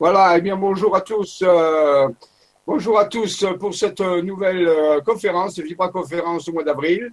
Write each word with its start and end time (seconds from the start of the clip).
Voilà, 0.00 0.34
eh 0.38 0.40
bien 0.40 0.56
bonjour 0.56 0.96
à 0.96 1.02
tous. 1.02 1.42
euh, 1.42 2.08
bonjour 2.66 2.98
à 2.98 3.04
tous 3.04 3.44
pour 3.58 3.74
cette 3.74 4.00
nouvelle 4.00 4.66
euh, 4.66 5.02
conférence, 5.02 5.58
Vibra 5.58 5.90
Conférence 5.90 6.48
au 6.48 6.54
mois 6.54 6.64
d'avril. 6.64 7.12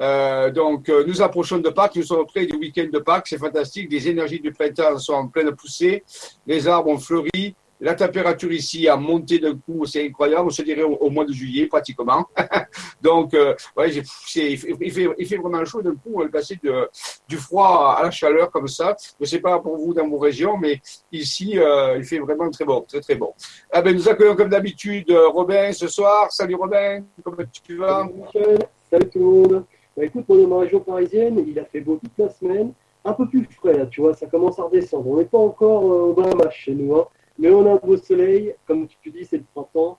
Euh, 0.00 0.50
donc, 0.50 0.88
nous 0.88 1.22
approchons 1.22 1.58
de 1.58 1.68
Pâques, 1.68 1.94
nous 1.94 2.02
sommes 2.02 2.26
près 2.26 2.44
du 2.46 2.56
week-end 2.56 2.88
de 2.92 2.98
Pâques, 2.98 3.28
c'est 3.28 3.38
fantastique, 3.38 3.88
les 3.88 4.08
énergies 4.08 4.40
du 4.40 4.50
printemps 4.50 4.98
sont 4.98 5.12
en 5.12 5.28
pleine 5.28 5.54
poussée, 5.54 6.02
les 6.44 6.66
arbres 6.66 6.90
ont 6.90 6.98
fleuri, 6.98 7.54
la 7.84 7.94
température 7.94 8.50
ici 8.50 8.88
a 8.88 8.96
monté 8.96 9.38
d'un 9.38 9.56
coup, 9.56 9.84
c'est 9.84 10.06
incroyable, 10.06 10.46
on 10.46 10.50
se 10.50 10.62
dirait 10.62 10.82
au, 10.82 11.10
mois 11.10 11.26
de 11.26 11.32
juillet 11.34 11.66
pratiquement. 11.66 12.26
donc, 13.02 13.34
euh, 13.34 13.54
il, 13.86 14.02
fait, 14.02 14.58
il 14.80 15.26
fait- 15.26 15.36
vraiment 15.36 15.62
chaud 15.66 15.82
d'un 15.82 15.94
coup, 15.94 16.14
on 16.14 16.22
est 16.22 16.30
passé 16.30 16.58
de, 16.62 16.88
du 17.28 17.36
froid 17.36 17.94
à 17.98 18.04
la 18.04 18.10
chaleur 18.10 18.50
comme 18.50 18.68
ça. 18.68 18.96
Je 18.98 19.24
ne 19.24 19.26
sais 19.26 19.38
pas 19.38 19.58
pour 19.58 19.76
vous 19.76 19.92
dans 19.92 20.08
vos 20.08 20.16
régions, 20.16 20.56
mais 20.56 20.80
ici, 21.12 21.58
euh, 21.58 21.98
il 21.98 22.04
fait 22.04 22.20
vraiment 22.20 22.48
très 22.48 22.64
bon, 22.64 22.80
très 22.88 23.00
très 23.00 23.16
bon. 23.16 23.34
Ah 23.70 23.82
ben, 23.82 23.94
nous 23.94 24.08
accueillons 24.08 24.34
comme 24.34 24.48
d'habitude 24.48 25.10
euh, 25.10 25.28
Robin 25.28 25.70
ce 25.72 25.86
soir. 25.86 26.32
Salut 26.32 26.54
Robin, 26.54 27.04
comment 27.22 27.36
tu 27.62 27.76
vas? 27.76 28.08
Salut 28.32 28.58
salut 28.90 29.10
tout 29.10 29.18
le 29.18 29.24
monde. 29.24 29.64
Bah, 29.94 30.04
écoute, 30.06 30.24
on 30.30 30.38
est 30.38 30.46
dans 30.46 30.56
la 30.56 30.62
région 30.62 30.80
parisienne, 30.80 31.44
il 31.46 31.58
a 31.58 31.66
fait 31.66 31.80
beau 31.80 32.00
toute 32.02 32.16
la 32.16 32.30
semaine, 32.30 32.72
un 33.04 33.12
peu 33.12 33.28
plus 33.28 33.44
frais 33.44 33.86
tu 33.90 34.00
vois, 34.00 34.14
ça 34.14 34.26
commence 34.26 34.58
à 34.58 34.62
redescendre. 34.62 35.06
On 35.06 35.18
n'est 35.18 35.26
pas 35.26 35.38
encore 35.38 35.82
euh, 35.82 36.08
au 36.08 36.12
Bahamas 36.14 36.50
chez 36.50 36.72
nous, 36.72 36.96
hein, 36.96 37.06
mais 37.38 37.50
on 37.50 37.66
a 37.66 37.72
un 37.74 37.76
beau 37.76 37.96
soleil, 37.96 38.54
comme 38.66 38.86
tu 38.86 39.10
dis, 39.10 39.24
c'est 39.24 39.38
le 39.38 39.44
printemps. 39.54 39.98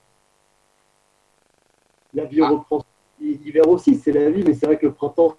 La 2.14 2.26
vie 2.26 2.42
Ah. 2.42 2.50
reprend. 2.50 2.82
L'hiver 3.20 3.68
aussi, 3.68 3.96
c'est 3.96 4.12
la 4.12 4.30
vie, 4.30 4.44
mais 4.46 4.54
c'est 4.54 4.66
vrai 4.66 4.78
que 4.78 4.86
le 4.88 4.94
printemps, 4.94 5.36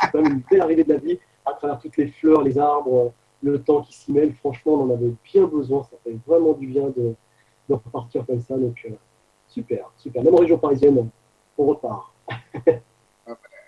c'est 0.00 0.10
quand 0.10 0.22
même 0.22 0.32
une 0.32 0.42
belle 0.50 0.60
arrivée 0.62 0.84
de 0.84 0.92
la 0.92 0.98
vie, 0.98 1.18
à 1.44 1.52
travers 1.52 1.78
toutes 1.78 1.96
les 1.96 2.08
fleurs, 2.08 2.42
les 2.42 2.58
arbres, 2.58 3.12
le 3.42 3.62
temps 3.62 3.82
qui 3.82 3.92
s'y 3.94 4.12
mêle. 4.12 4.32
Franchement, 4.34 4.72
on 4.74 4.84
en 4.84 4.90
avait 4.94 5.12
bien 5.22 5.46
besoin, 5.46 5.82
ça 5.82 5.96
fait 6.02 6.16
vraiment 6.26 6.52
du 6.54 6.66
bien 6.66 6.84
de, 6.88 7.14
de 7.68 7.74
repartir 7.74 8.24
comme 8.26 8.40
ça. 8.40 8.56
Donc, 8.56 8.80
euh, 8.86 8.94
super, 9.48 9.90
super. 9.98 10.22
Même 10.22 10.34
en 10.34 10.38
région 10.38 10.58
parisienne, 10.58 11.10
on 11.58 11.66
repart. 11.66 12.12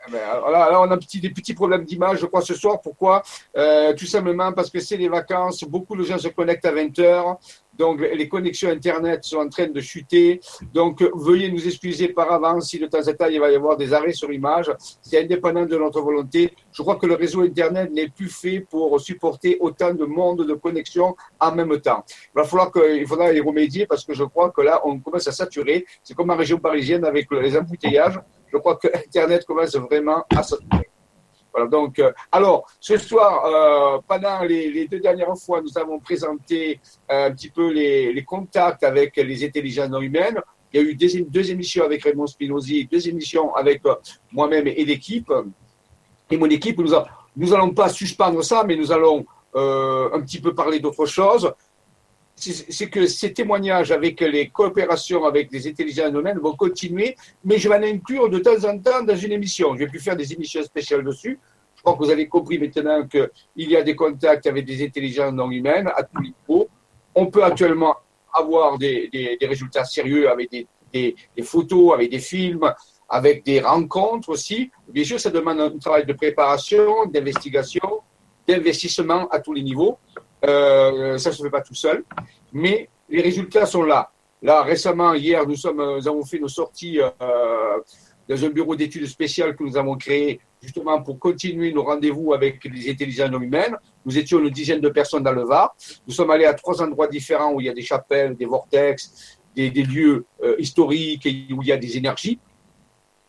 Ah 0.08 0.68
ben, 0.70 0.76
on 0.78 0.90
a 0.90 0.96
petit, 0.96 1.20
des 1.20 1.30
petits 1.30 1.54
problèmes 1.54 1.84
d'image, 1.84 2.18
je 2.20 2.26
crois, 2.26 2.40
ce 2.42 2.54
soir. 2.54 2.80
Pourquoi? 2.80 3.22
Euh, 3.56 3.92
Tout 3.94 4.06
simplement 4.06 4.52
parce 4.52 4.70
que 4.70 4.80
c'est 4.80 4.96
les 4.96 5.08
vacances. 5.08 5.64
Beaucoup 5.64 5.96
de 5.96 6.04
gens 6.04 6.18
se 6.18 6.28
connectent 6.28 6.66
à 6.66 6.72
20 6.72 6.98
heures. 7.00 7.38
Donc, 7.78 8.00
les 8.00 8.28
connexions 8.28 8.70
Internet 8.70 9.24
sont 9.24 9.38
en 9.38 9.48
train 9.48 9.68
de 9.68 9.80
chuter. 9.80 10.40
Donc, 10.72 11.02
veuillez 11.14 11.50
nous 11.50 11.66
excuser 11.66 12.08
par 12.08 12.32
avance 12.32 12.70
si 12.70 12.78
de 12.78 12.86
temps 12.86 13.06
en 13.06 13.12
temps 13.12 13.26
il 13.26 13.40
va 13.40 13.50
y 13.50 13.54
avoir 13.54 13.76
des 13.76 13.92
arrêts 13.92 14.12
sur 14.12 14.32
image. 14.32 14.70
C'est 15.02 15.22
indépendant 15.22 15.66
de 15.66 15.76
notre 15.76 16.00
volonté. 16.00 16.52
Je 16.72 16.82
crois 16.82 16.96
que 16.96 17.06
le 17.06 17.14
réseau 17.14 17.42
Internet 17.42 17.90
n'est 17.92 18.08
plus 18.08 18.28
fait 18.28 18.60
pour 18.60 19.00
supporter 19.00 19.56
autant 19.60 19.94
de 19.94 20.04
monde 20.04 20.46
de 20.46 20.54
connexions 20.54 21.16
en 21.40 21.52
même 21.54 21.80
temps. 21.80 22.04
Il 22.34 22.38
va 22.38 22.44
falloir 22.44 22.70
que, 22.70 22.96
il 22.96 23.06
faudra 23.06 23.32
y 23.32 23.40
remédier 23.40 23.86
parce 23.86 24.04
que 24.04 24.14
je 24.14 24.24
crois 24.24 24.50
que 24.50 24.62
là, 24.62 24.80
on 24.84 24.98
commence 24.98 25.26
à 25.28 25.32
saturer. 25.32 25.84
C'est 26.02 26.14
comme 26.14 26.30
en 26.30 26.36
région 26.36 26.58
parisienne 26.58 27.04
avec 27.04 27.30
les 27.30 27.56
embouteillages. 27.56 28.20
Je 28.52 28.58
crois 28.58 28.76
que 28.76 28.88
Internet 28.88 29.44
commence 29.44 29.76
vraiment 29.76 30.24
à 30.34 30.42
saturer. 30.42 30.85
Voilà, 31.56 31.70
donc, 31.70 31.98
euh, 31.98 32.12
alors, 32.30 32.66
ce 32.78 32.98
soir, 32.98 33.44
euh, 33.46 33.98
pendant 34.06 34.42
les, 34.42 34.70
les 34.70 34.86
deux 34.86 35.00
dernières 35.00 35.34
fois, 35.38 35.62
nous 35.62 35.78
avons 35.78 35.98
présenté 35.98 36.78
euh, 37.10 37.28
un 37.28 37.30
petit 37.32 37.48
peu 37.48 37.72
les, 37.72 38.12
les 38.12 38.24
contacts 38.24 38.84
avec 38.84 39.16
les 39.16 39.42
intelligences 39.42 39.88
non 39.88 40.02
humaines. 40.02 40.38
Il 40.72 40.80
y 40.82 40.84
a 40.84 40.86
eu 40.86 40.94
des- 40.94 41.22
deux 41.22 41.50
émissions 41.50 41.84
avec 41.84 42.04
Raymond 42.04 42.26
Spinozzi, 42.26 42.86
deux 42.92 43.08
émissions 43.08 43.54
avec 43.54 43.80
moi-même 44.32 44.66
et 44.66 44.84
l'équipe. 44.84 45.32
Et 46.30 46.36
mon 46.36 46.50
équipe, 46.50 46.78
nous, 46.78 46.94
a- 46.94 47.06
nous 47.36 47.72
pas 47.72 47.88
suspendre 47.88 48.44
ça, 48.44 48.62
mais 48.66 48.76
nous 48.76 48.92
allons 48.92 49.24
un 49.54 50.20
petit 50.20 50.38
peu 50.42 50.54
parler 50.54 50.80
d'autre 50.80 51.06
chose. 51.06 51.50
C'est 52.38 52.90
que 52.90 53.06
ces 53.06 53.32
témoignages 53.32 53.90
avec 53.90 54.20
les 54.20 54.48
coopérations 54.50 55.24
avec 55.24 55.50
les 55.50 55.66
intelligences 55.68 56.12
non 56.12 56.20
humaines 56.20 56.38
vont 56.38 56.54
continuer, 56.54 57.16
mais 57.42 57.56
je 57.56 57.66
vais 57.68 57.76
en 57.76 57.82
inclure 57.82 58.28
de 58.28 58.38
temps 58.38 58.62
en 58.68 58.78
temps 58.78 59.02
dans 59.02 59.16
une 59.16 59.32
émission. 59.32 59.72
Je 59.74 59.78
vais 59.80 59.86
plus 59.86 60.00
faire 60.00 60.16
des 60.16 60.32
émissions 60.34 60.62
spéciales 60.62 61.02
dessus. 61.02 61.38
Je 61.76 61.80
crois 61.82 61.94
que 61.94 62.04
vous 62.04 62.10
avez 62.10 62.28
compris 62.28 62.58
maintenant 62.58 63.06
qu'il 63.06 63.30
y 63.56 63.74
a 63.74 63.82
des 63.82 63.96
contacts 63.96 64.46
avec 64.46 64.66
des 64.66 64.84
intelligences 64.84 65.32
non 65.32 65.50
humaines 65.50 65.88
à 65.96 66.02
tous 66.02 66.20
les 66.20 66.28
niveaux. 66.38 66.68
On 67.14 67.26
peut 67.26 67.42
actuellement 67.42 67.96
avoir 68.34 68.76
des, 68.76 69.08
des- 69.08 69.38
des 69.40 69.46
résultats 69.46 69.84
sérieux 69.84 70.28
avec 70.28 70.50
des- 70.50 70.66
des 70.92 71.42
photos, 71.42 71.94
avec 71.94 72.10
des 72.10 72.18
films, 72.18 72.70
avec 73.08 73.44
des 73.44 73.60
rencontres 73.60 74.28
aussi. 74.28 74.70
Bien 74.88 75.04
sûr, 75.04 75.18
ça 75.18 75.30
demande 75.30 75.60
un 75.60 75.78
travail 75.78 76.04
de 76.04 76.12
préparation, 76.12 77.06
d'investigation, 77.06 78.00
d'investissement 78.46 79.26
à 79.28 79.40
tous 79.40 79.52
les 79.54 79.62
niveaux. 79.62 79.98
Euh, 80.44 81.18
ça 81.18 81.30
ne 81.30 81.34
se 81.34 81.42
fait 81.42 81.50
pas 81.50 81.62
tout 81.62 81.74
seul, 81.74 82.04
mais 82.52 82.88
les 83.08 83.22
résultats 83.22 83.66
sont 83.66 83.82
là. 83.82 84.10
Là, 84.42 84.62
récemment, 84.62 85.14
hier, 85.14 85.46
nous, 85.46 85.56
nous 85.74 86.08
avons 86.08 86.24
fait 86.24 86.38
nos 86.38 86.48
sorties 86.48 87.00
euh, 87.00 87.10
dans 88.28 88.44
un 88.44 88.50
bureau 88.50 88.76
d'études 88.76 89.06
spéciales 89.06 89.56
que 89.56 89.64
nous 89.64 89.76
avons 89.76 89.96
créé 89.96 90.40
justement 90.62 91.02
pour 91.02 91.18
continuer 91.18 91.72
nos 91.72 91.84
rendez-vous 91.84 92.34
avec 92.34 92.64
les 92.64 92.90
intelligences 92.90 93.30
non 93.30 93.40
humaines. 93.40 93.76
Nous 94.04 94.18
étions 94.18 94.38
une 94.40 94.50
dizaine 94.50 94.80
de 94.80 94.88
personnes 94.88 95.22
dans 95.22 95.32
le 95.32 95.44
Var. 95.44 95.74
Nous 96.06 96.12
sommes 96.12 96.30
allés 96.30 96.44
à 96.44 96.54
trois 96.54 96.82
endroits 96.82 97.06
différents 97.06 97.52
où 97.52 97.60
il 97.60 97.66
y 97.66 97.70
a 97.70 97.74
des 97.74 97.82
chapelles, 97.82 98.36
des 98.36 98.46
vortex, 98.46 99.38
des, 99.54 99.70
lieux 99.70 100.26
euh, 100.42 100.56
historiques 100.58 101.24
et 101.26 101.46
où 101.52 101.62
il 101.62 101.68
y 101.68 101.72
a 101.72 101.76
des 101.76 101.96
énergies. 101.96 102.38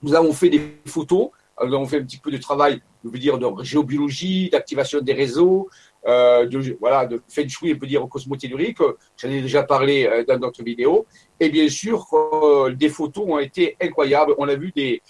Nous 0.01 0.13
avons 0.13 0.33
fait 0.33 0.49
des 0.49 0.61
photos. 0.85 1.29
Euh, 1.59 1.67
Nous 1.67 1.75
avons 1.75 1.85
fait 1.85 1.99
un 1.99 2.03
petit 2.03 2.17
peu 2.17 2.31
de 2.31 2.37
travail, 2.37 2.81
je 3.03 3.09
veux 3.09 3.19
dire, 3.19 3.37
de 3.37 3.63
géobiologie, 3.63 4.49
d'activation 4.49 4.99
des 5.01 5.13
réseaux, 5.13 5.69
euh, 6.07 6.45
de, 6.45 6.77
voilà, 6.79 7.05
de 7.05 7.21
feng 7.27 7.47
on 7.63 7.75
peut 7.77 7.87
dire 7.87 8.07
cosmotellurique. 8.09 8.77
J'en 9.17 9.29
ai 9.29 9.41
déjà 9.41 9.63
parlé 9.63 10.05
euh, 10.05 10.23
dans 10.25 10.37
d'autres 10.37 10.63
vidéos. 10.63 11.05
Et 11.39 11.49
bien 11.49 11.69
sûr, 11.69 12.05
euh, 12.13 12.73
des 12.73 12.89
photos 12.89 13.25
ont 13.27 13.39
été 13.39 13.75
incroyables. 13.81 14.33
On 14.37 14.47
a 14.47 14.55
vu 14.55 14.71
des, 14.75 15.01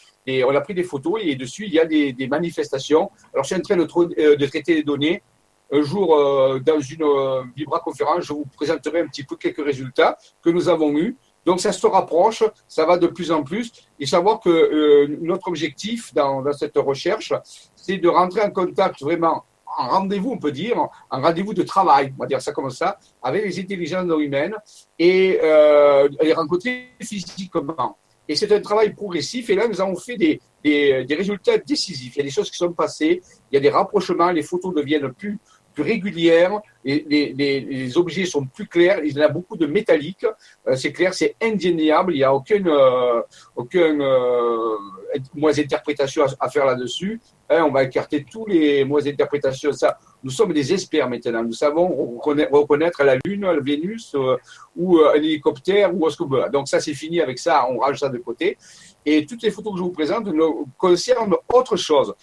on 0.44 0.56
a 0.56 0.62
pris 0.62 0.74
des 0.74 0.84
photos 0.84 1.22
et 1.24 1.36
dessus 1.36 1.66
il 1.66 1.74
y 1.74 1.80
a 1.80 1.86
des, 1.86 2.28
manifestations. 2.28 3.12
Alors, 3.34 3.44
je 3.44 3.48
suis 3.48 3.56
en 3.56 3.62
train 3.62 3.78
de, 3.78 3.86
tra- 3.86 4.14
euh, 4.20 4.36
de 4.36 4.46
traiter 4.46 4.76
les 4.76 4.84
données. 4.84 5.22
Un 5.72 5.82
jour, 5.82 6.16
euh, 6.16 6.60
dans 6.60 6.80
une 6.80 7.04
euh, 7.04 7.44
Vibra 7.56 7.80
conférence, 7.80 8.24
je 8.24 8.34
vous 8.34 8.46
présenterai 8.56 9.02
un 9.02 9.08
petit 9.08 9.24
peu 9.24 9.36
quelques 9.36 9.64
résultats 9.64 10.18
que 10.42 10.50
nous 10.50 10.70
avons 10.70 10.98
eus. 10.98 11.16
Donc, 11.46 11.60
ça 11.62 11.72
se 11.72 11.88
rapproche, 11.88 12.44
ça 12.68 12.86
va 12.86 12.98
de 12.98 13.08
plus 13.08 13.32
en 13.32 13.44
plus. 13.44 13.72
Et 14.00 14.06
savoir 14.06 14.40
que 14.40 14.50
euh, 14.50 15.18
notre 15.22 15.48
objectif 15.48 16.14
dans 16.14 16.44
cette 16.54 16.78
recherche, 16.78 17.34
c'est 17.76 17.98
de 17.98 18.08
rentrer 18.08 18.42
en 18.42 18.52
contact 18.52 19.02
vraiment 19.02 19.44
en 19.78 19.90
rendez-vous, 19.90 20.32
on 20.32 20.40
peut 20.40 20.52
dire, 20.52 20.78
en 20.78 21.22
rendez-vous 21.22 21.54
de 21.54 21.64
travail, 21.64 22.14
on 22.18 22.24
va 22.24 22.28
dire 22.28 22.42
ça 22.42 22.52
comme 22.52 22.70
ça, 22.70 22.98
avec 23.22 23.46
les 23.46 23.60
intelligences 23.60 24.12
humaines 24.20 24.56
et 24.98 25.40
euh, 25.42 26.10
les 26.22 26.34
rencontrer 26.34 26.90
physiquement. 27.02 27.98
Et 28.28 28.36
c'est 28.36 28.52
un 28.52 28.60
travail 28.60 28.94
progressif. 28.94 29.50
Et 29.50 29.56
là, 29.56 29.68
nous 29.68 29.80
avons 29.80 29.96
fait 29.96 30.18
des, 30.18 30.42
des, 30.64 31.16
résultats 31.16 31.58
décisifs. 31.60 32.16
Il 32.16 32.20
y 32.20 32.22
a 32.22 32.26
des 32.26 32.32
choses 32.32 32.52
qui 32.52 32.58
sont 32.58 32.74
passées, 32.74 33.22
il 33.52 33.56
y 33.56 33.58
a 33.58 33.62
des 33.62 33.70
rapprochements, 33.70 34.32
les 34.32 34.42
photos 34.42 34.74
deviennent 34.74 35.14
plus, 35.14 35.38
plus 35.74 35.84
régulières, 35.84 36.60
les, 36.84 37.34
les, 37.38 37.98
objets 37.98 38.26
sont 38.26 38.46
plus 38.46 38.68
clairs, 38.68 39.00
il 39.04 39.16
y 39.16 39.20
en 39.20 39.26
a 39.26 39.30
beaucoup 39.30 39.56
de 39.56 39.68
métallique. 39.68 40.26
Euh, 40.68 40.76
c'est 40.76 40.92
clair, 40.92 41.14
c'est 41.14 41.36
indéniable, 41.42 42.14
il 42.14 42.18
n'y 42.18 42.24
a 42.24 42.34
aucune, 42.34 42.68
euh, 42.68 43.22
aucune 43.56 44.04
moins 45.36 45.58
interprétation 45.58 46.26
à 46.40 46.50
faire 46.50 46.66
là-dessus. 46.66 47.22
Hein, 47.50 47.64
on 47.64 47.72
va 47.72 47.84
écarter 47.84 48.26
tous 48.30 48.46
les 48.46 48.84
moins 48.84 49.06
interprétations. 49.06 49.72
Ça, 49.72 49.98
nous 50.22 50.32
sommes 50.32 50.52
des 50.52 50.74
experts 50.74 51.10
maintenant. 51.10 51.44
Nous 51.44 51.54
savons 51.54 52.20
reconnaître, 52.20 53.04
la 53.04 53.16
Lune, 53.26 53.44
la 53.44 53.60
Vénus 53.62 54.14
euh, 54.16 54.36
ou 54.76 54.98
euh, 54.98 55.12
un 55.12 55.16
hélicoptère 55.16 55.96
ou 55.96 56.10
ce 56.10 56.24
veut. 56.24 56.50
Donc 56.52 56.68
ça, 56.68 56.82
c'est 56.82 56.94
fini 56.94 57.22
avec 57.22 57.40
ça. 57.40 57.66
On 57.70 57.78
range 57.78 58.00
ça 58.00 58.10
de 58.10 58.18
côté. 58.18 58.58
Et 59.06 59.26
toutes 59.26 59.44
les 59.44 59.52
photos 59.52 59.74
que 59.74 59.78
je 59.80 59.84
vous 59.84 59.92
présente 59.92 60.26
ne 60.26 60.44
concernent 60.78 61.38
autre 61.54 61.78
chose. 61.78 62.14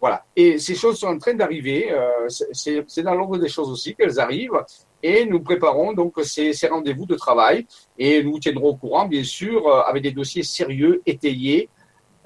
Voilà. 0.00 0.24
Et 0.34 0.58
ces 0.58 0.74
choses 0.74 0.98
sont 0.98 1.08
en 1.08 1.18
train 1.18 1.34
d'arriver. 1.34 1.92
Euh, 1.92 2.26
c'est 2.28 3.02
dans 3.02 3.14
l'ordre 3.14 3.36
des 3.36 3.50
choses 3.50 3.70
aussi 3.70 3.94
qu'elles 3.94 4.18
arrivent. 4.18 4.64
Et 5.02 5.26
nous 5.26 5.40
préparons 5.40 5.92
donc 5.92 6.14
ces, 6.22 6.54
ces 6.54 6.68
rendez-vous 6.68 7.04
de 7.04 7.16
travail. 7.16 7.66
Et 7.98 8.22
nous 8.22 8.38
tiendrons 8.38 8.70
au 8.70 8.76
courant, 8.76 9.06
bien 9.06 9.24
sûr, 9.24 9.70
avec 9.86 10.02
des 10.02 10.12
dossiers 10.12 10.42
sérieux, 10.42 11.02
étayés. 11.04 11.68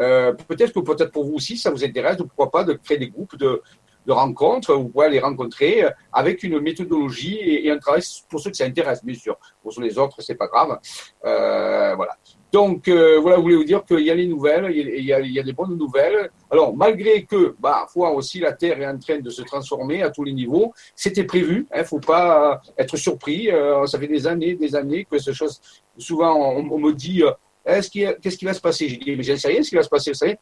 Euh, 0.00 0.32
peut-être 0.32 0.72
que 0.72 0.80
peut-être 0.80 1.12
pour 1.12 1.24
vous 1.24 1.34
aussi, 1.34 1.56
ça 1.56 1.70
vous 1.70 1.84
intéresse, 1.84 2.16
pourquoi 2.16 2.50
pas, 2.50 2.64
de 2.64 2.74
créer 2.74 2.98
des 2.98 3.08
groupes 3.08 3.36
de, 3.36 3.62
de 4.06 4.12
rencontres, 4.12 4.74
vous 4.74 4.88
pouvez 4.88 5.08
les 5.08 5.20
rencontrer 5.20 5.84
avec 6.12 6.42
une 6.42 6.60
méthodologie 6.60 7.38
et, 7.38 7.70
un 7.70 7.78
travail 7.78 8.02
pour 8.28 8.40
ceux 8.40 8.50
que 8.50 8.56
ça 8.56 8.64
intéresse, 8.64 9.04
bien 9.04 9.14
sûr. 9.14 9.38
Pour 9.62 9.72
les 9.80 9.98
autres, 9.98 10.20
c'est 10.20 10.34
pas 10.34 10.46
grave. 10.46 10.78
Euh, 11.24 11.94
voilà. 11.96 12.16
Donc, 12.52 12.86
euh, 12.86 13.18
voilà, 13.18 13.38
je 13.38 13.42
voulais 13.42 13.56
vous 13.56 13.64
dire 13.64 13.84
qu'il 13.84 14.00
y 14.00 14.10
a 14.10 14.14
les 14.14 14.28
nouvelles, 14.28 14.70
il 14.72 15.04
y 15.04 15.12
a, 15.12 15.20
il 15.20 15.32
y 15.32 15.40
a 15.40 15.42
des 15.42 15.52
bonnes 15.52 15.76
nouvelles. 15.76 16.30
Alors, 16.50 16.76
malgré 16.76 17.24
que, 17.24 17.56
bah, 17.58 17.86
fois 17.92 18.12
aussi, 18.12 18.38
la 18.38 18.52
Terre 18.52 18.80
est 18.80 18.86
en 18.86 18.98
train 18.98 19.18
de 19.18 19.30
se 19.30 19.42
transformer 19.42 20.02
à 20.02 20.10
tous 20.10 20.22
les 20.22 20.32
niveaux, 20.32 20.72
c'était 20.94 21.24
prévu, 21.24 21.66
il 21.74 21.80
hein, 21.80 21.84
faut 21.84 21.98
pas 21.98 22.60
être 22.78 22.96
surpris. 22.96 23.50
Euh, 23.50 23.86
ça 23.86 23.98
fait 23.98 24.06
des 24.06 24.26
années, 24.26 24.54
des 24.54 24.76
années 24.76 25.04
que 25.10 25.18
ce 25.18 25.32
chose, 25.32 25.60
souvent, 25.98 26.36
on, 26.36 26.70
on 26.70 26.78
me 26.78 26.92
dit, 26.92 27.24
qu'est-ce 27.64 27.90
qui, 27.90 28.04
qu 28.22 28.28
qui, 28.30 28.44
va 28.44 28.54
se 28.54 28.60
passer? 28.60 28.88
J'ai 28.88 28.96
dit, 28.96 29.16
mais 29.16 29.22
je 29.22 29.32
ne 29.32 29.36
sais 29.36 29.48
rien 29.48 29.62
ce 29.62 29.68
qui 29.68 29.76
va 29.76 29.82
se 29.82 29.88
passer, 29.88 30.10
vous 30.10 30.16
savez 30.16 30.38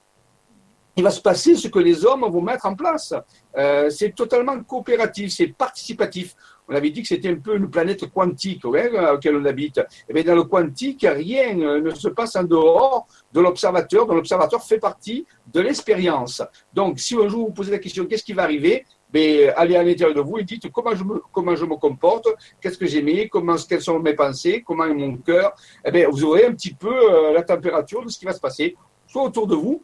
il 0.97 1.03
va 1.03 1.11
se 1.11 1.21
passer 1.21 1.55
ce 1.57 1.69
que 1.69 1.79
les 1.79 2.05
hommes 2.05 2.25
vont 2.29 2.43
mettre 2.43 2.67
en 2.67 2.75
place. 2.75 3.15
Euh, 3.57 3.89
c'est 3.89 4.15
totalement 4.15 4.63
coopératif, 4.63 5.33
c'est 5.33 5.47
participatif. 5.47 6.35
on 6.69 6.75
avait 6.75 6.91
dit 6.91 7.03
que 7.03 7.09
c'était 7.09 7.31
un 7.31 7.37
peu 7.37 7.57
une 7.57 7.71
planète 7.71 8.07
quantique 8.13 8.65
ouais, 8.65 8.95
à 8.97 9.13
laquelle 9.13 9.37
on 9.37 9.45
habite. 9.45 9.79
Et 9.79 9.83
eh 10.11 10.13
bien 10.13 10.23
dans 10.23 10.35
le 10.35 10.45
quantique, 10.45 11.07
rien 11.09 11.55
ne 11.55 11.91
se 11.95 12.09
passe 12.09 12.37
en 12.37 12.45
dehors 12.45 13.07
de 13.33 13.41
l'observateur, 13.41 14.07
dont 14.07 14.15
l'observateur 14.15 14.63
fait 14.63 14.79
partie 14.79 15.27
de 15.53 15.61
l'expérience. 15.61 16.43
Donc, 16.73 17.01
si 17.01 17.15
un 17.17 17.29
jour 17.29 17.47
vous 17.47 17.53
posez 17.53 17.71
la 17.71 17.79
question, 17.79 18.05
qu'est-ce 18.07 18.25
qui 18.25 18.35
va 18.35 18.43
arriver? 18.43 18.85
Ben, 19.13 19.53
allez 19.57 19.77
à 19.77 19.83
l'intérieur 19.83 20.15
de 20.15 20.21
vous 20.21 20.39
et 20.39 20.45
dites 20.45 20.71
comment 20.71 20.95
je 20.95 21.05
me, 21.05 21.21
comment 21.33 21.55
je 21.55 21.65
me 21.65 21.77
comporte, 21.77 22.29
qu'est-ce 22.61 22.79
que 22.79 22.87
j'aimais, 22.87 23.29
comment, 23.29 23.57
quelles 23.69 23.83
sont 23.83 23.99
mes 23.99 24.15
pensées, 24.15 24.63
comment 24.67 24.85
est 24.85 24.95
mon 24.95 25.17
cœur. 25.17 25.53
Eh 25.85 25.91
bien, 25.91 26.09
vous 26.09 26.25
aurez 26.25 26.47
un 26.47 26.53
petit 26.53 26.75
peu 26.75 26.93
euh, 26.93 27.33
la 27.33 27.43
température 27.43 28.05
de 28.05 28.09
ce 28.09 28.19
qui 28.19 28.25
va 28.25 28.33
se 28.33 28.41
passer, 28.41 28.77
soit 29.07 29.23
autour 29.23 29.47
de 29.47 29.55
vous, 29.55 29.83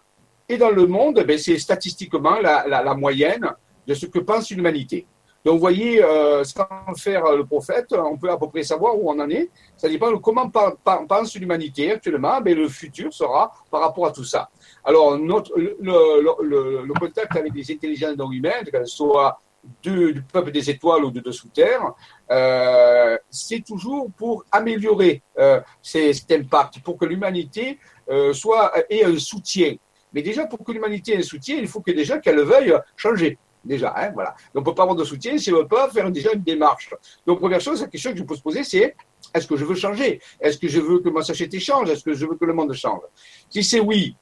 et 0.48 0.56
dans 0.56 0.70
le 0.70 0.86
monde, 0.86 1.22
ben, 1.26 1.38
c'est 1.38 1.58
statistiquement 1.58 2.40
la, 2.40 2.66
la, 2.66 2.82
la 2.82 2.94
moyenne 2.94 3.52
de 3.86 3.94
ce 3.94 4.06
que 4.06 4.18
pense 4.20 4.50
l'humanité. 4.50 5.06
Donc, 5.44 5.54
vous 5.54 5.60
voyez, 5.60 6.02
euh, 6.02 6.42
sans 6.42 6.66
faire 6.96 7.32
le 7.36 7.46
prophète, 7.46 7.92
on 7.92 8.18
peut 8.18 8.28
à 8.28 8.36
peu 8.36 8.48
près 8.48 8.64
savoir 8.64 8.96
où 8.98 9.08
on 9.08 9.18
en 9.20 9.30
est. 9.30 9.48
Ça 9.76 9.88
dépend 9.88 10.10
de 10.10 10.16
comment 10.16 10.50
pense 10.50 11.36
l'humanité 11.36 11.92
actuellement, 11.92 12.40
mais 12.44 12.54
le 12.54 12.68
futur 12.68 13.12
sera 13.14 13.52
par 13.70 13.80
rapport 13.80 14.06
à 14.06 14.10
tout 14.10 14.24
ça. 14.24 14.50
Alors, 14.84 15.16
le, 15.16 16.92
contact 16.98 17.36
avec 17.36 17.52
des 17.52 17.70
intelligences 17.72 18.16
non 18.16 18.30
humaines, 18.30 18.64
qu'elles 18.70 18.86
soient 18.86 19.38
du, 19.82 20.22
peuple 20.32 20.50
des 20.50 20.70
étoiles 20.70 21.04
ou 21.04 21.10
de 21.10 21.20
dessous 21.20 21.48
terre, 21.48 21.92
euh, 22.30 23.16
c'est 23.30 23.64
toujours 23.64 24.10
pour 24.16 24.44
améliorer 24.50 25.22
euh, 25.38 25.60
cet 25.82 26.30
impact, 26.32 26.80
pour 26.80 26.96
que 26.96 27.04
l'humanité 27.04 27.78
euh, 28.08 28.32
soit 28.32 28.72
ait 28.88 29.04
un 29.04 29.18
soutien. 29.18 29.74
Mais 30.12 30.22
déjà, 30.22 30.46
pour 30.46 30.64
que 30.64 30.72
l'humanité 30.72 31.14
ait 31.14 31.18
un 31.18 31.22
soutien, 31.22 31.56
il 31.56 31.68
faut 31.68 31.80
que 31.80 31.90
déjà 31.90 32.18
qu'elle 32.18 32.40
veuille 32.40 32.74
changer 32.96 33.38
déjà. 33.64 33.92
Hein, 33.96 34.10
voilà. 34.14 34.34
On 34.54 34.60
ne 34.60 34.64
peut 34.64 34.74
pas 34.74 34.82
avoir 34.82 34.96
de 34.96 35.04
soutien 35.04 35.36
si 35.38 35.52
on 35.52 35.56
ne 35.56 35.62
veut 35.62 35.68
pas 35.68 35.88
faire 35.90 36.10
déjà 36.10 36.32
une 36.32 36.42
démarche. 36.42 36.94
Donc, 37.26 37.40
première 37.40 37.60
chose, 37.60 37.82
la 37.82 37.88
question 37.88 38.12
que 38.12 38.18
je 38.18 38.24
peux 38.24 38.36
se 38.36 38.42
poser, 38.42 38.64
c'est 38.64 38.96
est-ce 39.34 39.46
que 39.46 39.56
je 39.56 39.64
veux 39.64 39.74
changer? 39.74 40.20
Est-ce 40.40 40.58
que 40.58 40.68
je 40.68 40.80
veux 40.80 41.00
que 41.00 41.10
ma 41.10 41.22
société 41.22 41.60
change? 41.60 41.90
Est-ce 41.90 42.02
que 42.02 42.14
je 42.14 42.26
veux 42.26 42.36
que 42.36 42.44
le 42.44 42.54
monde 42.54 42.72
change? 42.72 43.02
Si 43.50 43.62
c'est 43.62 43.80
oui, 43.80 44.16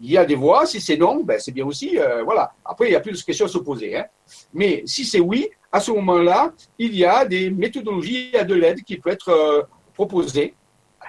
il 0.00 0.10
y 0.10 0.18
a 0.18 0.24
des 0.24 0.34
voix. 0.34 0.66
Si 0.66 0.80
c'est 0.80 0.96
non, 0.96 1.22
ben, 1.22 1.38
c'est 1.38 1.52
bien 1.52 1.66
aussi. 1.66 1.98
Euh, 1.98 2.22
voilà. 2.22 2.52
Après, 2.64 2.86
il 2.86 2.90
n'y 2.90 2.96
a 2.96 3.00
plus 3.00 3.12
de 3.12 3.22
questions 3.24 3.46
à 3.46 3.48
se 3.48 3.58
poser. 3.58 3.96
Hein. 3.96 4.06
Mais 4.52 4.82
si 4.86 5.04
c'est 5.04 5.20
oui, 5.20 5.48
à 5.70 5.80
ce 5.80 5.90
moment-là, 5.92 6.52
il 6.78 6.96
y 6.96 7.04
a 7.04 7.24
des 7.24 7.50
méthodologies 7.50 8.36
à 8.36 8.44
de 8.44 8.54
l'aide 8.54 8.82
qui 8.82 8.96
peuvent 8.96 9.12
être 9.12 9.28
euh, 9.28 9.62
proposées, 9.94 10.54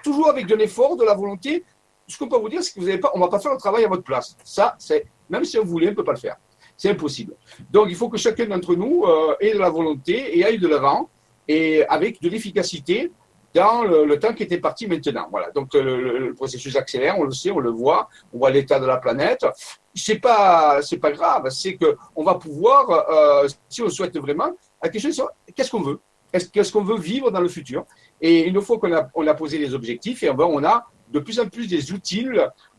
toujours 0.03 0.29
avec 0.29 0.45
de 0.45 0.55
l'effort, 0.55 0.95
de 0.95 1.05
la 1.05 1.13
volonté. 1.13 1.63
Ce 2.07 2.17
qu'on 2.17 2.27
peut 2.27 2.38
vous 2.38 2.49
dire, 2.49 2.61
c'est 2.63 2.73
que 2.73 2.81
ne 2.81 3.19
va 3.19 3.27
pas 3.29 3.39
faire 3.39 3.53
le 3.53 3.57
travail 3.57 3.85
à 3.85 3.88
votre 3.88 4.03
place. 4.03 4.35
Ça, 4.43 4.75
c'est 4.77 5.05
même 5.29 5.45
si 5.45 5.57
on 5.57 5.63
voulait, 5.63 5.87
on 5.87 5.91
ne 5.91 5.95
peut 5.95 6.03
pas 6.03 6.11
le 6.11 6.19
faire. 6.19 6.35
C'est 6.75 6.89
impossible. 6.89 7.35
Donc, 7.71 7.87
il 7.89 7.95
faut 7.95 8.09
que 8.09 8.17
chacun 8.17 8.47
d'entre 8.47 8.75
nous 8.75 9.05
euh, 9.05 9.35
ait 9.39 9.53
de 9.53 9.59
la 9.59 9.69
volonté 9.69 10.37
et 10.37 10.44
aille 10.44 10.59
de 10.59 10.67
l'avant 10.67 11.09
et 11.47 11.85
avec 11.85 12.21
de 12.21 12.29
l'efficacité 12.29 13.11
dans 13.53 13.83
le, 13.83 14.19
temps 14.19 14.33
qui 14.33 14.44
était 14.44 14.57
parti 14.57 14.88
maintenant. 14.88 15.27
Voilà. 15.30 15.51
Donc, 15.51 15.74
le, 15.74 16.33
processus 16.36 16.75
accélère, 16.75 17.19
on 17.19 17.24
le 17.24 17.31
sait, 17.31 17.51
on 17.51 17.59
le 17.59 17.69
voit, 17.69 18.09
on 18.33 18.39
voit 18.39 18.51
l'état 18.51 18.80
de 18.80 18.86
la 18.86 18.98
planète. 18.98 19.45
C'est 19.94 20.19
pas, 20.19 20.81
c'est 20.81 20.98
pas 20.98 21.12
grave. 21.12 21.50
C'est 21.50 21.75
que 21.75 21.98
on 22.15 22.24
va 22.24 22.36
pouvoir, 22.36 22.89
euh, 23.09 23.48
si 23.68 23.81
on 23.81 23.89
souhaite 23.89 24.18
vraiment, 24.18 24.51
la 24.81 24.89
question 24.89 25.12
c'est 25.12 25.53
qu'est-ce 25.53 25.71
qu'on 25.71 25.81
veut? 25.81 26.00
Qu'est-ce 26.31 26.71
qu'on 26.71 26.83
veut 26.83 26.98
vivre 26.98 27.30
dans 27.30 27.42
le 27.42 27.50
futur? 27.50 27.86
Et 28.21 28.48
une 28.48 28.62
fois 28.62 28.77
qu'on 28.80 28.94
a, 28.94 29.09
on 29.15 29.27
a 29.27 29.33
posé 29.33 29.57
les 29.57 29.74
objectifs, 29.74 30.24
et 30.24 30.30
on 30.30 30.63
a 30.63 30.86
de 31.12 31.19
plus 31.19 31.39
en 31.39 31.47
plus 31.47 31.68
des 31.68 31.92
outils 31.92 32.27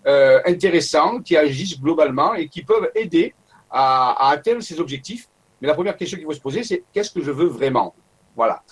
euh, 0.06 0.40
intéressants 0.46 1.20
qui 1.20 1.36
agissent 1.36 1.78
globalement 1.78 2.34
et 2.34 2.48
qui 2.48 2.62
peuvent 2.62 2.90
aider 2.94 3.34
à, 3.70 4.30
atteindre 4.30 4.62
ces 4.62 4.80
objectifs. 4.80 5.28
Mais 5.60 5.68
la 5.68 5.74
première 5.74 5.96
question 5.96 6.16
qu'il 6.16 6.26
faut 6.26 6.32
se 6.32 6.40
poser, 6.40 6.64
c'est 6.64 6.82
qu'est-ce 6.92 7.10
que 7.10 7.22
je 7.22 7.30
veux 7.30 7.46
vraiment? 7.46 7.94
Voilà, 8.34 8.62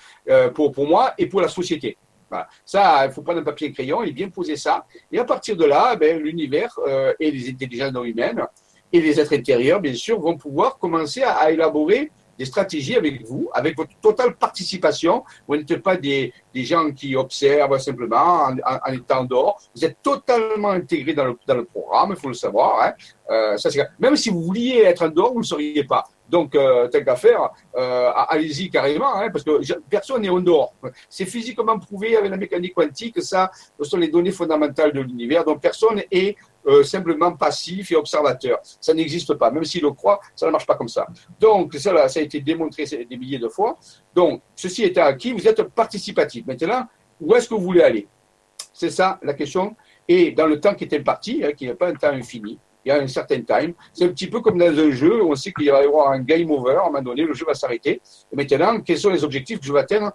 pour, 0.54 0.72
pour 0.72 0.86
moi 0.86 1.14
et 1.18 1.26
pour 1.26 1.40
la 1.40 1.48
société. 1.48 1.96
Voilà. 2.30 2.48
Ça, 2.64 3.06
il 3.06 3.12
faut 3.12 3.22
prendre 3.22 3.40
un 3.40 3.42
papier 3.42 3.66
et 3.66 3.70
un 3.70 3.72
crayon 3.72 4.02
et 4.02 4.12
bien 4.12 4.28
poser 4.28 4.56
ça. 4.56 4.86
Et 5.10 5.18
à 5.18 5.24
partir 5.24 5.56
de 5.56 5.64
là, 5.64 5.96
ben, 5.96 6.18
l'univers 6.18 6.72
euh, 6.86 7.12
et 7.18 7.30
les 7.30 7.50
intelligences 7.50 7.92
humaines 8.04 8.46
et 8.92 9.00
les 9.00 9.18
êtres 9.18 9.34
intérieurs, 9.34 9.80
bien 9.80 9.94
sûr, 9.94 10.20
vont 10.20 10.36
pouvoir 10.36 10.78
commencer 10.78 11.22
à, 11.22 11.50
élaborer 11.50 12.10
des 12.38 12.44
stratégies 12.44 12.96
avec 12.96 13.26
vous, 13.26 13.50
avec 13.52 13.76
votre 13.76 13.98
totale 14.00 14.36
participation. 14.36 15.24
Vous 15.46 15.56
n'êtes 15.56 15.76
pas 15.82 15.96
des, 15.96 16.32
des, 16.54 16.64
gens 16.64 16.90
qui 16.92 17.14
observent 17.14 17.78
simplement 17.78 18.44
en, 18.44 18.56
en, 18.64 18.92
étant 18.92 19.24
dehors. 19.24 19.60
Vous 19.74 19.84
êtes 19.84 19.98
totalement 20.00 20.70
intégrés 20.70 21.12
dans 21.12 21.26
le, 21.26 21.36
dans 21.46 21.56
le 21.56 21.64
programme, 21.64 22.10
il 22.10 22.16
faut 22.16 22.28
le 22.28 22.34
savoir. 22.34 22.82
Hein. 22.82 22.92
Euh, 23.30 23.56
ça, 23.56 23.68
même 23.98 24.16
si 24.16 24.30
vous 24.30 24.42
vouliez 24.42 24.82
être 24.84 25.04
en 25.04 25.08
dehors, 25.08 25.30
vous 25.30 25.40
ne 25.40 25.42
le 25.42 25.46
seriez 25.46 25.84
pas. 25.84 26.04
Donc, 26.30 26.54
euh, 26.54 26.88
tant 26.88 27.02
qu'à 27.02 27.16
faire, 27.16 27.50
euh, 27.76 28.10
allez-y 28.28 28.70
carrément, 28.70 29.14
hein, 29.16 29.30
parce 29.30 29.44
que 29.44 29.60
personne 29.88 30.22
n'est 30.22 30.28
en 30.28 30.40
dehors. 30.40 30.74
C'est 31.08 31.26
physiquement 31.26 31.78
prouvé 31.78 32.16
avec 32.16 32.30
la 32.30 32.36
mécanique 32.36 32.74
quantique, 32.74 33.20
ça, 33.20 33.50
ce 33.78 33.84
sont 33.84 33.96
les 33.96 34.08
données 34.08 34.30
fondamentales 34.30 34.92
de 34.92 35.00
l'univers. 35.00 35.44
Donc, 35.44 35.60
personne 35.60 36.02
est 36.10 36.36
euh, 36.66 36.84
simplement 36.84 37.32
passif 37.32 37.90
et 37.90 37.96
observateur. 37.96 38.58
Ça 38.80 38.94
n'existe 38.94 39.34
pas. 39.34 39.50
Même 39.50 39.64
s'il 39.64 39.82
le 39.82 39.90
croit, 39.90 40.20
ça 40.36 40.46
ne 40.46 40.52
marche 40.52 40.66
pas 40.66 40.76
comme 40.76 40.88
ça. 40.88 41.06
Donc, 41.40 41.74
ça, 41.74 42.08
ça 42.08 42.20
a 42.20 42.22
été 42.22 42.40
démontré 42.40 42.84
des 42.84 43.16
milliers 43.16 43.38
de 43.38 43.48
fois. 43.48 43.76
Donc, 44.14 44.42
ceci 44.54 44.84
étant 44.84 45.04
acquis, 45.04 45.32
vous 45.32 45.48
êtes 45.48 45.62
participatif. 45.62 46.46
Maintenant, 46.46 46.86
où 47.20 47.34
est-ce 47.34 47.48
que 47.48 47.54
vous 47.54 47.62
voulez 47.62 47.82
aller? 47.82 48.06
C'est 48.72 48.90
ça 48.90 49.18
la 49.22 49.34
question. 49.34 49.74
Et 50.06 50.32
dans 50.32 50.46
le 50.46 50.60
temps 50.60 50.74
qui 50.74 50.84
est 50.84 50.94
imparti, 50.94 51.42
hein, 51.44 51.52
qui 51.56 51.66
n'est 51.66 51.74
pas 51.74 51.88
un 51.88 51.94
temps 51.94 52.08
infini, 52.08 52.58
il 52.84 52.88
y 52.88 52.92
a 52.92 53.00
un 53.00 53.06
certain 53.06 53.40
time. 53.42 53.74
C'est 53.92 54.04
un 54.04 54.08
petit 54.08 54.26
peu 54.26 54.40
comme 54.40 54.58
dans 54.58 54.66
un 54.66 54.90
jeu 54.90 55.22
on 55.22 55.34
sait 55.34 55.52
qu'il 55.52 55.70
va 55.70 55.82
y 55.82 55.86
avoir 55.86 56.12
un 56.12 56.20
game 56.20 56.50
over, 56.50 56.76
à 56.76 56.82
un 56.82 56.84
moment 56.86 57.02
donné, 57.02 57.24
le 57.24 57.34
jeu 57.34 57.44
va 57.46 57.54
s'arrêter. 57.54 58.00
Et 58.32 58.36
maintenant, 58.36 58.80
quels 58.80 58.98
sont 58.98 59.10
les 59.10 59.24
objectifs 59.24 59.60
que 59.60 59.66
je 59.66 59.72
vais 59.72 59.80
atteindre 59.80 60.12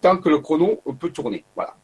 tant 0.00 0.16
que 0.16 0.28
le 0.28 0.38
chrono 0.38 0.80
peut 0.98 1.10
tourner? 1.10 1.44
Voilà. 1.54 1.74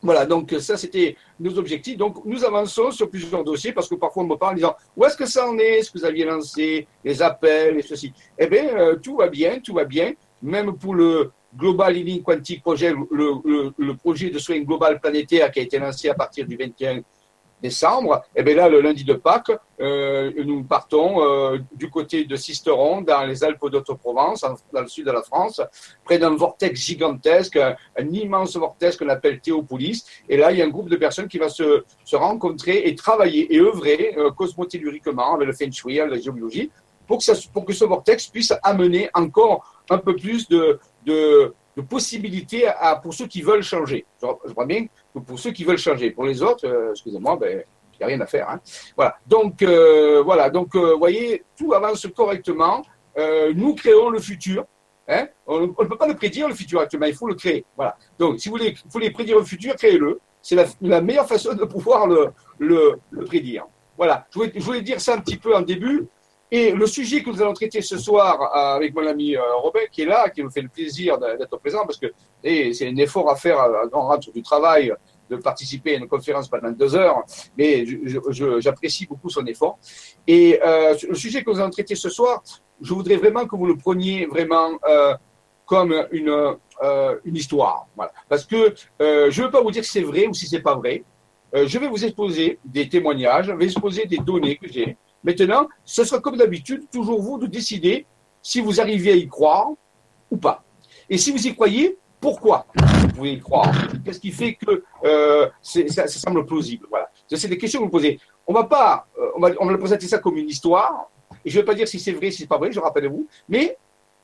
Voilà, 0.00 0.26
donc 0.26 0.54
ça 0.60 0.76
c'était 0.76 1.16
nos 1.40 1.58
objectifs. 1.58 1.96
Donc 1.96 2.24
nous 2.24 2.44
avançons 2.44 2.90
sur 2.90 3.10
plusieurs 3.10 3.42
dossiers 3.42 3.72
parce 3.72 3.88
que 3.88 3.96
parfois 3.96 4.22
on 4.22 4.26
me 4.26 4.36
parle 4.36 4.52
en 4.52 4.56
disant 4.56 4.76
où 4.96 5.04
est-ce 5.04 5.16
que 5.16 5.26
ça 5.26 5.48
en 5.48 5.58
est, 5.58 5.82
ce 5.82 5.90
que 5.90 5.98
vous 5.98 6.04
aviez 6.04 6.24
lancé, 6.24 6.86
les 7.04 7.20
appels 7.20 7.78
et 7.78 7.82
ceci? 7.82 8.12
Eh 8.38 8.46
bien, 8.46 8.68
euh, 8.76 8.96
tout 8.96 9.16
va 9.16 9.28
bien, 9.28 9.58
tout 9.60 9.74
va 9.74 9.84
bien. 9.84 10.12
Même 10.40 10.76
pour 10.76 10.94
le 10.94 11.32
Global 11.56 11.96
Healing 11.96 12.22
Quantique 12.22 12.62
Project, 12.62 12.96
le, 13.10 13.92
projet 13.94 14.30
de 14.30 14.38
soins 14.38 14.60
global 14.60 15.00
planétaire 15.00 15.50
qui 15.50 15.60
a 15.60 15.62
été 15.62 15.78
lancé 15.78 16.08
à 16.08 16.14
partir 16.14 16.46
du 16.46 16.56
21 16.56 17.00
décembre, 17.62 18.22
et 18.34 18.40
eh 18.40 18.42
bien 18.42 18.54
là, 18.54 18.68
le 18.68 18.80
lundi 18.80 19.04
de 19.04 19.14
Pâques, 19.14 19.52
euh, 19.80 20.32
nous 20.44 20.64
partons 20.64 21.22
euh, 21.22 21.58
du 21.72 21.90
côté 21.90 22.24
de 22.24 22.36
Sisteron, 22.36 23.02
dans 23.02 23.24
les 23.24 23.44
Alpes 23.44 23.68
d'Haute-Provence, 23.70 24.44
dans 24.72 24.80
le 24.80 24.88
sud 24.88 25.06
de 25.06 25.12
la 25.12 25.22
France, 25.22 25.60
près 26.04 26.18
d'un 26.18 26.34
vortex 26.34 26.80
gigantesque, 26.80 27.56
un, 27.56 28.08
immense 28.10 28.56
vortex 28.56 28.96
qu'on 28.96 29.08
appelle 29.08 29.40
Théopolis. 29.40 30.04
Et 30.28 30.36
là, 30.36 30.52
il 30.52 30.58
y 30.58 30.62
a 30.62 30.64
un 30.64 30.68
groupe 30.70 30.88
de 30.88 30.96
personnes 30.96 31.28
qui 31.28 31.38
va 31.38 31.48
se, 31.48 31.84
rencontrer 32.12 32.88
et 32.88 32.94
travailler 32.94 33.54
et 33.54 33.60
œuvrer 33.60 34.14
euh, 34.16 34.30
cosmotelluriquement 34.30 35.34
avec 35.34 35.46
le 35.46 35.52
Feng 35.52 35.70
Shui, 35.70 35.96
la 35.96 36.18
géologie, 36.18 36.70
pour 37.06 37.18
que, 37.18 37.72
ce 37.72 37.84
vortex 37.84 38.26
puisse 38.26 38.52
amener 38.62 39.08
encore 39.14 39.82
un 39.88 39.98
peu 39.98 40.14
plus 40.14 40.48
de, 40.48 40.78
possibilités 41.88 42.66
à, 42.66 42.96
pour 42.96 43.14
ceux 43.14 43.26
qui 43.26 43.40
veulent 43.40 43.62
changer. 43.62 44.04
Je, 44.20 44.26
je 44.46 44.52
vois 44.52 44.66
bien 44.66 44.86
pour 45.20 45.38
ceux 45.38 45.50
qui 45.50 45.64
veulent 45.64 45.78
changer. 45.78 46.10
Pour 46.10 46.24
les 46.24 46.42
autres, 46.42 46.66
euh, 46.66 46.90
excusez-moi, 46.90 47.36
ben, 47.36 47.62
il 47.98 48.06
n'y 48.06 48.12
a 48.12 48.16
rien 48.16 48.20
à 48.20 48.26
faire. 48.26 48.48
Hein. 48.48 48.60
Voilà. 48.96 49.16
Donc, 49.26 49.62
euh, 49.62 50.22
voilà. 50.22 50.50
Donc, 50.50 50.74
euh, 50.74 50.94
voyez, 50.96 51.44
tout 51.56 51.74
avance 51.74 52.06
correctement. 52.14 52.82
Euh, 53.18 53.52
nous 53.54 53.74
créons 53.74 54.10
le 54.10 54.20
futur. 54.20 54.64
Hein. 55.08 55.28
On, 55.46 55.60
ne 55.60 55.66
peut 55.66 55.96
pas 55.96 56.06
le 56.06 56.14
prédire, 56.14 56.48
le 56.48 56.54
futur 56.54 56.80
actuellement. 56.80 57.06
Il 57.06 57.14
faut 57.14 57.26
le 57.26 57.34
créer. 57.34 57.64
Voilà. 57.76 57.96
Donc, 58.18 58.38
si 58.38 58.48
vous 58.48 58.56
voulez, 58.56 58.72
vous 58.72 58.90
voulez 58.90 59.10
prédire 59.10 59.38
le 59.38 59.44
futur, 59.44 59.74
créez-le. 59.74 60.20
C'est 60.40 60.56
la, 60.80 61.00
meilleure 61.00 61.26
façon 61.26 61.54
de 61.54 61.64
pouvoir 61.64 62.06
le, 62.06 62.98
prédire. 63.26 63.66
Voilà. 63.96 64.26
Je 64.30 64.60
voulais, 64.60 64.82
dire 64.82 65.00
ça 65.00 65.14
un 65.14 65.18
petit 65.18 65.36
peu 65.36 65.54
en 65.54 65.62
début. 65.62 66.06
Et 66.50 66.72
le 66.72 66.86
sujet 66.86 67.22
que 67.22 67.30
nous 67.30 67.42
allons 67.42 67.52
traiter 67.52 67.82
ce 67.82 67.98
soir 67.98 68.40
euh, 68.40 68.76
avec 68.76 68.94
mon 68.94 69.06
ami 69.06 69.36
euh, 69.36 69.42
Robin, 69.56 69.80
qui 69.92 70.02
est 70.02 70.06
là, 70.06 70.30
qui 70.30 70.42
nous 70.42 70.50
fait 70.50 70.62
le 70.62 70.68
plaisir 70.68 71.18
d'être 71.18 71.58
présent, 71.58 71.84
parce 71.84 71.98
que 71.98 72.06
c'est 72.42 72.88
un 72.88 72.96
effort 72.96 73.30
à 73.30 73.36
faire 73.36 73.58
à 73.60 73.86
grand 73.86 74.06
rentre 74.06 74.32
du 74.32 74.42
travail 74.42 74.92
de 75.28 75.36
participer 75.36 75.94
à 75.94 75.98
une 75.98 76.08
conférence 76.08 76.48
pendant 76.48 76.70
deux 76.70 76.94
heures, 76.94 77.22
mais 77.56 77.84
j'apprécie 78.60 79.06
beaucoup 79.06 79.28
son 79.28 79.44
effort. 79.46 79.78
Et 80.26 80.58
euh, 80.64 80.94
le 81.08 81.14
sujet 81.14 81.42
que 81.42 81.50
nous 81.50 81.60
allons 81.60 81.70
traiter 81.70 81.94
ce 81.94 82.08
soir, 82.08 82.42
je 82.80 82.94
voudrais 82.94 83.16
vraiment 83.16 83.46
que 83.46 83.56
vous 83.56 83.66
le 83.66 83.76
preniez 83.76 84.26
vraiment 84.26 84.70
euh, 84.88 85.14
comme 85.66 86.06
une, 86.12 86.56
euh, 86.82 87.18
une 87.24 87.36
histoire. 87.36 87.86
Voilà. 87.96 88.12
Parce 88.28 88.44
que 88.44 88.74
euh, 89.00 89.30
je 89.30 89.40
ne 89.40 89.46
veux 89.46 89.52
pas 89.52 89.60
vous 89.60 89.70
dire 89.70 89.84
si 89.84 89.92
c'est 89.92 90.02
vrai 90.02 90.26
ou 90.26 90.34
si 90.34 90.46
c'est 90.46 90.60
pas 90.60 90.74
vrai. 90.74 91.04
je 91.52 91.78
vais 91.78 91.88
vous 91.88 92.04
exposer 92.04 92.58
des 92.64 92.88
témoignages, 92.88 93.46
je 93.46 93.52
vais 93.52 93.64
exposer 93.64 94.06
des 94.06 94.18
données 94.18 94.56
que 94.56 94.68
j'ai 94.68 94.96
Maintenant, 95.24 95.68
ce 95.84 96.04
sera 96.04 96.20
comme 96.20 96.36
d'habitude, 96.36 96.88
toujours 96.90 97.20
vous 97.20 97.38
de 97.38 97.46
décider 97.46 98.06
si 98.42 98.60
vous 98.60 98.80
arrivez 98.80 99.12
à 99.12 99.16
y 99.16 99.26
croire 99.26 99.70
ou 100.30 100.36
pas. 100.36 100.62
Et 101.10 101.18
si 101.18 101.30
vous 101.32 101.46
y 101.46 101.54
croyez, 101.54 101.98
pourquoi 102.20 102.66
vous 102.76 103.08
pouvez 103.08 103.32
y 103.32 103.40
croire? 103.40 103.72
Qu'est-ce 104.04 104.20
qui 104.20 104.32
fait 104.32 104.54
que 104.54 104.82
euh, 105.04 105.48
ça, 105.62 106.06
semble 106.08 106.44
plausible? 106.44 106.86
Voilà. 106.90 107.10
C'est 107.28 107.48
des 107.48 107.58
questions 107.58 107.80
que 107.80 107.84
vous 107.84 107.90
posez. 107.90 108.18
On 108.46 108.52
va 108.52 108.64
pas, 108.64 109.06
euh, 109.18 109.30
on 109.36 109.66
va, 109.66 109.78
présenter 109.78 110.08
ça 110.08 110.18
comme 110.18 110.36
une 110.36 110.48
histoire. 110.48 111.10
Et 111.44 111.50
je 111.50 111.56
ne 111.56 111.62
vais 111.62 111.66
pas 111.66 111.74
dire 111.74 111.86
si 111.86 112.00
c'est 112.00 112.12
vrai, 112.12 112.30
si 112.30 112.38
c'est 112.38 112.48
pas 112.48 112.58
vrai, 112.58 112.72
je 112.72 112.80
rappelle 112.80 113.08
vous. 113.08 113.26
Mais 113.48 113.76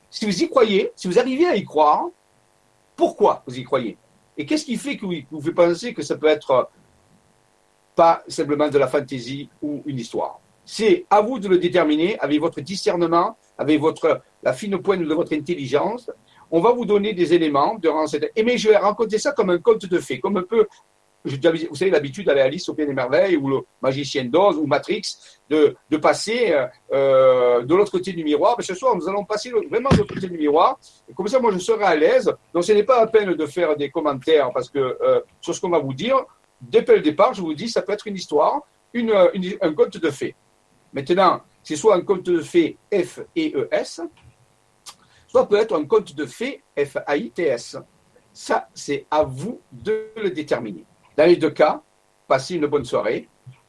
Si 0.09 0.25
vous 0.25 0.43
y 0.43 0.49
croyez, 0.49 0.91
si 0.95 1.07
vous 1.07 1.19
arrivez 1.19 1.47
à 1.47 1.55
y 1.55 1.63
croire, 1.63 2.07
pourquoi 2.95 3.43
vous 3.45 3.57
y 3.57 3.63
croyez? 3.63 3.97
Et 4.37 4.45
qu'est-ce 4.45 4.65
qui 4.65 4.77
fait 4.77 4.97
que 4.97 5.05
vous 5.05 5.41
fait 5.41 5.53
penser 5.53 5.93
que 5.93 6.01
ça 6.01 6.15
peut 6.17 6.27
être 6.27 6.69
pas 7.95 8.23
simplement 8.27 8.69
de 8.69 8.77
la 8.77 8.87
fantaisie 8.87 9.49
ou 9.61 9.81
une 9.85 9.99
histoire? 9.99 10.39
C'est 10.65 11.05
à 11.09 11.21
vous 11.21 11.39
de 11.39 11.47
le 11.47 11.57
déterminer 11.57 12.17
avec 12.19 12.39
votre 12.39 12.59
discernement, 12.61 13.37
avec 13.57 13.79
votre, 13.79 14.21
la 14.43 14.53
fine 14.53 14.77
pointe 14.79 15.01
de 15.01 15.13
votre 15.13 15.33
intelligence. 15.33 16.09
On 16.51 16.59
va 16.59 16.71
vous 16.71 16.85
donner 16.85 17.13
des 17.13 17.33
éléments 17.33 17.75
durant 17.75 18.07
cette. 18.07 18.31
Et 18.35 18.43
mais 18.43 18.57
je 18.57 18.69
vais 18.69 18.77
raconter 18.77 19.19
ça 19.19 19.31
comme 19.31 19.49
un 19.49 19.59
conte 19.59 19.85
de 19.85 19.99
fées, 19.99 20.19
comme 20.19 20.37
un 20.37 20.43
peu 20.43 20.67
vous 21.25 21.75
savez, 21.75 21.91
l'habitude 21.91 22.25
d'aller 22.27 22.41
à 22.41 22.45
Alice 22.45 22.69
au 22.69 22.73
Pays 22.73 22.85
des 22.85 22.93
Merveilles 22.93 23.35
ou 23.37 23.49
le 23.49 23.59
Magicien 23.81 24.25
d'Oz 24.25 24.57
ou 24.57 24.67
Matrix, 24.67 25.01
de, 25.49 25.75
passer 25.97 26.55
euh, 26.93 27.63
de 27.63 27.75
l'autre 27.75 27.91
côté 27.91 28.13
du 28.13 28.23
miroir. 28.23 28.55
Mais 28.57 28.63
ce 28.63 28.75
soir, 28.75 28.95
nous 28.95 29.07
allons 29.09 29.25
passer 29.25 29.49
vraiment 29.49 29.89
de 29.89 29.97
l'autre 29.97 30.13
côté 30.13 30.27
du 30.27 30.37
miroir. 30.37 30.79
Comme 31.15 31.27
ça, 31.27 31.39
moi, 31.39 31.51
je 31.51 31.57
serai 31.57 31.83
à 31.83 31.95
l'aise. 31.95 32.31
Donc, 32.53 32.63
ce 32.63 32.73
n'est 32.73 32.83
pas 32.83 32.99
la 32.99 33.07
peine 33.07 33.33
de 33.33 33.45
faire 33.45 33.75
des 33.75 33.89
commentaires 33.89 34.51
parce 34.53 34.69
que 34.69 34.79
euh, 34.79 35.21
sur 35.41 35.55
ce 35.55 35.61
qu'on 35.61 35.69
va 35.69 35.79
vous 35.79 35.93
dire, 35.93 36.23
dès 36.61 36.85
le 36.87 37.01
départ, 37.01 37.33
je 37.33 37.41
vous 37.41 37.53
dis, 37.53 37.69
ça 37.69 37.81
peut 37.81 37.93
être 37.93 38.07
une 38.07 38.15
histoire, 38.15 38.61
un 38.93 39.73
conte 39.73 39.97
de 39.97 40.09
fées. 40.11 40.35
Maintenant, 40.95 41.41
c'est 41.61 41.75
soit 41.75 41.95
un 41.95 42.01
conte 42.01 42.23
de 42.23 42.39
fées 42.39 42.77
F-E-E-S, 42.89 44.01
soit 45.27 45.47
peut 45.47 45.57
être 45.57 45.75
un 45.75 45.83
conte 45.83 46.15
de 46.15 46.25
fées 46.25 46.63
F-A-I-T-S. 46.77 47.77
Ça, 48.31 48.69
c'est 48.73 49.05
à 49.11 49.23
vous 49.23 49.59
de 49.73 50.07
le 50.15 50.29
déterminer. 50.29 50.85
Dans 51.17 51.25
les 51.25 51.35
deux 51.35 51.49
cas, 51.49 51.81
passez 52.29 52.55
une 52.55 52.67
bonne 52.67 52.85
soirée. 52.85 53.27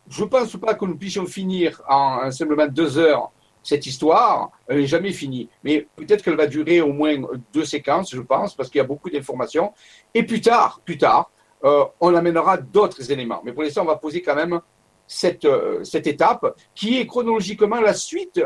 Je 0.08 0.22
ne 0.22 0.28
pense 0.28 0.56
pas 0.56 0.74
que 0.74 0.84
nous 0.84 0.96
puissions 0.96 1.26
finir 1.26 1.82
en 1.88 2.30
simplement 2.30 2.68
deux 2.68 2.96
heures 2.96 3.32
cette 3.60 3.84
histoire. 3.86 4.52
Elle 4.68 4.78
n'est 4.78 4.86
jamais 4.86 5.12
finie. 5.12 5.48
Mais 5.64 5.88
peut-être 5.96 6.22
qu'elle 6.22 6.36
va 6.36 6.46
durer 6.46 6.80
au 6.80 6.92
moins 6.92 7.16
deux 7.52 7.64
séquences, 7.64 8.14
je 8.14 8.20
pense, 8.20 8.54
parce 8.54 8.70
qu'il 8.70 8.78
y 8.78 8.82
a 8.82 8.86
beaucoup 8.86 9.10
d'informations. 9.10 9.72
Et 10.14 10.22
plus 10.22 10.40
tard, 10.40 10.80
plus 10.84 10.96
tard, 10.96 11.32
euh, 11.64 11.84
on 12.00 12.14
amènera 12.14 12.56
d'autres 12.56 13.10
éléments. 13.10 13.42
Mais 13.44 13.52
pour 13.52 13.64
l'instant, 13.64 13.82
on 13.82 13.86
va 13.86 13.96
poser 13.96 14.22
quand 14.22 14.36
même 14.36 14.60
cette, 15.06 15.44
euh, 15.44 15.82
cette 15.84 16.06
étape 16.06 16.56
qui 16.74 16.98
est 16.98 17.06
chronologiquement 17.06 17.80
la 17.80 17.94
suite 17.94 18.40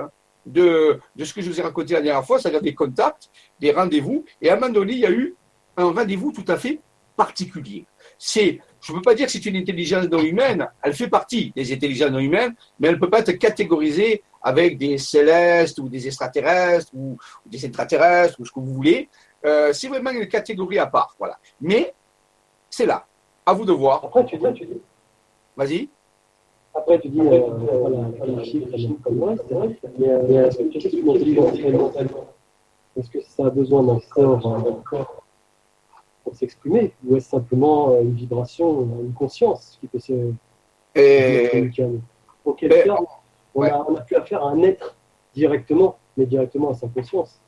de, 0.46 0.98
de 1.16 1.24
ce 1.24 1.34
que 1.34 1.40
je 1.40 1.50
vous 1.50 1.60
ai 1.60 1.62
raconté 1.62 1.94
la 1.94 2.00
dernière 2.00 2.24
fois, 2.24 2.38
c'est-à-dire 2.38 2.62
des 2.62 2.74
contacts, 2.74 3.30
des 3.60 3.72
rendez-vous. 3.72 4.24
Et 4.40 4.50
à 4.50 4.54
un 4.54 4.56
moment 4.56 4.72
donné, 4.72 4.92
il 4.94 5.00
y 5.00 5.06
a 5.06 5.10
eu 5.10 5.34
un 5.76 5.92
rendez-vous 5.92 6.32
tout 6.32 6.44
à 6.48 6.56
fait 6.56 6.80
particulier. 7.16 7.84
C'est 8.18 8.60
je 8.80 8.92
ne 8.92 8.96
peux 8.96 9.02
pas 9.02 9.14
dire 9.14 9.26
que 9.26 9.32
c'est 9.32 9.44
une 9.44 9.56
intelligence 9.56 10.06
non 10.08 10.20
humaine, 10.20 10.66
elle 10.82 10.94
fait 10.94 11.08
partie 11.08 11.52
des 11.54 11.70
intelligences 11.72 12.10
non 12.10 12.18
humaines, 12.18 12.54
mais 12.78 12.88
elle 12.88 12.94
ne 12.94 13.00
peut 13.00 13.10
pas 13.10 13.20
être 13.20 13.32
catégorisée 13.32 14.22
avec 14.42 14.78
des 14.78 14.96
célestes 14.96 15.78
ou 15.78 15.88
des 15.88 16.06
extraterrestres 16.06 16.90
ou, 16.94 17.18
des 17.44 17.64
intraterrestres 17.66 18.40
ou 18.40 18.44
ce 18.46 18.50
que 18.52 18.60
vous 18.60 18.72
voulez. 18.72 19.08
Euh, 19.44 19.72
c'est 19.72 19.88
vraiment 19.88 20.10
une 20.10 20.26
catégorie 20.28 20.78
à 20.78 20.86
part. 20.86 21.14
Voilà. 21.18 21.38
Mais 21.60 21.94
c'est 22.70 22.86
là. 22.86 23.06
À 23.44 23.52
vous 23.52 23.64
de 23.64 23.72
voir. 23.72 24.04
Après, 24.04 24.24
tu 24.24 24.38
dis. 24.38 24.52
Tu 24.54 24.64
dis. 24.64 24.80
Vas-y. 25.56 25.88
Après, 26.74 27.00
tu 27.00 27.08
dis, 27.08 27.20
euh, 27.20 27.40
voilà, 27.48 28.08
les 28.26 28.44
chiffres, 28.44 28.68
comme 29.02 29.16
moi, 29.16 29.34
c'est 29.36 29.54
vrai. 29.54 29.76
Mais 29.98 30.08
euh, 30.08 30.46
est-ce 30.46 30.58
que 30.58 30.62
tu 30.64 30.80
sais 30.80 30.88
Est-ce 32.96 33.10
que 33.10 33.20
ça 33.22 33.46
a 33.46 33.50
besoin 33.50 33.82
d'un 33.82 33.98
corps 34.08 35.24
pour 36.22 36.34
s'exprimer? 36.34 36.92
Ou 37.04 37.16
est-ce 37.16 37.30
simplement 37.30 37.90
euh, 37.90 38.02
une 38.02 38.14
vibration, 38.14 38.82
une 39.02 39.12
conscience 39.12 39.78
qui 39.80 39.88
peut 39.88 39.98
se. 39.98 40.32
Et... 40.94 41.70
Auquel 42.44 42.84
cas, 42.84 42.96
on, 43.54 43.62
a, 43.62 43.86
on 43.88 43.96
a 43.96 44.00
plus 44.00 44.16
affaire 44.16 44.44
à 44.44 44.50
un 44.50 44.62
être 44.62 44.96
directement, 45.34 45.98
mais 46.16 46.24
directement 46.24 46.70
à 46.70 46.74
sa 46.74 46.88
conscience. 46.88 47.40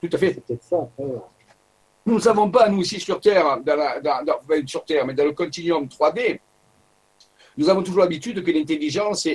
Tout 0.00 0.10
à 0.12 0.18
fait. 0.18 0.34
C'est 0.34 0.44
peut-être 0.44 0.62
ça. 0.62 0.88
Nous 2.04 2.14
ne 2.14 2.20
savons 2.20 2.50
pas, 2.50 2.68
nous 2.68 2.82
ici 2.82 3.00
sur 3.00 3.20
Terre, 3.20 3.60
dans 3.64 3.76
la, 3.76 4.00
dans, 4.00 4.24
dans, 4.24 4.66
sur 4.66 4.84
Terre, 4.84 5.06
mais 5.06 5.14
dans 5.14 5.24
le 5.24 5.32
continuum 5.32 5.86
3D, 5.86 6.40
nous 7.56 7.68
avons 7.68 7.82
toujours 7.82 8.00
l'habitude 8.00 8.42
que 8.42 8.50
l'intelligence 8.50 9.28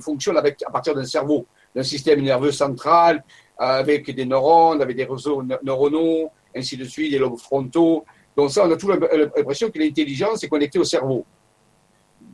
fonctionne 0.00 0.36
avec, 0.36 0.62
à 0.66 0.70
partir 0.70 0.94
d'un 0.94 1.04
cerveau, 1.04 1.46
d'un 1.74 1.82
système 1.82 2.20
nerveux 2.20 2.52
central, 2.52 3.24
avec 3.58 4.10
des 4.10 4.24
neurones, 4.24 4.82
avec 4.82 4.96
des 4.96 5.04
réseaux 5.04 5.42
neuronaux, 5.62 6.30
ainsi 6.54 6.76
de 6.76 6.84
suite, 6.84 7.10
des 7.10 7.18
lobes 7.18 7.38
frontaux. 7.38 8.04
Donc 8.36 8.50
ça, 8.50 8.66
on 8.66 8.70
a 8.70 8.76
toujours 8.76 8.96
l'impression 8.96 9.70
que 9.70 9.78
l'intelligence 9.78 10.44
est 10.44 10.48
connectée 10.48 10.78
au 10.78 10.84
cerveau. 10.84 11.24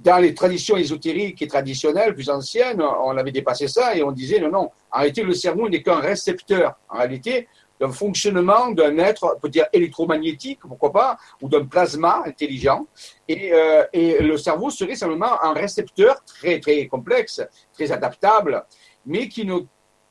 Dans 0.02 0.19
les 0.19 0.35
traditions 0.35 0.76
ésotériques 0.76 1.41
et 1.43 1.47
traditionnelles 1.47 2.12
plus 2.14 2.29
anciennes, 2.29 2.83
on 2.83 3.17
avait 3.17 3.31
dépassé 3.31 3.69
ça 3.69 3.95
et 3.97 4.02
on 4.02 4.11
disait 4.11 4.41
non, 4.41 4.50
non, 4.50 4.71
réalité, 4.93 5.23
le 5.23 5.35
cerveau 5.35 5.69
n'est 5.69 5.81
qu'un 5.81 6.00
récepteur, 6.00 6.75
en 6.88 6.99
réalité, 6.99 7.47
d'un 7.82 7.90
fonctionnement 7.90 8.70
d'un 8.70 8.96
être, 8.98 9.36
peut 9.42 9.48
dire 9.48 9.66
électromagnétique, 9.72 10.60
pourquoi 10.60 10.92
pas, 10.92 11.16
ou 11.40 11.48
d'un 11.48 11.64
plasma 11.64 12.22
intelligent. 12.24 12.86
Et, 13.26 13.52
euh, 13.52 13.84
et, 13.92 14.22
le 14.22 14.36
cerveau 14.36 14.70
serait 14.70 14.94
simplement 14.94 15.42
un 15.42 15.52
récepteur 15.52 16.24
très, 16.24 16.60
très 16.60 16.86
complexe, 16.86 17.42
très 17.72 17.90
adaptable, 17.90 18.64
mais 19.04 19.28
qui 19.28 19.44
ne 19.44 19.58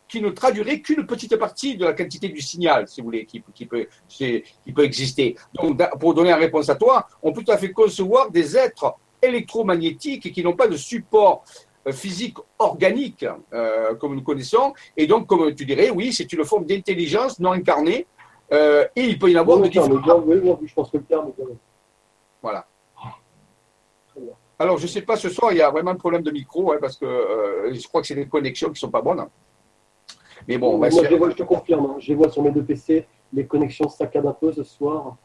qui 0.10 0.22
ne 0.22 0.30
traduirait 0.30 0.82
qu'une 0.82 1.06
petite 1.06 1.38
partie 1.38 1.78
de 1.78 1.86
la 1.86 1.94
quantité 1.94 2.28
du 2.28 2.42
signal, 2.42 2.86
si 2.86 3.00
vous 3.00 3.06
voulez, 3.06 3.26
qui, 3.26 3.42
qui, 3.56 3.66
peut, 3.66 3.88
qui 4.10 4.44
peut 4.76 4.84
exister. 4.84 5.38
Donc, 5.54 5.82
pour 6.02 6.14
donner 6.14 6.32
une 6.32 6.40
réponse 6.48 6.68
à 6.68 6.76
toi, 6.76 7.08
on 7.24 7.32
peut 7.32 7.46
tout 7.46 7.54
à 7.54 7.58
fait 7.58 7.72
concevoir 7.72 8.30
des 8.30 8.58
êtres 8.58 8.94
électromagnétiques 9.22 10.34
qui 10.34 10.44
n'ont 10.44 10.58
pas 10.58 10.68
de 10.68 10.76
support 10.76 11.46
physique 11.90 12.38
organique 12.60 13.26
euh, 13.54 13.96
comme 13.96 14.16
nous 14.16 14.24
connaissons. 14.24 14.74
Et 14.96 15.08
donc, 15.08 15.28
comme 15.28 15.54
tu 15.56 15.66
dirais, 15.66 15.90
oui, 15.90 16.14
c'est 16.14 16.32
une 16.34 16.46
forme 16.46 16.66
d'intelligence 16.66 17.40
non 17.40 17.52
incarnée. 17.52 18.06
Euh, 18.54 18.86
et 18.96 19.04
il 19.04 19.18
peut 19.18 19.32
y 19.32 19.38
en 19.38 19.42
avoir 19.42 19.60
de 19.60 19.68
différents. 19.68 19.88
je 19.90 20.74
pense 20.74 20.92
que 20.92 20.98
le 20.98 21.04
terme 21.04 21.30
est 21.30 21.44
Voilà. 22.42 22.66
Alors, 24.60 24.78
je 24.78 24.84
ne 24.84 24.88
sais 24.90 25.02
pas, 25.02 25.16
ce 25.16 25.30
soir, 25.30 25.52
il 25.54 25.58
y 25.58 25.62
a 25.62 25.72
vraiment 25.72 25.92
un 25.92 25.96
problème 25.96 26.22
de 26.22 26.30
micro, 26.30 26.72
hein, 26.72 26.78
parce 26.80 26.98
que 26.98 27.70
je 27.72 27.88
crois 27.88 28.02
que 28.02 28.08
c'est 28.08 28.16
les 28.16 28.28
connexions 28.28 28.68
qui 28.68 28.74
ne 28.74 28.78
sont 28.78 28.92
pas 28.92 29.02
bonnes. 29.02 29.26
Mais 30.48 30.58
bon, 30.58 30.78
Moi, 30.78 30.90
je, 30.90 31.34
te 31.34 31.44
confirme, 31.44 31.86
hein. 31.86 31.96
je 32.00 32.14
vois 32.14 32.30
sur 32.30 32.44
mes 32.44 32.52
deux 32.52 32.64
PC, 32.64 33.08
les 33.34 33.46
connexions 33.46 33.90
saccadent 33.90 34.28
un 34.28 34.34
peu 34.34 34.52
ce 34.52 34.64
soir. 34.64 35.16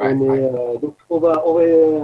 Euh, 0.00 0.78
donc, 0.78 0.94
on 1.10 1.18
va, 1.18 1.42
on 1.46 1.54
va, 1.54 1.60
euh, 1.62 2.00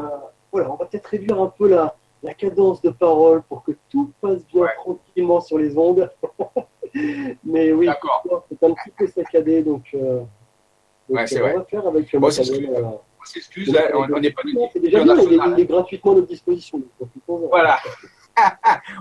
voilà, 0.51 0.71
on 0.73 0.77
va 0.77 0.87
peut-être 0.87 1.07
réduire 1.07 1.41
un 1.41 1.47
peu 1.47 1.69
la, 1.69 1.95
la, 2.25 2.35
cadence 2.35 2.81
de 2.83 2.91
parole 2.91 3.43
pour 3.43 3.63
que 3.63 3.73
tout 3.91 4.13
passe 4.21 4.45
bien 4.53 4.67
tranquillement 4.79 5.41
sur 5.41 5.59
les 5.59 5.77
ondes. 5.77 6.11
Mais 7.45 7.73
oui, 7.73 7.89
c'est 8.49 8.67
un 8.67 8.73
petit 8.73 8.91
peu 8.97 9.07
saccadé, 9.07 9.63
donc, 9.63 9.83
euh, 9.95 10.21
donc 11.09 11.29
c'est 11.29 11.43
on 11.43 11.59
va 11.59 11.65
faire 11.65 11.87
avec 11.87 12.17
bon, 12.17 12.29
on 12.29 12.31
s'excuse, 12.31 13.77
on 13.95 14.21
n'est 14.21 14.31
pas 14.31 14.43
C'est 14.73 14.81
déjà 14.81 15.03
bien, 15.03 15.17
il 15.17 15.61
est, 15.61 15.65
gratuitement 15.65 16.13
à 16.13 16.15
notre 16.17 16.29
disposition. 16.29 16.83
Voilà. 17.27 17.79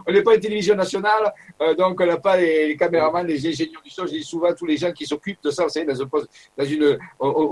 On 0.08 0.12
n'est 0.12 0.22
pas 0.22 0.36
une 0.36 0.40
télévision 0.40 0.76
nationale, 0.76 1.34
euh, 1.62 1.74
donc 1.76 2.00
on 2.00 2.06
n'a 2.06 2.18
pas 2.18 2.38
les, 2.38 2.76
caméramans, 2.78 3.26
les 3.26 3.48
ingénieurs 3.48 3.82
du 3.82 3.90
son. 3.90 4.06
Je 4.06 4.12
dis 4.12 4.24
souvent 4.24 4.54
tous 4.54 4.66
les 4.66 4.78
gens 4.78 4.92
qui 4.92 5.06
s'occupent 5.06 5.44
de 5.44 5.52
ça, 5.52 5.64
vous 5.64 5.70
savez, 5.70 5.86
dans, 5.86 5.94
dans 5.96 6.66
une, 6.66 6.98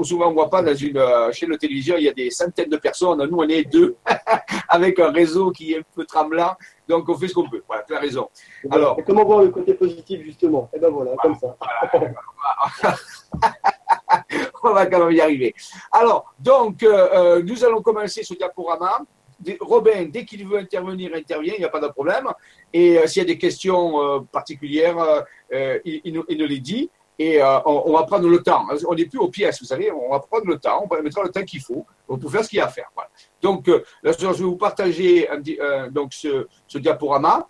souvent 0.03 0.29
on 0.29 0.33
voit 0.33 0.49
pas 0.49 0.61
dans 0.61 0.75
une 0.75 0.97
euh, 0.97 1.31
chaîne 1.31 1.49
de 1.49 1.55
télévision, 1.55 1.95
il 1.97 2.03
y 2.03 2.09
a 2.09 2.13
des 2.13 2.29
centaines 2.29 2.69
de 2.69 2.77
personnes. 2.77 3.25
Nous, 3.25 3.37
on 3.37 3.47
est 3.47 3.63
deux, 3.63 3.95
avec 4.69 4.99
un 4.99 5.11
réseau 5.11 5.51
qui 5.51 5.73
est 5.73 5.79
un 5.79 5.83
peu 5.95 6.05
tremblant. 6.05 6.55
Donc 6.87 7.07
on 7.07 7.15
fait 7.15 7.27
ce 7.27 7.33
qu'on 7.33 7.49
peut. 7.49 7.63
Voilà, 7.67 7.83
tu 7.83 7.95
as 7.95 7.99
raison. 7.99 8.29
Alors, 8.69 8.97
comment 9.05 9.23
voir 9.23 9.41
le 9.41 9.49
côté 9.49 9.73
positif 9.73 10.21
justement? 10.23 10.69
Et 10.73 10.77
eh 10.77 10.79
ben 10.79 10.89
voilà, 10.89 11.11
comme 11.21 11.35
ça. 11.35 11.55
on 14.63 14.73
va 14.73 14.85
quand 14.85 15.05
même 15.05 15.15
y 15.15 15.21
arriver. 15.21 15.55
Alors, 15.91 16.33
donc, 16.39 16.83
euh, 16.83 17.41
nous 17.43 17.63
allons 17.63 17.81
commencer 17.81 18.23
ce 18.23 18.33
diaporama. 18.33 18.99
Robin, 19.59 20.05
dès 20.05 20.25
qu'il 20.25 20.47
veut 20.47 20.59
intervenir, 20.59 21.11
intervient, 21.15 21.53
il 21.55 21.59
n'y 21.59 21.65
a 21.65 21.69
pas 21.69 21.79
de 21.79 21.87
problème. 21.87 22.27
Et 22.73 22.97
euh, 22.97 23.07
s'il 23.07 23.21
y 23.21 23.25
a 23.25 23.27
des 23.27 23.37
questions 23.37 24.01
euh, 24.01 24.19
particulières, 24.19 24.97
euh, 25.53 25.79
il, 25.85 26.13
nous, 26.13 26.25
les 26.27 26.59
dit. 26.59 26.89
Et 27.19 27.39
on, 27.43 27.93
va 27.93 28.03
prendre 28.03 28.27
le 28.27 28.41
temps. 28.41 28.65
On 28.87 28.95
n'est 28.95 29.05
plus 29.05 29.19
aux 29.19 29.27
pièces, 29.27 29.59
vous 29.59 29.67
savez, 29.67 29.91
on 29.91 30.09
va 30.09 30.19
prendre 30.19 30.47
le 30.47 30.57
temps, 30.57 30.87
on 30.89 31.03
mettra 31.03 31.21
le 31.21 31.29
temps 31.29 31.43
qu'il 31.43 31.61
faut 31.61 31.85
pour 32.07 32.31
faire 32.31 32.43
ce 32.43 32.49
qu'il 32.49 32.57
y 32.57 32.61
a 32.61 32.65
à 32.65 32.69
faire. 32.69 32.89
Donc, 33.39 33.67
là, 33.67 34.11
je 34.11 34.25
vais 34.25 34.43
vous 34.43 34.55
partager 34.55 35.29
donc 35.91 36.13
ce, 36.13 36.47
diaporama. 36.79 37.47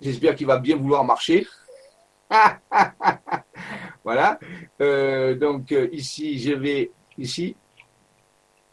J'espère 0.00 0.34
qu'il 0.34 0.48
va 0.48 0.58
bien 0.58 0.74
vouloir 0.74 1.04
marcher. 1.04 1.46
voilà. 4.02 4.40
donc 5.36 5.72
ici, 5.92 6.40
je 6.40 6.52
vais 6.54 6.90
ici. 7.16 7.54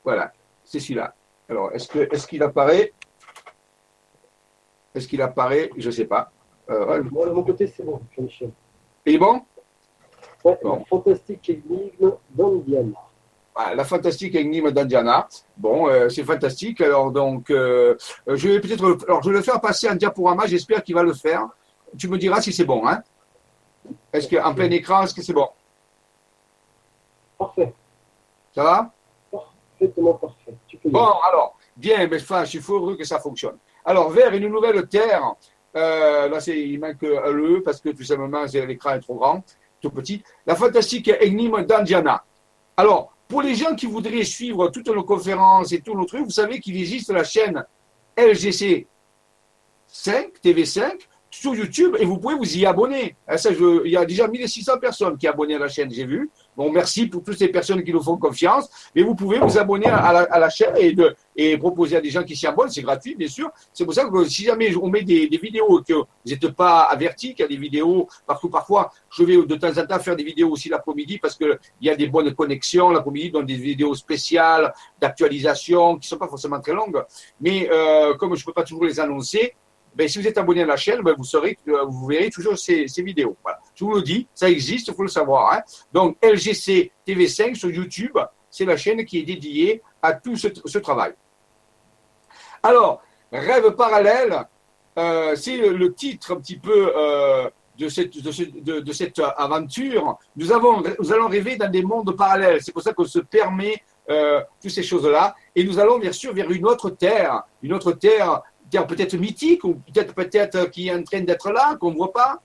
Voilà, 0.04 0.32
c'est 0.64 0.80
celui-là. 0.80 1.14
Alors, 1.50 1.72
est-ce 1.74 1.88
qu'il 1.90 2.02
est 2.02 2.28
qu'il 2.28 2.44
apparaît? 2.44 2.94
Est-ce 4.94 5.08
qu'il 5.08 5.22
apparaît? 5.22 5.70
Je 5.78 5.88
ne 5.88 5.92
sais 5.92 6.06
pas. 6.06 6.32
Euh, 6.70 7.04
Moi, 7.12 7.26
de 7.26 7.32
mon 7.32 7.44
côté, 7.44 7.68
c'est 7.68 7.84
bon, 7.84 8.00
Jean-Michel. 8.16 8.52
Il 9.06 9.16
est 9.16 9.18
bon? 9.18 9.42
Ouais, 10.44 10.58
La 10.64 10.80
fantastique 10.86 11.50
énigme 11.50 12.16
d'Indiana. 12.30 13.00
la 13.76 13.84
fantastique 13.84 14.36
énigme 14.36 14.72
d'Indiana. 14.72 15.28
Bon, 15.58 15.88
euh, 15.90 16.10
c'est 16.10 16.24
fantastique. 16.24 16.82
Alors, 16.82 17.12
donc, 17.12 17.50
euh, 17.50 17.96
je 18.28 18.48
vais 18.48 18.60
peut-être. 18.62 19.06
Alors, 19.08 19.22
je 19.24 19.30
vais 19.30 19.38
le 19.38 19.42
faire 19.44 19.60
passer 19.60 19.90
en 19.90 19.96
diaporama. 19.96 20.46
J'espère 20.46 20.84
qu'il 20.84 20.96
va 20.96 21.04
le 21.04 21.14
faire. 21.14 21.48
Tu 21.98 22.08
me 22.08 22.18
diras 22.18 22.42
si 22.42 22.54
c'est 22.54 22.66
bon, 22.66 22.88
hein 22.88 23.02
Est-ce 24.14 24.30
qu'en 24.34 24.54
plein 24.54 24.70
écran, 24.70 25.02
est-ce 25.04 25.14
que 25.16 25.22
c'est 25.24 25.34
bon? 25.34 25.50
Parfait. 27.38 27.74
Ça 28.54 28.64
va? 28.64 28.92
Parfaitement 29.80 30.14
parfait. 30.16 30.54
Tu 30.68 30.78
peux 30.78 30.90
y 30.90 30.92
Bon, 30.92 31.12
alors, 31.30 31.58
bien, 31.76 32.08
mais 32.08 32.22
enfin, 32.22 32.44
je 32.44 32.60
suis 32.60 32.62
heureux 32.68 32.96
que 32.96 33.04
ça 33.04 33.20
fonctionne. 33.20 33.58
Alors, 33.86 34.10
vers 34.10 34.34
une 34.34 34.48
nouvelle 34.48 34.88
terre, 34.88 35.36
euh, 35.76 36.28
là, 36.28 36.40
c'est, 36.40 36.60
il 36.60 36.80
manque 36.80 37.04
un 37.04 37.32
le 37.32 37.62
parce 37.64 37.80
que 37.80 37.90
tout 37.90 38.04
simplement, 38.04 38.44
l'écran 38.54 38.92
est 38.92 39.00
trop 39.00 39.16
grand, 39.16 39.44
tout 39.82 39.90
petit. 39.90 40.24
La 40.46 40.56
fantastique 40.56 41.12
énigme 41.22 41.64
d'Andiana. 41.64 42.24
Alors, 42.76 43.14
pour 43.28 43.42
les 43.42 43.56
gens 43.56 43.76
qui 43.76 43.86
voudraient 43.86 44.24
suivre 44.24 44.70
toutes 44.70 44.90
nos 44.90 45.04
conférences 45.04 45.72
et 45.72 45.82
tous 45.82 45.96
nos 45.96 46.06
trucs, 46.06 46.24
vous 46.24 46.32
savez 46.32 46.60
qu'il 46.60 46.78
existe 46.78 47.12
la 47.12 47.24
chaîne 47.24 47.64
LGC 48.18 48.88
5, 49.88 50.34
TV5, 50.44 51.00
sur 51.40 51.56
YouTube 51.56 51.96
et 51.98 52.06
vous 52.06 52.18
pouvez 52.18 52.36
vous 52.36 52.58
y 52.58 52.66
abonner. 52.66 53.16
Hein, 53.28 53.38
ça, 53.38 53.50
il 53.52 53.92
y 53.92 53.96
a 53.96 54.04
déjà 54.04 54.28
1600 54.28 54.78
personnes 54.80 55.18
qui 55.18 55.26
sont 55.26 55.32
abonnées 55.32 55.56
à 55.56 55.60
la 55.60 55.70
chaîne, 55.70 55.90
j'ai 55.90 56.06
vu. 56.06 56.30
Bon, 56.58 56.70
merci 56.70 57.08
pour 57.08 57.24
toutes 57.24 57.38
ces 57.38 57.48
personnes 57.48 57.82
qui 57.82 57.94
nous 57.94 58.04
font 58.04 58.18
confiance. 58.18 58.70
Mais 58.94 59.04
vous 59.04 59.16
pouvez 59.16 59.40
vous 59.40 59.58
abonner 59.58 59.88
à 59.88 60.38
la, 60.38 60.50
chaîne 60.50 60.74
et, 61.36 61.58
proposer 61.58 61.96
à 61.96 62.02
des 62.02 62.10
gens 62.10 62.24
qui 62.24 62.36
s'y 62.36 62.46
abonnent. 62.46 62.70
C'est 62.70 62.82
gratuit, 62.82 63.16
bien 63.16 63.30
sûr. 63.30 63.50
C'est 63.72 63.86
pour 63.86 63.94
ça 63.94 64.04
que 64.10 64.26
si 64.26 64.44
jamais 64.44 64.76
on 64.76 64.90
met 64.90 65.04
des, 65.04 65.30
des 65.30 65.38
vidéos 65.38 65.82
que 65.82 65.94
vous 65.94 66.06
n'êtes 66.26 66.50
pas 66.50 66.82
avertis 66.82 67.30
qu'il 67.30 67.44
y 67.44 67.46
a 67.46 67.48
des 67.48 67.56
vidéos, 67.56 68.10
parce 68.28 68.42
que 68.42 68.48
parfois, 68.48 68.92
je 69.10 69.24
vais 69.24 69.38
de 69.38 69.56
temps 69.56 69.78
en 69.78 69.86
temps 69.86 70.00
faire 70.00 70.18
des 70.18 70.26
vidéos 70.26 70.52
aussi 70.52 70.68
l'après-midi 70.68 71.20
parce 71.20 71.38
qu'il 71.38 71.58
y 71.80 71.90
a 71.90 71.96
des 71.96 72.08
bonnes 72.08 72.34
connexions 72.36 72.90
l'après-midi, 72.90 73.32
donc 73.32 73.46
des 73.46 73.56
vidéos 73.56 73.96
spéciales 73.96 74.74
d'actualisation 75.00 75.94
qui 75.94 76.08
ne 76.08 76.10
sont 76.10 76.18
pas 76.18 76.28
forcément 76.28 76.60
très 76.60 76.74
longues. 76.74 77.02
Mais 77.40 77.70
euh, 77.72 78.16
comme 78.16 78.36
je 78.36 78.42
ne 78.42 78.46
peux 78.46 78.54
pas 78.54 78.64
toujours 78.64 78.84
les 78.84 79.00
annoncer, 79.00 79.56
ben, 79.96 80.08
si 80.08 80.20
vous 80.20 80.28
êtes 80.28 80.38
abonné 80.38 80.62
à 80.64 80.66
la 80.66 80.78
chaîne, 80.78 81.02
ben, 81.02 81.14
vous, 81.18 81.24
saurez, 81.24 81.58
euh, 81.68 81.84
vous 81.86 82.06
verrez 82.08 82.30
toujours 82.30 82.58
ces, 82.58 82.86
vidéos. 82.98 83.36
Voilà. 83.44 83.60
Je 83.76 83.84
vous 83.84 83.96
le 83.96 84.02
dis, 84.02 84.28
ça 84.34 84.50
existe, 84.50 84.88
il 84.88 84.94
faut 84.94 85.04
le 85.04 85.10
savoir. 85.10 85.54
hein. 85.54 85.62
Donc, 85.94 86.18
LGC 86.24 86.92
TV5 87.08 87.56
sur 87.56 87.70
YouTube, 87.70 88.18
c'est 88.50 88.66
la 88.66 88.78
chaîne 88.78 89.04
qui 89.06 89.20
est 89.20 89.24
dédiée 89.24 89.82
à 90.02 90.14
tout 90.14 90.36
ce, 90.36 90.78
travail. 90.80 91.14
Alors, 92.64 93.02
Rêve 93.32 93.72
parallèle, 93.76 94.44
euh, 94.98 95.36
c'est 95.36 95.58
le, 95.58 95.94
titre 95.94 96.34
un 96.34 96.38
petit 96.40 96.58
peu 96.58 96.92
euh, 96.96 97.48
de, 97.78 97.88
cette, 97.90 98.20
de, 98.22 98.32
ce- 98.32 98.44
de- 98.44 98.80
de 98.80 98.92
cette 98.94 99.22
aventure. 99.38 100.18
Nous, 100.36 100.52
avons, 100.52 100.82
nous 101.00 101.14
allons 101.14 101.28
rêver 101.28 101.56
dans 101.56 101.70
des 101.70 101.84
mondes 101.84 102.16
parallèles. 102.18 102.60
C'est 102.64 102.72
pour 102.72 102.82
ça 102.82 102.92
qu'on 102.94 103.06
se 103.06 103.20
permet 103.20 103.84
toutes 104.60 104.72
ces 104.72 104.82
choses-là. 104.82 105.36
Et 105.56 105.64
nous 105.64 105.78
allons 105.78 106.00
bien 106.00 106.12
sûr 106.12 106.34
vers 106.34 106.50
une 106.50 106.66
autre 106.66 106.90
terre, 106.90 107.44
une 107.62 107.74
autre 107.74 107.92
terre, 107.92 108.42
terre 108.70 108.88
peut-être 108.88 109.16
mythique 109.16 109.64
ou 109.64 109.76
peut-être 109.76 110.14
peut-être 110.14 110.70
qui 110.70 110.88
est 110.88 110.94
en 110.94 111.04
train 111.04 111.22
d'être 111.22 111.52
là, 111.52 111.76
qu'on 111.80 111.92
ne 111.92 111.96
voit 111.98 112.14
pas. 112.14 112.42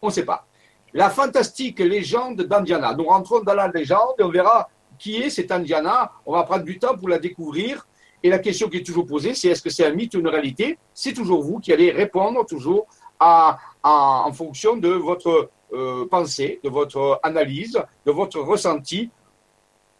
On 0.00 0.08
ne 0.08 0.12
sait 0.12 0.24
pas. 0.24 0.46
La 0.94 1.10
fantastique 1.10 1.78
légende 1.78 2.42
d'Andiana. 2.42 2.94
Nous 2.94 3.04
rentrons 3.04 3.40
dans 3.40 3.54
la 3.54 3.68
légende 3.68 4.14
et 4.18 4.22
on 4.22 4.28
verra 4.28 4.68
qui 4.98 5.16
est 5.16 5.30
cette 5.30 5.50
Andiana. 5.50 6.12
On 6.26 6.32
va 6.34 6.42
prendre 6.44 6.64
du 6.64 6.78
temps 6.78 6.96
pour 6.96 7.08
la 7.08 7.18
découvrir. 7.18 7.86
Et 8.22 8.28
la 8.28 8.38
question 8.38 8.68
qui 8.68 8.78
est 8.78 8.86
toujours 8.86 9.06
posée, 9.06 9.34
c'est 9.34 9.48
est-ce 9.48 9.62
que 9.62 9.70
c'est 9.70 9.86
un 9.86 9.92
mythe 9.92 10.14
ou 10.14 10.20
une 10.20 10.28
réalité? 10.28 10.78
C'est 10.94 11.12
toujours 11.12 11.42
vous 11.42 11.58
qui 11.58 11.72
allez 11.72 11.90
répondre 11.90 12.44
toujours 12.46 12.86
en 13.18 14.32
fonction 14.32 14.76
de 14.76 14.88
votre 14.88 15.50
euh, 15.72 16.06
pensée, 16.06 16.60
de 16.62 16.68
votre 16.68 17.18
analyse, 17.22 17.80
de 18.04 18.12
votre 18.12 18.40
ressenti. 18.40 19.10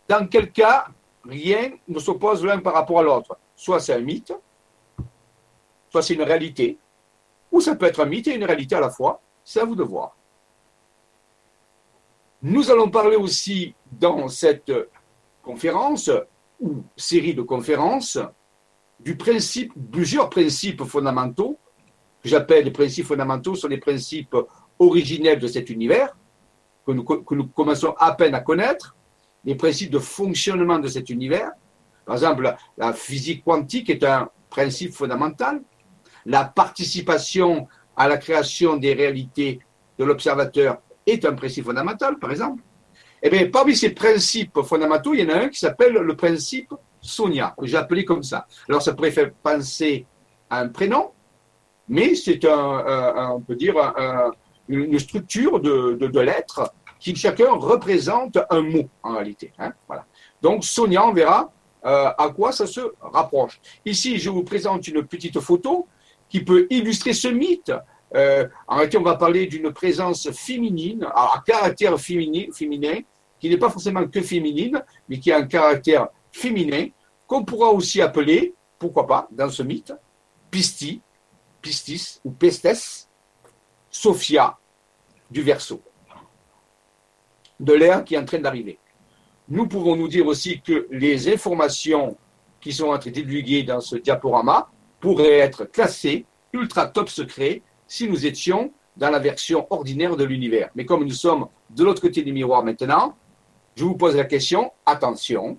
Dans 0.09 0.26
quel 0.26 0.52
cas, 0.52 0.88
rien 1.25 1.71
ne 1.88 1.99
s'oppose 1.99 2.45
l'un 2.45 2.59
par 2.59 2.75
rapport 2.75 2.99
à 3.00 3.02
l'autre. 3.02 3.38
Soit 3.57 3.81
c'est 3.81 3.95
un 3.95 4.00
mythe, 4.00 4.33
soit 5.92 6.02
c'est 6.02 6.14
une 6.14 6.22
réalité, 6.22 6.78
ou 7.52 7.61
ça 7.61 7.76
peut 7.76 7.84
être 7.84 8.00
un 8.00 8.06
mythe 8.06 8.26
et 8.28 8.34
une 8.34 8.44
réalité 8.44 8.75
à 8.75 8.80
la 8.80 8.88
fois. 8.88 9.20
C'est 9.44 9.61
à 9.61 9.64
vous 9.66 9.75
de 9.75 9.82
voir. 9.82 10.16
Nous 12.40 12.71
allons 12.71 12.88
parler 12.88 13.17
aussi 13.17 13.75
dans 13.93 14.26
cette 14.28 14.73
conférence 15.43 16.10
ou 16.58 16.82
série 16.97 17.34
de 17.34 17.43
conférences 17.43 18.19
du 18.99 19.17
principe, 19.17 19.73
plusieurs 19.93 20.30
principes 20.30 20.82
fondamentaux, 20.84 21.58
que 22.23 22.28
j'appelle 22.28 22.64
les 22.64 22.71
principes 22.71 23.06
fondamentaux, 23.06 23.54
sont 23.54 23.69
les 23.69 23.78
principes 23.78 24.36
originels 24.78 25.40
de 25.40 25.47
cet 25.47 25.69
univers, 25.69 26.17
que 26.86 26.93
nous, 26.93 27.04
que 27.04 27.34
nous 27.34 27.49
commençons 27.49 27.95
à 27.99 28.12
peine 28.12 28.34
à 28.34 28.40
connaître, 28.40 28.97
les 29.45 29.56
principes 29.56 29.90
de 29.90 29.99
fonctionnement 29.99 30.78
de 30.78 30.88
cet 30.88 31.10
univers. 31.10 31.50
Par 32.06 32.14
exemple, 32.14 32.54
la 32.78 32.93
physique 32.93 33.45
quantique 33.45 33.90
est 33.90 34.04
un 34.04 34.30
principe 34.49 34.93
fondamental. 34.93 35.62
La 36.26 36.45
participation 36.45 37.69
à 37.97 38.08
la 38.08 38.17
création 38.17 38.76
des 38.76 38.95
réalités 38.95 39.61
de 39.99 40.04
l'observateur 40.04 40.78
est 41.06 41.25
un 41.25 41.32
principe 41.35 41.65
fondamental, 41.65 42.19
par 42.19 42.30
exemple. 42.30 42.63
Eh 43.23 43.30
bien, 43.30 43.49
parmi 43.50 43.76
ces 43.76 43.91
principes 43.91 44.61
fondamentaux, 44.63 45.15
il 45.15 45.21
y 45.21 45.25
en 45.25 45.35
a 45.35 45.39
un 45.43 45.49
qui 45.49 45.58
s'appelle 45.58 45.93
le 45.93 46.17
principe 46.17 46.73
Sonia, 47.00 47.54
que 47.58 47.67
j'ai 47.67 47.76
appelé 47.76 48.04
comme 48.04 48.23
ça. 48.23 48.47
Alors, 48.69 48.82
ça 48.82 48.95
pourrait 48.95 49.11
faire 49.11 49.32
penser 49.43 50.06
à 50.49 50.61
un 50.61 50.69
prénom, 50.69 51.11
mais 51.89 52.15
c'est 52.15 52.45
un, 52.45 52.50
un- 52.87 53.30
on 53.32 53.41
peut 53.41 53.56
dire, 53.56 53.76
un- 53.76 53.95
un- 53.97 54.30
une 54.69 54.99
structure 54.99 55.61
de 55.61 56.21
lettres 56.21 56.73
qui 56.99 57.15
chacun 57.17 57.50
représente 57.52 58.39
un 58.49 58.63
mot 58.63 58.89
en 59.02 59.15
réalité. 59.17 59.52
hein, 59.58 59.73
voilà. 59.89 60.06
Donc, 60.41 60.65
Sonia, 60.65 61.04
on 61.06 61.13
verra 61.13 61.52
euh, 61.85 62.11
à 62.17 62.28
quoi 62.30 62.52
ça 62.52 62.65
se 62.67 62.80
rapproche. 63.00 63.61
Ici, 63.85 64.17
je 64.19 64.30
vous 64.30 64.45
présente 64.45 64.87
une 64.87 65.02
petite 65.04 65.41
photo 65.41 65.89
qui 66.32 66.40
peut 66.42 66.66
illustrer 66.71 67.12
ce 67.12 67.28
mythe. 67.28 67.71
Euh, 68.14 68.49
en 68.66 68.76
réalité, 68.76 68.97
on 68.97 69.02
va 69.02 69.16
parler 69.16 69.47
d'une 69.47 69.71
présence 69.71 70.30
féminine, 70.30 71.06
à 71.14 71.42
caractère 71.45 72.00
féminin, 72.00 73.00
qui 73.38 73.50
n'est 73.50 73.58
pas 73.58 73.68
forcément 73.68 74.06
que 74.08 74.23
féminine, 74.23 74.82
mais 75.10 75.18
qui 75.18 75.30
a 75.30 75.36
un 75.36 75.45
caractère 75.45 76.08
féminin, 76.32 76.86
qu'on 77.26 77.45
pourra 77.45 77.68
aussi 77.68 78.00
appeler, 78.00 78.54
pourquoi 78.78 79.06
pas, 79.06 79.28
dans 79.30 79.50
ce 79.50 79.62
mythe, 79.62 79.92
Pisti, 80.50 81.02
Pistis 81.60 82.18
ou 82.25 82.30
Pestes, 82.30 83.10
Sophia 83.90 84.56
du 85.30 85.42
Verseau, 85.42 85.82
de 87.60 87.75
l'ère 87.75 88.04
qui 88.04 88.14
est 88.14 88.18
en 88.18 88.25
train 88.25 88.38
d'arriver. 88.38 88.78
Nous 89.50 89.66
pouvons 89.68 89.97
nous 89.97 90.08
dire 90.08 90.26
aussi 90.26 90.62
que 90.62 90.88
les 90.90 91.30
informations 91.30 92.16
qui 92.58 92.73
sont 92.73 92.88
en 92.88 92.99
train 92.99 93.10
divulguées 93.10 93.64
dans 93.64 93.82
ce 93.82 93.97
diaporama 93.97 94.71
pourraient 95.02 95.41
être 95.41 95.65
classées 95.65 96.25
ultra 96.52 96.86
top 96.86 97.10
secret 97.10 97.60
si 97.86 98.08
nous 98.08 98.25
étions 98.25 98.73
dans 98.97 99.10
la 99.10 99.19
version 99.19 99.67
ordinaire 99.71 100.17
de 100.17 100.25
l'univers. 100.25 100.71
Mais 100.76 100.86
comme 100.86 101.04
nous 101.04 101.10
sommes 101.10 101.49
de 101.71 101.84
l'autre 101.84 102.00
côté 102.00 102.23
du 102.23 102.32
miroir 102.32 102.62
maintenant, 102.65 103.17
je 103.75 103.84
vous 103.84 103.97
pose 103.97 104.17
la 104.17 104.25
question, 104.25 104.71
attention, 104.86 105.58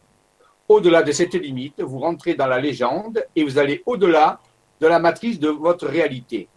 au-delà 0.69 1.03
de 1.03 1.11
cette 1.11 1.33
limite, 1.33 1.81
vous 1.81 1.99
rentrez 1.99 2.35
dans 2.35 2.47
la 2.47 2.59
légende 2.59 3.25
et 3.35 3.43
vous 3.43 3.57
allez 3.57 3.83
au-delà 3.85 4.39
de 4.79 4.87
la 4.87 4.99
matrice 4.99 5.39
de 5.39 5.49
votre 5.49 5.87
réalité. 5.87 6.47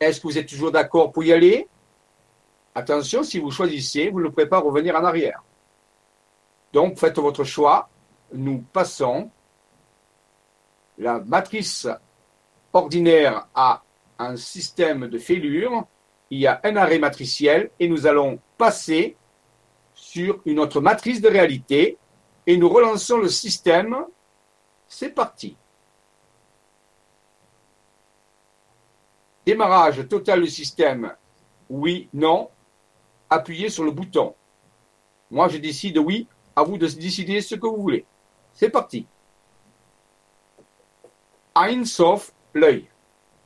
Est-ce 0.00 0.20
que 0.20 0.26
vous 0.26 0.38
êtes 0.38 0.48
toujours 0.48 0.72
d'accord 0.72 1.12
pour 1.12 1.22
y 1.24 1.32
aller? 1.32 1.68
Attention, 2.74 3.22
si 3.22 3.38
vous 3.38 3.50
choisissez, 3.50 4.08
vous 4.08 4.22
ne 4.22 4.28
pourrez 4.28 4.48
pas 4.48 4.58
revenir 4.58 4.96
en 4.96 5.04
arrière. 5.04 5.42
Donc, 6.72 6.98
faites 6.98 7.18
votre 7.18 7.44
choix. 7.44 7.90
Nous 8.32 8.64
passons 8.72 9.30
la 10.96 11.18
matrice 11.20 11.86
ordinaire 12.72 13.46
à 13.54 13.82
un 14.18 14.36
système 14.36 15.08
de 15.08 15.18
fêlure. 15.18 15.86
Il 16.30 16.38
y 16.38 16.46
a 16.46 16.60
un 16.64 16.76
arrêt 16.76 16.98
matriciel 16.98 17.70
et 17.78 17.88
nous 17.88 18.06
allons 18.06 18.40
passer 18.56 19.16
sur 19.94 20.40
une 20.46 20.58
autre 20.58 20.80
matrice 20.80 21.20
de 21.20 21.28
réalité 21.28 21.98
et 22.46 22.56
nous 22.56 22.68
relançons 22.68 23.18
le 23.18 23.28
système. 23.28 23.96
C'est 24.88 25.10
parti. 25.10 25.56
Démarrage 29.44 30.06
total 30.08 30.42
du 30.42 30.48
système. 30.48 31.14
Oui, 31.68 32.08
non. 32.12 32.48
Appuyez 33.28 33.70
sur 33.70 33.84
le 33.84 33.90
bouton. 33.90 34.34
Moi, 35.30 35.48
je 35.48 35.58
décide 35.58 35.98
oui. 35.98 36.28
À 36.54 36.62
vous 36.62 36.76
de 36.76 36.86
décider 36.86 37.40
ce 37.40 37.54
que 37.54 37.66
vous 37.66 37.80
voulez. 37.80 38.04
C'est 38.52 38.68
parti. 38.68 39.06
Ein 41.54 41.84
Sof, 41.84 42.32
l'œil. 42.54 42.86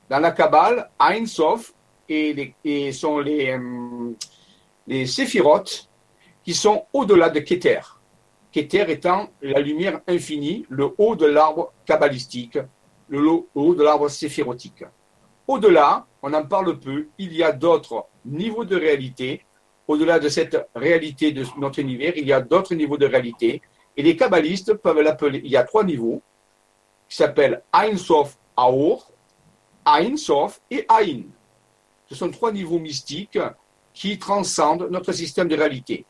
Dans 0.08 0.18
la 0.18 0.30
Kabbale, 0.30 0.90
Ein 0.98 1.26
Sof 1.26 1.72
et, 2.08 2.54
les, 2.64 2.92
sont 2.92 3.18
les, 3.18 3.50
euh, 3.50 4.12
les 4.86 5.06
séphirotes 5.06 5.88
qui 6.44 6.54
sont 6.54 6.86
au-delà 6.92 7.28
de 7.28 7.40
Keter. 7.40 7.80
Keter 8.52 8.84
étant 8.88 9.28
la 9.42 9.60
lumière 9.60 10.00
infinie, 10.06 10.64
le 10.70 10.88
haut 10.96 11.16
de 11.16 11.26
l'arbre 11.26 11.72
kabbalistique, 11.84 12.58
le 13.08 13.20
haut 13.54 13.74
de 13.74 13.82
l'arbre 13.82 14.08
séphirotique. 14.08 14.84
Au-delà, 15.46 16.06
on 16.22 16.32
en 16.32 16.44
parle 16.44 16.78
peu, 16.78 17.08
il 17.18 17.32
y 17.32 17.42
a 17.42 17.52
d'autres 17.52 18.06
niveaux 18.24 18.64
de 18.64 18.76
réalité. 18.76 19.44
Au-delà 19.86 20.18
de 20.18 20.28
cette 20.28 20.68
réalité 20.74 21.32
de 21.32 21.44
notre 21.58 21.78
univers, 21.80 22.14
il 22.16 22.26
y 22.26 22.32
a 22.32 22.40
d'autres 22.40 22.74
niveaux 22.74 22.96
de 22.96 23.06
réalité. 23.06 23.62
Et 23.96 24.02
les 24.02 24.16
kabbalistes 24.16 24.74
peuvent 24.74 25.00
l'appeler, 25.00 25.40
il 25.44 25.50
y 25.50 25.56
a 25.56 25.62
trois 25.62 25.84
niveaux, 25.84 26.22
qui 27.08 27.16
s'appellent 27.16 27.62
Ein 27.72 27.96
Sof 27.96 28.36
Aor, 28.56 29.10
Ein 29.84 30.16
Sof 30.16 30.60
et 30.70 30.86
Ain. 30.88 31.22
Ce 32.08 32.14
sont 32.14 32.30
trois 32.30 32.52
niveaux 32.52 32.78
mystiques 32.78 33.38
qui 33.92 34.18
transcendent 34.18 34.88
notre 34.90 35.12
système 35.12 35.48
de 35.48 35.56
réalité. 35.56 36.04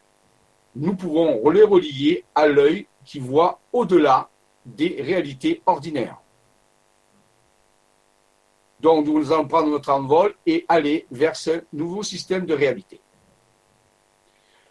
Nous 0.75 0.95
pouvons 0.95 1.49
les 1.51 1.63
relier 1.63 2.25
à 2.35 2.47
l'œil 2.47 2.87
qui 3.05 3.19
voit 3.19 3.61
au-delà 3.73 4.29
des 4.65 5.01
réalités 5.01 5.63
ordinaires. 5.65 6.21
Donc, 8.81 9.07
nous 9.07 9.33
allons 9.33 9.49
prendre 9.49 9.69
notre 9.69 9.91
envol 9.91 10.35
et 10.45 10.65
aller 10.69 11.07
vers 11.11 11.35
ce 11.35 11.65
nouveau 11.73 12.03
système 12.03 12.45
de 12.45 12.55
réalité. 12.55 13.01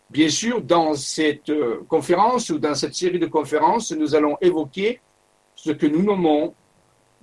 Bien 0.09 0.29
sûr, 0.29 0.61
dans 0.61 0.93
cette 0.93 1.49
euh, 1.49 1.83
conférence 1.87 2.49
ou 2.51 2.59
dans 2.59 2.75
cette 2.75 2.93
série 2.93 3.17
de 3.17 3.25
conférences, 3.25 3.91
nous 3.91 4.13
allons 4.13 4.37
évoquer 4.39 5.01
ce 5.55 5.71
que 5.71 5.87
nous 5.87 6.03
nommons 6.03 6.53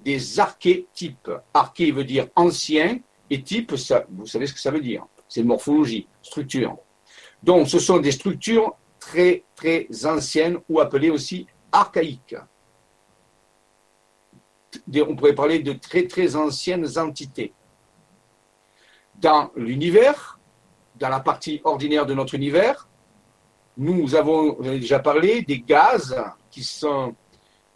des 0.04 0.40
archétypes. 0.40 1.30
Arché 1.54 1.92
veut 1.92 2.04
dire 2.04 2.28
ancien 2.36 2.98
et 3.30 3.42
type, 3.42 3.72
vous 4.10 4.26
savez 4.26 4.46
ce 4.46 4.54
que 4.54 4.60
ça 4.60 4.70
veut 4.70 4.80
dire. 4.80 5.06
C'est 5.28 5.42
morphologie, 5.42 6.06
structure. 6.22 6.76
Donc, 7.42 7.68
ce 7.68 7.78
sont 7.78 7.98
des 7.98 8.12
structures 8.12 8.76
très, 9.00 9.44
très 9.56 9.88
anciennes 10.04 10.58
ou 10.68 10.80
appelées 10.80 11.10
aussi 11.10 11.46
archaïques. 11.72 12.36
On 14.94 15.16
pourrait 15.16 15.34
parler 15.34 15.58
de 15.60 15.72
très, 15.72 16.06
très 16.06 16.36
anciennes 16.36 16.86
entités. 16.98 17.52
Dans 19.14 19.50
l'univers, 19.56 20.38
dans 20.96 21.08
la 21.08 21.20
partie 21.20 21.60
ordinaire 21.64 22.06
de 22.06 22.14
notre 22.14 22.34
univers, 22.34 22.88
nous 23.76 24.14
avons 24.14 24.60
déjà 24.60 24.98
parlé 24.98 25.42
des 25.42 25.60
gaz 25.60 26.14
qui, 26.50 26.62
sont, 26.62 27.14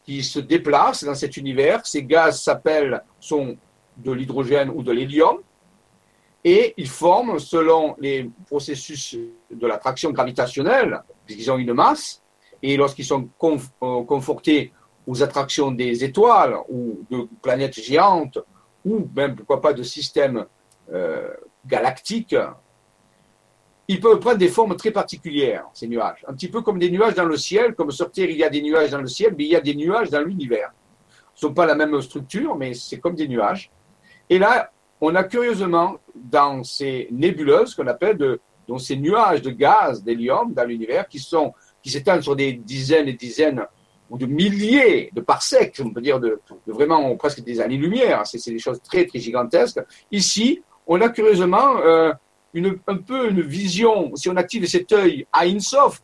qui 0.07 0.23
se 0.23 0.38
déplacent 0.38 1.05
dans 1.05 1.14
cet 1.14 1.37
univers. 1.37 1.85
Ces 1.85 2.05
gaz 2.05 2.40
s'appellent, 2.40 3.03
sont 3.21 3.57
de 3.97 4.12
l'hydrogène 4.12 4.71
ou 4.71 4.83
de 4.83 4.92
l'hélium, 4.92 5.38
et 6.45 6.75
ils 6.77 6.88
forment, 6.88 7.40
selon 7.40 7.97
les 7.99 8.31
processus 8.47 9.16
de 9.51 9.66
l'attraction 9.66 10.12
gravitationnelle, 10.12 11.03
puisqu'ils 11.25 11.51
ont 11.51 11.59
une 11.59 11.73
masse, 11.73 12.23
et 12.62 12.77
lorsqu'ils 12.77 13.05
sont 13.05 13.29
euh, 13.42 14.05
confortés 14.05 14.73
aux 15.07 15.23
attractions 15.23 15.73
des 15.73 16.05
étoiles 16.05 16.57
ou 16.69 17.05
de 17.11 17.29
planètes 17.42 17.81
géantes, 17.81 18.38
ou 18.85 19.09
même, 19.16 19.35
pourquoi 19.35 19.61
pas, 19.61 19.73
de 19.73 19.83
systèmes 19.83 20.47
euh, 20.92 21.29
galactiques, 21.66 22.37
ils 23.88 24.01
peuvent 24.01 24.18
prendre 24.18 24.38
des 24.38 24.49
formes 24.49 24.77
très 24.77 24.90
particulières, 24.90 25.66
ces 25.72 25.87
nuages. 25.87 26.25
Un 26.27 26.35
petit 26.35 26.49
peu 26.49 26.62
comme 26.62 26.79
des 26.79 26.90
nuages 26.90 27.14
dans 27.14 27.25
le 27.25 27.37
ciel, 27.37 27.75
comme 27.75 27.90
sur 27.90 28.11
Terre, 28.11 28.31
il 28.31 28.37
y 28.37 28.44
a 28.44 28.51
des 28.51 28.62
nuages 28.62 28.90
dans 28.90 29.01
le 29.01 29.07
ciel, 29.07 29.35
mais 29.38 29.44
il 29.44 29.51
y 29.51 29.57
a 29.57 29.61
des 29.61 29.75
nuages 29.75 30.11
dans 30.11 30.22
l'univers. 30.22 30.72
Ce 31.35 31.46
ne 31.46 31.51
sont 31.51 31.55
pas 31.55 31.66
la 31.66 31.75
même 31.75 32.01
structure, 32.01 32.57
mais 32.57 32.75
c'est 32.75 32.99
comme 32.99 33.14
des 33.14 33.29
nuages. 33.29 33.70
Et 34.29 34.38
là, 34.38 34.72
on 35.01 35.14
a 35.14 35.25
curieusement, 35.25 35.99
dans 36.14 36.64
ces 36.64 37.09
nébuleuses 37.11 37.75
qu'on 37.75 37.87
appelle 37.87 38.16
de, 38.16 38.40
dans 38.66 38.79
ces 38.79 38.96
nuages 38.96 39.42
de 39.42 39.51
gaz, 39.51 40.03
d'hélium 40.03 40.53
dans 40.53 40.64
l'univers, 40.64 41.07
qui 41.07 41.18
sont, 41.18 41.53
qui 41.83 41.90
s'étendent 41.90 42.22
sur 42.22 42.35
des 42.35 42.55
dizaines 42.55 43.09
et 43.09 43.12
dizaines 43.12 43.64
ou 44.09 44.18
de 44.18 44.27
milliers 44.27 45.11
de 45.12 45.20
parsecs, 45.20 45.81
on 45.85 45.90
peut 45.90 46.01
dire 46.01 46.20
de, 46.20 46.40
vraiment 46.66 47.14
presque 47.16 47.42
des 47.42 47.61
années-lumière. 47.61 48.27
C'est 48.27 48.51
des 48.51 48.59
choses 48.59 48.81
très, 48.83 49.05
très 49.05 49.18
gigantesques. 49.18 49.81
Ici, 50.11 50.62
on 50.87 51.01
a 51.01 51.09
curieusement 51.09 51.79
euh, 51.79 52.12
un 52.64 52.97
peu 52.97 53.31
une 53.31 53.42
vision, 53.42 54.14
si 54.16 54.29
on 54.29 54.37
active 54.37 54.66
cet 54.66 54.92
œil 54.92 55.27
à 55.33 55.42
Insof, 55.45 56.01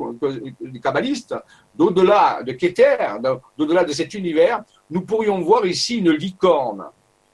les 0.61 0.81
kabbalistes, 0.81 1.35
d'au-delà 1.75 2.43
de 2.43 2.53
Keter, 2.53 2.97
d'au-delà 3.57 3.85
de 3.85 3.93
cet 3.93 4.15
univers, 4.15 4.63
nous 4.91 5.03
pourrions 5.03 5.41
voir 5.41 5.65
ici 5.65 5.99
une 5.99 6.11
licorne. 6.11 6.85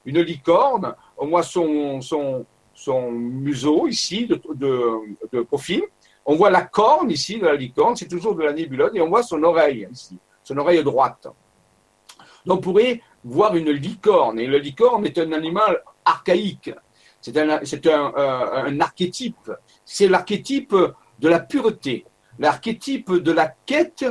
Une 0.04 0.20
licorne, 0.20 0.94
on 1.16 1.28
voit 1.28 1.42
son 1.42 2.00
museau 3.12 3.88
ici 3.88 4.26
de, 4.26 4.40
de, 4.54 5.42
profil, 5.42 5.82
on 6.24 6.36
voit 6.36 6.50
la 6.50 6.62
corne 6.62 7.10
ici 7.10 7.38
de 7.38 7.46
la 7.46 7.54
licorne, 7.54 7.96
c'est 7.96 8.08
toujours 8.08 8.34
de 8.34 8.42
la 8.42 8.52
nébuleuse, 8.52 8.90
et 8.94 9.00
on 9.00 9.08
voit 9.08 9.22
son 9.22 9.42
oreille 9.42 9.88
ici, 9.90 10.18
son 10.44 10.56
oreille 10.58 10.84
droite. 10.84 11.26
Donc 12.46 12.58
on 12.58 12.60
pourrait 12.60 13.02
voir 13.24 13.56
une 13.56 13.70
licorne, 13.70 14.38
et 14.38 14.46
la 14.46 14.58
licorne 14.58 15.04
est 15.06 15.18
un 15.18 15.32
animal 15.32 15.82
archaïque, 16.04 16.70
c'est 17.64 17.86
un, 17.86 18.12
un, 18.16 18.80
archétype. 18.80 19.50
C'est 19.84 20.08
l'archétype 20.08 20.74
de 21.18 21.28
la 21.28 21.40
pureté, 21.40 22.04
l'archétype 22.38 23.12
de 23.12 23.32
la 23.32 23.54
quête 23.66 24.04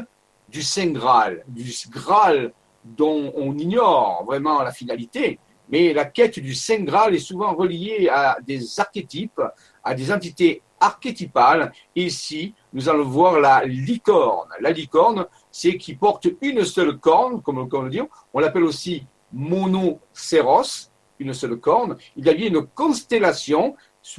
du 0.49 0.61
Saint 0.61 0.91
Graal, 0.91 1.43
du 1.47 1.71
Graal 1.89 2.53
dont 2.83 3.33
on 3.35 3.57
ignore 3.57 4.23
vraiment 4.25 4.61
la 4.61 4.71
finalité, 4.71 5.39
mais 5.69 5.93
la 5.93 6.05
quête 6.05 6.39
du 6.39 6.53
Saint 6.53 6.83
Graal 6.83 7.15
est 7.15 7.19
souvent 7.19 7.53
reliée 7.53 8.07
à 8.09 8.37
des 8.45 8.79
archétypes, 8.79 9.41
à 9.83 9.93
des 9.93 10.11
entités 10.11 10.61
archétypales. 10.79 11.71
ici, 11.95 12.53
nous 12.73 12.87
allons 12.87 13.03
voir 13.03 13.39
la 13.39 13.65
licorne. 13.65 14.49
La 14.59 14.71
licorne, 14.71 15.25
c'est 15.51 15.77
qui 15.77 15.95
porte 15.95 16.27
une 16.41 16.63
seule 16.63 16.97
corne, 16.97 17.41
comme 17.41 17.67
on 17.71 17.81
le 17.81 17.89
dit. 17.89 18.01
On 18.33 18.39
l'appelle 18.39 18.63
aussi 18.63 19.05
monocéros, 19.33 20.91
une 21.19 21.33
seule 21.33 21.57
corne, 21.57 21.97
il 22.15 22.25
y 22.25 22.29
a 22.29 22.33
une 22.33 22.65
constellation. 22.65 23.75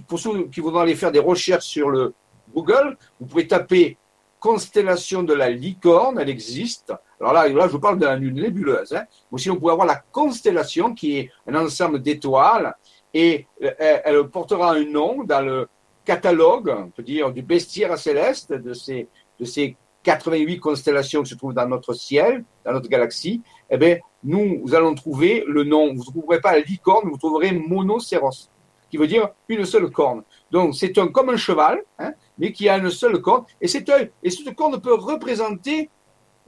Pour 0.07 0.19
ceux 0.19 0.49
qui 0.49 0.61
voudront 0.61 0.81
aller 0.81 0.95
faire 0.95 1.13
des 1.13 1.19
recherches 1.19 1.67
sur 1.67 1.89
le 1.89 2.15
Google, 2.55 2.97
vous 3.21 3.27
pouvez 3.27 3.47
taper 3.47 3.97
constellation 4.39 5.23
de 5.23 5.35
la 5.35 5.51
licorne, 5.51 6.19
elle 6.19 6.29
existe. 6.29 6.93
Alors 7.21 7.33
là, 7.33 7.49
là 7.49 7.67
je 7.67 7.73
vous 7.73 7.81
parle 7.81 7.99
d'une 7.99 8.35
nébuleuse. 8.35 8.93
Hein. 8.93 9.05
Aussi, 9.33 9.51
on 9.51 9.57
pourrait 9.57 9.73
avoir 9.73 9.87
la 9.87 10.03
constellation 10.13 10.95
qui 10.95 11.19
est 11.19 11.31
un 11.47 11.55
ensemble 11.55 12.01
d'étoiles 12.01 12.75
et 13.15 13.47
euh, 13.63 13.71
elle, 13.79 14.29
portera 14.29 14.73
un 14.75 14.85
nom 14.85 15.25
dans 15.25 15.41
le 15.41 15.69
catalogue, 16.05 16.75
on 16.77 16.91
peut 16.91 17.03
dire, 17.03 17.33
du 17.33 17.43
bestiaire 17.43 17.99
céleste 17.99 18.53
de 18.53 18.73
ces, 18.73 19.09
de 19.39 19.45
ces 19.45 19.77
88 20.05 20.59
constellations 20.59 21.23
qui 21.23 21.31
se 21.31 21.35
trouvent 21.35 21.55
dans 21.55 21.69
notre 21.69 21.93
ciel, 21.93 22.45
dans 22.65 22.73
notre 22.73 22.89
galaxie. 22.89 23.43
Eh 23.71 23.77
bien, 23.77 23.99
nous, 24.25 24.63
allons 24.75 24.95
trouver 24.95 25.45
le 25.47 25.65
nom, 25.65 25.89
vous 25.95 26.01
ne 26.01 26.11
trouverez 26.11 26.41
pas 26.41 26.53
la 26.53 26.61
licorne, 26.61 27.09
vous 27.09 27.19
trouverez 27.19 27.53
monocéros, 27.53 28.51
qui 28.91 28.97
veut 28.97 29.07
dire 29.07 29.29
une 29.49 29.65
seule 29.65 29.91
corne. 29.91 30.23
Donc 30.51 30.75
c'est 30.75 30.97
un 30.99 31.09
comme 31.09 31.31
un 31.31 31.37
cheval, 31.37 31.83
hein, 31.99 32.13
mais 32.39 32.53
qui 32.53 32.69
a 32.69 32.79
une 32.79 32.91
seule 32.91 33.21
corne, 33.21 33.45
et, 33.61 33.69
cet 33.69 33.89
œil, 33.89 34.11
et 34.23 34.31
cette 34.31 34.55
corne 34.55 34.81
peut 34.81 34.95
représenter 34.95 35.91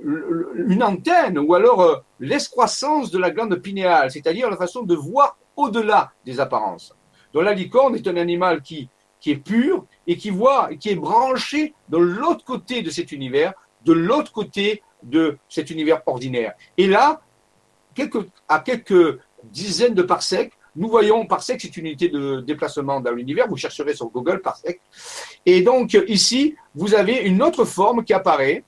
une 0.02 0.83
antenne 0.83 1.38
ou 1.38 1.54
alors 1.54 1.83
euh, 1.83 1.96
l'escroissance 2.20 3.11
de 3.11 3.18
la 3.18 3.30
glande 3.30 3.56
pinéale, 3.56 4.11
c'est-à-dire 4.11 4.48
la 4.48 4.56
façon 4.56 4.83
de 4.83 4.94
voir 4.94 5.37
au-delà 5.56 6.12
des 6.24 6.40
apparences. 6.40 6.96
Donc 7.35 7.44
la 7.44 7.52
licorne 7.52 7.94
est 7.96 8.09
un 8.09 8.16
animal 8.16 8.62
qui, 8.62 8.88
qui 9.20 9.33
est 9.33 9.37
pur 9.37 9.85
et 10.06 10.16
qui 10.16 10.30
voit, 10.30 10.70
qui 10.74 10.88
est 10.88 10.94
branché 10.94 11.74
de 11.88 11.98
l'autre 11.98 12.44
côté 12.44 12.83
de 12.83 12.90
cet 12.90 13.12
univers, 13.12 13.52
de 13.85 13.92
l'autre 13.92 14.33
côté 14.33 14.83
de 15.02 15.38
cet 15.48 15.70
univers 15.70 16.02
ordinaire. 16.06 16.54
Et 16.76 16.86
là, 16.86 17.20
à 18.48 18.58
quelques 18.60 19.18
dizaines 19.44 19.94
de 19.94 20.02
parsecs, 20.02 20.52
nous 20.76 20.88
voyons 20.88 21.26
parsec, 21.26 21.60
c'est 21.60 21.76
une 21.76 21.86
unité 21.86 22.08
de 22.08 22.40
déplacement 22.40 23.00
dans 23.00 23.10
l'univers, 23.10 23.48
vous 23.48 23.56
chercherez 23.56 23.94
sur 23.94 24.06
Google 24.06 24.40
parsec. 24.40 24.80
Et 25.44 25.62
donc 25.62 25.94
ici, 26.06 26.54
vous 26.74 26.94
avez 26.94 27.16
une 27.22 27.42
autre 27.42 27.64
forme 27.64 28.04
qui 28.04 28.12
apparaît, 28.12 28.62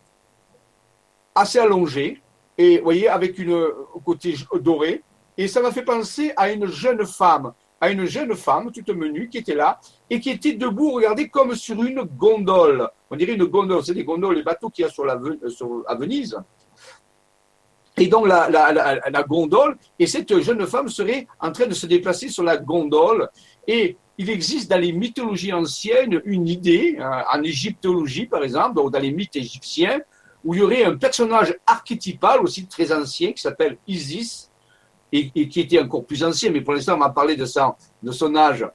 assez 1.34 1.58
allongée, 1.58 2.20
et 2.58 2.78
vous 2.78 2.84
voyez, 2.84 3.08
avec 3.08 3.38
une 3.38 3.66
côté 4.04 4.34
doré, 4.60 5.02
et 5.38 5.48
ça 5.48 5.62
m'a 5.62 5.70
fait 5.70 5.84
penser 5.84 6.32
à 6.36 6.50
une 6.50 6.66
jeune 6.66 7.06
femme, 7.06 7.52
à 7.82 7.90
une 7.90 8.04
jeune 8.06 8.32
femme 8.36 8.70
toute 8.70 8.88
menue 8.90 9.28
qui 9.28 9.38
était 9.38 9.56
là, 9.56 9.80
et 10.08 10.20
qui 10.20 10.30
était 10.30 10.52
debout, 10.52 10.92
regardez, 10.92 11.28
comme 11.28 11.56
sur 11.56 11.82
une 11.82 12.02
gondole. 12.02 12.88
On 13.10 13.16
dirait 13.16 13.32
une 13.32 13.46
gondole, 13.46 13.82
c'est 13.84 13.92
des 13.92 14.04
gondoles, 14.04 14.36
les 14.36 14.44
bateaux 14.44 14.70
qu'il 14.70 14.84
y 14.84 14.88
a 14.88 14.90
sur 14.90 15.04
la, 15.04 15.20
sur, 15.48 15.82
à 15.88 15.96
Venise 15.96 16.38
et 17.98 18.06
donc 18.06 18.26
la, 18.26 18.48
la, 18.48 19.22
gondole, 19.24 19.76
et 19.98 20.06
cette 20.06 20.38
jeune 20.40 20.66
femme 20.66 20.88
serait 20.88 21.26
en 21.38 21.52
train 21.52 21.66
de 21.66 21.74
se 21.74 21.86
déplacer 21.86 22.28
sur 22.28 22.42
la 22.42 22.56
gondole. 22.56 23.28
Et 23.66 23.96
il 24.16 24.30
existe 24.30 24.70
dans 24.70 24.80
les 24.80 24.92
mythologies 24.92 25.52
anciennes 25.52 26.22
une 26.24 26.48
idée, 26.48 26.96
hein, 26.98 27.24
en 27.34 27.42
égyptologie 27.42 28.26
par 28.26 28.44
exemple, 28.44 28.80
dans 28.90 28.98
les 28.98 29.12
mythes 29.12 29.36
égyptiens, 29.36 30.00
où 30.44 30.54
il 30.54 30.60
y 30.60 30.62
aurait 30.62 30.84
un 30.84 30.96
personnage 30.96 31.54
archétypal 31.66 32.40
aussi 32.40 32.66
très 32.66 32.92
ancien 32.92 33.32
qui 33.32 33.42
s'appelle 33.42 33.76
Isis, 33.86 34.51
et, 35.12 35.48
qui 35.48 35.60
était 35.60 35.80
encore 35.80 36.04
plus 36.04 36.24
ancien, 36.24 36.50
mais 36.50 36.62
pour 36.62 36.74
l'instant 36.74 36.94
on 36.94 36.98
m'a 36.98 37.10
parlé 37.10 37.36
de, 37.36 37.44
ça, 37.44 37.76
de 38.02 38.10
son 38.10 38.34
âge 38.34 38.66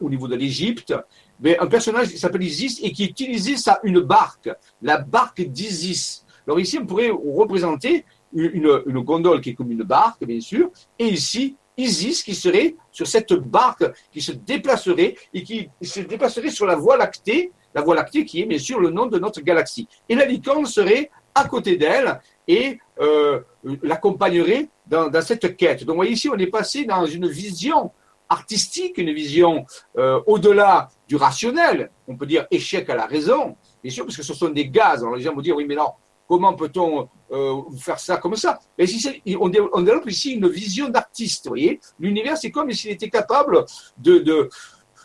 au 0.00 0.10
niveau 0.10 0.28
de 0.28 0.36
l'Égypte, 0.36 0.94
mais 1.40 1.58
un 1.58 1.66
personnage 1.66 2.08
qui 2.08 2.18
s'appelle 2.18 2.42
Isis 2.42 2.80
et 2.82 2.92
qui 2.92 3.06
utilisait 3.06 3.56
ça, 3.56 3.78
une 3.84 4.00
barque, 4.00 4.50
la 4.82 4.98
barque 4.98 5.40
d'Isis. 5.40 6.24
Alors 6.46 6.60
ici, 6.60 6.78
on 6.78 6.86
pourrait 6.86 7.10
représenter 7.10 8.04
une, 8.34 8.82
gondole 9.00 9.40
qui 9.40 9.50
est 9.50 9.54
comme 9.54 9.70
une 9.70 9.84
barque, 9.84 10.24
bien 10.24 10.40
sûr, 10.40 10.70
et 10.98 11.06
ici, 11.06 11.56
Isis 11.76 12.24
qui 12.24 12.34
serait 12.34 12.74
sur 12.90 13.06
cette 13.06 13.32
barque 13.34 13.84
qui 14.10 14.20
se 14.20 14.32
déplacerait 14.32 15.14
et 15.32 15.42
qui 15.44 15.68
se 15.80 16.00
déplacerait 16.00 16.50
sur 16.50 16.66
la 16.66 16.74
Voie 16.74 16.96
lactée, 16.96 17.52
la 17.72 17.82
Voie 17.82 17.94
lactée 17.94 18.24
qui 18.24 18.42
est 18.42 18.46
bien 18.46 18.58
sûr 18.58 18.80
le 18.80 18.90
nom 18.90 19.06
de 19.06 19.16
notre 19.18 19.40
galaxie. 19.42 19.86
Et 20.08 20.16
la 20.16 20.24
licorne 20.24 20.66
serait 20.66 21.10
à 21.38 21.48
côté 21.48 21.76
d'elle 21.76 22.20
et 22.46 22.78
euh, 23.00 23.40
l'accompagnerait 23.82 24.68
dans, 24.86 25.10
cette 25.22 25.56
quête. 25.56 25.84
Donc, 25.84 25.96
voyez 25.96 26.12
ici, 26.12 26.28
on 26.28 26.38
est 26.38 26.46
passé 26.46 26.84
dans 26.84 27.04
une 27.06 27.28
vision 27.28 27.92
artistique, 28.28 28.98
une 28.98 29.12
vision 29.12 29.64
euh, 29.96 30.20
au-delà 30.26 30.88
du 31.06 31.16
rationnel. 31.16 31.90
On 32.06 32.16
peut 32.16 32.26
dire 32.26 32.46
échec 32.50 32.88
à 32.90 32.94
la 32.94 33.06
raison, 33.06 33.56
bien 33.82 33.92
sûr, 33.92 34.04
parce 34.04 34.16
que 34.16 34.22
ce 34.22 34.34
sont 34.34 34.48
des 34.48 34.68
gaz. 34.68 35.02
Alors 35.02 35.16
les 35.16 35.22
gens 35.22 35.34
vont 35.34 35.40
dire, 35.40 35.56
oui, 35.56 35.64
mais 35.66 35.76
non, 35.76 35.92
comment 36.26 36.54
peut-on 36.54 37.08
euh, 37.32 37.56
faire 37.78 37.98
ça 37.98 38.18
comme 38.18 38.36
ça? 38.36 38.60
Mais 38.76 38.86
si 38.86 39.22
on, 39.40 39.48
développe 39.48 40.10
ici 40.10 40.32
une 40.32 40.48
vision 40.48 40.88
d'artiste, 40.88 41.48
voyez? 41.48 41.80
L'univers, 41.98 42.36
c'est 42.36 42.50
comme 42.50 42.70
s'il 42.72 42.90
était 42.90 43.10
capable 43.10 43.64
de, 43.96 44.48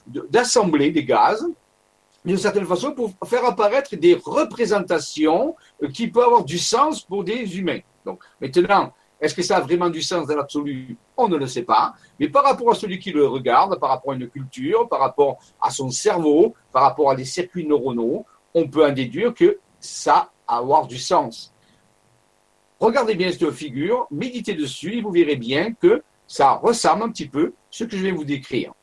d'assembler 0.07 0.91
des 0.91 1.05
gaz 1.05 1.45
d'une 2.25 2.37
certaine 2.37 2.65
façon 2.65 2.91
pour 2.93 3.11
faire 3.25 3.45
apparaître 3.45 3.95
des 3.95 4.13
représentations 4.13 5.55
qui 5.87 6.07
peuvent 6.07 6.25
avoir 6.25 6.43
du 6.43 6.57
sens 6.57 7.01
pour 7.01 7.23
des 7.23 7.57
humains. 7.57 7.79
Donc 8.05 8.23
maintenant, 8.39 8.93
est-ce 9.19 9.35
que 9.35 9.41
ça 9.41 9.57
a 9.57 9.61
vraiment 9.61 9.89
du 9.89 10.01
sens 10.01 10.27
dans 10.27 10.35
l'absolu? 10.35 10.97
On 11.15 11.27
ne 11.27 11.37
le 11.37 11.47
sait 11.47 11.63
pas. 11.63 11.93
Mais 12.19 12.27
par 12.27 12.43
rapport 12.43 12.71
à 12.71 12.75
celui 12.75 12.99
qui 12.99 13.11
le 13.11 13.25
regarde, 13.25 13.79
par 13.79 13.89
rapport 13.89 14.11
à 14.11 14.15
une 14.15 14.29
culture, 14.29 14.89
par 14.89 14.99
rapport 14.99 15.39
à 15.61 15.69
son 15.69 15.89
cerveau, 15.89 16.53
par 16.71 16.83
rapport 16.83 17.11
à 17.11 17.15
des 17.15 17.25
circuits 17.25 17.65
neuronaux, 17.65 18.25
on 18.53 18.67
peut 18.67 18.85
en 18.85 18.91
déduire 18.91 19.33
que 19.33 19.59
ça 19.79 20.31
a 20.47 20.57
avoir 20.57 20.87
du 20.87 20.97
sens. 20.97 21.53
Regardez 22.79 23.15
bien 23.15 23.31
cette 23.31 23.49
figure, 23.51 24.07
méditez 24.11 24.55
dessus 24.55 24.97
et 24.97 25.01
vous 25.01 25.11
verrez 25.11 25.37
bien 25.37 25.73
que 25.73 26.03
ça 26.27 26.51
ressemble 26.51 27.03
un 27.03 27.09
petit 27.09 27.27
peu 27.27 27.47
à 27.47 27.51
ce 27.69 27.85
que 27.85 27.95
je 27.95 28.03
vais 28.03 28.11
vous 28.11 28.25
décrire. 28.25 28.73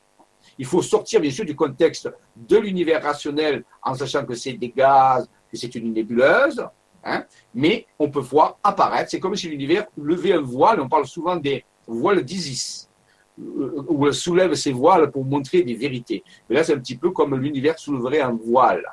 Il 0.58 0.64
faut 0.64 0.82
sortir 0.82 1.20
bien 1.20 1.30
sûr 1.30 1.44
du 1.44 1.54
contexte 1.54 2.10
de 2.36 2.56
l'univers 2.56 3.02
rationnel 3.02 3.64
en 3.82 3.94
sachant 3.94 4.24
que 4.24 4.34
c'est 4.34 4.54
des 4.54 4.70
gaz, 4.70 5.28
que 5.50 5.56
c'est 5.56 5.74
une 5.74 5.92
nébuleuse, 5.92 6.64
Hein, 7.02 7.24
mais 7.54 7.86
on 7.98 8.10
peut 8.10 8.20
voir 8.20 8.58
apparaître, 8.62 9.10
c'est 9.10 9.20
comme 9.20 9.34
si 9.34 9.48
l'univers 9.48 9.86
levait 9.96 10.34
un 10.34 10.42
voile, 10.42 10.80
on 10.80 10.88
parle 10.88 11.06
souvent 11.06 11.36
des 11.36 11.64
voiles 11.86 12.22
d'Isis, 12.22 12.90
euh, 13.38 13.84
où 13.88 14.06
elle 14.06 14.14
soulève 14.14 14.52
ses 14.54 14.72
voiles 14.72 15.10
pour 15.10 15.24
montrer 15.24 15.62
des 15.62 15.74
vérités. 15.74 16.22
Mais 16.48 16.56
là, 16.56 16.64
c'est 16.64 16.74
un 16.74 16.78
petit 16.78 16.96
peu 16.96 17.10
comme 17.10 17.34
l'univers 17.36 17.78
souleverait 17.78 18.20
un 18.20 18.32
voile. 18.32 18.84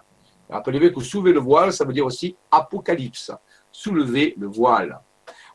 Rappelez-vous 0.49 0.93
que 0.93 1.01
soulever 1.01 1.33
le 1.33 1.41
voile, 1.41 1.73
ça 1.73 1.83
veut 1.83 1.91
dire 1.91 2.05
aussi 2.05 2.35
apocalypse, 2.49 3.31
soulever 3.71 4.33
le 4.37 4.47
voile. 4.47 5.01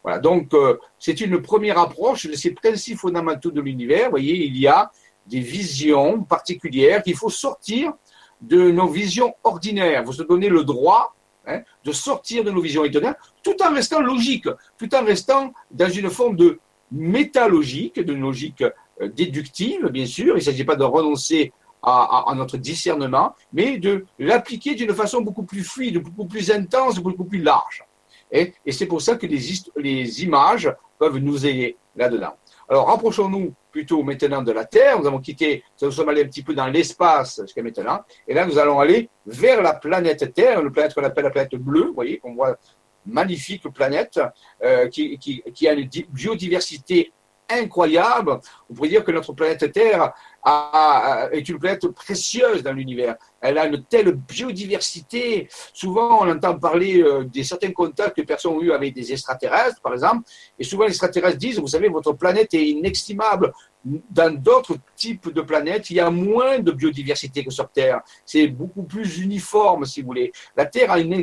Voilà, 0.03 0.19
donc 0.19 0.53
euh, 0.53 0.79
c'est 0.99 1.21
une 1.21 1.41
première 1.41 1.79
approche 1.79 2.27
de 2.27 2.35
ces 2.35 2.51
principes 2.51 2.99
fondamentaux 2.99 3.51
de 3.51 3.61
l'univers. 3.61 4.07
Vous 4.07 4.11
voyez, 4.11 4.45
il 4.45 4.59
y 4.59 4.67
a 4.67 4.91
des 5.27 5.41
visions 5.41 6.23
particulières 6.25 7.03
qu'il 7.03 7.17
faut 7.17 7.31
sortir 7.31 7.95
de 8.41 8.71
nos 8.71 8.89
visions 8.89 9.35
ordinaires. 9.45 10.05
Vous 10.05 10.13
se 10.13 10.25
donner 10.25 10.49
le 10.49 10.65
droit 10.65 11.15
Hein, 11.45 11.63
de 11.85 11.91
sortir 11.91 12.45
de 12.45 12.53
nos 12.53 12.61
visions 12.61 12.85
éternelles, 12.85 13.17
tout 13.43 13.57
en 13.65 13.75
restant 13.75 14.01
logique, 14.01 14.47
tout 14.79 14.95
en 14.95 15.05
restant 15.05 15.53
dans 15.73 15.91
une 15.91 16.09
forme 16.09 16.37
de 16.37 16.61
métalogique, 16.93 17.99
de 17.99 18.13
logique 18.13 18.63
euh, 18.63 19.09
déductive, 19.09 19.89
bien 19.89 20.07
sûr. 20.07 20.35
Il 20.35 20.39
ne 20.39 20.41
s'agit 20.41 20.63
pas 20.65 20.77
de 20.77 20.85
renoncer 20.85 21.53
à, 21.83 22.33
notre 22.37 22.59
discernement, 22.59 23.35
mais 23.53 23.79
de 23.79 24.07
l'appliquer 24.21 24.77
d'une 24.77 24.95
façon 24.95 25.21
beaucoup 25.21 25.43
plus 25.43 25.65
fluide, 25.65 25.99
beaucoup 25.99 26.27
plus 26.27 26.49
intense, 26.53 27.01
beaucoup 27.01 27.25
plus 27.25 27.43
large. 27.43 27.85
Et, 28.31 28.55
c'est 28.71 28.87
pour 28.87 29.03
ça 29.03 29.17
que 29.17 29.27
les, 29.27 29.41
les 29.77 30.23
images 30.23 30.73
peuvent 30.97 31.19
nous 31.19 31.45
aider 31.45 31.77
là-dedans. 31.97 32.37
Alors, 32.69 32.87
rapprochons-nous 32.87 33.55
plutôt 33.71 34.03
maintenant 34.03 34.43
de 34.43 34.53
la 34.53 34.65
Terre. 34.65 34.99
Nous 35.01 35.07
avons 35.07 35.21
quitté, 35.21 35.65
nous 35.81 35.91
sommes 35.91 36.09
allés 36.09 36.23
un 36.23 36.27
petit 36.27 36.43
peu 36.43 36.55
dans 36.55 36.67
l'espace 36.67 37.41
jusqu'à 37.43 37.63
maintenant. 37.63 38.01
Et 38.29 38.35
là, 38.35 38.47
nous 38.47 38.59
allons 38.59 38.79
aller 38.81 39.09
vers 39.27 39.63
la 39.63 39.75
planète 39.75 40.33
Terre, 40.33 40.61
une 40.61 40.71
planète 40.71 40.95
qu'on 40.95 41.05
appelle 41.05 41.25
la 41.25 41.31
planète 41.31 41.55
bleue, 41.57 41.87
vous 41.87 41.95
voyez, 41.95 42.19
qu'on 42.19 42.35
voit 42.35 42.57
magnifique 43.05 43.69
planète 43.73 44.21
euh, 44.63 44.89
qui, 44.89 45.19
qui, 45.19 45.69
a 45.69 45.73
une 45.73 45.89
biodiversité 46.11 47.13
incroyable. 47.49 48.39
On 48.71 48.75
pourrait 48.75 48.89
dire 48.89 49.05
que 49.05 49.13
notre 49.13 49.33
planète 49.33 49.73
Terre 49.73 50.13
est 50.45 51.49
une 51.49 51.59
planète 51.59 51.87
précieuse 51.89 52.63
dans 52.63 52.73
l'univers. 52.73 53.17
Elle 53.41 53.59
a 53.59 53.67
une 53.67 53.85
telle 53.85 54.13
biodiversité. 54.13 55.49
Souvent, 55.73 56.23
on 56.23 56.31
entend 56.31 56.59
parler 56.59 57.03
euh, 57.03 57.25
des 57.25 57.45
certains 57.45 57.73
contacts 57.73 58.17
que 58.17 58.23
personnes 58.23 58.55
ont 58.55 58.63
eu 58.63 58.73
avec 58.73 58.95
des 58.95 59.13
extraterrestres, 59.13 59.81
par 59.81 59.93
exemple. 59.93 60.29
Et 60.59 60.65
souvent, 60.65 60.85
les 60.85 60.91
extraterrestres 60.91 61.39
disent, 61.39 61.59
vous 61.59 61.67
savez, 61.69 61.89
votre 61.89 62.13
planète 62.13 62.55
est 62.55 62.67
inestimable. 62.67 63.53
Dans 63.85 64.33
d'autres 64.33 64.77
types 64.95 65.33
de 65.33 65.41
planètes, 65.43 65.91
il 65.91 65.97
y 65.97 66.01
a 66.01 66.09
moins 66.09 66.61
de 66.61 66.71
biodiversité 66.71 67.45
que 67.45 67.51
sur 67.51 67.69
Terre. 67.69 68.01
C'est 68.25 68.47
beaucoup 68.47 68.85
plus 68.85 69.19
uniforme, 69.19 69.85
si 69.85 70.03
vous 70.03 70.07
voulez. 70.07 70.33
La 70.57 70.67
Terre 70.67 70.93
a 70.93 71.01
une, 71.01 71.21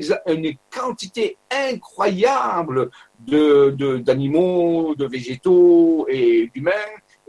quantité 0.70 1.38
incroyable 1.50 2.90
d'animaux, 3.20 4.94
de, 4.96 5.06
de 5.06 5.10
végétaux 5.10 6.06
et 6.10 6.52
d'humains 6.54 6.72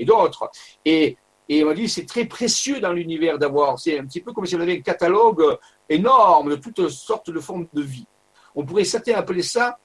et 0.00 0.05
d'autres. 0.05 0.50
Et 0.85 1.16
et 1.52 1.64
on 1.64 1.66
m'a 1.66 1.74
dit, 1.74 1.88
c'est 1.88 2.06
très 2.06 2.26
précieux 2.26 2.78
dans 2.78 2.92
l'univers 2.92 3.36
d'avoir, 3.36 3.76
c'est 3.76 3.98
un 3.98 4.06
petit 4.06 4.20
peu 4.20 4.32
comme 4.32 4.46
si 4.46 4.54
on 4.54 4.60
avait 4.60 4.78
un 4.78 4.82
catalogue 4.82 5.58
énorme 5.88 6.50
de 6.50 6.54
toutes 6.54 6.88
sortes 6.90 7.28
de 7.28 7.40
formes 7.40 7.66
de 7.72 7.82
vie. 7.82 8.06
On 8.54 8.64
pourrait 8.64 8.84
certains 8.84 9.14
appeler 9.14 9.42
ça 9.42 9.76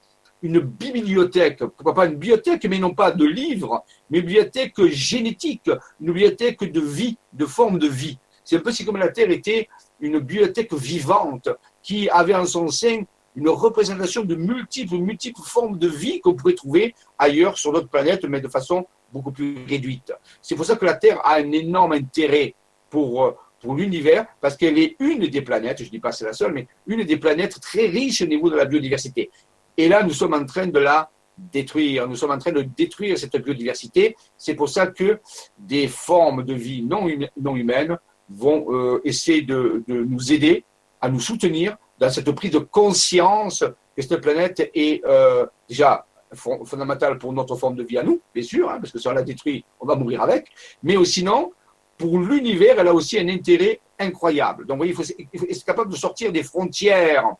une 0.43 0.59
bibliothèque. 0.59 1.65
Pourquoi 1.65 1.95
pas 1.95 2.05
une 2.05 2.17
bibliothèque, 2.17 2.65
mais 2.65 2.77
non 2.77 2.93
pas 2.93 3.11
de 3.11 3.25
livres, 3.25 3.83
mais 4.11 4.19
une 4.19 4.25
bibliothèque 4.25 4.79
génétique, 4.91 5.71
une 5.99 6.05
bibliothèque 6.13 6.71
de 6.71 6.81
vie, 6.81 7.17
de 7.33 7.47
forme 7.47 7.79
de 7.79 7.87
vie. 7.87 8.19
C'est 8.43 8.57
un 8.57 8.59
peu 8.59 8.71
comme 8.85 8.97
la 8.97 9.09
Terre 9.09 9.31
était 9.31 9.67
une 9.99 10.19
bibliothèque 10.19 10.71
vivante 10.71 11.49
qui 11.81 12.07
avait 12.09 12.35
en 12.35 12.45
son 12.45 12.67
sein 12.67 13.01
une 13.35 13.49
représentation 13.49 14.23
de 14.23 14.35
multiples, 14.35 14.97
multiples 14.97 15.41
formes 15.43 15.79
de 15.79 15.87
vie 15.87 16.21
qu'on 16.21 16.35
pourrait 16.35 16.53
trouver 16.53 16.93
ailleurs 17.17 17.57
sur 17.57 17.73
notre 17.73 17.89
planète, 17.89 18.23
mais 18.25 18.39
de 18.39 18.49
façon 18.49 18.85
beaucoup 19.15 19.31
plus 19.31 19.65
réduite. 19.67 20.11
C'est 20.41 20.55
pour 20.55 20.65
ça 20.65 20.75
que 20.75 20.85
la 20.85 20.95
Terre 20.95 21.19
a 21.23 21.35
un 21.35 21.51
énorme 21.51 21.93
intérêt 21.93 22.53
pour, 22.89 23.23
euh, 23.23 23.31
pour 23.61 23.75
l'univers, 23.75 24.25
parce 24.41 24.57
qu'elle 24.57 24.77
est 24.77 24.95
une 24.99 25.27
des 25.27 25.41
planètes, 25.41 25.79
je 25.79 25.85
ne 25.85 25.89
dis 25.89 25.99
pas 25.99 26.11
c'est 26.11 26.25
la 26.25 26.33
seule, 26.33 26.53
mais 26.53 26.67
une 26.85 27.03
des 27.03 27.17
planètes 27.17 27.59
très 27.61 27.87
riches 27.87 28.21
au 28.21 28.25
niveau 28.25 28.49
de 28.49 28.57
la 28.57 28.65
biodiversité. 28.65 29.31
Et 29.77 29.87
là, 29.87 30.03
nous 30.03 30.11
sommes 30.11 30.33
en 30.33 30.45
train 30.45 30.67
de 30.67 30.79
la 30.79 31.09
détruire. 31.37 32.07
Nous 32.07 32.15
sommes 32.15 32.31
en 32.31 32.37
train 32.37 32.51
de 32.51 32.61
détruire 32.61 33.17
cette 33.17 33.37
biodiversité. 33.37 34.15
C'est 34.37 34.53
pour 34.53 34.69
ça 34.69 34.87
que 34.87 35.19
des 35.57 35.87
formes 35.87 36.43
de 36.43 36.53
vie 36.53 36.81
non, 36.83 37.07
hum-, 37.07 37.57
humaines 37.57 37.97
vont 38.29 38.65
euh, 38.69 39.01
essayer 39.03 39.41
de, 39.41 39.83
de, 39.87 40.03
nous 40.03 40.31
aider, 40.31 40.63
à 41.01 41.09
nous 41.09 41.19
soutenir 41.19 41.77
dans 41.99 42.09
cette 42.09 42.31
prise 42.31 42.51
de 42.51 42.59
conscience 42.59 43.63
que 43.95 44.01
cette 44.01 44.21
planète 44.21 44.69
est 44.73 45.03
euh, 45.05 45.45
déjà 45.69 46.05
fondamentale 46.35 47.17
pour 47.17 47.33
notre 47.33 47.55
forme 47.55 47.75
de 47.75 47.83
vie 47.83 47.97
à 47.97 48.03
nous, 48.03 48.21
bien 48.33 48.43
sûr, 48.43 48.69
hein, 48.69 48.77
parce 48.79 48.91
que 48.91 48.99
si 48.99 49.07
on 49.07 49.11
la 49.11 49.23
détruit, 49.23 49.65
on 49.79 49.85
va 49.85 49.95
mourir 49.95 50.21
avec, 50.21 50.47
mais 50.83 51.03
sinon, 51.05 51.51
pour 51.97 52.19
l'univers, 52.19 52.79
elle 52.79 52.87
a 52.87 52.93
aussi 52.93 53.19
un 53.19 53.27
intérêt 53.29 53.79
incroyable. 53.99 54.65
Donc, 54.65 54.77
vous 54.77 54.93
voyez, 54.93 54.95
il 55.33 55.39
faut, 55.39 55.45
être 55.45 55.65
capable 55.65 55.91
de 55.91 55.97
sortir 55.97 56.31
des 56.31 56.43
frontières 56.43 57.35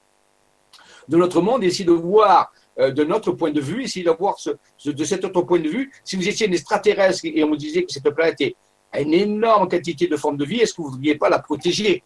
de 1.08 1.18
notre 1.18 1.42
monde 1.42 1.64
et 1.64 1.68
essayer 1.68 1.86
de 1.86 1.92
voir 1.92 2.52
euh, 2.80 2.92
de 2.92 3.04
notre 3.04 3.32
point 3.32 3.52
de 3.52 3.62
vue, 3.62 3.84
essayer 3.84 4.06
de 4.06 4.12
voir 4.12 4.40
ce, 4.40 4.52
de 4.90 5.04
cet 5.04 5.26
autre 5.26 5.42
point 5.42 5.60
de 5.60 5.70
vue. 5.70 5.92
Si 6.04 6.16
vous 6.16 6.28
étiez 6.28 6.48
un 6.48 6.52
extraterrestre 6.52 7.22
et 7.26 7.44
on 7.44 7.50
vous 7.50 7.58
disait 7.58 7.84
que 7.84 7.92
cette 7.92 8.10
planète 8.10 8.56
a 8.92 9.02
une 9.02 9.14
énorme 9.14 9.68
quantité 9.68 10.08
de 10.08 10.18
formes 10.18 10.38
de 10.38 10.46
vie, 10.46 10.62
est-ce 10.62 10.74
que 10.74 10.82
vous 10.82 10.90
ne 10.90 10.94
voudriez 10.94 11.16
pas 11.16 11.30
la 11.30 11.40
protéger? 11.40 12.04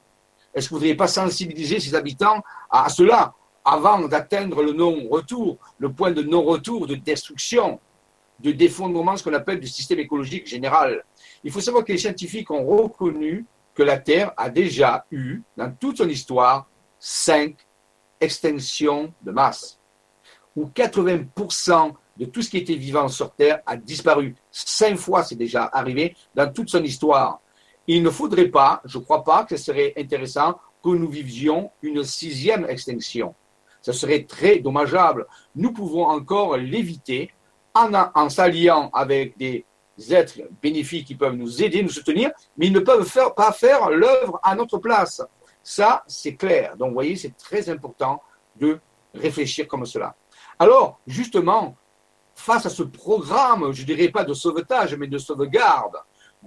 Est-ce 0.54 0.68
que 0.68 0.70
vous 0.70 0.76
ne 0.76 0.80
voudriez 0.80 0.96
pas 0.96 1.08
sensibiliser 1.08 1.80
ses 1.80 1.96
habitants 1.96 2.42
à 2.70 2.90
cela? 2.90 3.34
Avant 3.66 4.08
d'atteindre 4.08 4.64
le 4.64 4.74
non-retour, 4.74 5.58
le 5.78 5.92
point 5.92 6.12
de 6.12 6.22
non-retour, 6.22 6.88
de 6.88 6.96
destruction, 6.96 7.80
de 8.40 8.52
défondrement, 8.52 9.18
ce 9.18 9.24
qu'on 9.24 9.34
appelle 9.34 9.60
du 9.60 9.68
système 9.68 10.00
écologique 10.00 10.48
général. 10.48 11.04
Il 11.44 11.52
faut 11.52 11.62
savoir 11.62 11.84
que 11.84 11.92
les 11.92 11.98
scientifiques 11.98 12.52
ont 12.52 12.66
reconnu 12.66 13.46
que 13.76 13.84
la 13.84 13.98
Terre 13.98 14.34
a 14.38 14.50
déjà 14.50 15.06
eu, 15.12 15.42
dans 15.56 15.72
toute 15.72 15.98
son 15.98 16.10
histoire, 16.10 16.68
cinq 17.00 17.56
extinctions 18.20 19.14
de 19.22 19.32
masse, 19.32 19.80
où 20.56 20.66
80% 20.66 21.94
de 22.18 22.26
tout 22.26 22.42
ce 22.42 22.50
qui 22.50 22.58
était 22.58 22.76
vivant 22.76 23.08
sur 23.08 23.32
Terre 23.32 23.62
a 23.66 23.78
disparu. 23.78 24.36
Cinq 24.52 24.98
fois, 24.98 25.24
c'est 25.24 25.36
déjà 25.36 25.70
arrivé 25.72 26.16
dans 26.36 26.52
toute 26.52 26.70
son 26.70 26.84
histoire. 26.84 27.40
Il 27.88 28.04
ne 28.04 28.10
faudrait 28.10 28.50
pas, 28.50 28.82
je 28.84 28.98
ne 28.98 29.04
crois 29.04 29.24
pas 29.24 29.46
que 29.46 29.56
ce 29.56 29.64
serait 29.64 29.94
intéressant 29.98 30.60
que 30.84 30.90
nous 30.90 31.10
vivions 31.10 31.72
une 31.82 32.04
sixième 32.04 32.66
extinction. 32.70 33.34
Ce 33.82 33.92
serait 33.92 34.24
très 34.24 34.60
dommageable. 34.60 35.28
Nous 35.56 35.72
pouvons 35.72 36.06
encore 36.06 36.58
l'éviter 36.58 37.32
en, 37.74 38.30
s'alliant 38.30 38.90
avec 38.94 39.38
des 39.38 39.66
êtres 40.10 40.40
bénéfiques 40.62 41.08
qui 41.08 41.16
peuvent 41.16 41.36
nous 41.36 41.64
aider, 41.64 41.84
nous 41.84 41.90
soutenir, 41.90 42.32
mais 42.58 42.68
ils 42.68 42.74
ne 42.74 42.80
peuvent 42.80 43.10
pas 43.36 43.52
faire 43.52 43.90
l'œuvre 43.90 44.40
à 44.44 44.56
notre 44.56 44.78
place. 44.78 45.22
Ça, 45.64 46.04
c'est 46.08 46.36
clair. 46.36 46.76
Donc, 46.78 46.90
vous 46.90 46.94
voyez, 46.96 47.16
c'est 47.16 47.36
très 47.38 47.70
important 47.70 48.22
de 48.56 48.80
réfléchir 49.14 49.68
comme 49.68 49.86
cela. 49.86 50.16
Alors, 50.58 51.00
justement, 51.08 51.76
face 52.36 52.66
à 52.66 52.70
ce 52.70 52.84
programme, 52.84 53.72
je 53.72 53.82
ne 53.82 53.88
dirais 53.88 54.10
pas 54.10 54.24
de 54.24 54.34
sauvetage, 54.34 54.96
mais 54.96 55.08
de 55.08 55.18
sauvegarde 55.18 55.98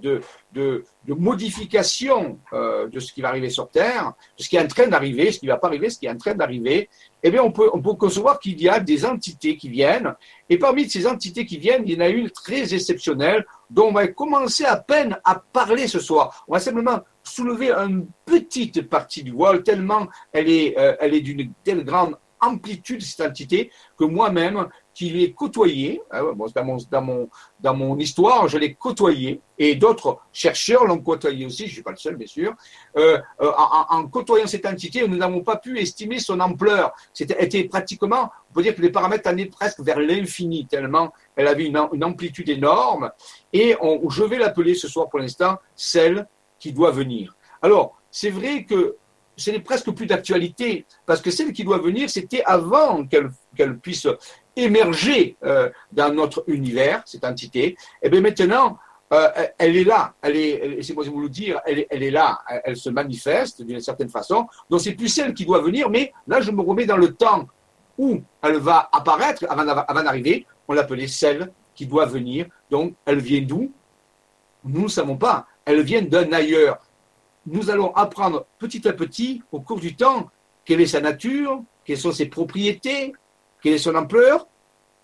de, 0.01 0.21
de, 0.53 0.83
modification 1.07 2.39
euh, 2.51 2.87
de 2.87 2.99
ce 2.99 3.13
qui 3.13 3.21
va 3.21 3.29
arriver 3.29 3.49
sur 3.49 3.69
Terre, 3.69 4.13
de 4.37 4.43
ce 4.43 4.49
qui 4.49 4.55
est 4.55 4.61
en 4.61 4.67
train 4.67 4.87
d'arriver, 4.87 5.31
ce 5.31 5.39
qui 5.39 5.45
ne 5.45 5.51
va 5.51 5.57
pas 5.57 5.67
arriver, 5.67 5.89
ce 5.89 5.99
qui 5.99 6.07
est 6.07 6.09
en 6.09 6.17
train 6.17 6.33
d'arriver, 6.33 6.89
eh 7.21 7.31
bien, 7.31 7.43
on 7.43 7.51
peut, 7.51 7.69
on 7.73 7.81
peut 7.81 7.93
concevoir 7.93 8.39
qu'il 8.39 8.59
y 8.61 8.67
a 8.67 8.79
des 8.79 9.05
entités 9.05 9.55
qui 9.55 9.69
viennent. 9.69 10.13
Et 10.49 10.57
parmi 10.57 10.89
ces 10.89 11.07
entités 11.07 11.45
qui 11.45 11.57
viennent, 11.57 11.83
il 11.85 11.93
y 11.93 11.97
en 11.97 12.05
a 12.05 12.09
une 12.09 12.29
très 12.29 12.73
exceptionnelle 12.73 13.45
dont 13.69 13.87
on 13.87 13.93
va 13.93 14.07
commencer 14.07 14.65
à 14.65 14.77
peine 14.77 15.17
à 15.23 15.35
parler 15.35 15.87
ce 15.87 15.99
soir. 15.99 16.43
On 16.47 16.53
va 16.53 16.59
simplement 16.59 16.99
soulever 17.23 17.71
une 17.71 18.07
petite 18.25 18.89
partie 18.89 19.23
du 19.23 19.31
voile, 19.31 19.63
tellement 19.63 20.07
elle 20.31 20.49
est, 20.49 20.77
euh, 20.77 20.95
elle 20.99 21.13
est 21.13 21.21
d'une 21.21 21.51
telle 21.63 21.83
grande 21.85 22.17
amplitude, 22.41 23.01
cette 23.01 23.25
entité, 23.25 23.71
que 23.97 24.03
moi-même, 24.03 24.67
qui 24.93 25.09
l'ai 25.09 25.33
côtoyé, 25.33 26.01
hein, 26.11 26.33
dans, 26.55 26.63
mon, 26.63 26.77
dans, 26.89 27.01
mon, 27.01 27.29
dans 27.59 27.73
mon 27.73 27.97
histoire, 27.97 28.47
je 28.47 28.57
l'ai 28.57 28.75
côtoyé, 28.75 29.41
et 29.57 29.75
d'autres 29.75 30.19
chercheurs 30.31 30.85
l'ont 30.85 30.99
côtoyé 30.99 31.45
aussi, 31.45 31.63
je 31.63 31.69
ne 31.69 31.73
suis 31.73 31.83
pas 31.83 31.91
le 31.91 31.97
seul, 31.97 32.15
bien 32.15 32.27
sûr. 32.27 32.53
Euh, 32.97 33.19
euh, 33.41 33.51
en, 33.57 34.07
côtoyant 34.07 34.47
cette 34.47 34.65
entité, 34.65 35.07
nous 35.07 35.17
n'avons 35.17 35.41
pas 35.41 35.57
pu 35.57 35.79
estimer 35.79 36.19
son 36.19 36.39
ampleur. 36.39 36.93
C'était 37.13 37.43
était 37.43 37.63
pratiquement, 37.63 38.31
on 38.49 38.53
peut 38.53 38.63
dire 38.63 38.75
que 38.75 38.81
les 38.81 38.91
paramètres 38.91 39.27
allaient 39.27 39.47
presque 39.47 39.79
vers 39.79 39.99
l'infini, 39.99 40.67
tellement 40.67 41.11
elle 41.35 41.47
avait 41.47 41.65
une, 41.65 41.77
amplitude 41.77 42.49
énorme. 42.49 43.11
Et 43.51 43.75
on, 43.81 44.09
je 44.09 44.23
vais 44.23 44.37
l'appeler 44.37 44.75
ce 44.75 44.87
soir 44.87 45.09
pour 45.09 45.19
l'instant 45.19 45.57
celle 45.75 46.27
qui 46.59 46.71
doit 46.71 46.91
venir. 46.91 47.35
Alors, 47.61 47.97
c'est 48.11 48.29
vrai 48.29 48.63
que 48.63 48.97
ce 49.35 49.51
n'est 49.51 49.59
presque 49.59 49.91
plus 49.91 50.05
d'actualité, 50.05 50.85
parce 51.05 51.21
que 51.21 51.31
celle 51.31 51.53
qui 51.53 51.63
doit 51.63 51.79
venir, 51.79 52.09
c'était 52.09 52.43
avant 52.43 53.05
qu'elle 53.05 53.79
puisse 53.79 54.07
émerger 54.55 55.35
euh, 55.43 55.69
dans 55.91 56.13
notre 56.13 56.43
univers, 56.47 57.01
cette 57.05 57.25
entité. 57.25 57.65
Et 57.67 57.77
eh 58.03 58.09
bien 58.09 58.21
maintenant, 58.21 58.77
euh, 59.11 59.29
elle 59.57 59.77
est 59.77 59.83
là, 59.83 60.13
elle 60.21 60.35
est, 60.35 60.81
c'est 60.81 60.93
moi 60.93 61.03
vous 61.05 61.21
le 61.21 61.29
dire, 61.29 61.59
elle, 61.65 61.85
elle 61.89 62.03
est 62.03 62.11
là, 62.11 62.39
elle, 62.63 62.75
se 62.75 62.89
manifeste 62.89 63.61
d'une 63.61 63.79
certaine 63.79 64.09
façon. 64.09 64.47
Donc 64.69 64.81
c'est 64.81 64.93
plus 64.93 65.09
celle 65.09 65.33
qui 65.33 65.45
doit 65.45 65.61
venir, 65.61 65.89
mais 65.89 66.11
là 66.27 66.41
je 66.41 66.51
me 66.51 66.61
remets 66.61 66.85
dans 66.85 66.97
le 66.97 67.13
temps 67.13 67.47
où 67.97 68.21
elle 68.41 68.57
va 68.57 68.89
apparaître 68.91 69.45
avant, 69.49 69.67
avant 69.67 70.03
d'arriver. 70.03 70.47
On 70.67 70.73
l'appelait 70.73 71.07
celle 71.07 71.51
qui 71.75 71.85
doit 71.85 72.05
venir. 72.05 72.47
Donc 72.71 72.95
elle 73.05 73.19
vient 73.19 73.41
d'où? 73.41 73.71
Nous 74.63 74.83
ne 74.83 74.87
savons 74.87 75.17
pas. 75.17 75.45
Elle 75.65 75.81
vient 75.81 76.01
d'un 76.01 76.31
ailleurs. 76.31 76.79
Nous 77.45 77.69
allons 77.69 77.93
apprendre 77.93 78.45
petit 78.57 78.87
à 78.87 78.93
petit, 78.93 79.43
au 79.51 79.59
cours 79.59 79.79
du 79.79 79.95
temps, 79.95 80.29
quelle 80.65 80.81
est 80.81 80.87
sa 80.87 81.01
nature, 81.01 81.61
quelles 81.85 81.97
sont 81.97 82.11
ses 82.11 82.27
propriétés, 82.27 83.13
quelle 83.63 83.73
est 83.73 83.77
son 83.77 83.95
ampleur, 83.95 84.45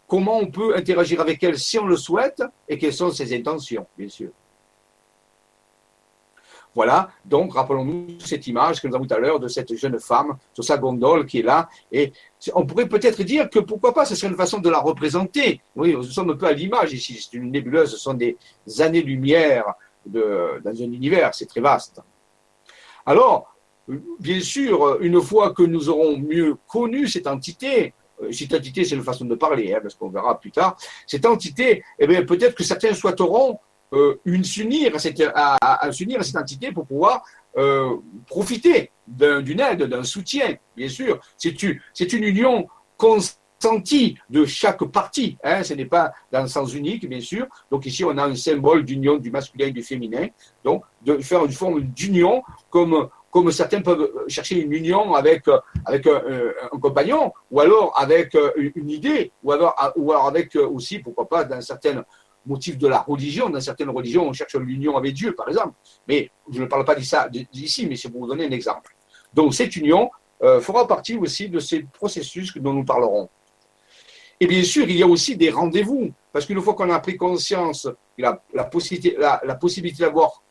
comment 0.08 0.38
on 0.38 0.48
peut 0.48 0.76
interagir 0.76 1.22
avec 1.22 1.42
elle 1.44 1.58
si 1.58 1.80
on 1.80 1.86
le 1.86 1.96
souhaite, 1.96 2.44
et 2.68 2.78
quelles 2.78 2.94
sont 2.94 3.10
ses 3.10 3.34
intentions, 3.36 3.88
bien 3.98 4.10
sûr? 4.10 4.30
Voilà, 6.76 7.10
donc 7.26 7.56
rappelons-nous 7.56 8.20
cette 8.20 8.46
image 8.46 8.80
que 8.80 8.88
nous 8.88 8.96
avons 8.96 9.06
tout 9.06 9.14
à 9.16 9.18
l'heure 9.18 9.40
de 9.40 9.48
cette 9.48 9.76
jeune 9.76 10.00
femme 10.00 10.38
sur 10.54 10.64
sa 10.64 10.78
gondole 10.78 11.26
qui 11.26 11.40
est 11.40 11.44
là. 11.44 11.68
Et 11.92 12.14
on 12.54 12.64
pourrait 12.64 12.88
peut-être 12.88 13.24
dire 13.24 13.50
que 13.50 13.58
pourquoi 13.60 13.92
pas, 13.92 14.06
ce 14.06 14.14
serait 14.16 14.32
une 14.32 14.38
façon 14.38 14.60
de 14.60 14.70
la 14.70 14.80
représenter. 14.80 15.62
Oui, 15.76 15.94
nous 15.94 16.04
sommes 16.04 16.30
un 16.30 16.36
peu 16.36 16.46
à 16.46 16.54
l'image 16.54 16.94
ici, 16.94 17.20
c'est 17.20 17.38
une 17.38 17.52
nébuleuse, 17.52 17.92
ce 17.92 17.98
sont 17.98 18.14
des 18.14 18.38
années-lumière 18.80 19.74
de, 20.06 20.62
dans 20.64 20.72
un 20.72 20.92
univers, 20.92 21.34
c'est 21.34 21.48
très 21.48 21.60
vaste. 21.62 22.02
Alors, 23.06 23.56
bien 24.20 24.40
sûr, 24.40 25.02
une 25.02 25.22
fois 25.22 25.52
que 25.52 25.64
nous 25.64 25.90
aurons 25.90 26.18
mieux 26.18 26.56
connu 26.68 27.08
cette 27.08 27.26
entité, 27.26 27.94
cette 28.32 28.54
entité, 28.54 28.84
c'est 28.84 28.96
une 28.96 29.04
façon 29.04 29.26
de 29.26 29.36
parler, 29.36 29.74
hein, 29.74 29.80
parce 29.82 29.96
qu'on 29.96 30.10
verra 30.10 30.40
plus 30.40 30.52
tard. 30.52 30.78
Cette 31.08 31.26
entité, 31.26 31.84
eh 31.98 32.08
bien, 32.08 32.24
peut-être 32.24 32.56
que 32.56 32.64
certains 32.64 32.94
souhaiteront 32.94 33.60
euh, 33.94 34.18
s'unir 34.44 34.96
à 34.96 35.00
cette, 35.00 35.22
entité 36.36 36.72
pour 36.72 36.86
pouvoir 36.86 37.24
euh, 37.58 37.96
profiter 38.28 38.92
d'une 39.08 39.60
aide, 39.60 39.84
d'un 39.84 40.04
soutien, 40.04 40.56
bien 40.78 40.90
sûr. 40.90 41.20
C'est 41.38 41.64
une, 41.64 41.80
c'est 41.94 42.14
une 42.14 42.24
union 42.24 42.68
consentie 42.98 44.18
de 44.30 44.46
chaque 44.46 44.84
partie. 44.86 45.38
Hein, 45.44 45.64
ce 45.64 45.74
n'est 45.74 45.86
pas 45.86 46.14
dans 46.32 46.44
le 46.44 46.48
sens 46.48 46.74
unique, 46.76 47.10
bien 47.10 47.20
sûr. 47.20 47.48
Donc 47.72 47.88
ici, 47.88 48.04
on 48.06 48.16
a 48.18 48.26
un 48.26 48.36
symbole 48.36 48.86
d'union 48.86 49.18
du 49.18 49.32
masculin 49.32 49.68
et 49.68 49.72
du 49.72 49.82
féminin. 49.82 50.28
Donc, 50.64 50.84
de 51.04 51.18
faire 51.18 51.44
une 51.46 51.52
forme 51.52 51.82
d'union 51.82 52.44
comme 52.70 53.10
comme 53.32 53.52
certains 53.52 53.82
peuvent 53.82 54.10
chercher 54.28 54.62
une 54.62 54.74
union 54.74 55.14
avec, 55.14 55.46
avec 55.86 56.08
un, 56.08 56.78
compagnon, 56.80 57.32
ou 57.52 57.60
alors 57.60 57.94
avec 57.96 58.36
une 58.76 58.90
idée, 58.90 59.32
ou 59.44 59.52
alors, 59.52 59.76
ou 59.96 60.12
alors 60.12 60.28
avec 60.28 60.56
aussi, 60.56 61.00
pourquoi 61.00 61.28
pas, 61.28 61.44
dans 61.44 61.62
certains 61.62 62.04
motifs 62.46 62.78
de 62.78 62.88
la 62.88 63.00
religion. 63.00 63.50
Dans 63.50 63.62
certaines 63.62 63.90
religions, 63.90 64.28
on 64.28 64.34
cherche 64.34 64.56
l'union 64.56 64.98
avec 64.98 65.14
Dieu, 65.14 65.34
par 65.34 65.48
exemple. 65.48 65.76
Mais 66.08 66.30
je 66.52 66.62
ne 66.62 66.66
parle 66.66 66.86
pas 66.86 66.96
d'ici, 66.96 67.88
mais 67.88 67.96
c'est 67.96 68.10
pour 68.10 68.22
vous 68.22 68.28
donner 68.28 68.46
un 68.46 68.52
exemple. 68.52 68.96
Donc 69.34 69.54
cette 69.54 69.76
union 69.76 70.10
euh, 70.42 70.60
fera 70.60 70.88
partie 70.88 71.16
aussi 71.16 71.50
de 71.50 71.60
ces 71.60 71.84
processus 71.84 72.58
dont 72.58 72.74
nous 72.74 72.86
parlerons. 72.86 73.30
Et 74.40 74.48
bien 74.48 74.64
sûr, 74.64 74.90
il 74.90 74.98
y 74.98 75.04
a 75.04 75.08
aussi 75.08 75.36
des 75.36 75.50
rendez-vous, 75.50 76.12
parce 76.32 76.46
qu'une 76.46 76.62
fois 76.62 76.74
qu'on 76.74 76.90
a 76.90 77.00
pris 77.00 77.18
conscience 77.18 77.88
la, 78.18 78.42
la 78.54 78.64
possibilité, 78.64 79.18
la, 79.20 79.56
possibilité 79.56 80.04
d'avoir 80.04 80.42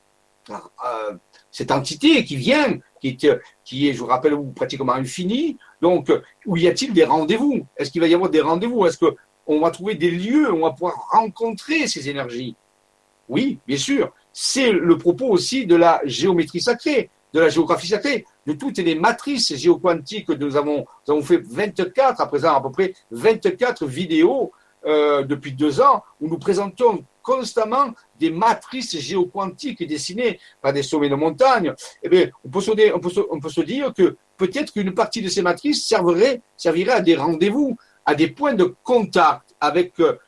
euh, 0.51 1.15
cette 1.51 1.71
entité 1.71 2.25
qui 2.25 2.37
vient, 2.37 2.79
qui 3.01 3.09
est, 3.09 3.93
je 3.93 3.99
vous 3.99 4.07
rappelle, 4.07 4.37
pratiquement 4.55 4.93
infinie. 4.93 5.57
Donc, 5.81 6.13
où 6.47 6.57
y 6.57 6.69
a-t-il 6.69 6.93
des 6.93 7.05
rendez-vous? 7.05 7.67
Est-ce 7.77 7.91
qu'il 7.91 8.01
va 8.01 8.09
y 8.09 8.15
avoir 8.15 8.31
des 8.31 8.41
rendez-vous? 8.41 8.87
Est-ce 8.87 8.99
qu'on 8.99 9.61
va 9.61 9.71
trouver 9.71 9.95
des 9.95 10.11
lieux 10.11 10.53
on 10.53 10.61
va 10.61 10.73
pouvoir 10.73 11.09
rencontrer 11.11 11.87
ces 11.87 12.09
énergies? 12.09 12.57
Oui, 13.29 13.59
bien 13.67 13.77
sûr. 13.77 14.13
C'est 14.33 14.73
le 14.73 14.97
propos 14.99 15.27
aussi 15.27 15.67
de 15.67 15.77
la 15.77 16.01
géométrie 16.05 16.61
sacrée, 16.61 17.11
de 17.33 17.41
la 17.41 17.49
géographie 17.49 17.89
sacrée, 17.89 18.25
de 18.47 18.53
toutes 18.53 18.79
les 18.79 18.95
matrices 18.95 19.55
géoquantiques 19.57 20.27
que 20.27 20.33
nous 20.33 20.57
avons. 20.57 20.87
Nous 21.07 21.15
avons 21.15 21.23
fait 21.23 21.43
24, 21.45 22.21
à 22.21 22.27
présent 22.27 22.55
à 22.55 22.61
peu 22.61 22.71
près 22.71 22.95
24 23.11 23.87
vidéos 23.87 24.53
euh, 24.87 25.23
depuis 25.25 25.53
deux 25.53 25.81
ans, 25.81 26.03
où 26.21 26.29
nous 26.29 26.39
présentons 26.39 27.05
constamment 27.23 27.93
des 28.19 28.31
matrices 28.31 28.99
géoquantiques 28.99 29.87
dessinées 29.87 30.39
par 30.61 30.73
des 30.73 30.83
sommets 30.83 31.09
de 31.09 31.15
montagne, 31.15 31.73
eh 32.03 32.09
bien, 32.09 32.31
on 32.45 32.49
peut 32.49 32.61
se, 32.61 33.61
dire 33.61 33.93
que 33.95 34.17
peut-être 34.37 34.73
qu'une 34.73 34.95
partie 34.95 35.23
de 35.23 35.29
ces 35.29 35.43
matrices 35.43 35.85
servirait, 35.85 36.41
servirait 36.57 36.93
à 36.93 37.01
des 37.01 37.17
rendez-vous, 37.17 37.77
à 38.05 38.15
des 38.15 38.29
points 38.29 38.55
de 38.55 38.75
contact 38.83 39.55
avec 39.61 39.99
euh, 40.01 40.19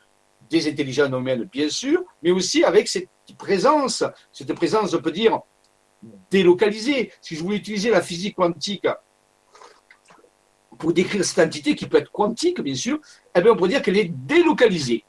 des 0.48 0.68
intelligences 0.68 1.10
humaines, 1.10 1.48
bien 1.50 1.68
sûr, 1.68 2.02
mais 2.22 2.30
aussi 2.30 2.64
avec 2.64 2.88
cette 2.88 3.08
présence, 3.38 4.04
cette 4.32 4.52
présence, 4.54 4.94
on 4.94 5.00
peut 5.00 5.12
dire, 5.12 5.40
délocalisée. 6.30 7.12
Si 7.20 7.36
je 7.36 7.42
voulais 7.42 7.56
utiliser 7.56 7.90
la 7.90 8.02
physique 8.02 8.36
quantique 8.36 8.86
pour 10.78 10.92
décrire 10.92 11.24
cette 11.24 11.46
entité 11.46 11.74
qui 11.74 11.86
peut 11.86 11.98
être 11.98 12.10
quantique, 12.10 12.60
bien 12.60 12.74
sûr, 12.74 12.98
eh 13.34 13.40
bien, 13.40 13.52
on 13.52 13.56
pourrait 13.56 13.68
dire 13.68 13.82
qu'elle 13.82 13.98
est 13.98 14.10
délocalisée 14.10 15.04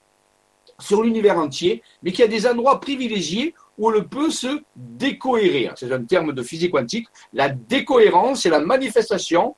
sur 0.82 1.04
l'univers 1.04 1.38
entier, 1.38 1.82
mais 2.04 2.12
qu'il 2.12 2.22
y 2.22 2.28
a 2.28 2.28
des 2.28 2.46
endroits 2.48 2.80
privilégiés 2.80 3.54
où 3.78 3.92
elle 3.92 4.08
peut 4.08 4.30
se 4.30 4.62
décohérer. 4.76 5.72
C'est 5.76 5.92
un 5.92 6.04
terme 6.04 6.34
de 6.34 6.44
physique 6.44 6.72
quantique. 6.72 7.08
La 7.34 7.50
décohérence, 7.50 8.42
c'est 8.42 8.50
la 8.50 8.60
manifestation 8.60 9.56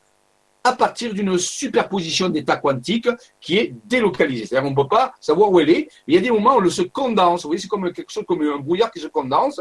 à 0.63 0.73
partir 0.73 1.13
d'une 1.13 1.38
superposition 1.38 2.29
d'états 2.29 2.55
quantiques 2.55 3.09
qui 3.41 3.57
est 3.57 3.75
délocalisée. 3.86 4.45
C'est-à-dire 4.45 4.63
qu'on 4.63 4.79
ne 4.79 4.83
peut 4.83 4.89
pas 4.89 5.13
savoir 5.19 5.51
où 5.51 5.59
elle 5.59 5.69
est. 5.69 5.89
Il 6.07 6.15
y 6.15 6.17
a 6.17 6.21
des 6.21 6.31
moments 6.31 6.55
où 6.55 6.63
elle 6.63 6.71
se 6.71 6.83
condense. 6.83 7.43
Vous 7.43 7.49
voyez, 7.49 7.62
c'est 7.62 7.67
comme 7.67 7.91
quelque 7.91 8.12
chose 8.12 8.23
comme 8.25 8.41
un 8.41 8.59
brouillard 8.59 8.91
qui 8.91 8.99
se 8.99 9.07
condense. 9.07 9.59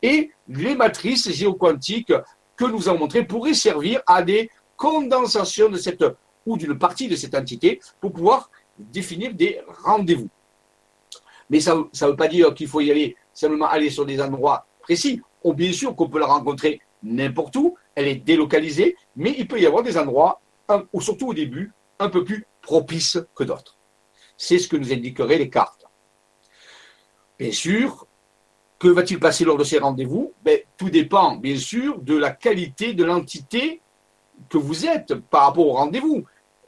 Et 0.00 0.30
les 0.48 0.76
matrices 0.76 1.30
géoquantiques 1.32 2.12
que 2.56 2.64
nous 2.66 2.88
avons 2.88 3.00
montrées 3.00 3.24
pourraient 3.24 3.54
servir 3.54 4.00
à 4.06 4.22
des 4.22 4.48
condensations 4.76 5.68
de 5.68 5.76
cette 5.76 6.04
ou 6.46 6.56
d'une 6.56 6.78
partie 6.78 7.08
de 7.08 7.16
cette 7.16 7.34
entité 7.34 7.80
pour 8.00 8.12
pouvoir 8.12 8.50
définir 8.78 9.34
des 9.34 9.60
rendez-vous. 9.82 10.28
Mais 11.50 11.60
ça 11.60 11.74
ne 11.74 12.06
veut 12.06 12.16
pas 12.16 12.28
dire 12.28 12.54
qu'il 12.54 12.68
faut 12.68 12.80
y 12.80 12.90
aller, 12.90 13.16
simplement 13.32 13.66
aller 13.66 13.90
sur 13.90 14.06
des 14.06 14.20
endroits 14.20 14.66
précis. 14.80 15.20
Ou 15.42 15.52
bien 15.52 15.72
sûr 15.72 15.94
qu'on 15.94 16.08
peut 16.08 16.18
la 16.18 16.26
rencontrer 16.26 16.80
n'importe 17.02 17.54
où, 17.56 17.76
elle 17.94 18.08
est 18.08 18.16
délocalisée, 18.16 18.96
mais 19.14 19.34
il 19.36 19.46
peut 19.46 19.60
y 19.60 19.66
avoir 19.66 19.82
des 19.82 19.98
endroits, 19.98 20.40
ou 20.92 21.00
surtout 21.00 21.28
au 21.28 21.34
début, 21.34 21.72
un 21.98 22.08
peu 22.08 22.24
plus 22.24 22.46
propices 22.62 23.18
que 23.34 23.44
d'autres. 23.44 23.76
C'est 24.36 24.58
ce 24.58 24.68
que 24.68 24.76
nous 24.76 24.92
indiqueraient 24.92 25.38
les 25.38 25.50
cartes. 25.50 25.84
Bien 27.38 27.52
sûr, 27.52 28.06
que 28.78 28.88
va-t-il 28.88 29.20
passer 29.20 29.44
lors 29.44 29.56
de 29.56 29.64
ces 29.64 29.78
rendez-vous? 29.78 30.32
Ben, 30.42 30.60
Tout 30.76 30.90
dépend, 30.90 31.36
bien 31.36 31.56
sûr, 31.56 32.00
de 32.00 32.16
la 32.16 32.30
qualité 32.30 32.94
de 32.94 33.04
l'entité 33.04 33.80
que 34.48 34.58
vous 34.58 34.86
êtes 34.86 35.14
par 35.14 35.46
rapport 35.46 35.66
au 35.66 35.72
rendez-vous 35.72 36.24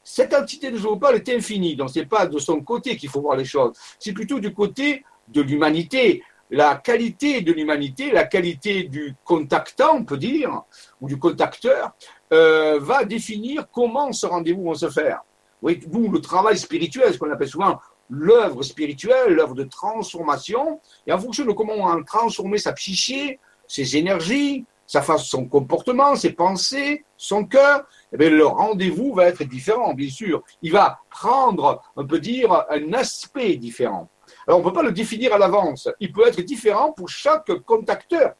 cette 0.09 0.33
entité 0.33 0.71
de 0.71 0.95
parle 0.95 1.15
est 1.15 1.27
infinie, 1.27 1.75
donc 1.75 1.89
ce 1.89 1.99
n'est 1.99 2.05
pas 2.05 2.25
de 2.25 2.39
son 2.39 2.61
côté 2.61 2.95
qu'il 2.95 3.09
faut 3.09 3.19
voir 3.19 3.35
les 3.35 3.43
choses, 3.43 3.73
c'est 3.99 4.13
plutôt 4.13 4.39
du 4.39 4.53
côté 4.53 5.03
de 5.27 5.41
l'humanité. 5.41 6.23
La 6.49 6.75
qualité 6.75 7.41
de 7.41 7.51
l'humanité, 7.51 8.09
la 8.11 8.23
qualité 8.23 8.83
du 8.83 9.15
contactant, 9.25 9.95
on 9.95 10.05
peut 10.05 10.17
dire, 10.17 10.61
ou 11.01 11.09
du 11.09 11.19
contacteur, 11.19 11.91
euh, 12.31 12.79
va 12.79 13.03
définir 13.03 13.67
comment 13.69 14.13
ce 14.13 14.25
rendez-vous 14.25 14.69
va 14.69 14.75
se 14.75 14.89
faire. 14.89 15.23
Oui, 15.61 15.81
vous, 15.89 16.09
le 16.09 16.21
travail 16.21 16.57
spirituel, 16.57 17.13
ce 17.13 17.17
qu'on 17.17 17.29
appelle 17.29 17.49
souvent 17.49 17.77
l'œuvre 18.09 18.63
spirituelle, 18.63 19.33
l'œuvre 19.33 19.55
de 19.55 19.65
transformation, 19.65 20.79
et 21.05 21.11
en 21.11 21.19
fonction 21.19 21.43
de 21.43 21.51
comment 21.51 21.73
on 21.73 21.87
a 21.87 22.01
transformé 22.05 22.59
sa 22.59 22.71
psyché, 22.71 23.39
ses 23.67 23.97
énergies, 23.97 24.63
sa 24.87 25.01
façon, 25.01 25.25
son 25.25 25.45
comportement, 25.45 26.15
ses 26.15 26.31
pensées, 26.31 27.05
son 27.17 27.43
cœur, 27.45 27.83
eh 28.17 28.29
le 28.29 28.45
rendez-vous 28.45 29.13
va 29.13 29.25
être 29.25 29.43
différent, 29.43 29.93
bien 29.93 30.09
sûr. 30.09 30.41
Il 30.61 30.71
va 30.71 30.99
prendre, 31.09 31.83
on 31.97 32.07
peut 32.07 32.19
dire, 32.19 32.65
un 32.69 32.93
aspect 32.93 33.57
différent. 33.57 34.09
Alors, 34.47 34.59
on 34.59 34.63
ne 34.63 34.69
peut 34.69 34.73
pas 34.73 34.83
le 34.83 34.93
définir 34.93 35.33
à 35.33 35.37
l'avance. 35.37 35.89
Il 35.99 36.11
peut 36.13 36.25
être 36.25 36.41
différent 36.41 36.93
pour 36.93 37.09
chaque 37.09 37.51
contacteur 37.65 38.33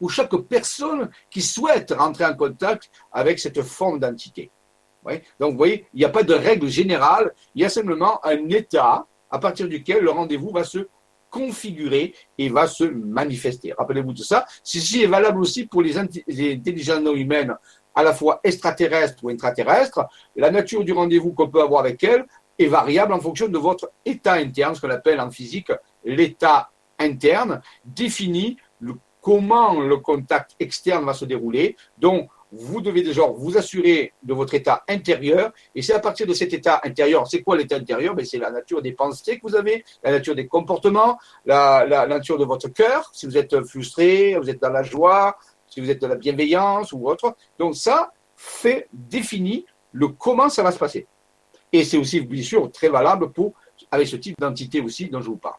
ou 0.00 0.08
chaque 0.08 0.34
personne 0.36 1.10
qui 1.30 1.42
souhaite 1.42 1.92
rentrer 1.92 2.26
en 2.26 2.34
contact 2.34 2.90
avec 3.10 3.38
cette 3.38 3.62
forme 3.62 3.98
d'entité. 3.98 4.50
Donc, 5.38 5.52
vous 5.52 5.56
voyez, 5.56 5.86
il 5.94 6.00
n'y 6.00 6.04
a 6.04 6.10
pas 6.10 6.22
de 6.22 6.34
règle 6.34 6.68
générale, 6.68 7.34
il 7.54 7.62
y 7.62 7.64
a 7.64 7.70
simplement 7.70 8.24
un 8.24 8.48
état 8.50 9.06
à 9.30 9.38
partir 9.38 9.68
duquel 9.68 10.04
le 10.04 10.10
rendez-vous 10.10 10.50
va 10.50 10.64
se 10.64 10.88
configurer 11.30 12.14
et 12.36 12.48
va 12.48 12.66
se 12.66 12.84
manifester. 12.84 13.72
Rappelez-vous 13.72 14.12
de 14.12 14.22
ça. 14.22 14.44
Ceci 14.62 15.02
est 15.02 15.06
valable 15.06 15.40
aussi 15.40 15.66
pour 15.66 15.82
les, 15.82 15.96
intelligences 15.96 17.00
non 17.00 17.14
humaines, 17.14 17.54
à 17.94 18.02
la 18.02 18.12
fois 18.12 18.40
extraterrestres 18.44 19.24
ou 19.24 19.30
intraterrestres. 19.30 20.06
La 20.36 20.50
nature 20.50 20.84
du 20.84 20.92
rendez-vous 20.92 21.32
qu'on 21.32 21.48
peut 21.48 21.62
avoir 21.62 21.80
avec 21.80 22.02
elles 22.04 22.24
est 22.58 22.66
variable 22.66 23.12
en 23.12 23.20
fonction 23.20 23.48
de 23.48 23.58
votre 23.58 23.90
état 24.04 24.34
interne, 24.34 24.74
ce 24.74 24.80
qu'on 24.80 24.90
appelle 24.90 25.20
en 25.20 25.30
physique 25.30 25.72
l'état 26.04 26.70
interne, 26.98 27.62
définit 27.84 28.58
comment 29.20 29.80
le 29.80 29.96
contact 29.98 30.56
externe 30.58 31.04
va 31.04 31.14
se 31.14 31.24
dérouler. 31.24 31.76
Donc, 31.98 32.30
vous 32.52 32.80
devez 32.80 33.02
déjà 33.02 33.22
vous 33.26 33.56
assurer 33.56 34.12
de 34.22 34.34
votre 34.34 34.54
état 34.54 34.82
intérieur. 34.88 35.52
Et 35.74 35.82
c'est 35.82 35.94
à 35.94 36.00
partir 36.00 36.26
de 36.26 36.34
cet 36.34 36.52
état 36.52 36.80
intérieur, 36.84 37.26
c'est 37.26 37.42
quoi 37.42 37.56
l'état 37.56 37.76
intérieur? 37.76 38.14
Ben, 38.14 38.24
C'est 38.24 38.38
la 38.38 38.50
nature 38.50 38.82
des 38.82 38.92
pensées 38.92 39.36
que 39.36 39.42
vous 39.42 39.54
avez, 39.54 39.84
la 40.02 40.12
nature 40.12 40.34
des 40.34 40.46
comportements, 40.46 41.18
la, 41.46 42.06
nature 42.06 42.38
de 42.38 42.44
votre 42.44 42.68
cœur. 42.68 43.10
Si 43.12 43.26
vous 43.26 43.36
êtes 43.36 43.64
frustré, 43.64 44.36
vous 44.36 44.50
êtes 44.50 44.60
dans 44.60 44.70
la 44.70 44.82
joie, 44.82 45.36
si 45.68 45.80
vous 45.80 45.90
êtes 45.90 46.00
dans 46.00 46.08
la 46.08 46.16
bienveillance 46.16 46.92
ou 46.92 47.08
autre. 47.08 47.34
Donc 47.58 47.76
ça 47.76 48.12
fait 48.36 48.88
définir 48.92 49.62
le 49.92 50.08
comment 50.08 50.48
ça 50.48 50.62
va 50.62 50.72
se 50.72 50.78
passer. 50.78 51.06
Et 51.72 51.84
c'est 51.84 51.98
aussi, 51.98 52.20
bien 52.20 52.42
sûr, 52.42 52.70
très 52.72 52.88
valable 52.88 53.30
pour, 53.30 53.52
avec 53.90 54.08
ce 54.08 54.16
type 54.16 54.38
d'entité 54.40 54.80
aussi 54.80 55.08
dont 55.08 55.20
je 55.20 55.28
vous 55.28 55.36
parle. 55.36 55.58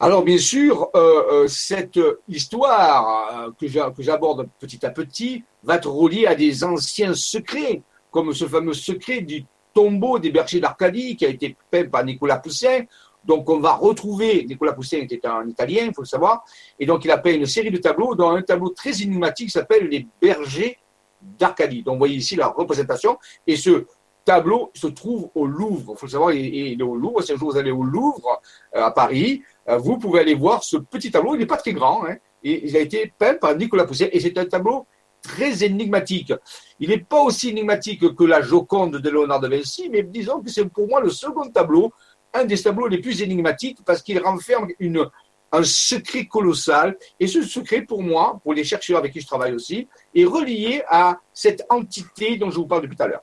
Alors 0.00 0.22
bien 0.22 0.38
sûr, 0.38 0.90
euh, 0.94 1.22
euh, 1.32 1.48
cette 1.48 1.98
histoire 2.28 3.48
euh, 3.48 3.90
que 3.96 4.02
j'aborde 4.02 4.48
petit 4.60 4.86
à 4.86 4.90
petit 4.90 5.42
va 5.64 5.74
être 5.74 5.90
reliée 5.90 6.24
à 6.26 6.36
des 6.36 6.62
anciens 6.62 7.14
secrets, 7.14 7.82
comme 8.12 8.32
ce 8.32 8.46
fameux 8.46 8.74
secret 8.74 9.22
du 9.22 9.44
tombeau 9.74 10.20
des 10.20 10.30
bergers 10.30 10.60
d'Arcadie 10.60 11.16
qui 11.16 11.26
a 11.26 11.28
été 11.28 11.56
peint 11.68 11.88
par 11.88 12.04
Nicolas 12.04 12.38
Poussin. 12.38 12.82
Donc 13.24 13.50
on 13.50 13.58
va 13.58 13.72
retrouver, 13.72 14.44
Nicolas 14.48 14.72
Poussin 14.72 14.98
était 14.98 15.26
un 15.26 15.48
Italien, 15.48 15.86
il 15.86 15.94
faut 15.94 16.02
le 16.02 16.06
savoir, 16.06 16.44
et 16.78 16.86
donc 16.86 17.04
il 17.04 17.10
a 17.10 17.18
peint 17.18 17.34
une 17.34 17.46
série 17.46 17.72
de 17.72 17.78
tableaux, 17.78 18.14
dont 18.14 18.30
un 18.30 18.42
tableau 18.42 18.68
très 18.68 19.02
énigmatique 19.02 19.50
s'appelle 19.50 19.88
Les 19.88 20.06
bergers 20.22 20.78
d'Arcadie. 21.20 21.82
Donc 21.82 21.94
vous 21.94 21.98
voyez 21.98 22.16
ici 22.16 22.36
la 22.36 22.46
représentation, 22.46 23.18
et 23.48 23.56
ce 23.56 23.84
tableau 24.28 24.70
se 24.74 24.88
trouve 24.88 25.30
au 25.34 25.46
Louvre. 25.46 25.94
Il 25.94 25.98
faut 25.98 26.06
savoir, 26.06 26.32
il 26.32 26.78
est 26.78 26.82
au 26.82 26.96
Louvre. 26.96 27.22
Si 27.22 27.32
un 27.32 27.36
jour 27.36 27.50
vous 27.50 27.56
allez 27.56 27.70
au 27.70 27.82
Louvre, 27.82 28.42
à 28.74 28.90
Paris, 28.90 29.42
euh, 29.70 29.78
vous 29.78 29.96
pouvez 29.96 30.20
aller 30.20 30.34
voir 30.34 30.62
ce 30.62 30.76
petit 30.76 31.10
tableau. 31.10 31.34
Il 31.34 31.38
n'est 31.38 31.46
pas 31.46 31.56
très 31.56 31.72
grand, 31.72 32.06
hein, 32.06 32.16
il 32.42 32.76
a 32.76 32.80
été 32.80 33.10
peint 33.18 33.36
par 33.36 33.56
Nicolas 33.56 33.86
Poussin, 33.86 34.08
et 34.12 34.20
c'est 34.20 34.36
un 34.36 34.44
tableau 34.44 34.86
très 35.22 35.64
énigmatique. 35.64 36.34
Il 36.78 36.90
n'est 36.90 36.98
pas 36.98 37.22
aussi 37.22 37.48
énigmatique 37.48 38.14
que 38.14 38.24
la 38.24 38.42
Joconde 38.42 38.98
de 38.98 39.10
Léonard 39.10 39.40
de 39.40 39.48
Vinci, 39.48 39.88
mais 39.90 40.02
disons 40.02 40.42
que 40.42 40.50
c'est 40.50 40.66
pour 40.66 40.86
moi 40.86 41.00
le 41.00 41.08
second 41.08 41.48
tableau, 41.48 41.90
un 42.34 42.44
des 42.44 42.58
tableaux 42.58 42.86
les 42.86 42.98
plus 42.98 43.22
énigmatiques, 43.22 43.78
parce 43.86 44.02
qu'il 44.02 44.18
renferme 44.20 44.68
une, 44.78 45.08
un 45.52 45.64
secret 45.64 46.26
colossal. 46.26 46.98
Et 47.18 47.26
ce 47.26 47.40
secret, 47.40 47.80
pour 47.80 48.02
moi, 48.02 48.38
pour 48.42 48.52
les 48.52 48.64
chercheurs 48.64 48.98
avec 48.98 49.14
qui 49.14 49.22
je 49.22 49.26
travaille 49.26 49.54
aussi, 49.54 49.88
est 50.14 50.26
relié 50.26 50.82
à 50.86 51.18
cette 51.32 51.64
entité 51.70 52.36
dont 52.36 52.50
je 52.50 52.56
vous 52.56 52.66
parle 52.66 52.82
depuis 52.82 52.96
tout 52.96 53.04
à 53.04 53.08
l'heure. 53.08 53.22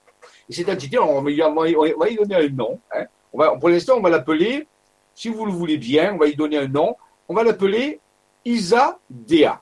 Et 0.50 0.54
cette 0.54 0.70
entité, 0.70 1.00
on 1.00 1.22
va, 1.22 1.32
y 1.32 2.16
donner 2.16 2.36
un 2.36 2.50
nom. 2.50 2.80
Hein. 2.94 3.06
pour 3.60 3.70
l'instant, 3.70 3.96
on 3.98 4.02
va 4.02 4.10
l'appeler 4.10 4.68
si 5.14 5.30
vous 5.30 5.46
le 5.46 5.52
voulez 5.52 5.78
bien, 5.78 6.14
on 6.14 6.18
va 6.18 6.28
y 6.28 6.36
donner 6.36 6.58
un 6.58 6.68
nom. 6.68 6.96
On 7.28 7.34
va 7.34 7.44
l'appeler 7.44 8.00
Isa-Dea. 8.44 9.62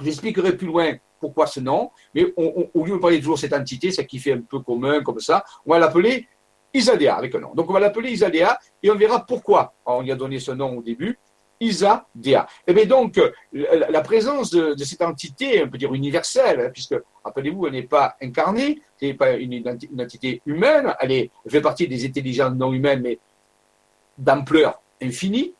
J'expliquerai 0.00 0.56
plus 0.56 0.68
loin 0.68 0.94
pourquoi 1.20 1.46
ce 1.46 1.60
nom, 1.60 1.90
mais 2.14 2.32
au 2.36 2.84
lieu 2.84 2.94
de 2.94 2.98
parler 2.98 3.18
toujours 3.18 3.36
de 3.36 3.40
cette 3.40 3.52
entité, 3.52 3.90
ce 3.90 4.00
qui 4.02 4.18
fait 4.18 4.32
un 4.32 4.40
peu 4.40 4.60
commun 4.60 5.02
comme 5.02 5.20
ça, 5.20 5.44
on 5.66 5.72
va 5.72 5.78
l'appeler 5.78 6.26
Isadea 6.74 7.14
avec 7.14 7.34
un 7.34 7.40
nom. 7.40 7.54
Donc 7.54 7.68
on 7.68 7.72
va 7.72 7.80
l'appeler 7.80 8.10
Isadea 8.10 8.58
et 8.82 8.90
on 8.90 8.96
verra 8.96 9.24
pourquoi 9.24 9.74
on 9.84 10.02
y 10.02 10.10
a 10.10 10.16
donné 10.16 10.40
ce 10.40 10.52
nom 10.52 10.78
au 10.78 10.82
début. 10.82 11.18
Isadea. 11.62 12.46
Et 12.66 12.70
eh 12.70 12.74
bien 12.74 12.86
donc, 12.86 13.20
la 13.52 14.00
présence 14.00 14.50
de, 14.50 14.76
cette 14.84 15.02
entité, 15.02 15.62
on 15.64 15.68
peut 15.68 15.78
dire 15.78 15.94
universelle, 15.94 16.60
hein, 16.60 16.70
puisque, 16.72 16.96
rappelez-vous, 17.24 17.66
elle 17.66 17.74
n'est 17.74 17.82
pas 17.84 18.16
incarnée, 18.20 18.82
ce 19.00 19.06
n'est 19.06 19.14
pas 19.14 19.32
une, 19.32 19.62
entité 20.00 20.42
humaine, 20.44 20.94
elle, 21.00 21.12
est, 21.12 21.30
fait 21.48 21.60
partie 21.60 21.86
des 21.86 22.04
intelligences 22.04 22.54
non 22.54 22.72
humaines, 22.72 23.00
mais 23.02 23.18
d'ampleur 24.18 24.82
infinie, 25.00 25.54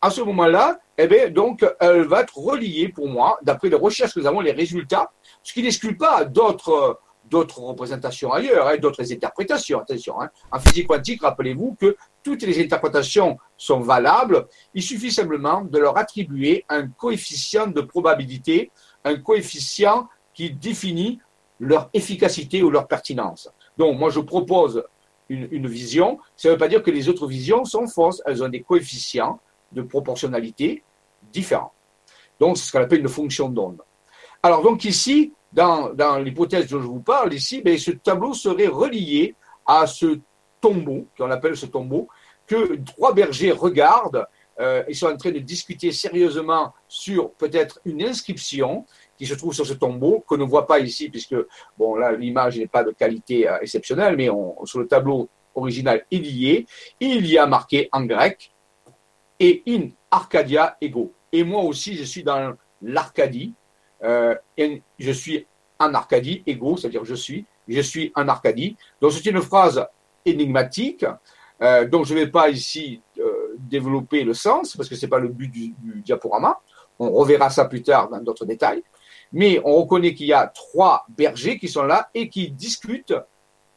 à 0.00 0.10
ce 0.10 0.20
moment-là, 0.22 0.78
eh 0.96 1.06
bien, 1.08 1.28
donc, 1.30 1.66
elle 1.80 2.02
va 2.02 2.20
être 2.20 2.38
reliée 2.38 2.88
pour 2.88 3.08
moi, 3.08 3.38
d'après 3.42 3.68
les 3.68 3.76
recherches 3.76 4.14
que 4.14 4.20
nous 4.20 4.26
avons, 4.26 4.40
les 4.40 4.52
résultats, 4.52 5.10
ce 5.42 5.52
qui 5.52 5.62
n'exclut 5.62 5.96
pas 5.96 6.24
d'autres, 6.24 7.00
d'autres 7.24 7.60
représentations 7.60 8.32
ailleurs, 8.32 8.68
hein, 8.68 8.76
d'autres 8.76 9.12
interprétations. 9.12 9.80
Attention, 9.80 10.20
hein. 10.20 10.30
en 10.50 10.60
physique 10.60 10.86
quantique, 10.86 11.22
rappelez-vous 11.22 11.76
que 11.80 11.96
toutes 12.22 12.42
les 12.42 12.62
interprétations 12.62 13.38
sont 13.56 13.80
valables. 13.80 14.46
Il 14.74 14.82
suffit 14.82 15.10
simplement 15.10 15.62
de 15.62 15.78
leur 15.78 15.96
attribuer 15.96 16.64
un 16.68 16.88
coefficient 16.88 17.66
de 17.66 17.80
probabilité, 17.80 18.70
un 19.04 19.16
coefficient 19.16 20.08
qui 20.34 20.50
définit 20.50 21.20
leur 21.58 21.90
efficacité 21.92 22.62
ou 22.62 22.70
leur 22.70 22.86
pertinence. 22.86 23.50
Donc, 23.76 23.98
moi, 23.98 24.10
je 24.10 24.20
propose 24.20 24.82
une, 25.28 25.68
vision, 25.68 26.18
ça 26.36 26.48
ne 26.48 26.54
veut 26.54 26.58
pas 26.58 26.68
dire 26.68 26.82
que 26.82 26.90
les 26.90 27.08
autres 27.08 27.26
visions 27.26 27.64
sont 27.64 27.86
fausses. 27.86 28.22
Elles 28.26 28.42
ont 28.42 28.48
des 28.48 28.62
coefficients 28.62 29.38
de 29.70 29.82
proportionnalité 29.82 30.82
différents. 31.32 31.72
Donc, 32.40 32.56
c'est 32.56 32.64
ce 32.64 32.72
qu'on 32.72 32.80
appelle 32.80 33.00
une 33.00 33.08
fonction 33.08 33.48
d'onde. 33.48 33.82
Alors, 34.42 34.62
donc 34.62 34.84
ici, 34.84 35.32
dans, 35.52 35.92
l'hypothèse 36.18 36.68
dont 36.68 36.80
je 36.80 36.86
vous 36.86 37.00
parle, 37.00 37.34
ici, 37.34 37.62
ben, 37.62 37.78
ce 37.78 37.90
tableau 37.92 38.34
serait 38.34 38.66
relié 38.66 39.34
à 39.66 39.86
ce 39.86 40.18
tombeau, 40.60 41.06
qu'on 41.16 41.30
appelle 41.30 41.56
ce 41.56 41.66
tombeau, 41.66 42.08
que 42.46 42.76
trois 42.76 43.14
bergers 43.14 43.52
regardent. 43.52 44.26
Euh, 44.58 44.82
ils 44.88 44.94
sont 44.94 45.06
en 45.06 45.16
train 45.16 45.30
de 45.30 45.38
discuter 45.38 45.90
sérieusement 45.90 46.74
sur 46.86 47.30
peut-être 47.32 47.80
une 47.84 48.02
inscription 48.02 48.84
qui 49.16 49.26
se 49.26 49.34
trouve 49.34 49.54
sur 49.54 49.66
ce 49.66 49.72
tombeau, 49.72 50.22
qu'on 50.26 50.36
ne 50.36 50.44
voit 50.44 50.66
pas 50.66 50.80
ici, 50.80 51.08
puisque, 51.08 51.36
là, 51.78 52.12
l'image 52.12 52.58
n'est 52.58 52.66
pas 52.66 52.84
de 52.84 52.90
qualité 52.90 53.48
euh, 53.48 53.58
exceptionnelle, 53.60 54.16
mais 54.16 54.28
sur 54.64 54.80
le 54.80 54.86
tableau 54.86 55.28
original, 55.54 56.04
il 56.10 56.26
y. 56.26 56.66
Il 57.00 57.26
y 57.26 57.38
a 57.38 57.46
marqué 57.46 57.88
en 57.92 58.04
grec, 58.04 58.52
et 59.38 59.62
in 59.66 59.88
Arcadia 60.10 60.76
ego. 60.80 61.12
Et 61.32 61.42
moi 61.42 61.62
aussi, 61.62 61.96
je 61.96 62.04
suis 62.04 62.22
dans 62.22 62.54
l'Arcadie, 62.82 63.54
euh, 64.02 64.34
je 64.98 65.12
suis 65.12 65.46
en 65.78 65.94
Arcadie, 65.94 66.42
ego, 66.46 66.76
c'est-à-dire 66.76 67.04
je 67.04 67.14
suis, 67.14 67.46
je 67.66 67.80
suis 67.80 68.12
en 68.14 68.28
Arcadie. 68.28 68.76
Donc 69.00 69.12
c'est 69.12 69.26
une 69.26 69.40
phrase 69.40 69.84
énigmatique, 70.24 71.04
euh, 71.62 71.86
dont 71.86 72.04
je 72.04 72.14
ne 72.14 72.20
vais 72.20 72.30
pas 72.30 72.48
ici 72.48 73.02
développer 73.58 74.24
le 74.24 74.32
sens, 74.32 74.76
parce 74.76 74.88
que 74.88 74.94
ce 74.94 75.04
n'est 75.04 75.10
pas 75.10 75.18
le 75.18 75.28
but 75.28 75.48
du, 75.48 75.74
diaporama. 76.02 76.58
On 76.98 77.10
reverra 77.10 77.50
ça 77.50 77.66
plus 77.66 77.82
tard 77.82 78.08
dans 78.08 78.20
d'autres 78.20 78.46
détails 78.46 78.82
mais 79.32 79.60
on 79.64 79.74
reconnaît 79.76 80.14
qu'il 80.14 80.26
y 80.26 80.32
a 80.32 80.46
trois 80.46 81.04
bergers 81.08 81.58
qui 81.58 81.68
sont 81.68 81.84
là 81.84 82.10
et 82.14 82.28
qui 82.28 82.50
discutent 82.50 83.14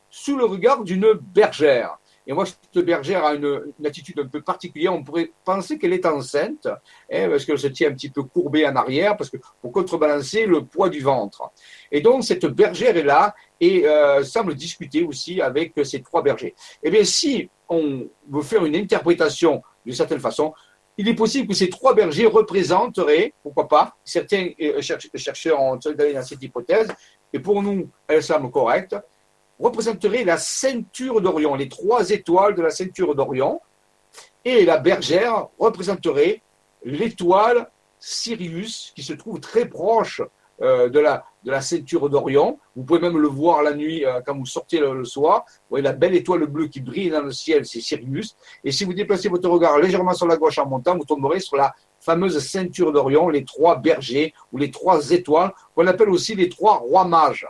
sous 0.09 0.37
le 0.37 0.45
regard 0.45 0.83
d'une 0.83 1.13
bergère. 1.13 1.97
Et 2.25 2.33
moi, 2.33 2.45
cette 2.45 2.85
bergère 2.85 3.25
a 3.25 3.33
une, 3.33 3.73
attitude 3.85 4.19
un 4.19 4.27
peu 4.27 4.41
particulière. 4.41 4.93
On 4.93 5.03
pourrait 5.03 5.31
penser 5.43 5.77
qu'elle 5.77 5.93
est 5.93 6.05
enceinte, 6.05 6.67
hein, 6.67 7.29
parce 7.29 7.45
qu'elle 7.45 7.59
se 7.59 7.67
tient 7.67 7.89
un 7.89 7.93
petit 7.93 8.09
peu 8.09 8.23
courbée 8.23 8.65
en 8.65 8.75
arrière, 8.75 9.17
parce 9.17 9.29
que 9.29 9.37
pour 9.61 9.71
contrebalancer 9.71 10.45
le 10.45 10.63
poids 10.63 10.89
du 10.89 11.01
ventre. 11.01 11.51
Et 11.91 12.01
donc, 12.01 12.23
cette 12.23 12.45
bergère 12.45 12.95
est 12.95 13.03
là 13.03 13.35
et 13.59 13.85
euh, 13.85 14.23
semble 14.23 14.55
discuter 14.55 15.03
aussi 15.03 15.41
avec 15.41 15.73
ces 15.83 16.01
trois 16.01 16.21
bergers. 16.21 16.55
Eh 16.81 16.89
bien, 16.89 17.03
si 17.03 17.49
on 17.67 18.07
veut 18.29 18.41
faire 18.41 18.63
une 18.65 18.75
interprétation 18.75 19.61
d'une 19.85 19.95
certaine 19.95 20.19
façon, 20.19 20.53
il 20.97 21.07
est 21.09 21.15
possible 21.15 21.47
que 21.47 21.55
ces 21.55 21.69
trois 21.69 21.93
bergers 21.95 22.27
représenteraient, 22.27 23.33
pourquoi 23.41 23.67
pas, 23.67 23.97
certains 24.03 24.49
euh, 24.61 24.81
chercheurs 25.15 25.59
ont 25.59 25.75
dans 25.75 26.23
cette 26.23 26.41
hypothèse, 26.41 26.87
et 27.33 27.39
pour 27.39 27.63
nous, 27.63 27.89
elle 28.07 28.21
semble 28.21 28.51
correcte, 28.51 28.95
représenteraient 29.59 30.23
la 30.23 30.37
ceinture 30.37 31.21
d'Orion, 31.21 31.55
les 31.55 31.69
trois 31.69 32.09
étoiles 32.09 32.55
de 32.55 32.61
la 32.61 32.69
ceinture 32.69 33.15
d'Orion, 33.15 33.61
et 34.45 34.65
la 34.65 34.77
bergère 34.77 35.47
représenterait 35.59 36.41
l'étoile 36.83 37.69
Sirius, 37.99 38.91
qui 38.95 39.03
se 39.03 39.13
trouve 39.13 39.39
très 39.39 39.65
proche 39.65 40.21
euh, 40.61 40.89
de, 40.89 40.99
la, 40.99 41.61
ceinture 41.61 42.09
d'Orion. 42.09 42.59
Vous 42.75 42.83
pouvez 42.83 42.99
même 42.99 43.17
le 43.17 43.27
voir 43.27 43.63
la 43.63 43.73
nuit 43.73 44.05
euh, 44.05 44.21
quand 44.25 44.37
vous 44.37 44.45
sortez 44.45 44.79
le, 44.79 45.03
soir. 45.05 45.45
Vous 45.47 45.71
voyez 45.71 45.83
la 45.83 45.93
belle 45.93 46.13
étoile 46.13 46.45
bleue 46.45 46.67
qui 46.67 46.81
brille 46.81 47.09
dans 47.09 47.21
le 47.21 47.31
ciel, 47.31 47.65
c'est 47.65 47.79
Sirius. 47.81 48.35
Et 48.63 48.71
si 48.71 48.83
vous 48.83 48.93
déplacez 48.93 49.29
votre 49.29 49.49
regard 49.49 49.79
légèrement 49.79 50.13
sur 50.13 50.27
la 50.27 50.37
gauche 50.37 50.57
en 50.59 50.67
montant, 50.67 50.97
vous 50.97 51.05
tomberez 51.05 51.39
sur 51.39 51.55
la 51.55 51.73
fameuse 51.99 52.37
ceinture 52.39 52.91
d'Orion, 52.91 53.29
les 53.29 53.45
trois 53.45 53.77
bergers 53.77 54.33
ou 54.51 54.57
les 54.57 54.69
trois 54.69 55.09
étoiles, 55.11 55.53
qu'on 55.73 55.87
appelle 55.87 56.09
aussi 56.09 56.35
les 56.35 56.49
trois 56.49 56.75
rois 56.75 57.05
mages. 57.05 57.47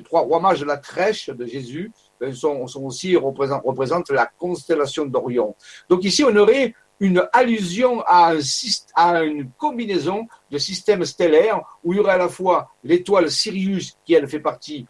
Les 0.00 0.04
trois 0.04 0.22
rois 0.22 0.40
mages 0.40 0.60
de 0.60 0.64
la 0.64 0.78
crèche 0.78 1.28
de 1.28 1.44
Jésus 1.44 1.92
sont, 2.32 2.66
sont 2.66 2.84
aussi 2.84 3.14
représentent, 3.16 3.62
représentent 3.66 4.08
la 4.08 4.24
constellation 4.24 5.04
d'Orion. 5.04 5.54
Donc 5.90 6.04
ici, 6.04 6.24
on 6.24 6.34
aurait 6.36 6.74
une 7.00 7.28
allusion 7.34 8.00
à, 8.06 8.32
un, 8.32 8.38
à 8.94 9.22
une 9.22 9.50
combinaison 9.58 10.26
de 10.50 10.56
systèmes 10.56 11.04
stellaires 11.04 11.60
où 11.84 11.92
il 11.92 11.98
y 11.98 12.00
aurait 12.00 12.12
à 12.12 12.16
la 12.16 12.30
fois 12.30 12.70
l'étoile 12.82 13.30
Sirius, 13.30 13.98
qui 14.06 14.14
elle 14.14 14.26
fait 14.26 14.40
partie 14.40 14.86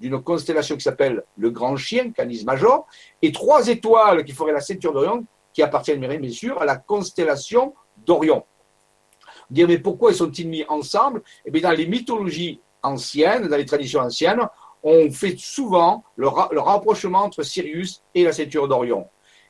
d'une 0.00 0.20
constellation 0.22 0.76
qui 0.76 0.82
s'appelle 0.82 1.22
le 1.38 1.48
Grand 1.48 1.78
Chien, 1.78 2.10
Canis 2.10 2.44
Major, 2.44 2.86
et 3.22 3.32
trois 3.32 3.68
étoiles 3.68 4.22
qui 4.22 4.32
feraient 4.32 4.52
la 4.52 4.60
ceinture 4.60 4.92
d'Orion, 4.92 5.24
qui 5.54 5.62
appartiennent 5.62 6.06
bien 6.06 6.30
sûr 6.30 6.60
à 6.60 6.66
la 6.66 6.76
constellation 6.76 7.72
d'Orion. 8.04 8.44
Dire 9.48 9.66
mais 9.66 9.78
pourquoi 9.78 10.10
ils 10.10 10.16
sont-ils 10.16 10.46
mis 10.46 10.64
ensemble? 10.68 11.22
Eh 11.46 11.50
bien 11.50 11.62
dans 11.62 11.70
les 11.70 11.86
mythologies 11.86 12.60
anciennes, 12.86 13.48
dans 13.48 13.56
les 13.56 13.66
traditions 13.66 14.00
anciennes, 14.00 14.40
on 14.82 15.10
fait 15.10 15.36
souvent 15.38 16.04
le, 16.16 16.28
le 16.52 16.60
rapprochement 16.60 17.20
entre 17.20 17.42
Sirius 17.42 18.02
et 18.14 18.24
la 18.24 18.32
ceinture 18.32 18.68
d'Orion 18.68 19.08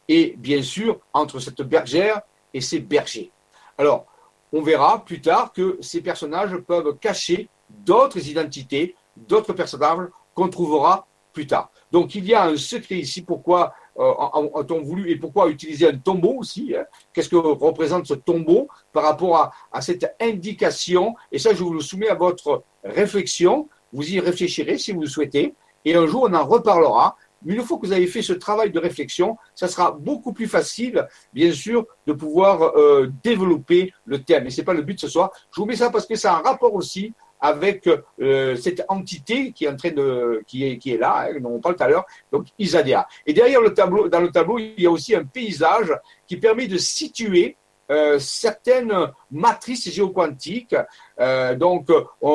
et 0.08 0.34
bien 0.36 0.62
sûr 0.62 1.00
entre 1.12 1.38
cette 1.40 1.62
bergère 1.62 2.22
et 2.52 2.60
ces 2.60 2.80
bergers. 2.80 3.30
Alors, 3.78 4.06
on 4.52 4.62
verra 4.62 5.04
plus 5.04 5.20
tard 5.20 5.52
que 5.52 5.78
ces 5.80 6.00
personnages 6.00 6.56
peuvent 6.58 6.96
cacher 6.98 7.48
d'autres 7.68 8.26
identités, 8.28 8.94
d'autres 9.16 9.52
personnages 9.52 10.08
qu'on 10.34 10.48
trouvera 10.48 11.06
plus 11.32 11.46
tard. 11.46 11.70
Donc 11.90 12.14
il 12.14 12.24
y 12.24 12.34
a 12.34 12.44
un 12.44 12.56
secret 12.56 12.96
ici, 12.96 13.22
pourquoi 13.22 13.74
euh, 13.98 14.12
a-t-on 14.54 14.82
voulu 14.82 15.10
et 15.10 15.16
pourquoi 15.16 15.48
utiliser 15.48 15.88
un 15.88 15.96
tombeau 15.96 16.36
aussi 16.38 16.74
hein? 16.76 16.84
Qu'est-ce 17.12 17.28
que 17.28 17.36
représente 17.36 18.06
ce 18.06 18.14
tombeau 18.14 18.68
par 18.92 19.04
rapport 19.04 19.52
à, 19.72 19.80
cette 19.80 20.14
indication? 20.20 21.14
Et 21.32 21.38
ça, 21.38 21.54
je 21.54 21.62
vous 21.62 21.72
le 21.72 21.80
soumets 21.80 22.08
à 22.08 22.14
votre 22.14 22.64
réflexion. 22.84 23.68
Vous 23.92 24.08
y 24.08 24.20
réfléchirez 24.20 24.78
si 24.78 24.92
vous 24.92 25.00
le 25.00 25.06
souhaitez. 25.06 25.54
Et 25.84 25.94
un 25.94 26.06
jour, 26.06 26.26
on 26.28 26.34
en 26.34 26.44
reparlera. 26.44 27.16
Mais 27.42 27.54
une 27.54 27.62
fois 27.62 27.78
que 27.78 27.86
vous 27.86 27.92
avez 27.92 28.06
fait 28.06 28.22
ce 28.22 28.32
travail 28.32 28.70
de 28.70 28.78
réflexion, 28.78 29.36
ça 29.54 29.68
sera 29.68 29.92
beaucoup 29.92 30.32
plus 30.32 30.48
facile, 30.48 31.06
bien 31.32 31.52
sûr, 31.52 31.86
de 32.06 32.12
pouvoir 32.12 32.76
euh, 32.76 33.10
développer 33.22 33.92
le 34.04 34.22
thème. 34.22 34.46
Et 34.46 34.50
ce 34.50 34.60
n'est 34.60 34.64
pas 34.64 34.74
le 34.74 34.82
but 34.82 34.98
ce 34.98 35.08
soir. 35.08 35.30
Je 35.54 35.60
vous 35.60 35.66
mets 35.66 35.76
ça 35.76 35.90
parce 35.90 36.06
que 36.06 36.16
ça 36.16 36.34
un 36.34 36.40
rapport 36.40 36.74
aussi 36.74 37.14
avec 37.40 37.88
euh, 38.20 38.56
cette 38.56 38.84
entité 38.88 39.52
qui 39.52 39.64
est 39.64 39.68
en 39.68 39.76
train 39.76 39.90
de 39.90 40.42
qui 40.46 40.64
est 40.64 40.78
qui 40.78 40.92
est 40.92 40.98
là, 40.98 41.28
hein, 41.28 41.40
dont 41.40 41.50
on 41.50 41.60
parle 41.60 41.76
tout 41.76 41.82
à 41.82 41.88
l'heure, 41.88 42.06
donc 42.32 42.46
Isadea. 42.58 43.06
Et 43.26 43.32
derrière 43.32 43.60
le 43.60 43.74
tableau, 43.74 44.08
dans 44.08 44.20
le 44.20 44.30
tableau, 44.30 44.58
il 44.58 44.80
y 44.80 44.86
a 44.86 44.90
aussi 44.90 45.14
un 45.14 45.24
paysage 45.24 45.92
qui 46.26 46.36
permet 46.36 46.66
de 46.66 46.78
situer 46.78 47.56
euh, 47.90 48.18
certaines 48.18 48.92
matrices 49.30 49.90
géoquantiques. 49.90 50.76
Euh, 51.20 51.54
donc, 51.54 51.88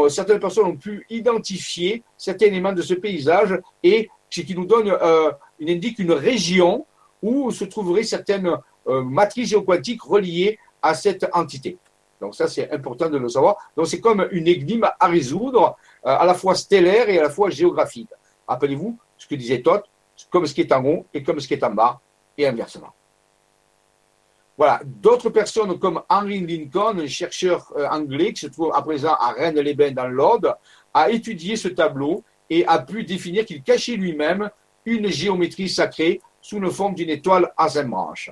certaines 0.10 0.40
personnes 0.40 0.68
ont 0.68 0.78
pu 0.78 1.06
identifier 1.10 2.04
certains 2.18 2.48
éléments 2.48 2.74
de 2.74 2.82
ce 2.82 2.94
paysage 2.94 3.60
et 3.84 4.10
ce 4.30 4.42
qui 4.42 4.56
nous 4.56 4.66
donne, 4.66 4.96
indique 5.62 6.00
une 6.00 6.14
région 6.14 6.86
où 7.22 7.52
se 7.52 7.66
trouveraient 7.66 8.04
certaines 8.04 8.56
matrices 8.86 9.50
géoquantiques 9.50 10.02
reliées 10.04 10.58
à 10.82 10.94
cette 10.94 11.28
entité. 11.34 11.78
Donc 12.22 12.36
ça, 12.36 12.48
c'est 12.48 12.72
important 12.72 13.10
de 13.10 13.18
le 13.18 13.28
savoir. 13.28 13.58
Donc 13.76 13.88
c'est 13.88 14.00
comme 14.00 14.28
une 14.32 14.48
énigme 14.48 14.88
à 15.00 15.08
résoudre, 15.08 15.76
euh, 16.06 16.16
à 16.16 16.26
la 16.26 16.36
fois 16.36 16.56
stellaire 16.56 17.10
et 17.10 17.20
à 17.20 17.24
la 17.24 17.30
fois 17.30 17.50
géographique. 17.50 18.10
Rappelez-vous 18.48 18.98
ce 19.18 19.28
que 19.28 19.36
disait 19.36 19.62
Todd, 19.62 19.82
comme 20.30 20.46
ce 20.46 20.54
qui 20.54 20.62
est 20.62 20.72
en 20.72 20.86
haut 20.86 21.06
et 21.14 21.24
comme 21.24 21.40
ce 21.40 21.48
qui 21.48 21.56
est 21.56 21.64
en 21.64 21.72
bas, 21.72 22.00
et 22.38 22.48
inversement. 22.48 22.94
Voilà. 24.58 24.82
D'autres 24.86 25.32
personnes 25.32 25.78
comme 25.80 26.02
Henry 26.08 26.40
Lincoln, 26.46 27.00
un 27.00 27.08
chercheur 27.08 27.74
anglais 27.90 28.32
qui 28.34 28.42
se 28.42 28.48
trouve 28.48 28.72
à 28.74 28.82
présent 28.82 29.16
à 29.20 29.32
Rennes-les-Bains 29.32 29.92
dans 29.92 30.08
l'Aude, 30.08 30.54
a 30.94 31.10
étudié 31.10 31.56
ce 31.56 31.70
tableau 31.70 32.24
et 32.50 32.66
a 32.68 32.80
pu 32.80 33.04
définir 33.04 33.46
qu'il 33.46 33.64
cachait 33.64 33.96
lui-même 33.96 34.50
une 34.86 35.08
géométrie 35.08 35.70
sacrée 35.70 36.22
sous 36.42 36.60
la 36.60 36.70
forme 36.70 36.96
d'une 36.96 37.10
étoile 37.10 37.52
à 37.58 37.70
cinq 37.70 37.88
branches. 37.88 38.32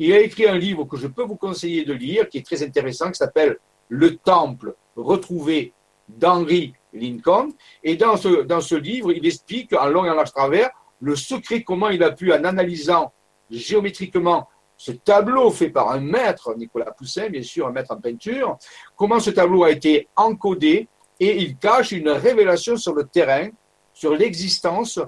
Il 0.00 0.14
a 0.14 0.20
écrit 0.20 0.48
un 0.48 0.56
livre 0.56 0.84
que 0.84 0.96
je 0.96 1.06
peux 1.06 1.24
vous 1.24 1.36
conseiller 1.36 1.84
de 1.84 1.92
lire, 1.92 2.26
qui 2.26 2.38
est 2.38 2.46
très 2.46 2.62
intéressant, 2.62 3.10
qui 3.10 3.18
s'appelle 3.18 3.58
Le 3.90 4.16
Temple 4.16 4.74
retrouvé 4.96 5.74
d'Henry 6.08 6.72
Lincoln. 6.94 7.50
Et 7.84 7.96
dans 7.96 8.16
ce, 8.16 8.74
livre, 8.76 9.12
il 9.12 9.26
explique 9.26 9.74
en 9.74 9.88
long 9.88 10.06
et 10.06 10.10
en 10.10 10.14
large 10.14 10.32
travers 10.32 10.70
le 11.02 11.14
secret, 11.16 11.62
comment 11.62 11.90
il 11.90 12.02
a 12.02 12.12
pu, 12.12 12.32
en 12.32 12.44
analysant 12.44 13.12
géométriquement 13.50 14.48
ce 14.78 14.92
tableau 14.92 15.50
fait 15.50 15.68
par 15.68 15.90
un 15.90 16.00
maître, 16.00 16.54
Nicolas 16.56 16.92
Poussin, 16.92 17.28
bien 17.28 17.42
sûr, 17.42 17.66
un 17.66 17.70
maître 17.70 17.92
en 17.92 18.00
peinture, 18.00 18.56
comment 18.96 19.20
ce 19.20 19.28
tableau 19.28 19.64
a 19.64 19.70
été 19.70 20.08
encodé 20.16 20.88
et 21.18 21.42
il 21.42 21.58
cache 21.58 21.92
une 21.92 22.08
révélation 22.08 22.78
sur 22.78 22.94
le 22.94 23.04
terrain, 23.04 23.50
sur 23.92 24.14
l'existence 24.14 24.98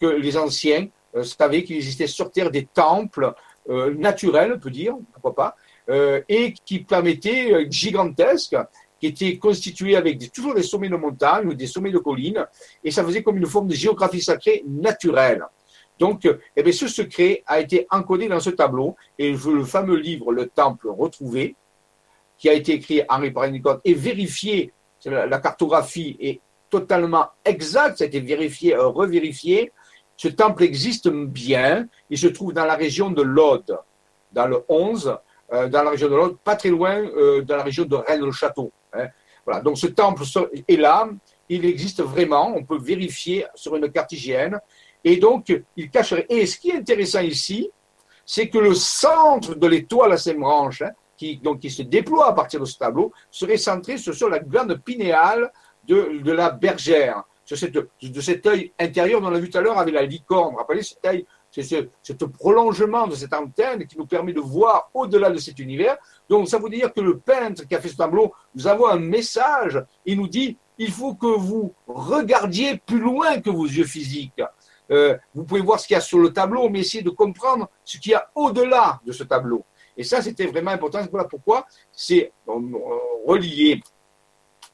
que 0.00 0.06
les 0.06 0.36
anciens 0.36 0.86
euh, 1.16 1.24
savaient 1.24 1.64
qu'il 1.64 1.76
existait 1.76 2.06
sur 2.06 2.30
Terre 2.30 2.52
des 2.52 2.66
temples 2.66 3.34
euh, 3.68 3.94
naturels, 3.94 4.52
on 4.56 4.58
peut 4.58 4.70
dire, 4.70 4.94
pourquoi 5.12 5.34
pas, 5.34 5.56
euh, 5.88 6.20
et 6.28 6.54
qui 6.64 6.80
permettaient, 6.80 7.66
gigantesques, 7.70 8.56
qui 9.00 9.08
étaient 9.08 9.36
constitués 9.38 9.96
avec 9.96 10.32
toujours 10.32 10.54
des 10.54 10.62
sommets 10.62 10.88
de 10.88 10.96
montagne 10.96 11.48
ou 11.48 11.54
des 11.54 11.66
sommets 11.66 11.90
de 11.90 11.98
collines, 11.98 12.46
et 12.82 12.90
ça 12.90 13.04
faisait 13.04 13.22
comme 13.22 13.36
une 13.36 13.46
forme 13.46 13.68
de 13.68 13.74
géographie 13.74 14.22
sacrée 14.22 14.64
naturelle. 14.66 15.44
Donc, 15.98 16.28
eh 16.56 16.62
bien, 16.62 16.72
ce 16.72 16.88
secret 16.88 17.42
a 17.46 17.60
été 17.60 17.86
encodé 17.90 18.28
dans 18.28 18.40
ce 18.40 18.50
tableau, 18.50 18.96
et 19.18 19.32
le 19.32 19.64
fameux 19.64 19.96
livre 19.96 20.32
Le 20.32 20.46
Temple 20.46 20.88
retrouvé, 20.88 21.56
qui 22.38 22.48
a 22.48 22.52
été 22.52 22.74
écrit 22.74 23.02
Henri 23.08 23.30
Parenicot 23.30 23.80
et 23.84 23.94
vérifié 23.94 24.72
la, 25.04 25.38
cartographie 25.38 26.16
est 26.20 26.40
totalement 26.70 27.26
exacte, 27.44 27.98
ça 27.98 28.04
a 28.04 28.06
été 28.06 28.20
vérifié, 28.20 28.74
euh, 28.74 28.88
revérifié. 28.88 29.72
Ce 30.16 30.28
temple 30.28 30.62
existe 30.62 31.08
bien, 31.08 31.86
il 32.08 32.18
se 32.18 32.26
trouve 32.28 32.52
dans 32.52 32.64
la 32.64 32.74
région 32.74 33.10
de 33.10 33.22
l'Aude, 33.22 33.78
dans 34.32 34.46
le 34.46 34.64
11, 34.68 35.18
euh, 35.52 35.68
dans 35.68 35.82
la 35.82 35.90
région 35.90 36.08
de 36.08 36.14
l'Aude, 36.14 36.36
pas 36.42 36.56
très 36.56 36.70
loin 36.70 36.96
euh, 36.96 37.42
dans 37.42 37.56
la 37.56 37.62
région 37.62 37.84
de 37.84 37.96
Rennes-le-Château. 37.96 38.72
Hein. 38.94 39.08
Voilà, 39.44 39.60
donc 39.60 39.78
ce 39.78 39.86
temple 39.86 40.22
est 40.66 40.76
là, 40.76 41.08
il 41.48 41.64
existe 41.64 42.02
vraiment, 42.02 42.52
on 42.56 42.64
peut 42.64 42.78
vérifier 42.78 43.46
sur 43.54 43.76
une 43.76 43.90
carte 43.90 44.12
hygiène, 44.12 44.58
et 45.04 45.18
donc 45.18 45.52
il 45.76 45.90
cacherait. 45.90 46.26
Et 46.28 46.46
ce 46.46 46.58
qui 46.58 46.70
est 46.70 46.78
intéressant 46.78 47.20
ici, 47.20 47.70
c'est 48.24 48.48
que 48.48 48.58
le 48.58 48.74
centre 48.74 49.54
de 49.54 49.66
l'étoile 49.68 50.12
à 50.12 50.18
ses 50.18 50.34
branches, 50.34 50.82
hein, 50.82 50.90
qui, 51.16 51.36
donc, 51.36 51.60
qui 51.60 51.70
se 51.70 51.82
déploie 51.82 52.28
à 52.28 52.32
partir 52.32 52.58
de 52.58 52.64
ce 52.64 52.76
tableau, 52.76 53.12
serait 53.30 53.56
centré 53.56 53.98
sur 53.98 54.28
la 54.28 54.40
glande 54.40 54.80
pinéale 54.84 55.52
de, 55.86 56.20
de 56.22 56.32
la 56.32 56.50
bergère, 56.50 57.22
de 57.50 58.20
cet 58.20 58.46
œil 58.46 58.72
intérieur 58.78 59.20
dont 59.20 59.28
on 59.28 59.34
a 59.34 59.38
vu 59.38 59.50
tout 59.50 59.58
à 59.58 59.60
l'heure 59.60 59.78
avec 59.78 59.94
la 59.94 60.02
licorne. 60.02 60.56
Rappelez 60.56 60.82
cet 60.82 61.04
œil, 61.04 61.26
c'est 61.50 61.62
ce, 61.62 62.24
prolongement 62.24 63.06
de 63.06 63.14
cette 63.14 63.32
antenne 63.32 63.86
qui 63.86 63.96
nous 63.96 64.06
permet 64.06 64.32
de 64.32 64.40
voir 64.40 64.90
au-delà 64.92 65.30
de 65.30 65.38
cet 65.38 65.58
univers. 65.58 65.96
Donc, 66.28 66.48
ça 66.48 66.58
veut 66.58 66.68
dire 66.68 66.92
que 66.92 67.00
le 67.00 67.18
peintre 67.18 67.66
qui 67.66 67.74
a 67.74 67.80
fait 67.80 67.88
ce 67.88 67.96
tableau 67.96 68.32
nous 68.54 68.66
avons 68.66 68.86
un 68.88 68.98
message. 68.98 69.82
Il 70.04 70.18
nous 70.18 70.28
dit 70.28 70.56
il 70.78 70.90
faut 70.90 71.14
que 71.14 71.26
vous 71.26 71.72
regardiez 71.86 72.78
plus 72.78 72.98
loin 73.00 73.40
que 73.40 73.50
vos 73.50 73.64
yeux 73.64 73.84
physiques. 73.84 74.42
Euh, 74.90 75.16
vous 75.34 75.44
pouvez 75.44 75.60
voir 75.60 75.80
ce 75.80 75.86
qu'il 75.86 75.94
y 75.94 75.98
a 75.98 76.00
sur 76.00 76.18
le 76.18 76.32
tableau, 76.32 76.68
mais 76.68 76.80
essayez 76.80 77.02
de 77.02 77.10
comprendre 77.10 77.68
ce 77.84 77.98
qu'il 77.98 78.12
y 78.12 78.14
a 78.14 78.28
au-delà 78.34 79.00
de 79.04 79.12
ce 79.12 79.24
tableau. 79.24 79.64
Et 79.96 80.04
ça, 80.04 80.20
c'était 80.20 80.46
vraiment 80.46 80.72
important. 80.72 81.00
Voilà 81.10 81.26
pourquoi 81.26 81.66
c'est 81.90 82.32
relié 83.26 83.82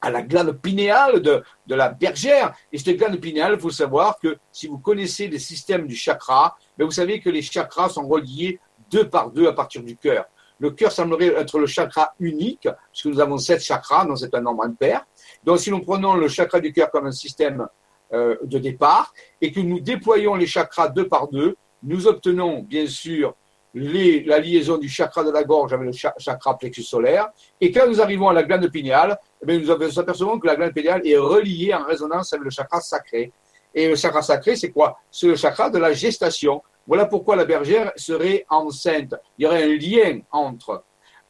à 0.03 0.11
la 0.11 0.21
glande 0.21 0.51
pinéale 0.51 1.21
de, 1.21 1.41
de, 1.65 1.75
la 1.75 1.89
bergère. 1.89 2.53
Et 2.71 2.77
cette 2.77 2.97
glande 2.97 3.17
pinéale, 3.17 3.53
il 3.53 3.59
faut 3.59 3.71
savoir 3.71 4.19
que 4.19 4.37
si 4.51 4.67
vous 4.67 4.77
connaissez 4.77 5.29
les 5.29 5.39
systèmes 5.39 5.87
du 5.87 5.95
chakra, 5.95 6.57
ben 6.77 6.85
vous 6.85 6.91
savez 6.91 7.21
que 7.21 7.29
les 7.29 7.41
chakras 7.41 7.89
sont 7.89 8.05
reliés 8.05 8.59
deux 8.91 9.07
par 9.09 9.31
deux 9.31 9.47
à 9.47 9.53
partir 9.53 9.81
du 9.81 9.95
cœur. 9.95 10.25
Le 10.59 10.71
cœur 10.71 10.91
semblerait 10.91 11.33
être 11.37 11.57
le 11.57 11.67
chakra 11.67 12.13
unique, 12.19 12.67
puisque 12.91 13.05
nous 13.05 13.19
avons 13.21 13.37
sept 13.37 13.63
chakras, 13.63 14.05
donc 14.05 14.19
c'est 14.19 14.35
un 14.35 14.41
nombre 14.41 14.65
impair. 14.65 15.05
Donc 15.43 15.59
si 15.59 15.71
nous 15.71 15.79
prenons 15.79 16.15
le 16.15 16.27
chakra 16.27 16.59
du 16.59 16.73
cœur 16.73 16.91
comme 16.91 17.07
un 17.07 17.11
système 17.11 17.65
euh, 18.11 18.35
de 18.43 18.59
départ 18.59 19.13
et 19.41 19.53
que 19.53 19.61
nous 19.61 19.79
déployons 19.79 20.35
les 20.35 20.47
chakras 20.47 20.89
deux 20.89 21.07
par 21.07 21.29
deux, 21.29 21.55
nous 21.81 22.07
obtenons 22.07 22.59
bien 22.59 22.87
sûr 22.87 23.35
la 23.73 24.39
liaison 24.39 24.77
du 24.77 24.87
chakra 24.87 25.23
de 25.23 25.31
la 25.31 25.43
gorge 25.43 25.73
avec 25.73 25.87
le 25.87 26.11
chakra 26.17 26.57
plexus 26.57 26.83
solaire. 26.83 27.29
Et 27.59 27.71
quand 27.71 27.87
nous 27.87 28.01
arrivons 28.01 28.29
à 28.29 28.33
la 28.33 28.43
glande 28.43 28.69
pinéale, 28.69 29.17
eh 29.47 29.57
nous 29.57 29.71
apercevons 29.71 30.39
que 30.39 30.47
la 30.47 30.55
glande 30.55 30.73
pinéale 30.73 31.01
est 31.05 31.17
reliée 31.17 31.73
en 31.73 31.83
résonance 31.83 32.33
avec 32.33 32.45
le 32.45 32.51
chakra 32.51 32.79
sacré. 32.81 33.31
Et 33.73 33.89
le 33.89 33.95
chakra 33.95 34.21
sacré, 34.21 34.55
c'est 34.55 34.71
quoi? 34.71 34.99
C'est 35.09 35.27
le 35.27 35.35
chakra 35.35 35.69
de 35.69 35.79
la 35.79 35.93
gestation. 35.93 36.61
Voilà 36.85 37.05
pourquoi 37.05 37.35
la 37.35 37.45
bergère 37.45 37.91
serait 37.95 38.45
enceinte. 38.49 39.15
Il 39.37 39.43
y 39.43 39.47
aurait 39.47 39.63
un 39.63 39.75
lien 39.77 40.19
entre 40.31 40.83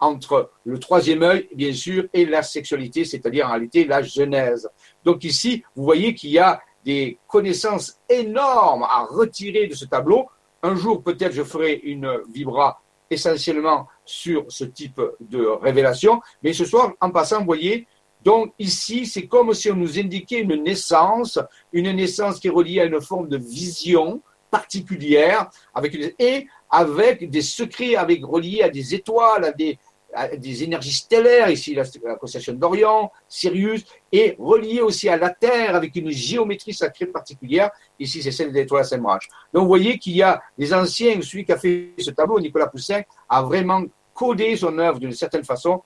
entre 0.03 0.51
le 0.65 0.79
troisième 0.79 1.23
œil, 1.23 1.47
bien 1.55 1.71
sûr, 1.71 2.05
et 2.13 2.25
la 2.25 2.43
sexualité, 2.43 3.05
c'est-à-dire 3.05 3.47
en 3.47 3.51
réalité 3.51 3.85
la 3.85 4.01
genèse. 4.01 4.69
Donc 5.05 5.23
ici, 5.23 5.63
vous 5.75 5.83
voyez 5.85 6.13
qu'il 6.13 6.31
y 6.31 6.39
a 6.39 6.61
des 6.83 7.17
connaissances 7.25 7.97
énormes 8.09 8.83
à 8.83 9.05
retirer 9.09 9.67
de 9.67 9.75
ce 9.75 9.85
tableau. 9.85 10.27
Un 10.63 10.75
jour, 10.75 11.03
peut-être, 11.03 11.33
je 11.33 11.43
ferai 11.43 11.73
une 11.83 12.21
vibra 12.33 12.81
essentiellement 13.09 13.87
sur 14.05 14.45
ce 14.47 14.63
type 14.63 14.99
de 15.19 15.45
révélation. 15.45 16.21
Mais 16.41 16.53
ce 16.53 16.63
soir, 16.65 16.93
en 17.01 17.11
passant, 17.11 17.39
vous 17.39 17.45
voyez, 17.45 17.85
donc 18.23 18.53
ici, 18.57 19.05
c'est 19.05 19.27
comme 19.27 19.53
si 19.53 19.69
on 19.69 19.75
nous 19.75 19.99
indiquait 19.99 20.39
une 20.39 20.55
naissance, 20.63 21.37
une 21.73 21.91
naissance 21.91 22.39
qui 22.39 22.47
est 22.47 22.51
reliée 22.51 22.79
à 22.79 22.85
une 22.85 23.01
forme 23.01 23.27
de 23.27 23.37
vision 23.37 24.21
particulière, 24.49 25.49
et 26.17 26.47
avec 26.69 27.29
des 27.29 27.41
secrets 27.41 27.95
avec, 27.95 28.23
reliés 28.23 28.61
à 28.61 28.69
des 28.69 28.95
étoiles, 28.95 29.45
à 29.45 29.51
des, 29.51 29.77
des 30.37 30.63
énergies 30.63 30.93
stellaires, 30.93 31.49
ici 31.49 31.73
la, 31.73 31.83
constellation 32.15 32.53
d'Orion, 32.53 33.09
Sirius, 33.27 33.83
et 34.11 34.35
relié 34.39 34.81
aussi 34.81 35.09
à 35.09 35.17
la 35.17 35.29
Terre 35.29 35.75
avec 35.75 35.95
une 35.95 36.11
géométrie 36.11 36.73
sacrée 36.73 37.07
particulière. 37.07 37.71
Ici, 37.99 38.21
c'est 38.21 38.31
celle 38.31 38.49
de 38.49 38.53
l'étoile 38.53 38.85
saint 38.85 38.97
Donc, 38.97 39.19
vous 39.53 39.67
voyez 39.67 39.97
qu'il 39.97 40.15
y 40.15 40.21
a 40.21 40.41
les 40.57 40.73
anciens, 40.73 41.21
celui 41.21 41.45
qui 41.45 41.51
a 41.51 41.57
fait 41.57 41.93
ce 41.97 42.11
tableau, 42.11 42.39
Nicolas 42.39 42.67
Poussin, 42.67 43.01
a 43.27 43.41
vraiment 43.41 43.83
codé 44.13 44.55
son 44.55 44.77
œuvre 44.77 44.99
d'une 44.99 45.13
certaine 45.13 45.43
façon 45.43 45.81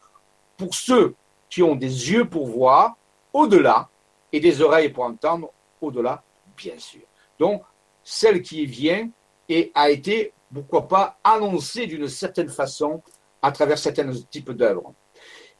pour 0.58 0.74
ceux 0.74 1.16
qui 1.50 1.64
ont 1.64 1.76
des 1.76 2.12
yeux 2.12 2.26
pour 2.26 2.48
voir 2.48 2.98
au-delà 3.32 3.90
et 4.32 4.40
des 4.40 4.62
oreilles 4.62 4.90
pour 4.90 5.04
entendre 5.06 5.52
au-delà, 5.82 6.22
bien 6.58 6.78
sûr. 6.78 7.02
Donc, 7.40 7.62
celle 8.04 8.42
qui 8.42 8.66
vient 8.66 9.10
et 9.48 9.72
a 9.74 9.90
été, 9.90 10.34
pourquoi 10.54 10.88
pas, 10.88 11.18
annoncée 11.24 11.88
d'une 11.88 12.08
certaine 12.08 12.50
façon 12.50 13.02
à 13.42 13.52
travers 13.52 13.78
certains 13.78 14.12
types 14.30 14.52
d'œuvres. 14.52 14.94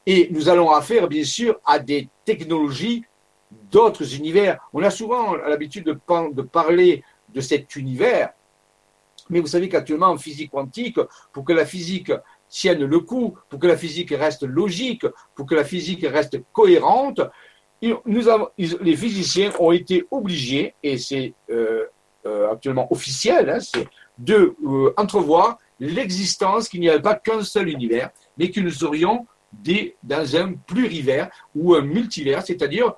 Et 0.06 0.28
nous 0.30 0.48
allons 0.48 0.70
affaire, 0.70 1.08
bien 1.08 1.24
sûr, 1.24 1.60
à 1.64 1.78
des 1.78 2.08
technologies 2.24 3.04
d'autres 3.70 4.14
univers. 4.16 4.58
On 4.72 4.82
a 4.82 4.90
souvent 4.90 5.34
l'habitude 5.34 5.84
de, 5.84 6.42
parler 6.42 7.02
de 7.28 7.40
cet 7.40 7.76
univers, 7.76 8.30
mais 9.30 9.40
vous 9.40 9.46
savez 9.46 9.68
qu'actuellement 9.68 10.08
en 10.08 10.18
physique 10.18 10.50
quantique, 10.50 10.98
pour 11.32 11.44
que 11.44 11.52
la 11.52 11.66
physique 11.66 12.12
tienne 12.48 12.84
le 12.84 13.00
coup, 13.00 13.36
pour 13.50 13.58
que 13.58 13.66
la 13.66 13.76
physique 13.76 14.10
reste 14.10 14.44
logique, 14.44 15.06
pour 15.34 15.46
que 15.46 15.54
la 15.54 15.64
physique 15.64 16.06
reste 16.06 16.40
cohérente, 16.52 17.20
les 17.82 18.96
physiciens 18.96 19.52
ont 19.58 19.72
été 19.72 20.06
obligés, 20.10 20.74
et 20.82 20.98
c'est 20.98 21.34
euh, 21.50 21.84
euh, 22.26 22.50
actuellement 22.50 22.90
officiel, 22.92 23.50
hein, 23.50 23.58
de 24.18 24.54
euh, 24.66 24.92
entrevoir 24.96 25.58
l'existence 25.80 26.68
qu'il 26.68 26.80
n'y 26.80 26.88
avait 26.88 27.02
pas 27.02 27.14
qu'un 27.14 27.42
seul 27.42 27.68
univers, 27.68 28.10
mais 28.36 28.50
que 28.50 28.60
nous 28.60 28.70
serions 28.70 29.26
des, 29.52 29.96
dans 30.02 30.36
un 30.36 30.52
plurivers 30.52 31.30
ou 31.54 31.74
un 31.74 31.82
multivers, 31.82 32.44
c'est-à-dire 32.44 32.94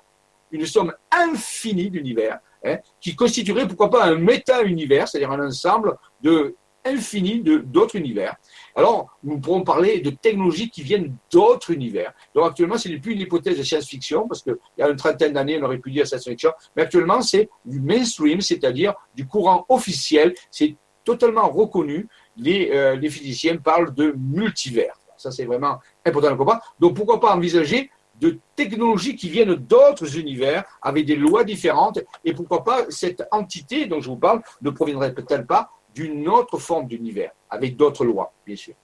une 0.51 0.65
somme 0.65 0.93
infinie 1.11 1.89
d'univers, 1.89 2.39
hein, 2.65 2.77
qui 2.99 3.15
constituerait 3.15 3.67
pourquoi 3.67 3.89
pas 3.89 4.05
un 4.05 4.15
méta-univers, 4.15 5.07
c'est-à-dire 5.07 5.31
un 5.31 5.47
ensemble 5.47 5.97
de 6.21 6.55
infini 6.83 7.43
d'autres 7.43 7.95
univers. 7.95 8.35
Alors, 8.75 9.15
nous 9.23 9.39
pourrons 9.39 9.63
parler 9.63 9.99
de 9.99 10.09
technologies 10.09 10.69
qui 10.69 10.81
viennent 10.81 11.15
d'autres 11.31 11.71
univers. 11.71 12.11
Donc, 12.33 12.47
actuellement, 12.47 12.77
ce 12.77 12.89
n'est 12.89 12.97
plus 12.97 13.13
une 13.13 13.21
hypothèse 13.21 13.57
de 13.57 13.63
science-fiction, 13.63 14.27
parce 14.27 14.41
qu'il 14.41 14.55
y 14.77 14.81
a 14.81 14.89
une 14.89 14.95
trentaine 14.95 15.33
d'années, 15.33 15.59
on 15.61 15.65
aurait 15.65 15.77
pu 15.77 15.91
dire 15.91 16.07
science-fiction, 16.07 16.51
mais 16.75 16.83
actuellement, 16.83 17.21
c'est 17.21 17.49
du 17.65 17.79
mainstream, 17.79 18.41
c'est-à-dire 18.41 18.95
du 19.15 19.27
courant 19.27 19.65
officiel. 19.69 20.33
C'est 20.49 20.75
totalement 21.03 21.49
reconnu 21.49 22.07
euh, 22.39 22.95
les, 22.95 23.09
physiciens 23.09 23.57
parlent 23.57 23.93
de 23.93 24.15
multivers. 24.17 24.93
Ça, 25.17 25.31
c'est 25.31 25.45
vraiment 25.45 25.79
important 26.05 26.27
à 26.29 26.35
comprendre. 26.35 26.75
Donc, 26.79 26.95
pourquoi 26.95 27.19
pas 27.19 27.35
envisager 27.35 27.91
de 28.19 28.37
technologies 28.55 29.15
qui 29.15 29.29
viennent 29.29 29.55
d'autres 29.55 30.17
univers 30.17 30.63
avec 30.81 31.05
des 31.05 31.15
lois 31.15 31.43
différentes 31.43 31.99
et 32.23 32.33
pourquoi 32.33 32.63
pas 32.63 32.85
cette 32.89 33.23
entité 33.31 33.87
dont 33.87 33.99
je 33.99 34.09
vous 34.09 34.17
parle 34.17 34.41
ne 34.61 34.69
proviendrait 34.69 35.13
peut-être 35.13 35.47
pas 35.47 35.71
d'une 35.93 36.27
autre 36.29 36.57
forme 36.57 36.87
d'univers 36.87 37.31
avec 37.49 37.75
d'autres 37.75 38.05
lois, 38.05 38.31
bien 38.45 38.55
sûr. 38.55 38.75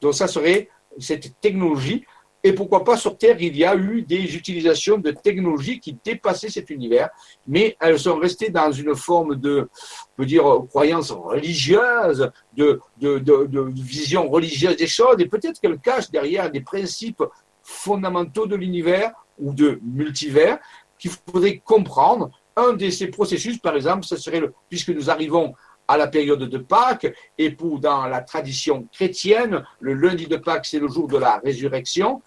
Donc 0.00 0.14
ça 0.14 0.26
serait 0.26 0.68
cette 0.98 1.40
technologie 1.40 2.04
et 2.42 2.52
pourquoi 2.54 2.84
pas 2.84 2.96
sur 2.96 3.18
Terre, 3.18 3.36
il 3.40 3.56
y 3.56 3.64
a 3.64 3.76
eu 3.76 4.02
des 4.02 4.34
utilisations 4.34 4.96
de 4.96 5.10
technologies 5.10 5.78
qui 5.78 5.96
dépassaient 6.02 6.48
cet 6.48 6.70
univers, 6.70 7.10
mais 7.46 7.76
elles 7.80 7.98
sont 7.98 8.16
restées 8.16 8.48
dans 8.48 8.72
une 8.72 8.96
forme 8.96 9.36
de, 9.36 9.68
on 9.68 10.16
peut 10.16 10.26
dire, 10.26 10.44
croyance 10.68 11.10
religieuse, 11.10 12.30
de, 12.56 12.80
de, 12.98 13.18
de, 13.18 13.70
vision 13.74 14.28
religieuse 14.30 14.76
des 14.76 14.86
choses, 14.86 15.16
et 15.18 15.26
peut-être 15.26 15.60
qu'elles 15.60 15.78
cachent 15.78 16.10
derrière 16.10 16.50
des 16.50 16.62
principes 16.62 17.22
fondamentaux 17.62 18.46
de 18.46 18.56
l'univers 18.56 19.12
ou 19.38 19.52
de 19.52 19.78
multivers 19.82 20.58
qu'il 20.98 21.10
faudrait 21.10 21.58
comprendre. 21.58 22.30
Un 22.56 22.72
de 22.72 22.88
ces 22.90 23.08
processus, 23.08 23.58
par 23.58 23.76
exemple, 23.76 24.04
ce 24.04 24.16
serait, 24.16 24.40
le, 24.40 24.52
puisque 24.68 24.90
nous 24.90 25.10
arrivons 25.10 25.54
à 25.86 25.96
la 25.96 26.06
période 26.06 26.38
de 26.40 26.58
Pâques, 26.58 27.12
et 27.36 27.50
pour 27.50 27.80
dans 27.80 28.06
la 28.06 28.20
tradition 28.22 28.86
chrétienne, 28.92 29.64
le 29.80 29.94
lundi 29.94 30.26
de 30.26 30.36
Pâques, 30.36 30.66
c'est 30.66 30.78
le 30.78 30.88
jour 30.88 31.08
de 31.08 31.18
la 31.18 31.38
résurrection, 31.38 32.22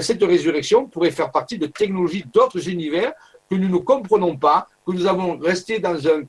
cette 0.00 0.22
résurrection 0.22 0.86
pourrait 0.86 1.10
faire 1.10 1.30
partie 1.30 1.58
de 1.58 1.66
technologies 1.66 2.24
d'autres 2.32 2.68
univers 2.68 3.12
que 3.50 3.56
nous 3.56 3.68
ne 3.68 3.78
comprenons 3.78 4.36
pas, 4.36 4.66
que 4.86 4.92
nous 4.92 5.06
avons 5.06 5.38
resté 5.38 5.78
dans 5.78 5.96
un, 6.06 6.22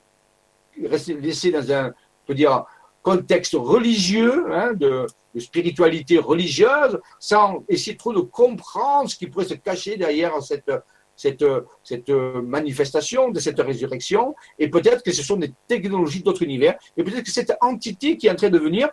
laissé 0.76 1.50
dans 1.50 1.72
un, 1.72 1.92
peut 2.26 2.34
dire, 2.34 2.64
contexte 3.02 3.54
religieux, 3.54 4.46
hein, 4.52 4.72
de, 4.74 5.06
spiritualité 5.36 6.18
religieuse, 6.18 7.00
sans 7.18 7.64
essayer 7.68 7.96
trop 7.96 8.12
de 8.12 8.20
comprendre 8.20 9.10
ce 9.10 9.16
qui 9.16 9.26
pourrait 9.26 9.46
se 9.46 9.54
cacher 9.54 9.96
derrière 9.96 10.40
cette, 10.40 10.70
cette, 11.16 11.44
cette 11.82 12.08
manifestation 12.08 13.30
de 13.30 13.40
cette 13.40 13.60
résurrection, 13.60 14.36
et 14.58 14.68
peut-être 14.68 15.02
que 15.02 15.10
ce 15.12 15.24
sont 15.24 15.36
des 15.36 15.52
technologies 15.66 16.22
d'autres 16.22 16.42
univers, 16.42 16.78
et 16.96 17.02
peut-être 17.02 17.24
que 17.24 17.32
cette 17.32 17.52
entité 17.60 18.16
qui 18.16 18.28
est 18.28 18.30
en 18.30 18.36
train 18.36 18.50
de 18.50 18.58
venir, 18.58 18.90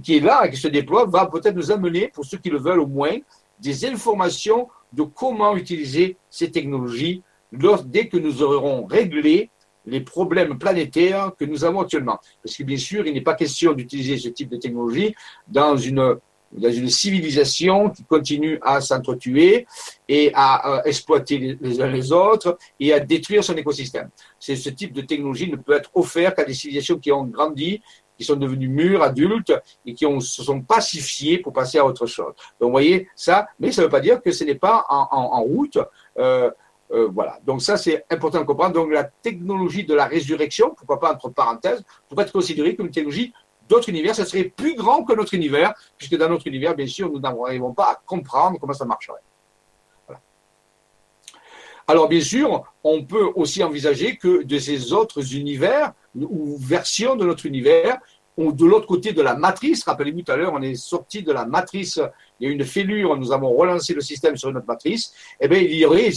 qui 0.00 0.16
est 0.16 0.20
là, 0.20 0.46
et 0.46 0.50
qui 0.50 0.56
se 0.56 0.68
déploie, 0.68 1.06
va 1.06 1.26
peut-être 1.26 1.56
nous 1.56 1.70
amener, 1.70 2.08
pour 2.08 2.24
ceux 2.24 2.38
qui 2.38 2.50
le 2.50 2.58
veulent 2.58 2.80
au 2.80 2.86
moins, 2.86 3.16
des 3.60 3.86
informations 3.86 4.68
de 4.92 5.02
comment 5.02 5.56
utiliser 5.56 6.16
ces 6.30 6.50
technologies 6.50 7.22
dès 7.86 8.08
que 8.08 8.16
nous 8.16 8.42
aurons 8.42 8.84
réglé 8.84 9.50
les 9.86 10.00
problèmes 10.00 10.58
planétaires 10.58 11.32
que 11.38 11.44
nous 11.44 11.64
avons 11.64 11.80
actuellement. 11.80 12.18
Parce 12.42 12.56
que 12.56 12.62
bien 12.62 12.76
sûr, 12.76 13.06
il 13.06 13.14
n'est 13.14 13.20
pas 13.20 13.34
question 13.34 13.72
d'utiliser 13.72 14.18
ce 14.18 14.28
type 14.28 14.48
de 14.48 14.56
technologie 14.56 15.14
dans 15.46 15.76
une, 15.76 16.16
dans 16.52 16.72
une 16.72 16.88
civilisation 16.88 17.90
qui 17.90 18.02
continue 18.04 18.58
à 18.62 18.80
s'entretuer 18.80 19.66
et 20.08 20.30
à, 20.34 20.82
exploiter 20.86 21.58
les 21.60 21.80
uns 21.82 21.88
les 21.88 22.12
autres 22.12 22.58
et 22.80 22.92
à 22.92 23.00
détruire 23.00 23.44
son 23.44 23.54
écosystème. 23.56 24.08
Ce 24.38 24.70
type 24.70 24.92
de 24.92 25.02
technologie 25.02 25.50
ne 25.50 25.56
peut 25.56 25.74
être 25.74 25.90
offert 25.94 26.34
qu'à 26.34 26.44
des 26.44 26.54
civilisations 26.54 26.98
qui 26.98 27.12
ont 27.12 27.24
grandi 27.24 27.82
qui 28.16 28.24
sont 28.24 28.36
devenus 28.36 28.68
mûrs, 28.68 29.02
adultes, 29.02 29.52
et 29.86 29.94
qui 29.94 30.06
ont, 30.06 30.20
se 30.20 30.42
sont 30.42 30.60
pacifiés 30.60 31.38
pour 31.38 31.52
passer 31.52 31.78
à 31.78 31.86
autre 31.86 32.06
chose. 32.06 32.32
Donc, 32.60 32.68
vous 32.68 32.70
voyez, 32.70 33.08
ça, 33.14 33.46
mais 33.58 33.72
ça 33.72 33.82
ne 33.82 33.86
veut 33.86 33.90
pas 33.90 34.00
dire 34.00 34.22
que 34.22 34.30
ce 34.30 34.44
n'est 34.44 34.54
pas 34.54 34.84
en, 34.88 35.42
route. 35.42 35.78
Euh, 36.18 36.50
euh, 36.92 37.08
voilà. 37.12 37.38
Donc, 37.44 37.62
ça, 37.62 37.76
c'est 37.76 38.04
important 38.10 38.40
de 38.40 38.44
comprendre. 38.44 38.74
Donc, 38.74 38.92
la 38.92 39.04
technologie 39.04 39.84
de 39.84 39.94
la 39.94 40.06
résurrection, 40.06 40.74
pourquoi 40.76 41.00
pas 41.00 41.12
entre 41.12 41.28
parenthèses, 41.30 41.82
pourrait 42.08 42.24
être 42.24 42.32
considérée 42.32 42.76
comme 42.76 42.86
une 42.86 42.92
technologie 42.92 43.32
d'autres 43.68 43.88
univers. 43.88 44.14
Ça 44.14 44.24
serait 44.24 44.44
plus 44.44 44.74
grand 44.74 45.04
que 45.04 45.14
notre 45.14 45.34
univers, 45.34 45.74
puisque 45.96 46.16
dans 46.16 46.28
notre 46.28 46.46
univers, 46.46 46.74
bien 46.74 46.86
sûr, 46.86 47.10
nous 47.10 47.20
n'arrivons 47.20 47.72
pas 47.72 47.84
à 47.84 48.00
comprendre 48.06 48.58
comment 48.60 48.74
ça 48.74 48.84
marcherait. 48.84 49.22
Alors, 51.86 52.08
bien 52.08 52.20
sûr, 52.20 52.64
on 52.82 53.04
peut 53.04 53.30
aussi 53.34 53.62
envisager 53.62 54.16
que 54.16 54.42
de 54.42 54.58
ces 54.58 54.92
autres 54.92 55.34
univers, 55.34 55.92
ou 56.14 56.56
version 56.58 57.16
de 57.16 57.24
notre 57.26 57.46
univers, 57.46 57.98
ou 58.36 58.52
de 58.52 58.64
l'autre 58.64 58.86
côté 58.86 59.12
de 59.12 59.22
la 59.22 59.34
matrice. 59.34 59.84
Rappelez-vous 59.84 60.22
tout 60.22 60.32
à 60.32 60.36
l'heure, 60.36 60.52
on 60.54 60.62
est 60.62 60.74
sorti 60.74 61.22
de 61.22 61.32
la 61.32 61.46
matrice, 61.46 62.00
il 62.40 62.48
y 62.48 62.50
a 62.50 62.52
une 62.52 62.64
fêlure, 62.64 63.16
nous 63.16 63.32
avons 63.32 63.54
relancé 63.54 63.94
le 63.94 64.00
système 64.00 64.36
sur 64.36 64.52
notre 64.52 64.66
matrice. 64.66 65.12
Eh 65.40 65.46
bien, 65.46 65.58
il 65.58 65.74
y 65.74 65.84
aurait 65.84 66.10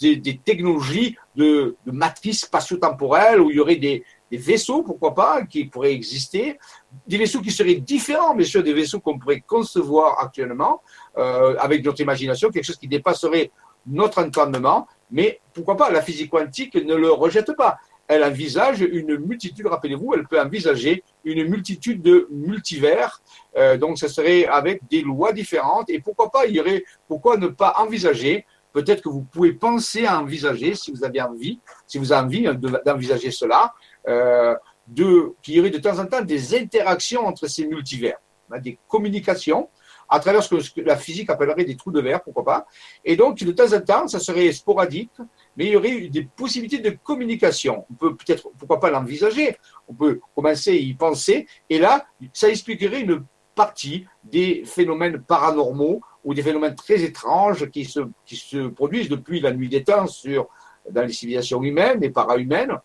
des, 0.00 0.40
technologies 0.44 1.16
de, 1.36 1.76
de 1.86 1.92
matrice 1.92 2.42
spatio-temporelle 2.42 3.40
où 3.40 3.50
il 3.50 3.56
y 3.56 3.60
aurait 3.60 3.76
des, 3.76 4.04
vaisseaux, 4.32 4.82
pourquoi 4.82 5.14
pas, 5.14 5.42
qui 5.44 5.66
pourraient 5.66 5.92
exister, 5.92 6.58
des 7.06 7.18
vaisseaux 7.18 7.40
qui 7.40 7.52
seraient 7.52 7.76
différents, 7.76 8.34
bien 8.34 8.44
sûr, 8.44 8.64
des 8.64 8.72
vaisseaux 8.72 8.98
qu'on 8.98 9.16
pourrait 9.16 9.44
concevoir 9.46 10.18
actuellement 10.18 10.82
euh, 11.16 11.54
avec 11.60 11.84
notre 11.84 12.00
imagination, 12.00 12.50
quelque 12.50 12.64
chose 12.64 12.76
qui 12.76 12.88
dépasserait 12.88 13.52
notre 13.86 14.20
entendement, 14.20 14.88
mais 15.10 15.40
pourquoi 15.52 15.76
pas, 15.76 15.90
la 15.90 16.02
physique 16.02 16.30
quantique 16.30 16.74
ne 16.74 16.94
le 16.94 17.10
rejette 17.10 17.54
pas 17.56 17.78
elle 18.06 18.24
envisage 18.24 18.80
une 18.80 19.16
multitude, 19.18 19.66
rappelez-vous, 19.66 20.14
elle 20.14 20.26
peut 20.26 20.40
envisager 20.40 21.02
une 21.24 21.48
multitude 21.48 22.02
de 22.02 22.28
multivers. 22.30 23.22
Euh, 23.56 23.76
donc, 23.76 23.98
ce 23.98 24.08
serait 24.08 24.46
avec 24.46 24.86
des 24.90 25.00
lois 25.00 25.32
différentes. 25.32 25.88
Et 25.88 26.00
pourquoi 26.00 26.30
pas, 26.30 26.46
il 26.46 26.54
y 26.54 26.60
aurait, 26.60 26.84
pourquoi 27.08 27.36
ne 27.36 27.48
pas 27.48 27.74
envisager 27.78 28.46
Peut-être 28.72 29.02
que 29.02 29.08
vous 29.08 29.22
pouvez 29.22 29.52
penser 29.52 30.04
à 30.04 30.20
envisager, 30.20 30.74
si 30.74 30.90
vous 30.90 31.04
avez 31.04 31.22
envie, 31.22 31.60
si 31.86 31.96
vous 31.98 32.12
avez 32.12 32.48
envie 32.48 32.58
d'envisager 32.84 33.30
cela, 33.30 33.72
euh, 34.08 34.54
qu'il 34.94 35.54
y 35.54 35.60
aurait 35.60 35.70
de 35.70 35.78
temps 35.78 35.98
en 35.98 36.06
temps 36.06 36.22
des 36.22 36.56
interactions 36.56 37.24
entre 37.24 37.46
ces 37.46 37.66
multivers, 37.66 38.18
des 38.60 38.76
communications 38.88 39.68
à 40.08 40.20
travers 40.20 40.42
ce 40.42 40.70
que, 40.70 40.80
la 40.80 40.96
physique 40.96 41.30
appellerait 41.30 41.64
des 41.64 41.76
trous 41.76 41.90
de 41.90 42.00
verre, 42.00 42.22
pourquoi 42.22 42.44
pas. 42.44 42.66
Et 43.04 43.16
donc, 43.16 43.42
de 43.42 43.52
temps 43.52 43.72
en 43.72 43.80
temps, 43.80 44.08
ça 44.08 44.18
serait 44.18 44.52
sporadique, 44.52 45.12
mais 45.56 45.66
il 45.66 45.72
y 45.72 45.76
aurait 45.76 46.08
des 46.08 46.22
possibilités 46.22 46.78
de 46.78 46.96
communication. 47.02 47.84
On 47.90 47.94
peut 47.94 48.16
peut-être, 48.16 48.48
pourquoi 48.58 48.80
pas 48.80 48.90
l'envisager, 48.90 49.56
on 49.88 49.94
peut 49.94 50.20
commencer 50.34 50.70
à 50.70 50.74
y 50.74 50.94
penser, 50.94 51.46
et 51.70 51.78
là, 51.78 52.06
ça 52.32 52.48
expliquerait 52.48 53.00
une 53.00 53.24
partie 53.54 54.06
des 54.24 54.64
phénomènes 54.64 55.20
paranormaux 55.22 56.00
ou 56.24 56.34
des 56.34 56.42
phénomènes 56.42 56.74
très 56.74 57.02
étranges 57.02 57.70
qui 57.70 57.84
se, 57.84 58.00
qui 58.26 58.36
se 58.36 58.68
produisent 58.68 59.08
depuis 59.08 59.40
la 59.40 59.52
nuit 59.52 59.68
des 59.68 59.84
temps 59.84 60.06
sur, 60.06 60.48
dans 60.90 61.02
les 61.02 61.12
civilisations 61.12 61.62
humaines 61.62 62.02
et 62.02 62.10
para-humaines. 62.10 62.78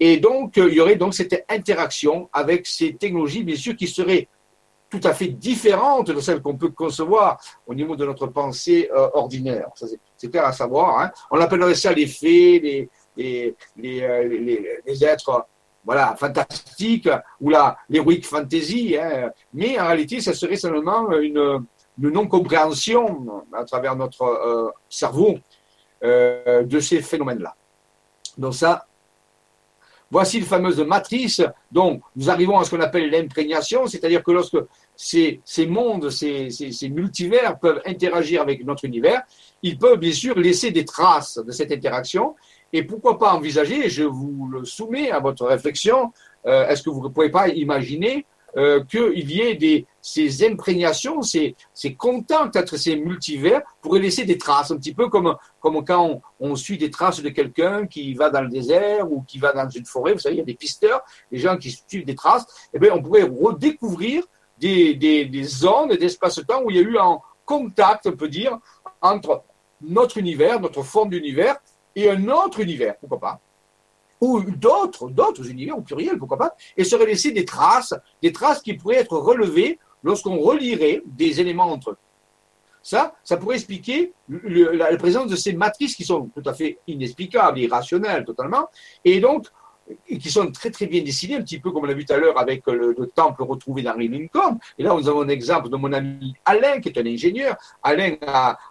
Et 0.00 0.18
donc, 0.18 0.56
il 0.56 0.74
y 0.74 0.80
aurait 0.80 0.96
donc 0.96 1.14
cette 1.14 1.44
interaction 1.48 2.28
avec 2.32 2.66
ces 2.66 2.94
technologies, 2.94 3.44
bien 3.44 3.56
sûr, 3.56 3.76
qui 3.76 3.86
seraient 3.86 4.28
tout 5.00 5.08
à 5.08 5.14
fait 5.14 5.28
différentes 5.28 6.10
de 6.10 6.20
celles 6.20 6.40
qu'on 6.40 6.56
peut 6.56 6.70
concevoir 6.70 7.38
au 7.66 7.74
niveau 7.74 7.96
de 7.96 8.04
notre 8.04 8.26
pensée 8.28 8.88
euh, 8.94 9.08
ordinaire. 9.14 9.68
c'est 10.16 10.30
clair 10.30 10.46
à 10.46 10.52
savoir. 10.52 11.00
Hein. 11.00 11.10
On 11.30 11.40
appellerait 11.40 11.74
ça 11.74 11.92
les 11.92 12.06
fées, 12.06 12.60
les, 12.60 12.88
les, 13.16 13.54
les, 13.76 14.02
euh, 14.02 14.78
les 14.86 15.04
êtres 15.04 15.46
voilà, 15.84 16.14
fantastiques 16.16 17.08
ou 17.40 17.50
la 17.50 17.76
l'heroic 17.88 18.22
fantasy. 18.22 18.96
Hein. 18.96 19.30
Mais 19.52 19.78
en 19.78 19.86
réalité, 19.86 20.20
ça 20.20 20.32
serait 20.32 20.56
seulement 20.56 21.10
une, 21.12 21.64
une 22.00 22.10
non-compréhension 22.10 23.44
à 23.52 23.64
travers 23.64 23.96
notre 23.96 24.22
euh, 24.22 24.70
cerveau 24.88 25.36
de 26.02 26.80
ces 26.80 27.00
phénomènes-là. 27.00 27.56
Donc 28.36 28.54
ça, 28.54 28.86
Voici 30.14 30.38
une 30.38 30.44
fameuse 30.44 30.78
matrice. 30.78 31.42
Donc, 31.72 32.02
nous 32.14 32.30
arrivons 32.30 32.56
à 32.58 32.64
ce 32.64 32.70
qu'on 32.70 32.80
appelle 32.80 33.10
l'imprégnation, 33.10 33.88
c'est-à-dire 33.88 34.22
que 34.22 34.30
lorsque 34.30 34.58
ces, 34.96 35.40
mondes, 35.66 36.10
ces, 36.10 36.88
multivers 36.90 37.58
peuvent 37.58 37.82
interagir 37.84 38.40
avec 38.40 38.64
notre 38.64 38.84
univers, 38.84 39.22
ils 39.62 39.78
peuvent 39.78 39.98
bien 39.98 40.12
sûr 40.12 40.38
laisser 40.38 40.70
des 40.70 40.84
traces 40.84 41.38
de 41.38 41.50
cette 41.52 41.72
interaction. 41.72 42.34
Et 42.72 42.82
pourquoi 42.82 43.18
pas 43.18 43.34
envisager, 43.34 43.88
je 43.88 44.02
vous 44.02 44.48
le 44.50 44.64
soumets 44.64 45.10
à 45.10 45.20
votre 45.20 45.46
réflexion, 45.46 46.12
euh, 46.46 46.66
est-ce 46.68 46.82
que 46.82 46.90
vous 46.90 47.02
ne 47.02 47.08
pouvez 47.08 47.30
pas 47.30 47.48
imaginer 47.48 48.26
euh, 48.56 48.84
qu'il 48.84 49.32
y 49.32 49.40
ait 49.40 49.86
ces 50.00 50.46
imprégnations, 50.46 51.22
ces, 51.22 51.56
ces 51.72 51.94
contacts 51.94 52.54
entre 52.56 52.76
ces 52.76 52.94
multivers 52.94 53.62
pourraient 53.82 53.98
laisser 53.98 54.24
des 54.24 54.38
traces, 54.38 54.70
un 54.70 54.76
petit 54.76 54.94
peu 54.94 55.08
comme, 55.08 55.34
quand 55.60 56.20
on, 56.38 56.54
suit 56.54 56.78
des 56.78 56.90
traces 56.90 57.20
de 57.20 57.30
quelqu'un 57.30 57.86
qui 57.86 58.14
va 58.14 58.30
dans 58.30 58.42
le 58.42 58.48
désert 58.48 59.10
ou 59.10 59.22
qui 59.22 59.38
va 59.38 59.52
dans 59.52 59.68
une 59.68 59.84
forêt. 59.86 60.12
Vous 60.12 60.20
savez, 60.20 60.36
il 60.36 60.38
y 60.38 60.42
a 60.42 60.44
des 60.44 60.54
pisteurs, 60.54 61.02
des 61.32 61.38
gens 61.38 61.56
qui 61.56 61.72
suivent 61.88 62.04
des 62.04 62.14
traces. 62.14 62.46
Eh 62.72 62.78
bien, 62.78 62.92
on 62.94 63.02
pourrait 63.02 63.24
redécouvrir 63.24 64.22
des, 64.58 64.94
des, 64.94 65.24
des 65.24 65.42
zones 65.42 65.90
d'espace-temps 65.90 66.62
où 66.64 66.70
il 66.70 66.76
y 66.76 66.78
a 66.78 66.82
eu 66.82 66.98
un 66.98 67.18
contact, 67.44 68.06
on 68.06 68.16
peut 68.16 68.28
dire, 68.28 68.58
entre 69.00 69.44
notre 69.80 70.18
univers, 70.18 70.60
notre 70.60 70.82
forme 70.82 71.10
d'univers 71.10 71.56
et 71.94 72.10
un 72.10 72.28
autre 72.28 72.60
univers, 72.60 72.96
pourquoi 72.98 73.20
pas. 73.20 73.40
Ou 74.20 74.42
d'autres, 74.42 75.08
d'autres 75.10 75.48
univers 75.48 75.76
au 75.76 75.82
pluriel, 75.82 76.18
pourquoi 76.18 76.38
pas, 76.38 76.56
et 76.76 76.84
serait 76.84 77.06
laissé 77.06 77.30
des 77.32 77.44
traces, 77.44 77.94
des 78.22 78.32
traces 78.32 78.62
qui 78.62 78.74
pourraient 78.74 78.96
être 78.96 79.16
relevées 79.16 79.78
lorsqu'on 80.02 80.38
relirait 80.38 81.02
des 81.04 81.40
éléments 81.40 81.70
entre 81.70 81.90
eux. 81.90 81.96
Ça, 82.82 83.14
ça 83.24 83.38
pourrait 83.38 83.56
expliquer 83.56 84.12
la, 84.28 84.94
présence 84.98 85.28
de 85.28 85.36
ces 85.36 85.54
matrices 85.54 85.96
qui 85.96 86.04
sont 86.04 86.28
tout 86.34 86.42
à 86.44 86.52
fait 86.52 86.78
inexplicables, 86.86 87.58
irrationnelles 87.58 88.24
totalement, 88.24 88.68
et 89.04 89.20
donc 89.20 89.46
qui 90.08 90.30
sont 90.30 90.50
très 90.50 90.70
très 90.70 90.86
bien 90.86 91.02
dessinées, 91.02 91.36
un 91.36 91.42
petit 91.42 91.58
peu 91.58 91.70
comme 91.70 91.84
on 91.84 91.86
l'a 91.86 91.94
vu 91.94 92.04
tout 92.04 92.12
à 92.12 92.16
l'heure 92.16 92.38
avec 92.38 92.66
le, 92.66 92.94
temple 93.14 93.42
retrouvé 93.42 93.82
d'Henry 93.82 94.08
Lincoln. 94.08 94.58
Et 94.78 94.82
là, 94.82 94.94
nous 94.94 95.08
avons 95.08 95.22
un 95.22 95.28
exemple 95.28 95.68
de 95.68 95.76
mon 95.76 95.92
ami 95.92 96.34
Alain, 96.44 96.80
qui 96.80 96.88
est 96.88 96.98
un 96.98 97.06
ingénieur. 97.06 97.56
Alain, 97.82 98.16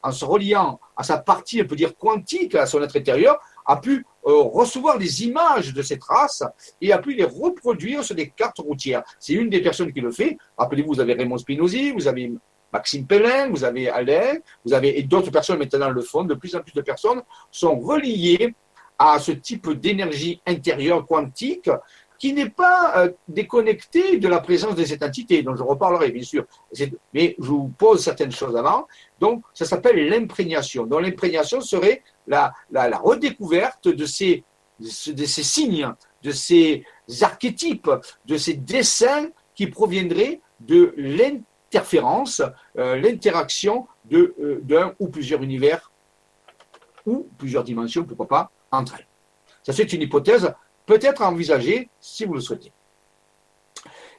en 0.02 0.12
se 0.12 0.26
reliant 0.26 0.80
à 0.98 1.04
sa 1.04 1.18
partie, 1.18 1.62
on 1.62 1.66
peut 1.66 1.76
dire 1.76 1.96
quantique, 1.98 2.56
à 2.56 2.66
son 2.66 2.82
être 2.82 2.98
intérieur, 2.98 3.40
a 3.66 3.78
pu 3.78 4.06
euh, 4.26 4.42
recevoir 4.42 4.98
des 4.98 5.24
images 5.24 5.74
de 5.74 5.82
ces 5.82 5.98
traces 5.98 6.44
et 6.82 6.92
a 6.92 6.98
pu 6.98 7.14
les 7.14 7.24
reproduire 7.24 8.04
sur 8.04 8.16
des 8.16 8.30
cartes 8.30 8.60
routières. 8.60 9.04
C'est 9.20 9.34
une 9.34 9.50
des 9.50 9.62
personnes 9.62 9.92
qui 9.94 10.02
le 10.02 10.12
fait. 10.12 10.38
Rappelez-vous, 10.58 10.94
vous 10.96 11.00
avez 11.00 11.14
Raymond 11.14 11.38
Spinozzi, 11.38 11.92
vous 11.92 12.08
avez 12.08 12.32
Maxime 12.72 13.06
Pellin, 13.06 13.50
vous 13.50 13.64
avez 13.64 13.90
Alain, 13.90 14.40
vous 14.66 14.74
avez 14.74 14.98
et 14.98 15.04
d'autres 15.04 15.32
personnes 15.32 15.60
maintenant 15.60 15.90
le 15.90 16.02
fond. 16.02 16.24
De 16.24 16.34
plus 16.34 16.56
en 16.56 16.62
plus 16.62 16.74
de 16.74 16.82
personnes 16.82 17.22
sont 17.52 17.80
reliées 17.80 18.56
à 19.04 19.20
ce 19.20 19.32
type 19.34 19.70
d'énergie 19.72 20.42
intérieure 20.46 21.06
quantique 21.06 21.70
qui 22.18 22.32
n'est 22.32 22.50
pas 22.50 22.94
euh, 22.98 23.12
déconnecté 23.28 24.18
de 24.18 24.30
la 24.30 24.40
présence 24.40 24.76
de 24.76 24.86
cette 24.86 25.04
entité, 25.04 25.44
dont 25.44 25.58
je 25.58 25.64
reparlerai 25.64 26.10
bien 26.10 26.24
sûr. 26.24 26.46
Mais 27.14 27.36
je 27.38 27.46
vous 27.46 27.68
pose 27.78 28.02
certaines 28.02 28.32
choses 28.32 28.56
avant. 28.56 28.88
Donc, 29.20 29.44
ça 29.54 29.66
s'appelle 29.66 30.08
l'imprégnation. 30.08 30.86
Donc, 30.86 31.02
l'imprégnation 31.02 31.60
serait 31.60 32.02
la, 32.28 32.54
la, 32.72 32.98
redécouverte 32.98 33.90
de 33.90 34.06
ces, 34.06 34.46
de 34.80 35.26
ces 35.26 35.44
signes, 35.44 35.92
de 36.24 36.32
ces 36.32 36.86
archétypes, 37.22 37.92
de 38.26 38.38
ces 38.38 38.54
dessins 38.54 39.28
qui 39.54 39.68
proviendraient 39.68 40.40
de 40.62 40.94
l'interférence, 40.96 42.42
euh, 42.78 42.96
l'interaction 42.96 43.86
euh, 44.14 44.62
d'un 44.62 44.94
ou 44.98 45.10
plusieurs 45.10 45.44
univers 45.44 45.92
ou 47.06 47.28
plusieurs 47.38 47.66
dimensions, 47.66 48.06
pourquoi 48.06 48.30
pas, 48.30 48.52
entre 48.74 48.96
elles. 48.96 49.08
Ça, 49.64 49.72
c'est 49.72 49.94
une 49.94 50.02
hypothèse 50.02 50.54
peut-être 50.86 51.22
envisagée 51.22 51.90
si 52.00 52.26
vous 52.26 52.34
le 52.34 52.42
souhaitez. 52.42 52.72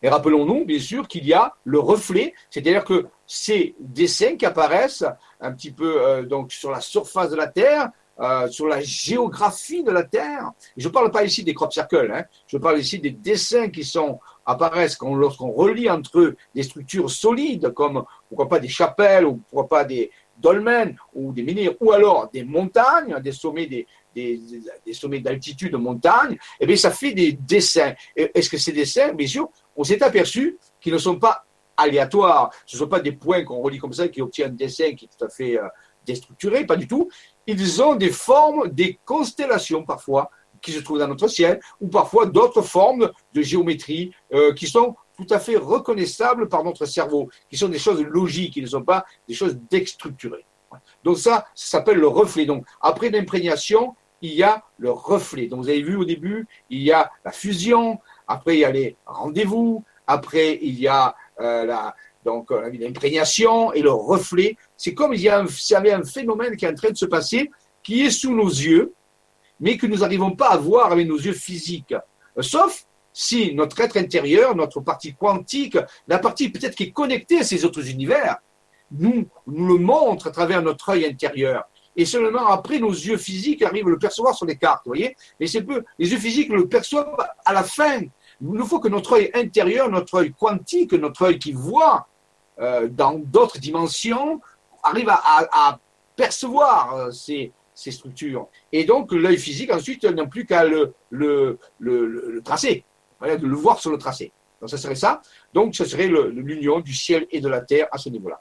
Et 0.03 0.09
rappelons-nous, 0.09 0.65
bien 0.65 0.79
sûr, 0.79 1.09
qu'il 1.09 1.25
y 1.27 1.33
a 1.33 1.55
le 1.65 1.79
reflet, 1.79 2.35
c'est-à-dire 2.51 2.85
que 2.85 3.07
ces 3.27 3.75
dessins 3.79 4.37
qui 4.37 4.45
apparaissent 4.47 5.05
un 5.41 5.53
petit 5.53 5.71
peu 5.71 6.03
euh, 6.03 6.23
donc 6.23 6.53
sur 6.53 6.71
la 6.71 6.81
surface 6.81 7.31
de 7.31 7.37
la 7.37 7.47
Terre, 7.47 7.91
euh, 8.21 8.47
sur 8.49 8.67
la 8.67 8.81
géographie 8.81 9.83
de 9.83 9.91
la 9.91 10.05
Terre. 10.05 10.53
Je 10.77 10.87
ne 10.87 10.93
parle 10.93 11.11
pas 11.11 11.25
ici 11.25 11.43
des 11.43 11.55
crop 11.55 11.73
circles, 11.73 12.13
hein. 12.15 12.25
je 12.47 12.59
parle 12.59 12.79
ici 12.79 12.99
des 12.99 13.11
dessins 13.11 13.69
qui 13.69 13.83
sont 13.83 14.21
apparaissent 14.47 14.99
lorsqu'on 15.01 15.51
relie 15.51 15.89
entre 15.91 16.21
eux 16.21 16.37
des 16.55 16.63
structures 16.63 17.11
solides 17.11 17.73
comme 17.73 18.05
pourquoi 18.29 18.49
pas 18.49 18.61
des 18.61 18.69
chapelles 18.69 19.25
ou 19.25 19.41
pourquoi 19.49 19.69
pas 19.69 19.85
des 19.85 20.11
dolmens 20.37 20.95
ou 21.15 21.33
des 21.33 21.43
menhirs 21.43 21.75
ou 21.81 21.93
alors 21.93 22.29
des 22.33 22.45
montagnes, 22.45 23.19
des 23.21 23.33
sommets 23.33 23.67
des, 23.67 23.87
des, 24.15 24.41
sommets 24.93 25.21
d'altitude 25.21 25.73
de 25.73 25.77
montagne, 25.77 26.37
et 26.61 26.67
eh 26.69 26.77
ça 26.77 26.91
fait 26.91 27.13
des 27.13 27.33
dessins. 27.33 27.95
Est-ce 28.17 28.49
que 28.49 28.59
ces 28.59 28.73
dessins, 28.73 29.13
bien 29.13 29.27
sûr, 29.27 29.49
on 29.77 29.85
s'est 29.85 30.03
aperçu 30.03 30.59
qu'ils 30.81 30.93
ne 30.93 30.99
sont 30.99 31.19
pas 31.19 31.45
aléatoires, 31.77 32.51
ce 32.67 32.77
ne 32.77 32.81
sont 32.81 32.89
pas 32.89 33.01
des 33.01 33.13
points 33.13 33.45
qu'on 33.45 33.61
relie 33.61 33.79
comme 33.79 33.93
ça 33.93 34.09
qui 34.09 34.23
obtiennent 34.23 34.53
un 34.53 34.55
dessin 34.55 34.95
qui 34.95 35.07
est 35.07 35.09
tout 35.09 35.25
à 35.25 35.29
fait 35.29 35.59
euh, 35.59 35.67
déstructuré, 36.07 36.65
pas 36.65 36.77
du 36.77 36.87
tout. 36.87 37.09
Ils 37.47 37.83
ont 37.83 37.97
des 37.97 38.11
formes, 38.11 38.69
des 38.69 38.99
constellations 39.05 39.85
parfois, 39.85 40.31
qui 40.63 40.73
se 40.73 40.81
trouvent 40.81 40.99
dans 40.99 41.09
notre 41.09 41.29
ciel, 41.29 41.61
ou 41.81 41.89
parfois 41.89 42.27
d'autres 42.27 42.63
formes 42.63 43.11
de 43.35 43.43
géométrie 43.43 44.13
euh, 44.33 44.55
qui 44.55 44.67
sont 44.67 44.97
tout 45.17 45.27
à 45.31 45.39
fait 45.39 45.57
reconnaissables 45.57 46.49
par 46.49 46.65
notre 46.65 46.87
cerveau, 46.87 47.29
qui 47.51 47.57
sont 47.57 47.69
des 47.69 47.79
choses 47.79 48.03
logiques, 48.03 48.55
qui 48.55 48.63
ne 48.63 48.67
sont 48.67 48.83
pas 48.83 49.05
des 49.29 49.35
choses 49.35 49.59
déstructurées. 49.71 50.47
Donc 51.05 51.19
ça, 51.19 51.47
ça 51.55 51.79
s'appelle 51.79 51.99
le 51.99 52.09
reflet. 52.09 52.47
Donc 52.47 52.65
après 52.81 53.11
l'imprégnation, 53.11 53.95
il 54.25 54.33
y 54.33 54.43
a 54.43 54.65
le 54.79 54.91
reflet. 54.91 55.49
Donc 55.49 55.65
vous 55.65 55.69
avez 55.69 55.83
vu 55.83 55.97
au 55.97 56.05
début, 56.07 56.47
il 56.71 56.81
y 56.81 56.93
a 56.93 57.11
la 57.27 57.31
fusion, 57.31 58.01
après 58.27 58.57
il 58.57 58.61
y 58.61 58.65
a 58.65 58.73
les 58.73 58.97
rendez-vous, 59.05 59.85
après 60.07 60.59
il 60.63 60.81
y 60.81 60.89
a 60.89 61.15
euh, 61.41 61.67
la, 61.67 61.95
donc 62.25 62.51
euh, 62.51 62.71
l'imprégnation 62.73 63.75
et 63.75 63.83
le 63.83 63.91
reflet. 63.91 64.57
C'est 64.79 64.95
comme 64.95 65.13
il 65.13 65.21
y, 65.21 65.29
un, 65.29 65.45
y 65.45 65.75
avait 65.75 65.93
un 65.93 66.05
phénomène 66.05 66.57
qui 66.57 66.65
est 66.65 66.71
en 66.71 66.75
train 66.75 66.91
de 66.91 66.97
se 66.97 67.05
passer, 67.05 67.51
qui 67.83 68.07
est 68.07 68.11
sous 68.11 68.35
nos 68.35 68.49
yeux, 68.49 68.95
mais 69.61 69.77
que 69.77 69.87
nous 69.87 69.99
n'arrivons 69.99 70.35
pas 70.35 70.49
à 70.49 70.57
voir 70.57 70.91
avec 70.91 71.07
nos 71.07 71.19
yeux 71.19 71.35
physiques. 71.35 71.95
Euh, 72.39 72.43
sauf 72.43 72.87
si 73.13 73.55
notre 73.55 73.79
être 73.83 73.99
intérieur, 73.99 74.57
notre 74.57 74.81
partie 74.81 75.15
quantique, 75.15 75.77
la 76.09 76.19
partie 76.19 76.49
peut-être 76.49 76.75
qui 76.75 76.85
est 76.85 76.93
connectée 76.93 77.41
à 77.41 77.45
ces 77.45 77.67
autres 77.67 77.87
univers, 77.91 78.39
nous, 78.91 79.27
nous 79.47 79.67
le 79.67 79.79
montre 79.79 80.29
à 80.29 80.31
travers 80.31 80.63
notre 80.63 80.89
œil 80.89 81.05
intérieur 81.05 81.65
et 81.97 82.05
seulement 82.05 82.49
après 82.49 82.79
nos 82.79 82.91
yeux 82.91 83.17
physiques 83.17 83.63
arrivent 83.63 83.87
à 83.87 83.91
le 83.91 83.99
percevoir 83.99 84.35
sur 84.35 84.47
les 84.47 84.57
cartes, 84.57 84.83
voyez 84.87 85.17
Mais 85.39 85.47
c'est 85.47 85.63
peu, 85.63 85.85
les 85.99 86.11
yeux 86.11 86.19
physiques 86.19 86.49
le 86.49 86.69
perçoivent 86.69 87.17
à 87.45 87.53
la 87.53 87.63
fin. 87.63 88.01
Il 88.41 88.49
nous 88.49 88.67
faut 88.67 88.81
que 88.81 88.89
notre 88.89 89.15
œil 89.15 89.31
intérieur, 89.35 89.91
notre 89.91 90.15
œil 90.17 90.33
quantique, 90.33 90.93
notre 90.93 91.23
œil 91.23 91.39
qui 91.39 91.53
voit 91.53 92.09
euh, 92.61 92.89
dans 92.89 93.15
d'autres 93.15 93.59
dimensions, 93.59 94.41
arrive 94.83 95.09
à, 95.09 95.79
percevoir 96.17 96.95
euh, 96.95 97.11
ces, 97.11 97.53
structures. 97.75 98.49
Et 98.71 98.85
donc 98.85 99.13
l'œil 99.13 99.39
physique 99.39 99.73
ensuite 99.73 100.05
n'a 100.05 100.27
plus 100.27 100.47
qu'à 100.47 100.65
le, 100.65 100.95
tracer, 102.45 102.85
de 103.21 103.47
le 103.47 103.57
voir 103.57 103.81
sur 103.81 103.91
le 103.91 103.99
tracé. 103.99 104.33
Donc 104.61 104.71
ça 104.71 104.79
serait 104.79 104.95
ça. 104.95 105.23
Donc 105.53 105.75
ce 105.75 105.85
serait 105.85 106.09
l'union 106.09 106.81
du 106.81 106.95
ciel 106.95 107.27
et 107.31 107.41
de 107.41 107.49
la 107.49 107.61
terre 107.61 107.89
à 107.91 107.99
ce 107.99 108.09
niveau-là. 108.09 108.41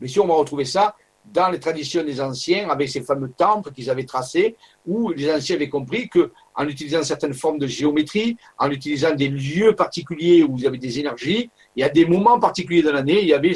Mais 0.00 0.08
si 0.08 0.20
on 0.20 0.26
va 0.26 0.34
retrouver 0.34 0.64
ça 0.64 0.96
dans 1.32 1.48
les 1.48 1.60
traditions 1.60 2.02
des 2.02 2.20
anciens, 2.20 2.68
avec 2.68 2.88
ces 2.88 3.02
fameux 3.02 3.30
temples 3.30 3.72
qu'ils 3.72 3.90
avaient 3.90 4.04
tracés, 4.04 4.56
où 4.86 5.10
les 5.10 5.30
anciens 5.30 5.56
avaient 5.56 5.68
compris 5.68 6.08
qu'en 6.08 6.66
utilisant 6.66 7.02
certaines 7.02 7.34
formes 7.34 7.58
de 7.58 7.66
géométrie, 7.66 8.36
en 8.58 8.70
utilisant 8.70 9.14
des 9.14 9.28
lieux 9.28 9.74
particuliers 9.74 10.42
où 10.42 10.56
il 10.56 10.64
y 10.64 10.66
avait 10.66 10.78
des 10.78 10.98
énergies, 10.98 11.50
il 11.74 11.80
y 11.80 11.84
a 11.84 11.88
des 11.88 12.06
moments 12.06 12.38
particuliers 12.38 12.82
de 12.82 12.90
l'année, 12.90 13.20
il 13.20 13.28
y 13.28 13.34
avait 13.34 13.54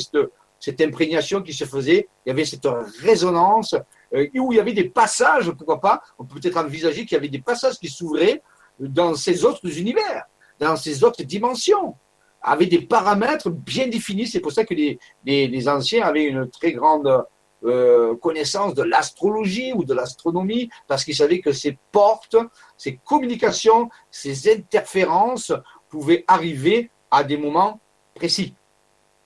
cette 0.59 0.81
imprégnation 0.81 1.43
qui 1.43 1.53
se 1.53 1.64
faisait, 1.64 2.09
il 2.27 2.31
y 2.31 2.33
avait 2.33 2.45
cette 2.45 2.68
résonance, 3.03 3.75
euh, 4.14 4.27
où 4.35 4.53
il 4.53 4.57
y 4.57 4.61
avait 4.61 4.73
des 4.73 4.89
passages, 4.89 5.51
pourquoi 5.53 5.81
pas, 5.81 6.03
on 6.18 6.25
peut 6.25 6.41
peut-être 6.41 6.57
envisager 6.57 7.05
qu'il 7.07 7.12
y 7.12 7.16
avait 7.16 7.29
des 7.29 7.41
passages 7.41 7.79
qui 7.79 7.89
s'ouvraient 7.89 8.43
dans 8.79 9.14
ces 9.14 9.45
autres 9.45 9.79
univers, 9.79 10.25
dans 10.59 10.77
ces 10.77 11.05
autres 11.05 11.23
dimensions, 11.23 11.95
avec 12.43 12.68
des 12.71 12.81
paramètres 12.81 13.51
bien 13.51 13.87
définis. 13.89 14.27
C'est 14.27 14.41
pour 14.41 14.53
ça 14.53 14.64
que 14.64 14.75
les, 14.75 14.99
les, 15.25 15.68
anciens 15.68 16.05
avaient 16.05 16.25
une 16.25 16.49
très 16.49 16.73
grande 16.73 17.25
euh, 17.64 18.16
connaissance 18.16 18.74
de 18.74 18.82
l'astrologie 18.82 19.72
ou 19.74 19.84
de 19.84 19.92
l'astronomie, 19.92 20.70
parce 20.86 21.04
qu'ils 21.04 21.16
savaient 21.16 21.40
que 21.40 21.52
ces 21.52 21.76
portes, 21.92 22.36
ces 22.76 22.96
communications, 23.04 23.90
ces 24.11 24.50
interférences 24.50 25.52
pouvaient 25.90 26.24
arriver 26.26 26.90
à 27.11 27.22
des 27.22 27.36
moments 27.36 27.80
précis, 28.14 28.54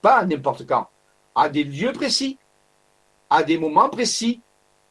pas 0.01 0.25
n'importe 0.25 0.65
quand, 0.65 0.87
à 1.33 1.47
des 1.47 1.63
lieux 1.63 1.93
précis, 1.93 2.37
à 3.29 3.43
des 3.43 3.57
moments 3.57 3.89
précis 3.89 4.41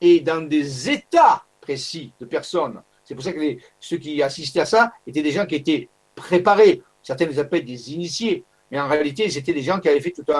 et 0.00 0.20
dans 0.20 0.46
des 0.46 0.90
états 0.90 1.44
précis 1.60 2.12
de 2.20 2.24
personnes. 2.24 2.82
C'est 3.04 3.14
pour 3.14 3.24
ça 3.24 3.32
que 3.32 3.56
ceux 3.78 3.98
qui 3.98 4.22
assistaient 4.22 4.60
à 4.60 4.66
ça 4.66 4.92
étaient 5.06 5.22
des 5.22 5.32
gens 5.32 5.46
qui 5.46 5.56
étaient 5.56 5.88
préparés. 6.14 6.82
Certains 7.02 7.26
les 7.26 7.38
appellent 7.38 7.64
des 7.64 7.92
initiés, 7.92 8.44
mais 8.70 8.80
en 8.80 8.88
réalité, 8.88 9.28
c'était 9.28 9.52
des 9.52 9.62
gens 9.62 9.80
qui 9.80 9.88
avaient 9.88 10.00
fait 10.00 10.12
toute 10.12 10.30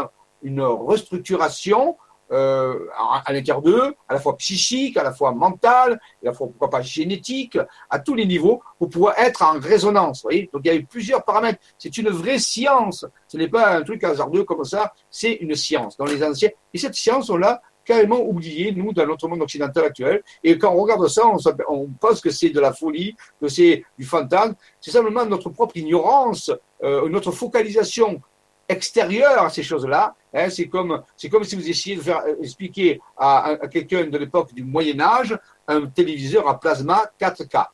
une 0.43 0.63
restructuration 0.63 1.97
euh, 2.33 2.87
à, 2.97 3.33
l'intérieur 3.33 3.63
d'eux, 3.63 3.95
à 4.09 4.15
la 4.15 4.21
fois 4.21 4.37
psychique, 4.37 4.97
à 4.97 5.03
la 5.03 5.13
fois 5.13 5.33
mentale, 5.33 5.93
à 5.95 6.27
la 6.27 6.33
fois 6.33 6.47
pourquoi 6.47 6.71
pas 6.71 6.83
génétique, 6.83 7.59
à 7.91 7.99
tous 7.99 8.15
les 8.15 8.27
niveaux, 8.27 8.63
pour 8.79 8.89
pouvoir 8.89 9.19
être 9.19 9.43
en 9.43 9.59
résonance. 9.59 10.23
voyez 10.23 10.49
Donc 10.53 10.63
il 10.65 10.75
y 10.75 10.77
a 10.77 10.81
plusieurs 10.83 11.25
paramètres. 11.25 11.61
C'est 11.79 11.97
une 11.99 12.09
vraie 12.09 12.39
science. 12.39 13.07
Ce 13.29 13.37
n'est 13.37 13.49
pas 13.49 13.77
un 13.77 13.83
truc 13.83 14.03
hasardeux 14.05 14.45
comme 14.45 14.65
ça. 14.65 14.93
C'est 15.11 15.33
une 15.35 15.55
science. 15.55 15.97
Dans 15.97 16.07
les 16.07 16.23
anciens, 16.25 16.51
et 16.73 16.79
cette 16.79 16.95
science, 16.95 17.31
on 17.31 17.37
l'a 17.37 17.61
carrément 17.85 18.21
oubliée, 18.21 18.73
nous, 18.73 18.93
dans 18.93 19.07
notre 19.07 19.29
monde 19.29 19.43
occidental 19.43 19.85
actuel. 19.85 20.23
Et 20.43 20.59
quand 20.59 20.73
on 20.73 20.83
regarde 20.83 21.07
ça, 21.09 21.23
on, 21.27 21.37
on 21.69 21.89
pense 22.01 22.21
que 22.21 22.31
c'est 22.31 22.51
de 22.51 22.61
la 22.61 22.73
folie, 22.73 23.15
que 23.41 23.49
c'est 23.49 23.85
du 23.99 24.05
fantasme. 24.05 24.55
C'est 24.81 24.91
simplement 24.91 25.25
notre 25.27 25.51
propre 25.51 25.77
ignorance, 25.77 26.51
euh, 26.83 27.09
notre 27.09 27.31
focalisation 27.31 28.21
extérieur 28.69 29.43
à 29.43 29.51
ces 29.51 29.63
choses-là. 29.63 30.15
Hein, 30.33 30.51
c'est 30.51 30.69
comme, 30.69 31.03
c'est 31.17 31.29
comme 31.29 31.45
si 31.45 31.57
vous 31.57 31.69
essayez 31.69 31.97
de 31.97 32.03
faire 32.03 32.23
euh, 32.27 32.35
expliquer 32.43 33.01
à, 33.17 33.57
quelqu'un 33.71 34.07
de 34.07 34.19
l'époque 34.19 34.53
du 34.53 34.65
Moyen 34.65 35.01
Âge 35.01 35.39
un 35.69 35.87
téléviseur 35.87 36.49
à 36.49 36.59
plasma 36.59 37.11
4K. 37.21 37.67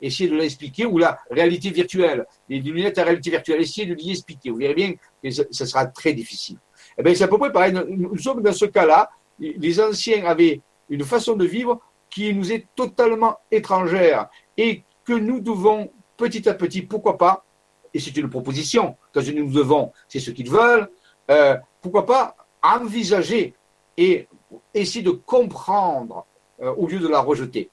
Essayez 0.00 0.30
de 0.30 0.36
l'expliquer, 0.36 0.86
ou 0.86 0.98
la 0.98 1.18
réalité 1.30 1.70
virtuelle, 1.70 2.24
les 2.48 2.60
lunettes 2.60 2.98
à 2.98 3.04
réalité 3.04 3.30
virtuelle, 3.30 3.60
essayez 3.60 3.86
de 3.86 3.94
l'y 3.94 4.12
expliquer. 4.12 4.50
Vous 4.50 4.58
verrez 4.58 4.74
bien 4.74 4.94
que 5.22 5.30
ce 5.30 5.64
sera 5.64 5.86
très 5.86 6.12
difficile. 6.12 6.56
Eh 6.96 7.02
bien, 7.02 7.14
c'est 7.14 7.24
à 7.24 7.28
peu 7.28 7.38
près 7.38 7.52
pareil. 7.52 7.74
Nous 7.88 8.18
sommes 8.18 8.42
dans 8.42 8.52
ce 8.52 8.66
cas-là. 8.66 9.10
Les 9.40 9.80
anciens 9.80 10.24
avaient 10.24 10.60
une 10.88 11.04
façon 11.04 11.34
de 11.34 11.44
vivre 11.44 11.80
qui 12.10 12.32
nous 12.32 12.52
est 12.52 12.66
totalement 12.76 13.38
étrangère 13.50 14.28
et 14.56 14.84
que 15.04 15.12
nous 15.12 15.40
devons 15.40 15.90
petit 16.16 16.48
à 16.48 16.54
petit, 16.54 16.82
pourquoi 16.82 17.16
pas, 17.16 17.44
et 17.94 18.00
c'est 18.00 18.16
une 18.16 18.30
proposition, 18.30 18.96
que 19.12 19.20
nous 19.30 19.52
devons, 19.52 19.92
c'est 20.08 20.20
ce 20.20 20.30
qu'ils 20.30 20.50
veulent, 20.50 20.88
euh, 21.30 21.56
pourquoi 21.80 22.06
pas 22.06 22.36
envisager 22.62 23.54
et 23.96 24.26
essayer 24.74 25.02
de 25.02 25.10
comprendre 25.10 26.26
euh, 26.60 26.72
au 26.74 26.86
lieu 26.86 26.98
de 26.98 27.08
la 27.08 27.20
rejeter. 27.20 27.70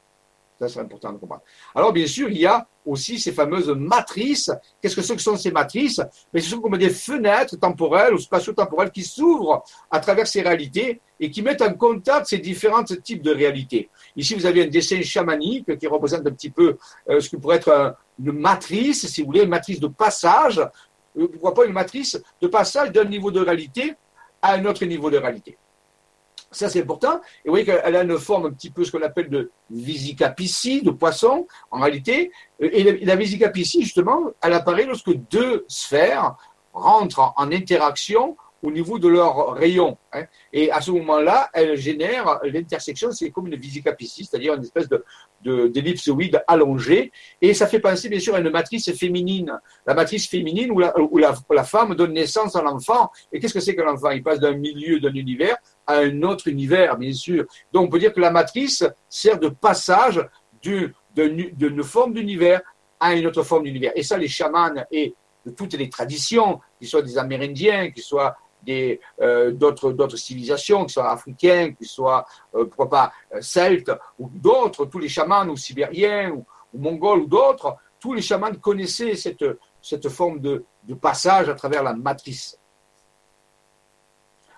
Ça, 0.59 0.69
c'est 0.69 0.79
important 0.79 1.11
de 1.11 1.17
comprendre. 1.17 1.41
Alors, 1.73 1.91
bien 1.91 2.07
sûr, 2.07 2.29
il 2.29 2.37
y 2.37 2.45
a 2.45 2.65
aussi 2.85 3.19
ces 3.19 3.33
fameuses 3.33 3.69
matrices. 3.69 4.51
Qu'est-ce 4.81 4.95
que 4.95 5.01
ce 5.01 5.17
sont 5.17 5.35
ces 5.35 5.51
matrices? 5.51 6.01
Mais 6.33 6.39
Ce 6.39 6.49
sont 6.51 6.61
comme 6.61 6.77
des 6.77 6.89
fenêtres 6.89 7.57
temporelles 7.57 8.13
ou 8.13 8.17
spatio-temporelles 8.17 8.91
qui 8.91 9.03
s'ouvrent 9.03 9.63
à 9.91 9.99
travers 9.99 10.27
ces 10.27 10.41
réalités 10.41 11.01
et 11.19 11.29
qui 11.29 11.41
mettent 11.41 11.61
en 11.61 11.73
contact 11.73 12.27
ces 12.27 12.37
différents 12.37 12.83
types 12.83 13.21
de 13.21 13.33
réalités. 13.33 13.89
Ici, 14.15 14.35
vous 14.35 14.45
avez 14.45 14.63
un 14.63 14.67
dessin 14.67 15.01
chamanique 15.01 15.77
qui 15.77 15.87
représente 15.87 16.25
un 16.25 16.31
petit 16.31 16.51
peu 16.51 16.77
euh, 17.09 17.19
ce 17.19 17.29
que 17.29 17.35
pourrait 17.35 17.57
être 17.57 17.97
une 18.19 18.31
matrice, 18.31 19.07
si 19.07 19.21
vous 19.21 19.27
voulez, 19.27 19.43
une 19.43 19.49
matrice 19.49 19.79
de 19.79 19.87
passage. 19.87 20.59
Euh, 20.59 21.27
pourquoi 21.27 21.53
pas 21.53 21.65
une 21.65 21.73
matrice 21.73 22.21
de 22.41 22.47
passage 22.47 22.91
d'un 22.91 23.05
niveau 23.05 23.31
de 23.31 23.39
réalité 23.39 23.95
à 24.41 24.53
un 24.53 24.65
autre 24.65 24.85
niveau 24.85 25.09
de 25.09 25.17
réalité. 25.17 25.57
Ça, 26.51 26.69
c'est 26.69 26.81
important. 26.81 27.19
Et 27.43 27.49
vous 27.49 27.51
voyez 27.51 27.65
qu'elle 27.65 27.95
a 27.95 28.03
une 28.03 28.17
forme 28.17 28.45
un 28.45 28.51
petit 28.51 28.69
peu 28.69 28.85
ce 28.85 28.91
qu'on 28.91 29.01
appelle 29.01 29.29
de 29.29 29.51
visicapicie, 29.69 30.81
de 30.81 30.91
poisson, 30.91 31.47
en 31.71 31.81
réalité. 31.81 32.31
Et 32.59 33.05
la 33.05 33.15
visicapicie, 33.15 33.81
justement, 33.81 34.31
elle 34.41 34.53
apparaît 34.53 34.85
lorsque 34.85 35.13
deux 35.29 35.65
sphères 35.67 36.35
rentrent 36.73 37.33
en 37.35 37.51
interaction 37.51 38.37
au 38.65 38.71
niveau 38.71 38.97
de 38.97 39.07
leur 39.07 39.53
rayon. 39.53 39.97
Hein. 40.11 40.23
Et 40.51 40.71
à 40.71 40.81
ce 40.81 40.89
moment-là, 40.91 41.49
elle 41.53 41.77
génère 41.77 42.39
l'intersection, 42.43 43.11
c'est 43.11 43.29
comme 43.29 43.47
une 43.47 43.55
visicapicie, 43.55 44.25
c'est-à-dire 44.25 44.55
une 44.55 44.63
espèce 44.63 44.89
de, 44.89 45.67
d'ellipsoïde 45.67 46.43
allongée. 46.47 47.11
Et 47.41 47.53
ça 47.53 47.67
fait 47.67 47.79
penser 47.79 48.09
bien 48.09 48.19
sûr 48.19 48.33
à 48.33 48.39
une 48.39 48.49
matrice 48.49 48.91
féminine. 48.97 49.59
La 49.85 49.93
matrice 49.93 50.27
féminine 50.27 50.71
où 50.71 50.79
la, 50.79 50.97
où 50.99 51.17
la, 51.17 51.63
femme 51.63 51.93
donne 51.93 52.13
naissance 52.13 52.55
à 52.55 52.63
l'enfant. 52.63 53.11
Et 53.31 53.39
qu'est-ce 53.39 53.53
que 53.53 53.59
c'est 53.59 53.75
que 53.75 53.83
l'enfant? 53.83 54.09
Il 54.09 54.23
passe 54.23 54.39
d'un 54.39 54.53
milieu, 54.53 54.99
d'un 54.99 55.13
univers 55.13 55.57
à 55.85 55.99
un 55.99 56.23
autre 56.23 56.47
univers, 56.47 56.97
bien 56.97 57.13
sûr. 57.13 57.45
Donc 57.71 57.85
on 57.85 57.89
peut 57.89 57.99
dire 57.99 58.13
que 58.13 58.19
la 58.19 58.31
matrice 58.31 58.83
sert 59.07 59.39
de 59.39 59.49
passage 59.49 60.27
d'une 60.63 61.83
forme 61.83 62.13
d'univers 62.13 62.61
à 62.99 63.13
une 63.13 63.27
autre 63.27 63.43
forme 63.43 63.65
d'univers. 63.65 63.91
Et 63.95 64.01
ça, 64.01 64.17
les 64.17 64.27
chamans 64.27 64.73
et 64.91 65.13
de 65.45 65.51
toutes 65.51 65.73
les 65.73 65.89
traditions, 65.89 66.59
qu'ils 66.79 66.87
soient 66.87 67.01
des 67.01 67.17
Amérindiens, 67.17 67.91
qu'ils 67.91 68.03
soient 68.03 68.35
euh, 69.21 69.51
d'autres 69.51 69.91
d'autres 69.91 70.17
civilisations, 70.17 70.85
que 70.85 70.91
ce 70.91 70.95
soit 70.95 71.11
africains, 71.11 71.73
que 71.73 71.85
ce 71.85 71.93
soit 71.93 72.25
euh, 72.55 72.65
pourquoi 72.65 72.89
pas 72.89 73.13
euh, 73.33 73.41
celtes 73.41 73.91
ou 74.19 74.29
d'autres, 74.33 74.85
tous 74.85 74.99
les 74.99 75.09
chamans 75.09 75.47
ou 75.47 75.57
sibériens 75.57 76.31
ou, 76.31 76.45
mongols 76.73 77.21
ou 77.21 77.27
d'autres, 77.27 77.77
tous 77.99 78.13
les 78.13 78.21
chamans 78.21 78.53
connaissaient 78.55 79.15
cette 79.15 79.45
cette 79.81 80.09
forme 80.09 80.39
de, 80.39 80.65
de 80.83 80.93
passage 80.95 81.47
à 81.47 81.53
travers 81.53 81.83
la 81.83 81.93
matrice. 81.93 82.57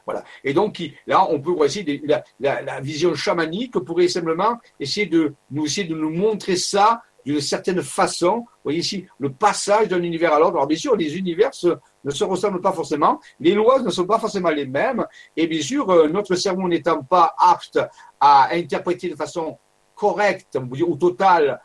Voilà. 0.06 0.24
Et 0.42 0.54
donc 0.54 0.82
là, 1.06 1.28
on 1.30 1.42
peut 1.42 1.54
essayer 1.66 2.02
la, 2.06 2.24
la, 2.40 2.62
la, 2.62 2.80
vision 2.80 3.14
chamanique 3.14 3.78
pourrait 3.80 4.08
simplement 4.08 4.58
essayer 4.80 5.06
de 5.06 5.34
nous 5.52 5.66
essayer 5.66 5.86
de 5.86 5.96
nous 5.96 6.10
montrer 6.10 6.56
ça 6.56 7.02
d'une 7.26 7.42
certaine 7.42 7.84
façon. 7.84 8.38
Vous 8.38 8.64
voyez 8.64 8.80
ici 8.80 9.06
le 9.20 9.34
passage 9.34 9.90
d'un 9.90 10.02
univers 10.02 10.34
à 10.34 10.40
l'autre. 10.40 10.54
Alors 10.54 10.68
bien 10.68 10.78
sûr, 10.78 10.96
les 10.96 11.18
univers 11.18 11.52
ne 12.08 12.12
se 12.12 12.24
ressemblent 12.24 12.62
pas 12.62 12.72
forcément, 12.72 13.20
les 13.40 13.54
lois 13.54 13.82
ne 13.82 13.90
sont 13.92 14.06
pas 14.06 14.18
forcément 14.18 14.50
les 14.50 14.66
mêmes, 14.66 15.06
et 15.36 15.46
bien 15.46 15.62
sûr, 15.62 15.90
euh, 15.90 16.08
notre 16.08 16.36
cerveau 16.36 16.68
n'étant 16.68 17.04
pas 17.04 17.36
apte 17.38 17.80
à 18.20 18.50
interpréter 18.54 19.10
de 19.10 19.16
façon 19.16 19.58
correcte 19.94 20.58
ou 20.88 20.96
totale 20.96 21.60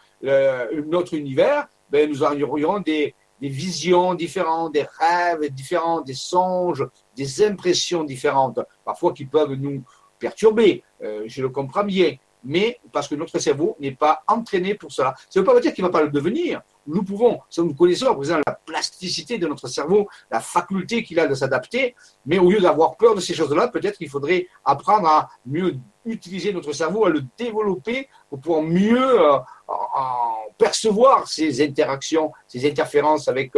notre 0.86 1.14
univers, 1.14 1.66
ben, 1.90 2.09
nous 2.09 2.22
aurions 2.22 2.78
des, 2.80 3.14
des 3.43 3.49
visions 3.49 4.14
différentes, 4.14 4.72
des 4.72 4.86
rêves 4.99 5.51
différents, 5.51 6.01
des 6.01 6.14
songes, 6.14 6.86
des 7.16 7.45
impressions 7.45 8.05
différentes, 8.05 8.61
parfois 8.84 9.12
qui 9.12 9.24
peuvent 9.24 9.55
nous 9.55 9.82
perturber. 10.18 10.84
Euh, 11.03 11.24
je 11.26 11.43
le 11.43 11.49
comprends 11.49 11.84
bien 11.84 12.14
mais 12.45 12.80
parce 12.90 13.07
que 13.07 13.14
notre 13.14 13.38
cerveau 13.38 13.76
n'est 13.78 13.95
pas 13.95 14.24
entraîné 14.26 14.74
pour 14.74 14.90
cela. 14.90 15.14
Ça 15.30 15.38
ne 15.38 15.45
veut 15.45 15.53
pas 15.53 15.61
dire 15.61 15.72
qu'il 15.72 15.84
ne 15.84 15.88
va 15.88 15.93
pas 15.93 16.03
le 16.03 16.11
devenir. 16.11 16.61
Nous 16.87 17.05
pouvons, 17.05 17.41
nous 17.59 17.74
connaissons 17.74 18.07
à 18.07 18.14
présent 18.14 18.39
la 18.47 18.55
plasticité 18.55 19.39
de 19.39 19.47
notre 19.47 19.68
cerveau, 19.68 20.09
la 20.30 20.41
faculté 20.41 21.03
qu'il 21.03 21.20
a 21.20 21.26
de 21.26 21.35
s'adapter, 21.35 21.95
mais 22.26 22.39
au 22.39 22.51
lieu 22.51 22.61
d'avoir 22.61 22.97
peur 22.97 23.14
de 23.14 23.20
ces 23.20 23.35
choses-là, 23.35 23.68
peut-être 23.68 23.99
qu'il 23.99 24.09
faudrait 24.09 24.47
apprendre 24.64 25.09
à 25.09 25.30
mieux 25.47 25.76
utiliser 26.05 26.53
notre 26.53 26.72
cerveau, 26.72 27.05
à 27.07 27.11
le 27.11 27.22
développer 27.39 28.09
pour 28.28 28.41
pouvoir 28.41 28.62
mieux 28.62 29.20
euh, 29.20 29.39
percevoir 30.59 31.28
ces 31.28 31.62
interactions, 31.64 32.33
ces 32.47 32.68
interférences 32.68 33.28
avec 33.28 33.53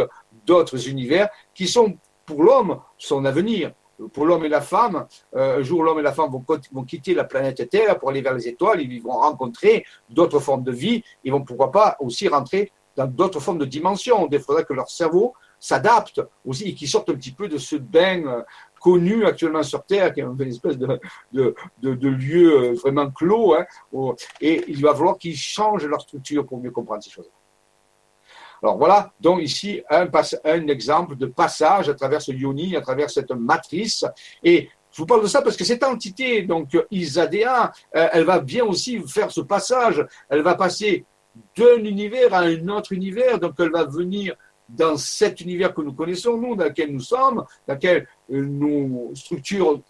d'autres 0.45 0.87
univers 0.87 1.29
qui 1.53 1.67
sont 1.67 1.97
pour 2.25 2.43
l'homme 2.43 2.79
son 2.97 3.25
avenir. 3.25 3.71
Pour 4.11 4.25
l'homme 4.25 4.43
et 4.43 4.49
la 4.49 4.59
femme, 4.59 5.07
euh, 5.35 5.59
un 5.59 5.63
jour 5.63 5.81
l'homme 5.81 5.99
et 5.99 6.01
la 6.01 6.11
femme 6.11 6.29
vont, 6.29 6.83
quitter 6.83 7.13
la 7.13 7.23
planète 7.23 7.69
Terre 7.69 7.97
pour 7.97 8.09
aller 8.09 8.21
vers 8.21 8.33
les 8.33 8.47
étoiles, 8.49 8.81
ils 8.81 9.01
vont 9.01 9.13
rencontrer 9.19 9.85
d'autres 10.09 10.39
formes 10.39 10.63
de 10.63 10.71
vie, 10.71 11.01
ils 11.23 11.31
vont 11.31 11.43
pourquoi 11.43 11.71
pas 11.71 11.95
aussi 12.01 12.27
rentrer 12.27 12.73
dans 12.95 13.07
d'autres 13.07 13.39
formes 13.39 13.57
de 13.57 13.65
dimensions. 13.65 14.27
Il 14.31 14.39
faudrait 14.39 14.65
que 14.65 14.73
leur 14.73 14.89
cerveau 14.89 15.33
s'adapte 15.59 16.21
aussi 16.45 16.69
et 16.69 16.75
qu'ils 16.75 16.87
sortent 16.87 17.09
un 17.09 17.15
petit 17.15 17.31
peu 17.31 17.47
de 17.47 17.57
ce 17.57 17.75
bain 17.75 18.25
euh, 18.25 18.41
connu 18.79 19.25
actuellement 19.25 19.63
sur 19.63 19.83
Terre, 19.83 20.13
qui 20.13 20.19
est 20.19 20.23
une 20.23 20.41
espèce 20.41 20.77
de, 20.77 20.99
de, 21.33 22.09
lieu 22.09 22.71
euh, 22.71 22.73
vraiment 22.73 23.09
clos. 23.09 23.55
Hein, 23.55 23.65
et 24.41 24.63
il 24.67 24.81
va 24.81 24.93
falloir 24.93 25.17
qu'ils 25.17 25.37
changent 25.37 25.85
leur 25.85 26.01
structure 26.01 26.45
pour 26.45 26.59
mieux 26.59 26.71
comprendre 26.71 27.03
ces 27.03 27.09
choses. 27.09 27.29
Alors 28.63 28.77
voilà, 28.77 29.11
donc 29.19 29.41
ici 29.41 29.81
un, 29.89 30.07
un 30.45 30.67
exemple 30.67 31.15
de 31.15 31.25
passage 31.25 31.89
à 31.89 31.93
travers 31.93 32.21
ce 32.21 32.31
yoni, 32.31 32.75
à 32.75 32.81
travers 32.81 33.09
cette 33.09 33.31
matrice. 33.31 34.05
Et 34.43 34.69
je 34.91 35.01
vous 35.01 35.05
parle 35.05 35.23
de 35.23 35.27
ça 35.27 35.41
parce 35.41 35.57
que 35.57 35.65
cette 35.65 35.83
entité, 35.83 36.43
donc 36.43 36.69
Isadéa, 36.89 37.73
euh, 37.95 38.07
elle 38.13 38.23
va 38.23 38.39
bien 38.39 38.63
aussi 38.63 38.99
faire 39.07 39.29
ce 39.29 39.41
passage. 39.41 40.05
Elle 40.29 40.41
va 40.41 40.55
passer 40.55 41.05
d'un 41.57 41.83
univers 41.83 42.33
à 42.33 42.41
un 42.41 42.67
autre 42.69 42.93
univers. 42.93 43.39
Donc 43.39 43.53
elle 43.59 43.71
va 43.71 43.85
venir 43.85 44.35
dans 44.67 44.97
cet 44.97 45.41
univers 45.41 45.73
que 45.73 45.81
nous 45.81 45.93
connaissons, 45.93 46.37
nous, 46.37 46.55
dans 46.55 46.65
lequel 46.65 46.91
nous 46.91 46.99
sommes, 46.99 47.45
dans 47.67 47.73
lequel 47.73 48.07
euh, 48.31 48.41
nos 48.41 49.11
structures 49.13 49.81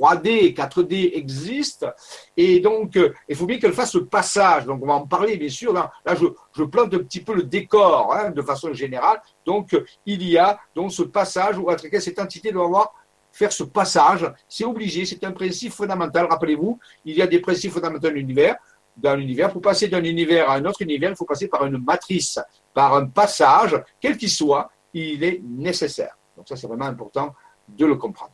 3D, 0.00 0.54
4D 0.54 1.12
existent. 1.14 1.92
Et 2.36 2.60
donc, 2.60 2.96
euh, 2.96 3.12
il 3.28 3.36
faut 3.36 3.46
bien 3.46 3.58
qu'elle 3.58 3.72
fasse 3.72 3.94
le 3.94 4.06
passage. 4.06 4.66
Donc, 4.66 4.82
on 4.82 4.86
va 4.86 4.94
en 4.94 5.06
parler, 5.06 5.36
bien 5.36 5.48
sûr. 5.48 5.72
Là, 5.72 5.92
je, 6.06 6.26
je 6.56 6.64
plante 6.64 6.92
un 6.94 6.98
petit 6.98 7.20
peu 7.20 7.34
le 7.34 7.44
décor 7.44 8.14
hein, 8.14 8.30
de 8.30 8.42
façon 8.42 8.72
générale. 8.72 9.20
Donc, 9.44 9.76
il 10.04 10.22
y 10.28 10.38
a 10.38 10.58
donc 10.74 10.92
ce 10.92 11.02
passage 11.02 11.58
où, 11.58 11.70
à 11.70 11.76
travers 11.76 12.02
cette 12.02 12.18
entité 12.18 12.50
doit 12.50 12.64
avoir 12.64 12.94
faire 13.36 13.52
ce 13.52 13.64
passage. 13.64 14.30
C'est 14.48 14.64
obligé, 14.64 15.04
c'est 15.04 15.22
un 15.24 15.32
principe 15.32 15.72
fondamental. 15.72 16.26
Rappelez-vous, 16.26 16.78
il 17.04 17.16
y 17.16 17.22
a 17.22 17.26
des 17.26 17.38
principes 17.38 17.72
fondamentaux 17.72 18.08
dans 18.08 18.14
l'univers. 18.14 18.56
Dans 18.96 19.14
l'univers, 19.14 19.52
pour 19.52 19.60
passer 19.60 19.88
d'un 19.88 20.02
univers 20.02 20.48
à 20.50 20.54
un 20.54 20.64
autre 20.64 20.82
univers, 20.82 21.10
il 21.10 21.16
faut 21.16 21.26
passer 21.26 21.48
par 21.48 21.66
une 21.66 21.78
matrice, 21.78 22.38
par 22.72 22.94
un 22.94 23.06
passage, 23.06 23.76
quel 24.00 24.16
qu'il 24.16 24.30
soit, 24.30 24.70
il 24.94 25.22
est 25.22 25.42
nécessaire. 25.44 26.16
Donc 26.36 26.48
ça, 26.48 26.56
c'est 26.56 26.66
vraiment 26.66 26.86
important 26.86 27.34
de 27.68 27.84
le 27.84 27.96
comprendre. 27.96 28.32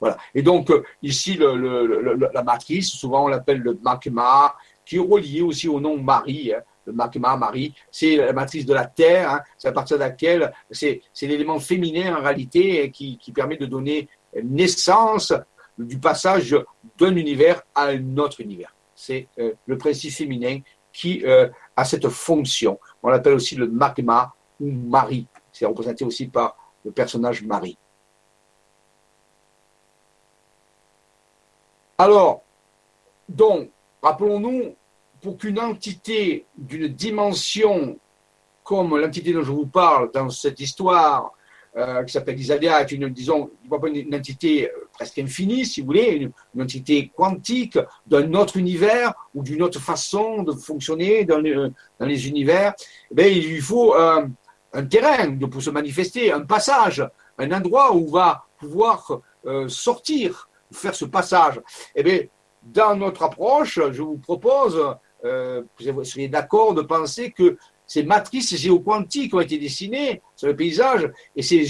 Voilà. 0.00 0.16
Et 0.34 0.42
donc, 0.42 0.70
euh, 0.70 0.82
ici, 1.02 1.38
la 1.38 2.42
matrice, 2.42 2.90
souvent 2.90 3.24
on 3.24 3.28
l'appelle 3.28 3.58
le 3.58 3.78
magma, 3.82 4.54
qui 4.84 4.96
est 4.96 5.00
relié 5.00 5.42
aussi 5.42 5.68
au 5.68 5.80
nom 5.80 5.96
Marie. 5.96 6.52
Hein 6.54 6.62
le 6.88 6.94
magma, 6.94 7.36
Marie, 7.36 7.74
c'est 7.90 8.16
la 8.16 8.32
matrice 8.32 8.66
de 8.66 8.74
la 8.74 8.86
Terre, 8.86 9.30
hein. 9.30 9.40
c'est 9.56 9.68
à 9.68 9.72
partir 9.72 9.98
de 9.98 10.02
laquelle 10.02 10.52
c'est, 10.70 11.02
l'élément 11.22 11.60
féminin 11.60 12.16
en 12.16 12.22
réalité 12.22 12.90
qui, 12.90 13.32
permet 13.34 13.56
de 13.56 13.66
donner 13.66 14.08
naissance 14.42 15.32
du 15.76 15.98
passage 15.98 16.56
d'un 16.98 17.14
univers 17.14 17.62
à 17.74 17.88
un 17.88 18.16
autre 18.16 18.40
univers. 18.40 18.74
C'est 19.00 19.28
euh, 19.38 19.52
le 19.66 19.78
principe 19.78 20.10
féminin 20.10 20.58
qui 20.92 21.24
euh, 21.24 21.48
a 21.76 21.84
cette 21.84 22.08
fonction. 22.08 22.80
On 23.00 23.10
l'appelle 23.10 23.34
aussi 23.34 23.54
le 23.54 23.68
magma 23.68 24.34
ou 24.58 24.72
Marie. 24.72 25.28
C'est 25.52 25.66
représenté 25.66 26.04
aussi 26.04 26.26
par 26.26 26.56
le 26.84 26.90
personnage 26.90 27.44
Marie. 27.44 27.78
Alors, 31.96 32.42
donc, 33.28 33.70
rappelons-nous, 34.02 34.74
pour 35.20 35.38
qu'une 35.38 35.60
entité 35.60 36.44
d'une 36.56 36.88
dimension 36.88 37.96
comme 38.64 38.98
l'entité 38.98 39.32
dont 39.32 39.44
je 39.44 39.52
vous 39.52 39.66
parle 39.66 40.10
dans 40.10 40.28
cette 40.28 40.58
histoire, 40.58 41.32
euh, 41.78 42.02
qui 42.04 42.12
s'appelle 42.12 42.38
Isalia, 42.38 42.82
est 42.82 42.92
une, 42.92 43.08
disons, 43.08 43.50
une, 43.86 44.14
entité 44.14 44.68
euh, 44.68 44.88
presque 44.92 45.18
infinie, 45.18 45.64
si 45.64 45.80
vous 45.80 45.86
voulez, 45.86 46.30
une, 46.54 46.62
entité 46.62 47.10
quantique 47.16 47.78
d'un 48.06 48.34
autre 48.34 48.56
univers 48.56 49.14
ou 49.34 49.42
d'une 49.42 49.62
autre 49.62 49.80
façon 49.80 50.42
de 50.42 50.52
fonctionner 50.52 51.24
dans 51.24 51.38
les, 51.38 52.28
univers, 52.28 52.74
eh 53.16 53.32
il 53.32 53.48
lui 53.48 53.60
faut 53.60 53.94
un 54.72 54.84
terrain 54.86 55.36
pour 55.36 55.62
se 55.62 55.70
manifester, 55.70 56.32
un 56.32 56.42
passage, 56.42 57.02
un 57.38 57.52
endroit 57.52 57.94
où 57.94 58.06
on 58.08 58.12
va 58.12 58.44
pouvoir 58.58 59.20
euh, 59.46 59.68
sortir, 59.68 60.48
faire 60.72 60.94
ce 60.94 61.04
passage. 61.04 61.60
Eh 61.94 62.02
bien, 62.02 62.20
dans 62.62 62.96
notre 62.96 63.22
approche, 63.22 63.80
je 63.92 64.02
vous 64.02 64.18
propose 64.18 64.96
euh, 65.24 65.62
vous 65.80 66.04
seriez 66.04 66.28
d'accord 66.28 66.74
de 66.74 66.82
penser 66.82 67.32
que 67.32 67.56
ces 67.88 68.02
matrices 68.02 68.54
géoquantiques 68.54 69.34
ont 69.34 69.40
été 69.40 69.56
dessinées 69.56 70.20
sur 70.36 70.46
le 70.46 70.54
paysage 70.54 71.10
et 71.34 71.42
ces, 71.42 71.64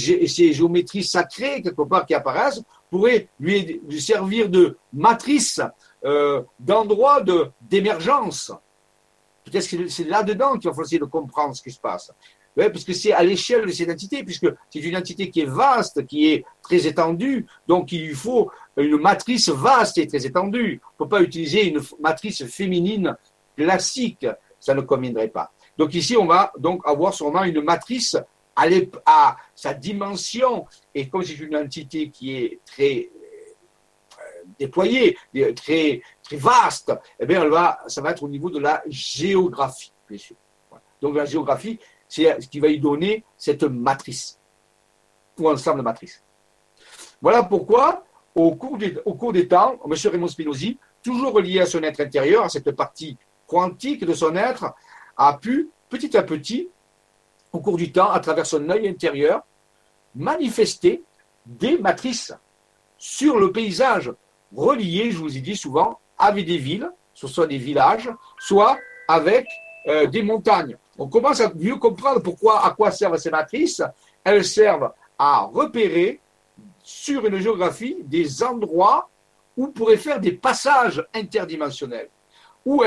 géométries 0.53 1.05
sacrées, 1.05 1.63
quelque 1.63 1.83
part, 1.83 2.05
qui 2.05 2.13
apparaissent, 2.13 2.61
pourraient 2.91 3.29
lui, 3.39 3.81
servir 4.01 4.49
de 4.49 4.77
matrice, 4.93 5.61
euh, 6.05 6.43
d'endroit 6.59 7.23
d'émergence. 7.63 8.53
Peut-être 9.45 9.69
que 9.69 9.87
c'est 9.87 10.09
là-dedans 10.09 10.55
qu'il 10.55 10.69
va 10.69 10.73
falloir 10.73 10.87
essayer 10.87 10.99
de 10.99 11.05
comprendre 11.05 11.55
ce 11.55 11.63
qui 11.63 11.71
se 11.71 11.79
passe. 11.81 12.11
Ouais, 12.57 12.69
puisque 12.69 12.93
c'est 12.93 13.13
à 13.13 13.23
l'échelle 13.23 13.67
de 13.67 13.71
cette 13.71 13.89
entité, 13.89 14.25
puisque 14.25 14.53
c'est 14.71 14.81
une 14.81 14.97
entité 14.97 15.31
qui 15.31 15.43
est 15.43 15.49
vaste, 15.49 16.05
qui 16.05 16.33
est 16.33 16.45
très 16.61 16.85
étendue, 16.89 17.47
donc 17.69 17.93
il 17.93 18.09
lui 18.09 18.15
faut 18.15 18.51
une 18.77 19.01
matrice 19.01 19.49
vaste 19.51 19.99
et 19.99 20.09
très 20.09 20.27
étendue. 20.27 20.81
On 20.99 21.05
ne 21.05 21.09
peut 21.09 21.17
pas 21.17 21.23
utiliser 21.23 21.69
une 21.69 21.81
matrice 22.01 22.45
féminine 22.47 23.17
classique, 23.57 24.27
ça 24.59 24.75
ne 24.75 24.81
conviendrait 24.81 25.29
pas. 25.29 25.53
Donc 25.79 25.95
ici, 25.95 26.17
on 26.17 26.27
va 26.27 26.53
donc 26.59 26.83
avoir 26.85 27.15
sûrement 27.15 27.45
une 27.45 27.63
matrice 27.63 28.17
à, 29.07 29.37
sa 29.55 29.73
dimension, 29.73 30.67
et 30.93 31.09
comme 31.09 31.23
c'est 31.23 31.39
une 31.39 31.57
entité 31.57 32.11
qui 32.11 32.37
est 32.37 32.59
très 32.67 33.09
euh, 34.19 34.45
déployée, 34.59 35.17
très, 35.55 36.03
très 36.25 36.37
vaste, 36.37 36.93
eh 37.21 37.27
bien, 37.27 37.43
elle 37.43 37.51
va, 37.51 37.79
ça 37.87 38.01
va 38.01 38.11
être 38.11 38.25
au 38.25 38.29
niveau 38.29 38.51
de 38.51 38.59
la 38.59 38.83
géographie, 38.89 39.93
bien 40.09 40.19
sûr. 40.19 40.35
Donc 41.01 41.15
la 41.15 41.25
géographie, 41.25 41.79
c'est 42.09 42.41
ce 42.41 42.49
qui 42.49 42.59
va 42.59 42.67
y 42.67 42.81
donner 42.81 43.25
cette 43.37 43.63
matrice, 43.63 44.41
ou 45.39 45.49
ensemble 45.49 45.79
de 45.79 45.85
matrices. 45.85 46.25
Voilà 47.23 47.45
pourquoi, 47.45 48.05
au 48.35 48.57
cours 48.57 48.77
des, 48.77 48.97
au 49.05 49.15
cours 49.15 49.33
des 49.33 49.47
temps, 49.47 49.79
M. 49.85 49.95
Raymond 50.11 50.29
Spinozzi, 50.29 50.79
toujours 51.01 51.33
relié 51.33 51.61
à 51.61 51.67
son 51.67 51.83
être 51.85 52.01
intérieur, 52.01 52.45
à 52.45 52.49
cette 52.49 52.73
partie 52.73 53.17
quantique 53.47 54.05
de 54.05 54.15
son 54.15 54.35
être 54.35 54.75
a 55.19 55.35
pu, 55.35 55.69
petit 55.91 56.17
à 56.17 56.23
petit, 56.23 56.69
au 57.53 57.61
cours 57.61 57.77
du 57.77 57.93
temps, 57.93 58.11
à 58.11 58.21
travers 58.21 58.47
son 58.47 58.69
œil 58.71 58.89
intérieur, 58.89 59.43
manifester 60.15 61.03
des 61.45 61.79
matrices 61.79 62.33
sur 62.97 63.39
le 63.39 63.53
paysage, 63.53 64.13
reliées, 64.55 65.11
je 65.11 65.19
vous 65.19 65.37
ai 65.37 65.41
dit 65.41 65.57
souvent, 65.57 65.99
avec 66.19 66.47
des 66.47 66.59
villes, 66.59 66.91
soit 67.15 67.47
des 67.47 67.59
villages, 67.59 68.11
soit 68.39 68.79
avec 69.07 69.47
euh, 69.87 70.07
des 70.07 70.23
montagnes. 70.23 70.77
On 70.99 71.09
commence 71.09 71.41
à 71.41 71.53
mieux 71.55 71.77
comprendre 71.77 72.21
pourquoi, 72.21 72.65
à 72.65 72.71
quoi 72.71 72.91
servent 72.91 73.17
ces 73.19 73.31
matrices. 73.31 73.83
Elles 74.25 74.45
servent 74.45 74.93
à 75.19 75.41
repérer 75.43 76.21
sur 76.83 77.25
une 77.27 77.39
géographie 77.39 77.99
des 78.03 78.43
endroits 78.43 79.09
où 79.57 79.69
pourrait 79.69 79.97
faire 79.97 80.21
des 80.21 80.33
passages 80.33 81.05
interdimensionnels 81.15 82.09
ou 82.65 82.83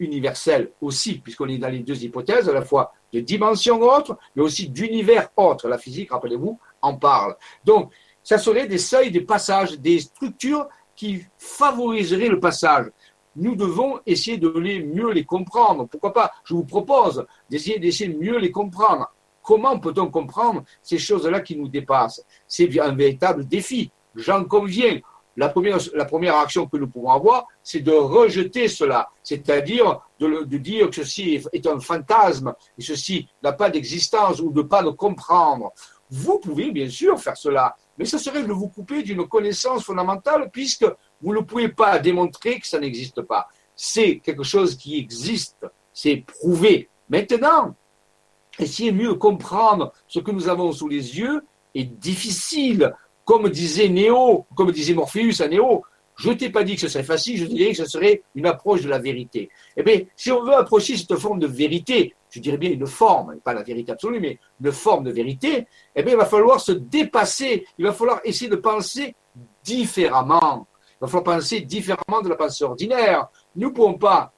interuniversel 0.00 0.72
aussi, 0.80 1.18
puisqu'on 1.18 1.48
est 1.48 1.58
dans 1.58 1.68
les 1.68 1.80
deux 1.80 2.02
hypothèses, 2.02 2.48
à 2.48 2.52
la 2.52 2.62
fois 2.62 2.92
de 3.12 3.20
dimension 3.20 3.80
autre, 3.82 4.18
mais 4.34 4.42
aussi 4.42 4.68
d'univers 4.68 5.30
autre. 5.36 5.68
La 5.68 5.78
physique, 5.78 6.10
rappelez-vous, 6.10 6.58
en 6.80 6.94
parle. 6.96 7.36
Donc, 7.64 7.92
ça 8.22 8.38
serait 8.38 8.66
des 8.66 8.78
seuils, 8.78 9.10
des 9.10 9.22
passages, 9.22 9.78
des 9.78 10.00
structures 10.00 10.68
qui 10.94 11.24
favoriseraient 11.38 12.28
le 12.28 12.40
passage. 12.40 12.86
Nous 13.36 13.54
devons 13.54 14.00
essayer 14.06 14.38
de 14.38 14.48
mieux 14.48 15.12
les 15.12 15.24
comprendre. 15.24 15.86
Pourquoi 15.86 16.12
pas? 16.12 16.32
Je 16.44 16.54
vous 16.54 16.64
propose 16.64 17.26
d'essayer 17.48 17.78
d'essayer 17.78 18.12
de 18.12 18.18
mieux 18.18 18.38
les 18.38 18.50
comprendre. 18.50 19.12
Comment 19.42 19.78
peut-on 19.78 20.08
comprendre 20.08 20.64
ces 20.82 20.98
choses-là 20.98 21.40
qui 21.40 21.56
nous 21.56 21.68
dépassent? 21.68 22.24
C'est 22.46 22.78
un 22.78 22.94
véritable 22.94 23.46
défi. 23.46 23.90
J'en 24.14 24.44
conviens 24.44 25.00
la 25.36 25.48
première, 25.48 26.36
action 26.36 26.66
que 26.66 26.76
nous 26.76 26.88
pouvons 26.88 27.10
avoir, 27.10 27.46
c'est 27.62 27.80
de 27.80 27.92
rejeter 27.92 28.68
cela, 28.68 29.08
c'est-à-dire 29.22 30.00
de, 30.18 30.56
dire 30.56 30.90
que 30.90 30.96
ceci 30.96 31.42
est 31.52 31.66
un 31.66 31.80
fantasme 31.80 32.54
et 32.78 32.82
ceci 32.82 33.28
n'a 33.42 33.52
pas 33.52 33.70
d'existence 33.70 34.40
ou 34.40 34.50
de 34.52 34.62
pas 34.62 34.82
le 34.82 34.92
comprendre. 34.92 35.72
Vous 36.10 36.38
pouvez 36.38 36.72
bien 36.72 36.88
sûr 36.88 37.20
faire 37.20 37.36
cela, 37.36 37.76
mais 37.96 38.04
ce 38.04 38.18
serait 38.18 38.42
de 38.42 38.52
vous 38.52 38.68
couper 38.68 39.02
d'une 39.02 39.26
connaissance 39.28 39.84
fondamentale 39.84 40.50
puisque 40.52 40.86
vous 41.22 41.34
ne 41.34 41.40
pouvez 41.40 41.68
pas 41.68 41.98
démontrer 41.98 42.58
que 42.58 42.66
ça 42.66 42.80
n'existe 42.80 43.22
pas. 43.22 43.48
C'est 43.76 44.18
quelque 44.18 44.42
chose 44.42 44.76
qui 44.76 44.98
existe, 44.98 45.66
c'est 45.92 46.16
prouvé. 46.16 46.88
Maintenant, 47.08 47.74
essayer 48.58 48.92
de 48.92 48.96
mieux 48.96 49.14
comprendre 49.14 49.92
ce 50.06 50.18
que 50.18 50.30
nous 50.30 50.48
avons 50.48 50.72
sous 50.72 50.88
les 50.88 51.18
yeux 51.18 51.44
est 51.74 51.84
difficile 51.84 52.92
comme 53.30 53.48
disait 53.48 53.88
Néo, 53.88 54.44
comme 54.56 54.72
disait 54.72 54.92
Morpheus 54.92 55.40
à 55.40 55.46
Néo, 55.46 55.84
je 56.16 56.32
t'ai 56.32 56.50
pas 56.50 56.64
dit 56.64 56.74
que 56.74 56.80
ce 56.80 56.88
serait 56.88 57.04
facile, 57.04 57.36
je 57.36 57.44
dirais 57.44 57.70
que 57.70 57.76
ce 57.76 57.84
serait 57.84 58.24
une 58.34 58.46
approche 58.46 58.82
de 58.82 58.88
la 58.88 58.98
vérité. 58.98 59.48
Eh 59.76 59.84
bien, 59.84 60.00
si 60.16 60.32
on 60.32 60.42
veut 60.42 60.54
approcher 60.54 60.96
cette 60.96 61.14
forme 61.14 61.38
de 61.38 61.46
vérité, 61.46 62.16
je 62.28 62.40
dirais 62.40 62.56
bien 62.56 62.72
une 62.72 62.88
forme, 62.88 63.36
pas 63.36 63.54
la 63.54 63.62
vérité 63.62 63.92
absolue, 63.92 64.18
mais 64.18 64.40
une 64.60 64.72
forme 64.72 65.04
de 65.04 65.12
vérité, 65.12 65.68
eh 65.94 66.02
bien, 66.02 66.14
il 66.14 66.16
va 66.16 66.24
falloir 66.24 66.60
se 66.60 66.72
dépasser, 66.72 67.64
il 67.78 67.84
va 67.84 67.92
falloir 67.92 68.20
essayer 68.24 68.50
de 68.50 68.56
penser 68.56 69.14
différemment. 69.62 70.66
Il 70.94 71.02
va 71.02 71.06
falloir 71.06 71.36
penser 71.36 71.60
différemment 71.60 72.22
de 72.24 72.30
la 72.30 72.34
pensée 72.34 72.64
ordinaire. 72.64 73.28
Nous 73.54 73.68
ne 73.68 73.72
pouvons 73.72 73.94
pas 73.94 74.32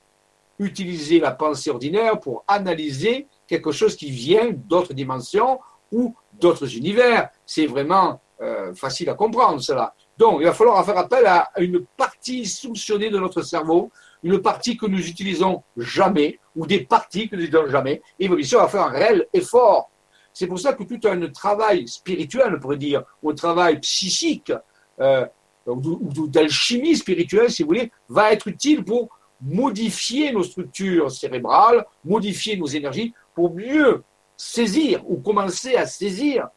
utiliser 0.58 1.18
la 1.18 1.30
pensée 1.30 1.70
ordinaire 1.70 2.20
pour 2.20 2.44
analyser 2.46 3.26
quelque 3.46 3.72
chose 3.72 3.96
qui 3.96 4.10
vient 4.10 4.50
d'autres 4.50 4.92
dimensions 4.92 5.60
ou 5.90 6.14
d'autres 6.38 6.76
univers. 6.76 7.30
C'est 7.46 7.66
vraiment 7.66 8.20
euh, 8.42 8.74
facile 8.74 9.08
à 9.08 9.14
comprendre 9.14 9.60
cela. 9.62 9.94
Donc, 10.18 10.40
il 10.40 10.46
va 10.46 10.52
falloir 10.52 10.84
faire 10.84 10.98
appel 10.98 11.26
à 11.26 11.48
une 11.58 11.84
partie 11.96 12.44
soupçonnée 12.44 13.08
de 13.08 13.18
notre 13.18 13.42
cerveau, 13.42 13.90
une 14.24 14.40
partie 14.42 14.76
que 14.76 14.86
nous 14.86 15.08
utilisons 15.08 15.62
jamais, 15.76 16.40
ou 16.56 16.66
des 16.66 16.80
parties 16.80 17.28
que 17.28 17.36
nous 17.36 17.42
utilisons 17.42 17.70
jamais, 17.70 18.02
et 18.18 18.28
bien 18.28 18.42
sûr, 18.42 18.58
on 18.58 18.62
va 18.62 18.68
faire 18.68 18.82
un 18.82 18.90
réel 18.90 19.26
effort. 19.32 19.90
C'est 20.32 20.48
pour 20.48 20.58
ça 20.58 20.72
que 20.72 20.82
tout 20.82 21.00
un 21.06 21.28
travail 21.28 21.86
spirituel, 21.86 22.54
on 22.56 22.60
pourrait 22.60 22.78
dire, 22.78 23.04
ou 23.22 23.30
un 23.30 23.34
travail 23.34 23.78
psychique, 23.78 24.52
euh, 25.00 25.24
ou 25.66 26.26
d'alchimie 26.26 26.96
spirituelle, 26.96 27.48
si 27.48 27.62
vous 27.62 27.68
voulez, 27.68 27.92
va 28.08 28.32
être 28.32 28.48
utile 28.48 28.84
pour 28.84 29.08
modifier 29.40 30.32
nos 30.32 30.42
structures 30.42 31.12
cérébrales, 31.12 31.84
modifier 32.04 32.56
nos 32.56 32.66
énergies, 32.66 33.14
pour 33.34 33.54
mieux 33.54 34.02
saisir 34.36 35.08
ou 35.08 35.18
commencer 35.18 35.76
à 35.76 35.86
saisir 35.86 36.48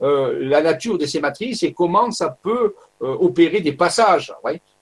la 0.00 0.62
nature 0.62 0.96
de 0.96 1.06
ces 1.06 1.20
matrices 1.20 1.62
et 1.62 1.72
comment 1.72 2.10
ça 2.10 2.30
peut 2.30 2.74
euh, 3.02 3.14
opérer 3.20 3.60
des 3.60 3.72
passages. 3.72 4.32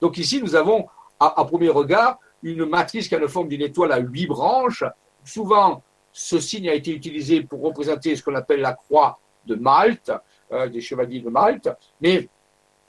Donc 0.00 0.18
ici, 0.18 0.40
nous 0.42 0.54
avons 0.54 0.86
à, 1.18 1.44
premier 1.44 1.68
regard 1.68 2.18
une 2.42 2.64
matrice 2.66 3.08
qui 3.08 3.14
a 3.14 3.18
la 3.18 3.28
forme 3.28 3.48
d'une 3.48 3.62
étoile 3.62 3.92
à 3.92 3.98
huit 3.98 4.26
branches. 4.26 4.84
Souvent, 5.24 5.82
ce 6.12 6.38
signe 6.38 6.68
a 6.68 6.74
été 6.74 6.92
utilisé 6.92 7.42
pour 7.42 7.62
représenter 7.62 8.16
ce 8.16 8.22
qu'on 8.22 8.34
appelle 8.34 8.60
la 8.60 8.74
croix 8.74 9.18
de 9.46 9.54
Malte, 9.54 10.12
euh, 10.52 10.68
des 10.68 10.80
chevaliers 10.80 11.20
de 11.20 11.28
Malte, 11.28 11.68
mais 12.00 12.28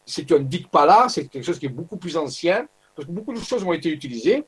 c'est 0.06 0.32
un 0.32 0.40
dikpala, 0.40 1.08
c'est 1.10 1.28
quelque 1.28 1.44
chose 1.44 1.60
qui 1.60 1.66
est 1.66 1.70
beaucoup 1.70 1.98
plus 1.98 2.16
ancien, 2.16 2.68
parce 2.96 3.06
que 3.06 3.12
beaucoup 3.12 3.34
de 3.34 3.40
choses 3.40 3.64
ont 3.64 3.74
été 3.74 3.90
utilisées, 3.90 4.46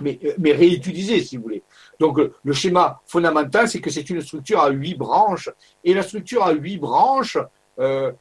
mais, 0.00 0.18
mais 0.38 0.52
réutilisées, 0.52 1.20
si 1.22 1.36
vous 1.36 1.44
voulez. 1.44 1.62
Donc, 1.98 2.18
le 2.18 2.52
schéma 2.52 3.00
fondamental, 3.06 3.68
c'est 3.68 3.80
que 3.80 3.90
c'est 3.90 4.08
une 4.10 4.20
structure 4.20 4.60
à 4.60 4.70
huit 4.70 4.94
branches, 4.94 5.50
et 5.84 5.94
la 5.94 6.02
structure 6.02 6.42
à 6.44 6.52
huit 6.52 6.78
branches 6.78 7.38
euh, 7.78 8.12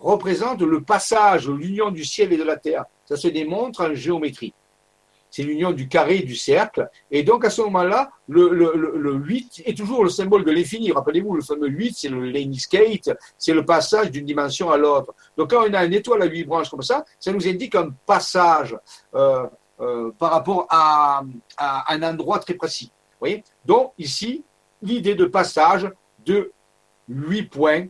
représente 0.00 0.62
le 0.62 0.82
passage, 0.82 1.48
l'union 1.48 1.90
du 1.90 2.04
ciel 2.04 2.32
et 2.32 2.36
de 2.36 2.44
la 2.44 2.56
terre. 2.56 2.84
Ça 3.04 3.16
se 3.16 3.28
démontre 3.28 3.82
en 3.82 3.94
géométrie. 3.94 4.54
C'est 5.30 5.42
l'union 5.42 5.72
du 5.72 5.88
carré 5.88 6.18
et 6.18 6.22
du 6.22 6.36
cercle. 6.36 6.90
Et 7.10 7.22
donc, 7.22 7.44
à 7.46 7.50
ce 7.50 7.62
moment-là, 7.62 8.10
le, 8.28 8.50
le, 8.50 8.74
le, 8.96 9.14
8 9.14 9.62
est 9.64 9.76
toujours 9.76 10.04
le 10.04 10.10
symbole 10.10 10.44
de 10.44 10.50
l'infini. 10.50 10.92
Rappelez-vous, 10.92 11.34
le 11.36 11.42
fameux 11.42 11.68
8, 11.68 11.94
c'est 11.96 12.08
le 12.10 12.54
skate, 12.54 13.10
c'est 13.38 13.54
le 13.54 13.64
passage 13.64 14.10
d'une 14.10 14.26
dimension 14.26 14.70
à 14.70 14.76
l'autre. 14.76 15.14
Donc, 15.38 15.50
quand 15.50 15.64
on 15.66 15.72
a 15.72 15.86
une 15.86 15.94
étoile 15.94 16.20
à 16.20 16.26
huit 16.26 16.44
branches 16.44 16.68
comme 16.68 16.82
ça, 16.82 17.02
ça 17.18 17.32
nous 17.32 17.48
indique 17.48 17.74
un 17.74 17.90
passage 18.04 18.76
euh, 19.14 19.46
euh, 19.46 19.46
par 20.18 20.30
rapport 20.30 20.66
à, 20.70 21.22
un 21.58 22.02
endroit 22.02 22.38
très 22.38 22.54
précis. 22.54 22.92
Voyez? 23.20 23.42
Donc, 23.64 23.92
ici, 23.98 24.44
l'idée 24.80 25.14
de 25.14 25.24
passage 25.24 25.90
de 26.24 26.52
8 27.08 27.42
points, 27.44 27.86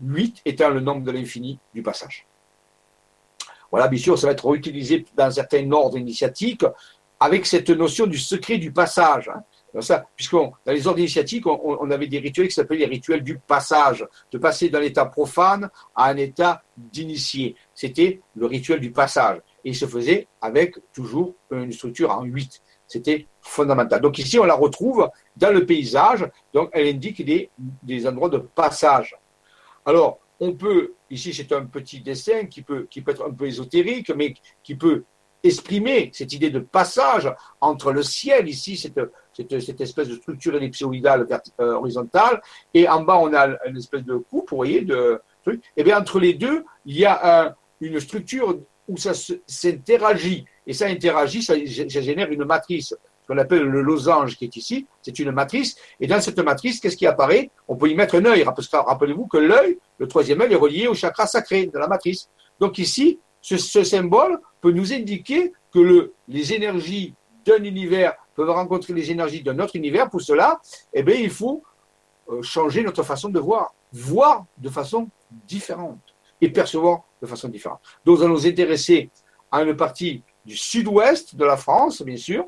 8 0.00 0.42
étant 0.44 0.70
le 0.70 0.80
nombre 0.80 1.02
de 1.02 1.10
l'infini 1.10 1.58
du 1.74 1.82
passage. 1.82 2.26
Voilà, 3.70 3.88
bien 3.88 3.98
sûr, 3.98 4.18
ça 4.18 4.26
va 4.26 4.32
être 4.32 4.54
utilisé 4.54 5.04
dans 5.16 5.30
certains 5.30 5.70
ordres 5.72 5.96
initiatiques 5.96 6.64
avec 7.18 7.46
cette 7.46 7.70
notion 7.70 8.06
du 8.06 8.18
secret 8.18 8.58
du 8.58 8.72
passage. 8.72 9.30
Hein. 9.34 9.42
Dans 9.74 10.72
les 10.72 10.86
ordres 10.86 10.98
initiatiques, 10.98 11.46
on, 11.46 11.90
avait 11.90 12.06
des 12.06 12.18
rituels 12.18 12.48
qui 12.48 12.54
s'appelaient 12.54 12.80
les 12.80 12.86
rituels 12.86 13.22
du 13.22 13.38
passage, 13.38 14.06
de 14.30 14.36
passer 14.36 14.68
d'un 14.68 14.82
état 14.82 15.06
profane 15.06 15.70
à 15.94 16.10
un 16.10 16.16
état 16.18 16.62
d'initié. 16.76 17.56
C'était 17.74 18.20
le 18.36 18.46
rituel 18.46 18.80
du 18.80 18.92
passage. 18.92 19.38
Et 19.64 19.70
il 19.70 19.76
se 19.76 19.86
faisait 19.86 20.26
avec 20.40 20.76
toujours 20.92 21.34
une 21.50 21.72
structure 21.72 22.10
en 22.10 22.24
8. 22.24 22.60
C'était 22.86 23.26
fondamental. 23.40 24.00
Donc 24.00 24.18
ici, 24.18 24.38
on 24.38 24.44
la 24.44 24.54
retrouve 24.54 25.08
dans 25.36 25.52
le 25.52 25.64
paysage. 25.64 26.28
Donc 26.52 26.70
elle 26.72 26.88
indique 26.88 27.24
des, 27.24 27.50
des 27.82 28.06
endroits 28.06 28.28
de 28.28 28.38
passage. 28.38 29.16
Alors, 29.84 30.18
on 30.40 30.54
peut, 30.54 30.94
ici 31.10 31.32
c'est 31.32 31.52
un 31.52 31.66
petit 31.66 32.00
dessin 32.00 32.46
qui 32.46 32.62
peut, 32.62 32.86
qui 32.90 33.00
peut 33.00 33.12
être 33.12 33.24
un 33.24 33.32
peu 33.32 33.46
ésotérique, 33.46 34.10
mais 34.14 34.34
qui 34.62 34.74
peut 34.74 35.04
exprimer 35.42 36.10
cette 36.12 36.32
idée 36.32 36.50
de 36.50 36.60
passage 36.60 37.32
entre 37.60 37.92
le 37.92 38.02
ciel, 38.02 38.48
ici, 38.48 38.76
cette, 38.76 39.00
cette, 39.32 39.80
espèce 39.80 40.08
de 40.08 40.14
structure 40.16 40.54
ellipsoïdale 40.54 41.26
euh, 41.60 41.74
horizontale, 41.74 42.40
et 42.74 42.88
en 42.88 43.02
bas, 43.02 43.18
on 43.18 43.32
a 43.34 43.48
une 43.66 43.76
espèce 43.76 44.04
de 44.04 44.16
coupe, 44.16 44.50
vous 44.50 44.56
voyez, 44.56 44.82
de 44.82 45.20
truc. 45.42 45.62
Et 45.76 45.80
eh 45.80 45.84
bien, 45.84 45.98
entre 45.98 46.20
les 46.20 46.34
deux, 46.34 46.64
il 46.86 46.98
y 46.98 47.04
a 47.04 47.56
une 47.80 47.98
structure 47.98 48.60
où 48.88 48.96
ça 48.96 49.12
s'interagit, 49.46 50.44
et 50.66 50.72
ça 50.72 50.86
interagit, 50.86 51.42
ça 51.42 51.54
génère 51.56 52.30
une 52.30 52.44
matrice 52.44 52.94
qu'on 53.26 53.38
appelle 53.38 53.62
le 53.62 53.82
losange 53.82 54.36
qui 54.36 54.44
est 54.44 54.56
ici, 54.56 54.86
c'est 55.00 55.18
une 55.18 55.30
matrice. 55.30 55.76
Et 56.00 56.06
dans 56.06 56.20
cette 56.20 56.38
matrice, 56.40 56.80
qu'est-ce 56.80 56.96
qui 56.96 57.06
apparaît? 57.06 57.50
On 57.68 57.76
peut 57.76 57.88
y 57.88 57.94
mettre 57.94 58.16
un 58.16 58.24
œil. 58.24 58.44
Rappelez-vous 58.44 59.26
que 59.26 59.38
l'œil, 59.38 59.78
le 59.98 60.08
troisième 60.08 60.40
œil, 60.40 60.52
est 60.52 60.56
relié 60.56 60.86
au 60.88 60.94
chakra 60.94 61.26
sacré 61.26 61.66
de 61.66 61.78
la 61.78 61.86
matrice. 61.86 62.28
Donc 62.58 62.78
ici, 62.78 63.20
ce, 63.40 63.84
symbole 63.84 64.38
peut 64.60 64.72
nous 64.72 64.92
indiquer 64.92 65.52
que 65.72 65.78
le, 65.78 66.14
les 66.28 66.52
énergies 66.52 67.14
d'un 67.44 67.62
univers 67.64 68.14
peuvent 68.34 68.50
rencontrer 68.50 68.92
les 68.92 69.10
énergies 69.10 69.42
d'un 69.42 69.58
autre 69.58 69.76
univers. 69.76 70.08
Pour 70.10 70.20
cela, 70.20 70.60
eh 70.92 71.02
bien, 71.02 71.16
il 71.16 71.30
faut 71.30 71.62
euh, 72.30 72.42
changer 72.42 72.82
notre 72.82 73.02
façon 73.02 73.28
de 73.28 73.40
voir, 73.40 73.74
voir 73.92 74.46
de 74.58 74.68
façon 74.68 75.08
différente 75.46 75.98
et 76.40 76.50
percevoir 76.50 77.04
de 77.22 77.26
façon 77.26 77.48
différente. 77.48 77.80
Donc, 78.04 78.18
nous 78.18 78.24
allons 78.24 78.34
nous 78.34 78.46
intéresser 78.46 79.08
à 79.50 79.62
une 79.62 79.76
partie 79.76 80.22
du 80.44 80.56
sud-ouest 80.56 81.36
de 81.36 81.44
la 81.44 81.56
France, 81.56 82.02
bien 82.02 82.16
sûr, 82.16 82.46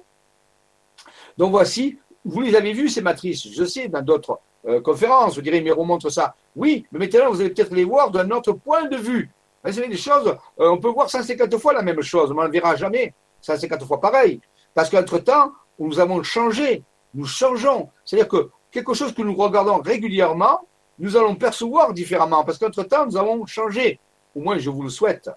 donc 1.37 1.51
voici, 1.51 1.99
vous 2.25 2.41
les 2.41 2.55
avez 2.55 2.72
vues, 2.72 2.89
ces 2.89 3.03
matrices, 3.03 3.49
je 3.51 3.64
sais, 3.64 3.89
dans 3.89 4.03
d'autres 4.03 4.39
euh, 4.66 4.81
conférences, 4.81 5.35
vous 5.37 5.43
direz, 5.43 5.61
mais 5.61 5.72
remontre 5.72 6.11
ça. 6.11 6.35
Oui, 6.57 6.87
mais 6.93 7.01
maintenant, 7.01 7.31
vous 7.31 7.41
allez 7.41 7.51
peut-être 7.51 7.75
les 7.75 7.85
voir 7.85 8.11
d'un 8.11 8.31
autre 8.31 8.53
point 8.53 8.87
de 8.87 8.97
vue. 8.97 9.31
Vous 9.64 9.72
savez, 9.72 9.89
des 9.89 9.97
choses, 9.97 10.29
euh, 10.61 10.68
on 10.68 10.79
peut 10.79 10.89
voir 10.89 11.11
150 11.11 11.57
fois 11.59 11.72
la 11.72 11.83
même 11.83 12.01
chose, 12.03 12.33
mais 12.35 12.43
on 12.43 12.47
ne 12.47 12.53
verra 12.53 12.77
jamais 12.77 13.14
150 13.41 13.85
fois 13.85 14.01
pareil. 14.01 14.41
Parce 14.72 14.91
qu'entre-temps, 14.91 15.53
nous 15.79 15.99
avons 15.99 16.22
changé, 16.22 16.83
nous 17.14 17.27
changeons. 17.27 17.91
C'est-à-dire 18.05 18.29
que 18.29 18.51
quelque 18.70 18.95
chose 18.95 19.12
que 19.12 19.22
nous 19.22 19.35
regardons 19.35 19.79
régulièrement, 19.79 20.61
nous 20.99 21.16
allons 21.16 21.35
percevoir 21.35 21.93
différemment, 21.93 22.45
parce 22.45 22.59
qu'entre-temps, 22.59 23.07
nous 23.07 23.16
avons 23.16 23.45
changé. 23.47 23.99
Au 24.35 24.41
moins, 24.41 24.59
je 24.59 24.70
vous 24.70 24.82
le 24.82 24.91
souhaite. 24.91 25.30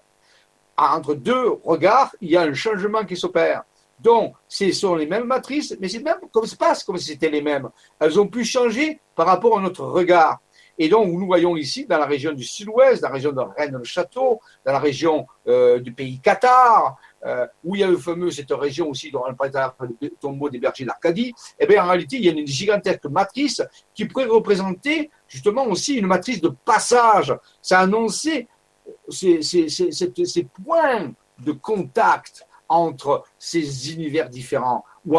Entre 0.76 1.14
deux 1.14 1.58
regards, 1.64 2.14
il 2.20 2.30
y 2.30 2.36
a 2.36 2.42
un 2.42 2.54
changement 2.54 3.04
qui 3.04 3.16
s'opère. 3.16 3.64
Donc, 4.00 4.34
ce 4.46 4.70
sont 4.72 4.94
les 4.94 5.06
mêmes 5.06 5.24
matrices, 5.24 5.76
mais 5.80 5.88
c'est 5.88 6.02
même 6.02 6.20
comme 6.32 6.46
se 6.46 6.56
passe 6.56 6.84
comme 6.84 6.98
si 6.98 7.06
c'était 7.06 7.30
les 7.30 7.42
mêmes. 7.42 7.68
Elles 7.98 8.18
ont 8.20 8.28
pu 8.28 8.44
changer 8.44 9.00
par 9.16 9.26
rapport 9.26 9.58
à 9.58 9.60
notre 9.60 9.84
regard. 9.84 10.38
Et 10.80 10.88
donc, 10.88 11.08
nous 11.08 11.26
voyons 11.26 11.56
ici, 11.56 11.86
dans 11.86 11.98
la 11.98 12.06
région 12.06 12.32
du 12.32 12.44
sud-ouest, 12.44 13.02
dans 13.02 13.08
la 13.08 13.14
région 13.14 13.32
de 13.32 13.40
Rennes-le-Château, 13.40 14.40
dans 14.64 14.72
la 14.72 14.78
région 14.78 15.26
euh, 15.48 15.80
du 15.80 15.92
pays 15.92 16.20
Qatar, 16.20 16.96
euh, 17.26 17.48
où 17.64 17.74
il 17.74 17.80
y 17.80 17.84
a 17.84 17.88
le 17.88 17.96
fameux, 17.96 18.30
cette 18.30 18.52
région 18.52 18.88
aussi 18.88 19.10
dont 19.10 19.24
on 19.28 19.34
parle 19.34 19.72
le 20.00 20.10
tombeau 20.20 20.48
des 20.48 20.60
bergers 20.60 20.84
d'Arcadie, 20.84 21.34
eh 21.58 21.66
bien, 21.66 21.82
en 21.82 21.88
réalité, 21.88 22.16
il 22.16 22.24
y 22.24 22.28
a 22.28 22.32
une 22.32 22.46
gigantesque 22.46 23.06
matrice 23.06 23.60
qui 23.92 24.04
pourrait 24.04 24.26
représenter 24.26 25.10
justement 25.26 25.66
aussi 25.66 25.96
une 25.96 26.06
matrice 26.06 26.40
de 26.40 26.52
passage. 26.64 27.34
Ça 27.60 27.80
annonçait 27.80 28.46
ces, 29.08 29.42
ces, 29.42 30.44
points 30.64 31.12
de 31.38 31.52
contact 31.52 32.46
entre 32.68 33.24
ces 33.38 33.92
univers 33.92 34.28
différents, 34.28 34.84
ou 35.06 35.18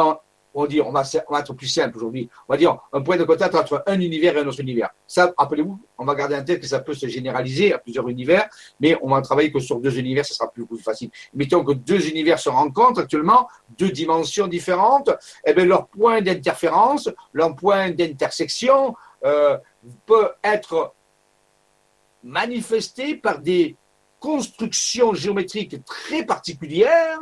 on 0.53 0.61
va 0.63 0.67
dire, 0.67 0.87
on 0.87 0.91
va, 0.91 1.03
être 1.39 1.53
plus 1.53 1.67
simple 1.67 1.97
aujourd'hui, 1.97 2.29
on 2.47 2.53
va 2.53 2.57
dire 2.57 2.77
un 2.91 3.01
point 3.01 3.17
de 3.17 3.23
contact 3.23 3.53
entre 3.55 3.83
un 3.85 3.99
univers 3.99 4.35
et 4.35 4.41
un 4.41 4.47
autre 4.47 4.59
univers. 4.59 4.89
Ça, 5.07 5.31
rappelez-vous, 5.37 5.79
on 5.97 6.05
va 6.05 6.15
garder 6.15 6.35
en 6.35 6.43
tête 6.43 6.59
que 6.59 6.67
ça 6.67 6.79
peut 6.79 6.93
se 6.93 7.07
généraliser 7.07 7.73
à 7.73 7.77
plusieurs 7.77 8.07
univers, 8.09 8.49
mais 8.79 8.97
on 9.01 9.09
va 9.09 9.21
travailler 9.21 9.51
que 9.51 9.59
sur 9.59 9.79
deux 9.79 9.97
univers, 9.97 10.25
ça 10.25 10.33
sera 10.33 10.51
plus, 10.51 10.65
plus 10.65 10.79
facile. 10.79 11.11
Mettons 11.33 11.63
que 11.63 11.73
deux 11.73 12.09
univers 12.09 12.39
se 12.39 12.49
rencontrent 12.49 13.01
actuellement, 13.01 13.47
deux 13.77 13.91
dimensions 13.91 14.47
différentes, 14.47 15.09
et 15.45 15.51
eh 15.51 15.53
bien 15.53 15.65
leur 15.65 15.87
point 15.87 16.21
d'interférence, 16.21 17.09
leur 17.33 17.55
point 17.55 17.91
d'intersection 17.91 18.95
euh, 19.25 19.57
peut 20.05 20.29
être 20.43 20.93
manifesté 22.23 23.15
par 23.15 23.39
des 23.39 23.75
constructions 24.19 25.13
géométriques 25.13 25.83
très 25.85 26.25
particulières 26.25 27.19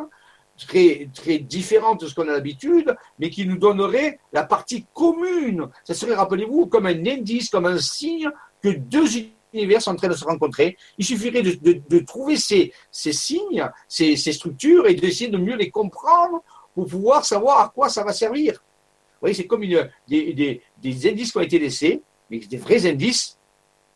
très, 0.58 1.09
très 1.13 1.39
différente 1.39 2.01
de 2.01 2.08
ce 2.08 2.16
qu'on 2.16 2.28
a 2.28 2.32
l'habitude, 2.32 2.96
mais 3.20 3.30
qui 3.30 3.46
nous 3.46 3.58
donnerait 3.58 4.20
la 4.34 4.43
partie 4.43 4.86
commune. 4.93 5.70
Ça 5.84 5.93
serait, 5.93 6.16
rappelez-vous, 6.16 6.67
comme 6.67 6.88
un 6.88 7.05
indice, 7.05 7.50
comme 7.50 7.66
un 7.66 7.78
signe 7.78 8.30
que 8.62 8.70
deux 8.70 9.08
univers 9.54 9.82
sont 9.82 9.92
en 9.92 9.96
train 9.96 10.08
de 10.08 10.13
se 10.13 10.26
rencontrer. 10.26 10.78
Il 10.97 11.05
suffirait 11.05 11.43
de, 11.43 12.00
trouver 12.00 12.38
ces, 12.38 12.74
ces 12.92 13.13
signes, 13.13 13.70
ces, 13.88 14.16
ces, 14.16 14.34
structures 14.34 14.88
et 14.88 14.96
d'essayer 14.96 15.30
de 15.30 15.38
mieux 15.38 15.55
les 15.55 15.70
comprendre 15.70 16.43
pour 16.74 16.88
pouvoir 16.88 17.26
savoir 17.26 17.62
à 17.62 17.70
quoi 17.70 17.89
ça 17.89 18.04
va 18.04 18.13
servir. 18.13 18.54
Vous 18.54 19.21
voyez, 19.21 19.36
c'est 19.36 19.47
comme 19.47 19.63
une, 19.63 19.89
des, 20.08 20.34
des, 20.34 20.62
des, 20.78 21.09
indices 21.09 21.32
qui 21.32 21.38
ont 21.38 21.42
été 21.42 21.58
laissés, 21.58 22.04
mais 22.30 22.39
des 22.39 22.58
vrais 22.58 22.86
indices 22.86 23.37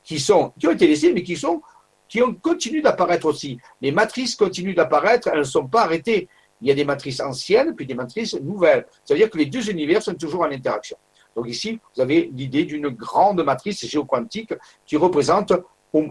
qui, 0.04 0.24
ont 0.32 0.52
été 0.58 0.88
laissés, 0.88 1.14
mais 1.14 1.24
qui 1.24 1.36
sont 1.36 1.62
qui 2.08 2.22
ont 2.22 2.34
continué 2.34 2.82
d'apparaître 2.82 3.26
aussi. 3.26 3.58
Les 3.80 3.94
matrices 3.94 4.36
continuent 4.36 4.76
d'apparaître, 4.76 5.30
elles 5.30 5.40
ne 5.40 5.44
sont 5.44 5.66
pas 5.66 5.84
arrêtées 5.84 6.28
il 6.62 6.68
y 6.68 6.72
a 6.72 6.76
des 6.76 6.86
matrices 6.86 7.20
anciennes 7.20 7.74
puis 7.76 7.86
des 7.86 7.96
matrices 7.96 8.34
nouvelles. 8.36 8.86
Ça 9.06 9.14
veut 9.14 9.20
dire 9.20 9.30
que 9.30 9.38
les 9.38 9.46
deux 9.46 9.70
univers 9.70 10.04
sont 10.04 10.14
toujours 10.14 10.42
en 10.42 10.52
interaction. 10.52 10.98
Donc 11.36 11.48
ici, 11.48 11.80
vous 11.96 12.02
avez 12.02 12.30
l'idée 12.34 12.66
d'une 12.66 12.90
grande 12.90 13.44
matrice 13.44 13.86
géoquantique 13.86 14.54
qui 14.86 14.98
représente, 14.98 15.54
au, 15.94 16.02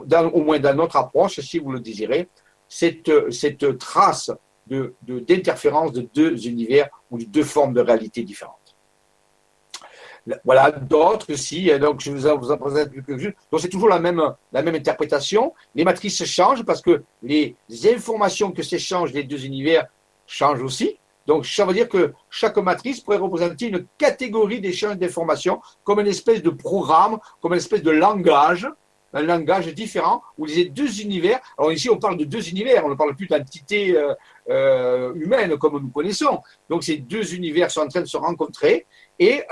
moins 0.42 0.58
dans 0.58 0.74
notre 0.74 0.96
approche, 0.96 1.40
si 1.40 1.58
vous 1.58 1.72
le 1.72 1.80
désirez, 1.80 2.28
cette, 2.68 3.10
trace 3.78 4.30
d'interférence 4.66 5.92
de 5.92 6.08
deux 6.14 6.46
univers 6.46 6.88
ou 7.10 7.18
de 7.18 7.24
deux 7.24 7.44
formes 7.44 7.74
de 7.74 7.80
réalité 7.80 8.22
différentes. 8.22 8.56
Voilà, 10.44 10.70
d'autres 10.70 11.32
aussi, 11.32 11.70
donc 11.78 12.00
je 12.00 12.10
vous 12.10 12.26
en, 12.26 12.38
présente 12.38 12.92
quelques-unes. 12.92 13.32
Donc 13.50 13.60
c'est 13.60 13.68
toujours 13.68 13.88
la 13.88 13.98
même, 13.98 14.22
la 14.52 14.62
même 14.62 14.74
interprétation. 14.74 15.54
Les 15.74 15.84
matrices 15.84 16.24
changent 16.24 16.64
parce 16.64 16.80
que 16.80 17.02
les 17.22 17.56
informations 17.86 18.52
que 18.52 18.62
s'échangent 18.62 19.12
les 19.12 19.24
deux 19.24 19.44
univers 19.44 19.86
change 20.26 20.62
aussi. 20.62 20.96
Donc, 21.26 21.46
ça 21.46 21.64
veut 21.64 21.74
dire 21.74 21.88
que 21.88 22.12
chaque 22.28 22.56
matrice 22.56 23.00
pourrait 23.00 23.18
représenter 23.18 23.68
une 23.68 23.86
catégorie 23.98 24.60
d'échange 24.60 24.96
d'informations, 24.96 25.60
comme 25.84 26.00
une 26.00 26.06
espèce 26.06 26.42
de 26.42 26.50
programme, 26.50 27.18
comme 27.40 27.52
une 27.52 27.58
espèce 27.58 27.82
de 27.82 27.90
langage 27.90 28.68
un 29.12 29.22
langage 29.22 29.72
différent 29.74 30.22
où 30.38 30.46
les 30.46 30.66
deux 30.66 31.00
univers, 31.00 31.40
alors 31.58 31.72
ici 31.72 31.90
on 31.90 31.98
parle 31.98 32.16
de 32.16 32.24
deux 32.24 32.48
univers, 32.48 32.84
on 32.84 32.90
ne 32.90 32.94
parle 32.94 33.14
plus 33.16 33.26
d'entité 33.26 33.96
euh, 33.96 34.14
euh, 34.48 35.12
humaine 35.14 35.56
comme 35.58 35.80
nous 35.80 35.90
connaissons. 35.90 36.40
Donc 36.68 36.84
ces 36.84 36.98
deux 36.98 37.34
univers 37.34 37.70
sont 37.70 37.80
en 37.80 37.88
train 37.88 38.02
de 38.02 38.06
se 38.06 38.16
rencontrer 38.16 38.86
et 39.18 39.42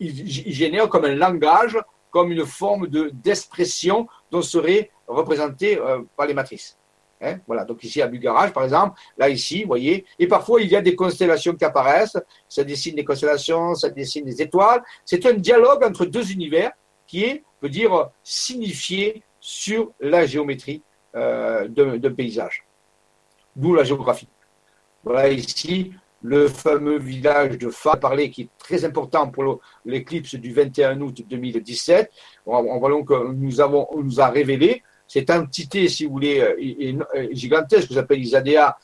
ils, 0.00 0.52
génèrent 0.52 0.88
comme 0.88 1.04
un 1.04 1.14
langage, 1.14 1.78
comme 2.10 2.32
une 2.32 2.46
forme 2.46 2.86
d'expression 2.88 4.06
dont 4.30 4.42
serait 4.42 4.90
représentée 5.06 5.78
euh, 5.78 6.02
par 6.16 6.26
les 6.26 6.34
matrices. 6.34 6.76
Hein, 7.20 7.38
voilà, 7.48 7.64
donc 7.64 7.82
ici 7.82 8.00
à 8.00 8.06
Bugarage, 8.06 8.52
par 8.52 8.62
exemple, 8.62 9.00
là 9.16 9.28
ici, 9.28 9.62
vous 9.62 9.68
voyez, 9.68 10.04
et 10.20 10.28
parfois 10.28 10.60
il 10.62 10.68
y 10.68 10.76
a 10.76 10.80
des 10.80 10.94
constellations 10.94 11.52
qui 11.54 11.64
apparaissent, 11.64 12.16
ça 12.48 12.62
dessine 12.62 12.94
des 12.94 13.04
constellations, 13.04 13.74
ça 13.74 13.88
dessine 13.88 14.24
des 14.24 14.40
étoiles. 14.40 14.84
C'est 15.04 15.26
un 15.26 15.32
dialogue 15.32 15.82
entre 15.82 16.04
deux 16.04 16.30
univers 16.30 16.70
qui 17.08 17.24
est, 17.24 17.42
peut 17.60 17.68
dire, 17.68 18.10
signifié 18.22 19.24
sur 19.40 19.92
la 19.98 20.26
géométrie 20.26 20.82
euh, 21.16 21.66
d'un 21.66 22.14
paysage, 22.14 22.64
d'où 23.56 23.74
la 23.74 23.82
géographie. 23.82 24.28
Voilà 25.02 25.28
ici 25.30 25.92
le 26.22 26.48
fameux 26.48 26.98
village 26.98 27.58
de 27.58 27.70
Fa, 27.70 27.96
parlé, 27.96 28.30
qui 28.30 28.42
est 28.42 28.48
très 28.58 28.84
important 28.84 29.28
pour 29.28 29.60
l'éclipse 29.84 30.34
du 30.34 30.52
21 30.52 31.00
août 31.00 31.22
2017. 31.28 32.10
On, 32.46 32.80
donc 32.88 33.10
nous 33.10 33.60
avons, 33.60 33.86
on 33.90 34.02
nous 34.02 34.20
a 34.20 34.28
révélé 34.28 34.82
cette 35.06 35.30
entité, 35.30 35.88
si 35.88 36.04
vous 36.04 36.12
voulez, 36.12 36.40
euh, 36.40 37.28
gigantesque, 37.32 37.88
que 37.88 37.94
j'appelle 37.94 38.20
Isadea, 38.20 38.76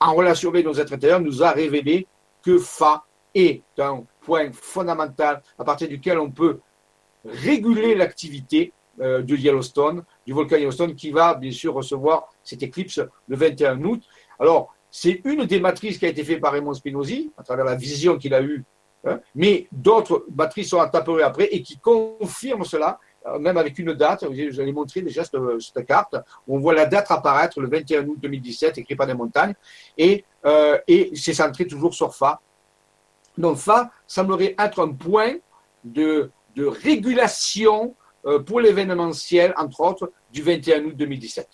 en 0.00 0.14
relation 0.14 0.50
avec 0.50 0.64
nos 0.64 0.74
êtres 0.74 0.94
intérieurs, 0.94 1.20
nous 1.20 1.42
a 1.42 1.50
révélé 1.50 2.06
que 2.42 2.58
Fa 2.58 3.04
est 3.34 3.62
un 3.78 4.04
point 4.22 4.50
fondamental 4.52 5.42
à 5.58 5.64
partir 5.64 5.88
duquel 5.88 6.18
on 6.18 6.30
peut 6.30 6.60
réguler 7.24 7.94
l'activité 7.94 8.72
euh, 9.00 9.22
de 9.22 9.36
Yellowstone, 9.36 10.02
du 10.26 10.32
volcan 10.32 10.56
Yellowstone, 10.56 10.94
qui 10.94 11.10
va 11.10 11.34
bien 11.34 11.52
sûr 11.52 11.74
recevoir 11.74 12.28
cette 12.42 12.62
éclipse 12.62 13.00
le 13.28 13.36
21 13.36 13.82
août. 13.84 14.02
Alors, 14.40 14.74
c'est 14.90 15.20
une 15.24 15.44
des 15.44 15.60
matrices 15.60 15.98
qui 15.98 16.06
a 16.06 16.08
été 16.08 16.24
faite 16.24 16.40
par 16.40 16.52
Raymond 16.52 16.74
Spinozzi, 16.74 17.30
à 17.36 17.42
travers 17.42 17.64
la 17.64 17.76
vision 17.76 18.16
qu'il 18.18 18.34
a 18.34 18.42
eue, 18.42 18.64
hein, 19.04 19.20
mais 19.34 19.68
d'autres 19.70 20.24
matrices 20.34 20.70
sont 20.70 20.80
apparues 20.80 21.22
après 21.22 21.44
et 21.44 21.62
qui 21.62 21.78
confirment 21.78 22.64
cela, 22.64 22.98
euh, 23.26 23.38
même 23.38 23.56
avec 23.56 23.78
une 23.78 23.92
date. 23.92 24.24
Je 24.32 24.62
vais 24.62 24.72
montrer 24.72 25.02
déjà 25.02 25.22
cette, 25.24 25.86
carte. 25.86 26.16
On 26.48 26.58
voit 26.58 26.74
la 26.74 26.86
date 26.86 27.10
apparaître 27.10 27.60
le 27.60 27.68
21 27.68 28.06
août 28.06 28.18
2017, 28.20 28.78
écrit 28.78 28.96
par 28.96 29.06
des 29.06 29.14
montagnes, 29.14 29.54
et, 29.96 30.24
euh, 30.44 30.78
et 30.88 31.12
c'est 31.14 31.34
centré 31.34 31.66
toujours 31.66 31.94
sur 31.94 32.14
Fa. 32.14 32.40
Donc 33.36 33.58
Fa 33.58 33.90
semblerait 34.06 34.56
être 34.58 34.82
un 34.82 34.92
point 34.92 35.34
de, 35.84 36.30
de 36.54 36.66
régulation 36.66 37.94
euh, 38.26 38.40
pour 38.40 38.60
l'événementiel, 38.60 39.54
entre 39.56 39.80
autres, 39.80 40.12
du 40.32 40.42
21 40.42 40.84
août 40.84 40.96
2017. 40.96 41.48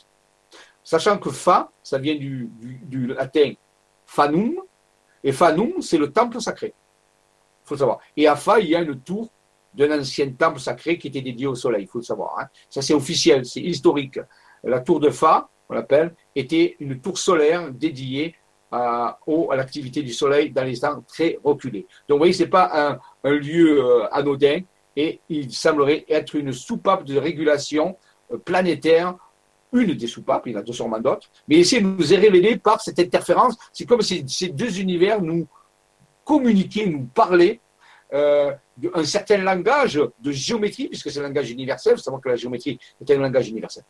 Sachant 0.82 1.18
que 1.18 1.30
Fa, 1.30 1.70
ça 1.82 1.98
vient 1.98 2.14
du, 2.14 2.50
latin 3.16 3.52
Fanum, 4.06 4.56
et 5.22 5.32
Fanum, 5.32 5.80
c'est 5.80 5.98
le 5.98 6.12
temple 6.12 6.40
sacré. 6.40 6.74
Il 7.64 7.68
faut 7.68 7.74
le 7.74 7.78
savoir. 7.78 7.98
Et 8.16 8.26
à 8.26 8.36
Fa, 8.36 8.60
il 8.60 8.68
y 8.68 8.76
a 8.76 8.80
une 8.80 9.00
tour 9.00 9.28
d'un 9.72 9.98
ancien 9.98 10.30
temple 10.32 10.60
sacré 10.60 10.98
qui 10.98 11.08
était 11.08 11.22
dédié 11.22 11.46
au 11.46 11.54
soleil, 11.54 11.84
il 11.84 11.88
faut 11.88 11.98
le 11.98 12.04
savoir. 12.04 12.38
Hein. 12.38 12.46
Ça, 12.70 12.82
c'est 12.82 12.94
officiel, 12.94 13.44
c'est 13.44 13.60
historique. 13.60 14.18
La 14.62 14.80
tour 14.80 15.00
de 15.00 15.10
Fa, 15.10 15.48
on 15.68 15.74
l'appelle, 15.74 16.14
était 16.34 16.76
une 16.80 17.00
tour 17.00 17.18
solaire 17.18 17.70
dédiée 17.70 18.34
à, 18.70 19.18
l'activité 19.54 20.02
du 20.02 20.12
soleil 20.12 20.50
dans 20.50 20.64
les 20.64 20.78
temps 20.78 21.02
très 21.06 21.38
reculés. 21.42 21.86
Donc, 22.08 22.16
vous 22.16 22.18
voyez, 22.18 22.32
ce 22.32 22.42
n'est 22.42 22.50
pas 22.50 22.70
un, 22.72 22.98
un 23.22 23.34
lieu 23.34 23.84
euh, 23.84 24.08
anodin 24.12 24.60
et 24.96 25.20
il 25.28 25.52
semblerait 25.52 26.04
être 26.08 26.34
une 26.36 26.52
soupape 26.52 27.04
de 27.04 27.18
régulation 27.18 27.96
euh, 28.32 28.38
planétaire 28.38 29.16
une 29.74 29.94
des 29.94 30.06
soupapes, 30.06 30.46
il 30.46 30.52
y 30.52 30.56
en 30.56 30.60
a 30.60 30.72
sûrement 30.72 31.00
d'autres, 31.00 31.28
mais 31.48 31.56
ici, 31.56 31.82
nous 31.82 32.12
est 32.12 32.16
révélé 32.16 32.56
par 32.56 32.80
cette 32.80 32.98
interférence. 32.98 33.56
C'est 33.72 33.84
comme 33.84 34.02
si 34.02 34.24
ces 34.28 34.48
deux 34.48 34.78
univers 34.78 35.20
nous 35.20 35.46
communiquaient, 36.24 36.86
nous 36.86 37.08
parlaient 37.12 37.60
euh, 38.12 38.52
un 38.94 39.04
certain 39.04 39.38
langage 39.38 40.00
de 40.20 40.32
géométrie, 40.32 40.88
puisque 40.88 41.10
c'est 41.10 41.18
un 41.18 41.24
langage 41.24 41.50
universel. 41.50 41.94
Vous 41.94 42.00
savez 42.00 42.16
que 42.22 42.28
la 42.28 42.36
géométrie 42.36 42.78
est 43.00 43.10
un 43.10 43.18
langage 43.18 43.48
universel. 43.48 43.82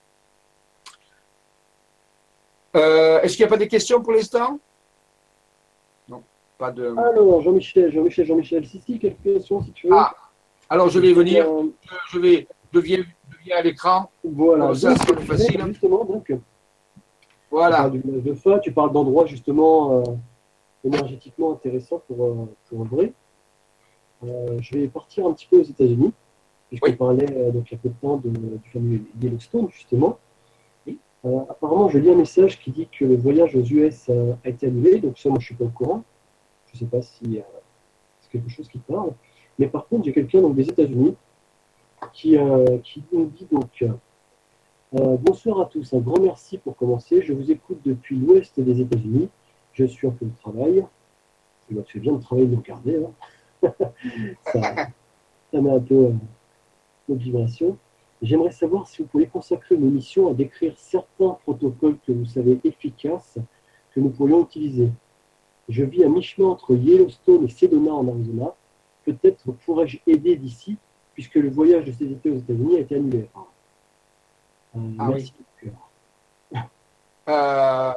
Euh, 2.77 3.21
est-ce 3.21 3.37
qu'il 3.37 3.45
n'y 3.45 3.49
a 3.53 3.55
pas 3.55 3.63
de 3.63 3.69
questions 3.69 4.03
pour 4.03 4.13
l'instant? 4.13 4.59
Non, 6.09 6.23
pas 6.59 6.73
de. 6.73 6.95
Alors, 6.97 7.43
Jean-Michel, 7.43 7.93
Jean-Michel, 7.93 8.27
Jean-Michel, 8.27 8.67
si, 8.67 8.81
si, 8.81 8.99
quelques 8.99 9.23
questions 9.23 9.63
si 9.63 9.73
tu 9.73 9.87
veux. 9.87 9.95
Ah, 9.95 10.15
alors 10.69 10.89
je 10.89 10.99
vais 10.99 11.13
venir, 11.13 11.47
je 12.11 12.19
vais, 12.19 12.47
devenir 12.73 13.05
à 13.57 13.63
l'écran. 13.63 14.11
Voilà, 14.25 14.75
ça 14.75 14.95
c'est 14.97 15.21
facile. 15.21 15.63
Justement, 15.67 16.05
donc, 16.05 16.33
voilà. 17.55 17.89
Tu 17.89 18.01
parles 18.01 18.23
de 18.23 18.35
fa, 18.35 18.59
tu 18.59 18.73
parles 18.73 18.93
d'endroits 18.93 19.27
justement 19.27 20.01
euh, 20.01 20.03
énergétiquement 20.83 21.53
intéressants 21.53 22.03
pour, 22.09 22.25
euh, 22.25 22.57
pour. 22.69 22.87
Euh, 24.25 24.59
je 24.61 24.79
vais 24.79 24.89
partir 24.89 25.27
un 25.27 25.33
petit 25.33 25.47
peu 25.47 25.61
aux 25.61 25.65
États-Unis, 25.65 26.13
puisqu'on 26.69 26.89
oui. 26.89 26.97
parlait 26.97 27.27
donc, 27.53 27.71
il 27.71 27.75
y 27.75 27.77
a 27.77 27.79
peu 27.79 27.91
de 27.91 27.95
temps 28.01 28.17
de, 28.17 28.31
du 28.31 28.71
fameux 28.73 29.01
Yellowstone, 29.21 29.69
justement. 29.71 30.19
apparemment, 31.49 31.89
je 31.91 31.99
lis 31.99 32.11
un 32.11 32.17
message 32.17 32.59
qui 32.59 32.73
dit 32.73 32.89
que 32.89 33.05
le 33.05 33.17
voyage 33.17 33.55
aux 33.55 33.63
US 33.63 34.09
a, 34.09 34.49
été 34.49 34.67
annulé, 34.67 34.99
donc 34.99 35.19
ça, 35.19 35.29
moi, 35.29 35.39
je 35.39 35.45
ne 35.45 35.47
suis 35.47 35.55
pas 35.55 35.65
au 35.65 35.69
courant. 35.69 36.03
Je 36.67 36.77
ne 36.77 36.79
sais 36.81 36.87
pas 36.87 37.03
si 37.03 37.41
c'est 38.21 38.31
quelque 38.33 38.51
chose 38.51 38.67
qui 38.67 38.79
parle. 38.79 39.13
Mais 39.59 39.69
par 39.69 39.87
contre, 39.87 40.05
j'ai 40.05 40.13
quelqu'un 40.13 40.49
des 40.51 40.69
États-Unis 40.69 41.15
qui, 42.13 42.37
euh, 42.37 42.79
qui 42.79 43.03
nous 43.13 43.27
dit 43.27 43.47
donc 43.51 43.83
euh, 43.83 45.17
Bonsoir 45.19 45.61
à 45.61 45.67
tous, 45.67 45.93
un 45.93 45.99
grand 45.99 46.21
merci 46.21 46.59
pour 46.59 46.77
commencer. 46.77 47.23
Je 47.23 47.33
vous 47.33 47.51
écoute 47.51 47.79
depuis 47.85 48.17
l'ouest 48.17 48.59
des 48.61 48.81
États-Unis. 48.81 49.29
Je 49.73 49.85
suis 49.85 50.07
en 50.07 50.13
plein 50.13 50.29
travail. 50.41 50.85
C'est 51.93 51.99
bien 51.99 52.13
de 52.13 52.23
travailler 52.23 52.47
de 52.47 52.57
regarder. 52.57 53.03
Hein. 53.05 53.73
ça, 54.53 55.61
met 55.61 55.71
un 55.71 55.81
peu 55.81 55.95
euh, 55.95 56.13
vibration. 57.09 57.77
J'aimerais 58.23 58.53
savoir 58.53 58.87
si 58.87 59.03
vous 59.03 59.09
pouvez 59.09 59.27
consacrer 59.27 59.75
une 59.75 59.87
émission 59.87 60.31
à 60.31 60.35
décrire 60.35 60.75
certains 60.77 61.37
protocoles 61.43 61.99
que 62.07 62.13
vous 62.13 62.25
savez 62.25 62.61
efficaces 62.65 63.39
que 63.95 64.01
nous 64.01 64.11
pourrions 64.11 64.43
utiliser. 64.43 64.91
Je 65.69 65.85
vis 65.85 66.05
à 66.05 66.09
mi-chemin 66.09 66.49
entre 66.49 66.75
Yellowstone 66.75 67.45
et 67.45 67.49
Sedona 67.49 67.93
en 67.93 68.09
Arizona. 68.09 68.55
Peut-être 69.05 69.53
pourrais-je 69.53 69.99
aider 70.07 70.37
d'ici 70.37 70.77
puisque 71.15 71.37
le 71.37 71.49
voyage 71.49 71.85
de 71.85 71.93
ces 71.93 72.11
étés 72.11 72.31
aux 72.31 72.39
États-Unis 72.39 72.77
a 72.77 72.81
été 72.81 72.97
annulé. 72.97 73.29
Euh, 74.77 74.81
ah 74.99 75.09
merci. 75.09 75.33
Oui. 75.63 75.71
Euh, 77.29 77.93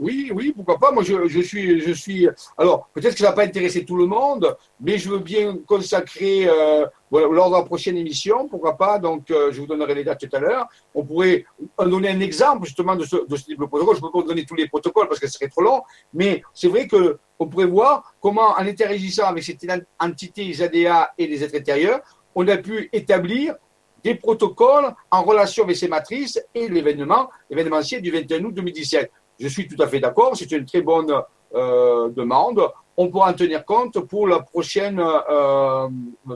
oui, 0.00 0.30
oui, 0.34 0.52
pourquoi 0.54 0.78
pas. 0.78 0.90
Moi, 0.90 1.02
je, 1.04 1.40
suis, 1.40 1.80
je 1.80 1.92
suis. 1.92 2.28
Alors, 2.58 2.88
peut-être 2.92 3.14
que 3.14 3.20
ça 3.20 3.28
va 3.28 3.32
pas 3.32 3.44
intéresser 3.44 3.84
tout 3.84 3.96
le 3.96 4.06
monde, 4.06 4.56
mais 4.80 4.98
je 4.98 5.08
veux 5.08 5.18
bien 5.18 5.56
consacrer 5.66 6.48
euh, 6.48 6.86
lors 7.10 7.50
de 7.50 7.56
la 7.56 7.62
prochaine 7.62 7.96
émission, 7.96 8.48
pourquoi 8.48 8.76
pas. 8.76 8.98
Donc, 8.98 9.26
je 9.28 9.60
vous 9.60 9.66
donnerai 9.66 9.94
les 9.94 10.04
dates 10.04 10.28
tout 10.28 10.36
à 10.36 10.40
l'heure. 10.40 10.66
On 10.94 11.04
pourrait 11.04 11.44
donner 11.78 12.08
un 12.08 12.20
exemple 12.20 12.66
justement 12.66 12.96
de 12.96 13.04
ce, 13.04 13.26
de 13.26 13.36
ce 13.36 13.44
type 13.44 13.60
de 13.60 13.66
protocole. 13.66 13.96
Je 13.96 14.00
ne 14.02 14.06
peux 14.10 14.20
pas 14.20 14.26
donner 14.26 14.44
tous 14.44 14.56
les 14.56 14.68
protocoles 14.68 15.08
parce 15.08 15.20
que 15.20 15.26
ce 15.28 15.34
serait 15.34 15.48
trop 15.48 15.62
long, 15.62 15.82
mais 16.12 16.42
c'est 16.52 16.68
vrai 16.68 16.88
que 16.88 17.18
on 17.38 17.46
pourrait 17.46 17.66
voir 17.66 18.14
comment, 18.20 18.52
en 18.52 18.66
interagissant 18.66 19.26
avec 19.26 19.44
cette 19.44 19.66
entité 19.98 20.44
ISADA 20.44 21.12
et 21.18 21.26
les 21.26 21.42
êtres 21.42 21.56
intérieurs, 21.56 22.00
on 22.34 22.46
a 22.48 22.56
pu 22.56 22.88
établir 22.92 23.54
des 24.04 24.14
protocoles 24.14 24.94
en 25.10 25.22
relation 25.24 25.64
avec 25.64 25.76
ces 25.76 25.88
matrices 25.88 26.38
et 26.54 26.68
l'événement 26.68 27.30
événementiel 27.50 28.02
du 28.02 28.10
21 28.10 28.44
août 28.44 28.54
2017. 28.54 29.10
Je 29.40 29.48
suis 29.48 29.66
tout 29.66 29.82
à 29.82 29.88
fait 29.88 29.98
d'accord, 29.98 30.36
c'est 30.36 30.52
une 30.52 30.66
très 30.66 30.82
bonne 30.82 31.10
euh, 31.54 32.10
demande. 32.10 32.70
On 32.96 33.08
pourra 33.10 33.30
en 33.30 33.32
tenir 33.32 33.64
compte 33.64 33.98
pour 34.00 34.28
la 34.28 34.40
prochaine 34.40 35.00
euh, 35.00 35.88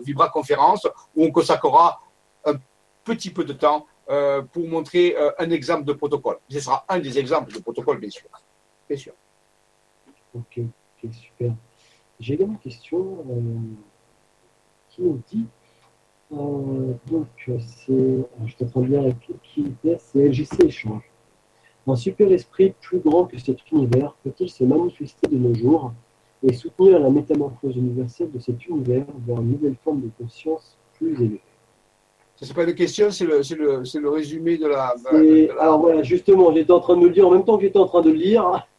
Vibra 0.03 0.31
conférence 0.31 0.87
où 1.15 1.25
on 1.25 1.31
consacrera 1.31 2.01
un 2.45 2.55
petit 3.05 3.31
peu 3.31 3.45
de 3.45 3.53
temps 3.53 3.87
euh, 4.11 4.41
pour 4.43 4.67
montrer 4.67 5.15
euh, 5.17 5.31
un 5.39 5.51
exemple 5.51 5.85
de 5.85 5.93
protocole. 5.93 6.39
Ce 6.49 6.61
sera 6.61 6.85
un 6.89 6.99
des 6.99 7.19
exemples 7.19 7.53
de 7.53 7.59
protocole, 7.59 8.01
bien 8.01 8.11
sûr. 8.11 8.29
Bien 8.89 8.97
sûr. 8.99 9.13
Ok, 10.35 10.61
super. 11.13 11.53
J'ai 12.19 12.35
également 12.35 12.55
une 12.55 12.59
question 12.59 13.25
qui 14.89 15.03
nous 15.03 15.23
dit 15.31 15.47
euh, 16.33 16.93
donc, 17.11 17.27
c'est, 17.47 18.27
je 18.47 18.57
t'entends 18.57 18.83
bien 18.83 19.01
avec 19.01 19.17
qui 19.43 19.61
était, 19.63 19.97
c'est 19.99 20.29
LGC 20.29 20.67
Échange. 20.67 21.03
Un 21.87 21.97
super 21.97 22.31
esprit 22.31 22.75
plus 22.83 22.99
grand 22.99 23.25
que 23.25 23.39
cet 23.39 23.71
univers 23.73 24.15
peut-il 24.23 24.51
se 24.51 24.63
manifester 24.63 25.27
de 25.27 25.37
nos 25.39 25.55
jours 25.55 25.93
et 26.43 26.53
soutenir 26.53 27.01
la 27.01 27.09
métamorphose 27.09 27.77
universelle 27.77 28.31
de 28.31 28.39
cet 28.39 28.67
univers 28.67 29.07
vers 29.27 29.41
une 29.41 29.53
nouvelle 29.53 29.77
forme 29.83 30.03
de 30.03 30.11
conscience 30.19 30.77
plus 30.99 31.15
élevée? 31.15 31.41
Ce 32.37 32.47
n'est 32.47 32.55
pas 32.55 32.65
une 32.65 32.75
question, 32.75 33.11
c'est 33.11 33.25
le, 33.25 33.41
le, 33.41 34.01
le, 34.01 34.11
résumé 34.11 34.59
de 34.59 34.67
la, 34.67 34.95
Alors 35.59 35.81
voilà, 35.81 36.03
justement, 36.03 36.53
j'étais 36.53 36.71
en 36.71 36.79
train 36.79 36.97
de 36.97 37.05
le 37.05 37.11
dire 37.11 37.27
en 37.27 37.33
même 37.33 37.45
temps 37.45 37.57
que 37.57 37.63
j'étais 37.63 37.79
en 37.79 37.87
train 37.87 38.03
de 38.03 38.11
le 38.11 38.17
lire. 38.17 38.69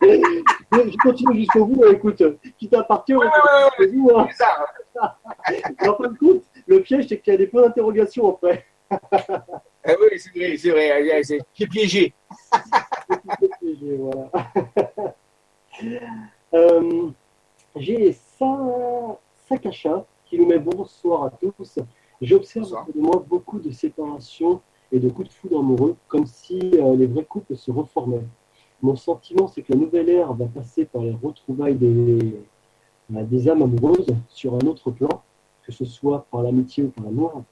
je 0.00 0.96
continue 1.02 1.40
jusqu'au 1.40 1.66
bout. 1.66 1.84
Écoute, 1.86 2.22
quitte 2.56 2.72
à 2.72 2.84
partir, 2.84 3.18
ouais, 3.18 3.26
ouais, 3.26 3.88
ouais, 3.88 4.28
en 5.88 5.94
fin 5.94 6.08
de 6.10 6.18
compte, 6.18 6.42
le 6.66 6.80
piège, 6.82 7.06
c'est 7.08 7.20
qu'il 7.20 7.32
y 7.32 7.36
a 7.36 7.38
des 7.38 7.46
points 7.46 7.62
d'interrogation 7.62 8.28
après. 8.30 8.64
Ah 8.90 9.94
oui, 10.00 10.18
c'est 10.18 10.30
vrai, 10.30 10.56
c'est 10.56 10.70
vrai. 10.70 11.22
C'est 11.22 11.66
piégé. 11.68 12.12
piégé, 13.60 13.96
voilà. 13.98 14.30
euh, 16.54 17.10
J'ai 17.76 18.12
ça, 18.12 19.18
Sakasha 19.48 20.04
qui 20.24 20.38
nous 20.38 20.46
met 20.46 20.58
bonsoir 20.58 21.24
à 21.24 21.30
tous. 21.30 21.78
J'observe 22.20 22.92
de 22.92 23.00
moi 23.00 23.24
beaucoup 23.28 23.58
de 23.60 23.70
séparations 23.70 24.60
et 24.90 24.98
de 24.98 25.08
coups 25.08 25.28
de 25.28 25.32
foudre 25.34 25.60
amoureux, 25.60 25.96
comme 26.08 26.26
si 26.26 26.58
euh, 26.74 26.96
les 26.96 27.06
vrais 27.06 27.24
couples 27.24 27.56
se 27.56 27.70
reformaient. 27.70 28.24
Mon 28.82 28.96
sentiment, 28.96 29.46
c'est 29.48 29.62
que 29.62 29.72
la 29.72 29.78
nouvelle 29.78 30.08
ère 30.08 30.32
va 30.32 30.46
passer 30.46 30.84
par 30.84 31.02
les 31.02 31.12
retrouvailles 31.12 31.74
des, 31.74 32.40
des 33.10 33.48
âmes 33.48 33.62
amoureuses 33.62 34.14
sur 34.28 34.54
un 34.54 34.66
autre 34.66 34.90
plan, 34.90 35.22
que 35.64 35.72
ce 35.72 35.84
soit 35.84 36.26
par 36.30 36.42
l'amitié 36.42 36.84
ou 36.84 36.88
par 36.88 37.04
l'amour. 37.04 37.44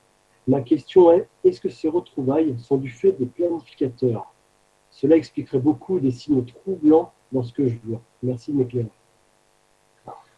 Ma 0.47 0.61
question 0.61 1.13
est, 1.13 1.27
est-ce 1.45 1.61
que 1.61 1.69
ces 1.69 1.89
retrouvailles 1.89 2.57
sont 2.59 2.77
du 2.77 2.91
fait 2.91 3.13
des 3.13 3.27
planificateurs? 3.27 4.33
Cela 4.91 5.17
expliquerait 5.17 5.59
beaucoup 5.59 5.99
des 5.99 6.11
signes 6.11 6.45
troublants 6.45 7.13
dans 7.33 7.43
ce 7.43 7.53
que 7.53 7.67
je 7.67 7.77
vois. 7.85 8.01
Merci 8.23 8.53
de 8.53 8.59
m'éclairer. 8.59 8.91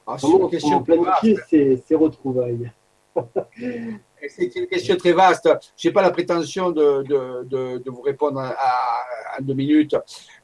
Ah, 0.07 0.17
Comment 0.21 0.49
on 0.49 0.83
planifier 0.83 1.37
ces, 1.49 1.77
ces 1.79 1.95
retrouvailles? 1.95 2.71
C'est 4.29 4.55
une 4.55 4.67
question 4.67 4.97
très 4.97 5.13
vaste. 5.13 5.49
Je 5.77 5.89
n'ai 5.89 5.93
pas 5.93 6.03
la 6.03 6.11
prétention 6.11 6.71
de, 6.71 7.03
de, 7.03 7.79
de, 7.79 7.91
vous 7.91 8.03
répondre 8.03 8.41
en 8.41 9.43
deux 9.43 9.55
minutes. 9.55 9.97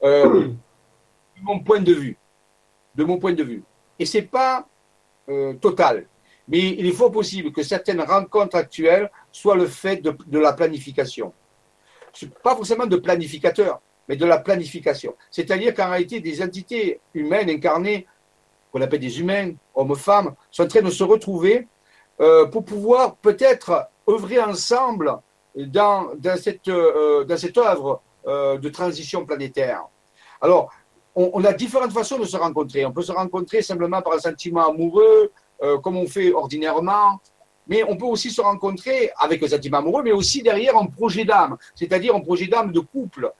Euh, 0.02 0.48
de 1.36 1.42
mon 1.42 1.60
point 1.60 1.80
de 1.80 1.92
vue, 1.92 2.18
de 2.94 3.04
mon 3.04 3.18
point 3.18 3.32
de 3.32 3.42
vue, 3.42 3.62
et 4.02 4.04
ce 4.04 4.18
n'est 4.18 4.24
pas 4.24 4.66
euh, 5.28 5.54
total, 5.54 6.08
mais 6.48 6.58
il 6.58 6.84
est 6.86 6.92
fort 6.92 7.12
possible 7.12 7.52
que 7.52 7.62
certaines 7.62 8.00
rencontres 8.00 8.56
actuelles 8.56 9.08
soient 9.30 9.54
le 9.54 9.66
fait 9.66 9.98
de, 9.98 10.38
la 10.40 10.52
planification. 10.54 11.32
Pas 12.42 12.56
forcément 12.56 12.86
de 12.86 12.96
planificateur, 12.96 13.80
mais 14.08 14.16
de 14.16 14.26
la 14.26 14.38
planification. 14.38 15.14
C'est-à-dire 15.30 15.72
qu'en 15.72 15.88
réalité, 15.88 16.18
des 16.18 16.42
entités 16.42 16.98
humaines 17.14 17.48
incarnées, 17.48 18.08
qu'on 18.72 18.80
appelle 18.80 18.98
des 18.98 19.20
humains, 19.20 19.52
hommes, 19.76 19.94
femmes, 19.94 20.34
sont 20.50 20.64
en 20.64 20.66
train 20.66 20.82
de 20.82 20.90
se 20.90 21.04
retrouver 21.04 21.68
euh, 22.20 22.46
pour 22.46 22.64
pouvoir 22.64 23.14
peut-être 23.18 23.88
œuvrer 24.08 24.40
ensemble 24.40 25.16
dans, 25.54 26.08
cette, 26.38 26.66
euh, 26.66 27.22
dans 27.22 27.36
cette 27.36 27.56
œuvre 27.56 28.02
de 28.26 28.68
transition 28.68 29.24
planétaire. 29.24 29.84
Alors, 30.40 30.72
on, 31.14 31.44
a 31.44 31.52
différentes 31.52 31.92
façons 31.92 32.18
de 32.18 32.24
se 32.24 32.36
rencontrer. 32.36 32.84
On 32.86 32.92
peut 32.92 33.02
se 33.02 33.12
rencontrer 33.12 33.62
simplement 33.62 34.00
par 34.02 34.14
un 34.14 34.18
sentiment 34.18 34.68
amoureux, 34.68 35.30
comme 35.82 35.96
on 35.96 36.06
fait 36.06 36.32
ordinairement, 36.32 37.20
mais 37.66 37.84
on 37.84 37.96
peut 37.96 38.06
aussi 38.06 38.30
se 38.30 38.40
rencontrer 38.40 39.10
avec 39.18 39.42
un 39.42 39.48
sentiment 39.48 39.78
amoureux, 39.78 40.02
mais 40.02 40.12
aussi 40.12 40.42
derrière 40.42 40.76
un 40.76 40.86
projet 40.86 41.24
d'âme, 41.24 41.56
c'est-à-dire 41.74 42.14
un 42.14 42.20
projet 42.20 42.46
d'âme 42.46 42.72
de 42.72 42.80
couple, 42.80 43.32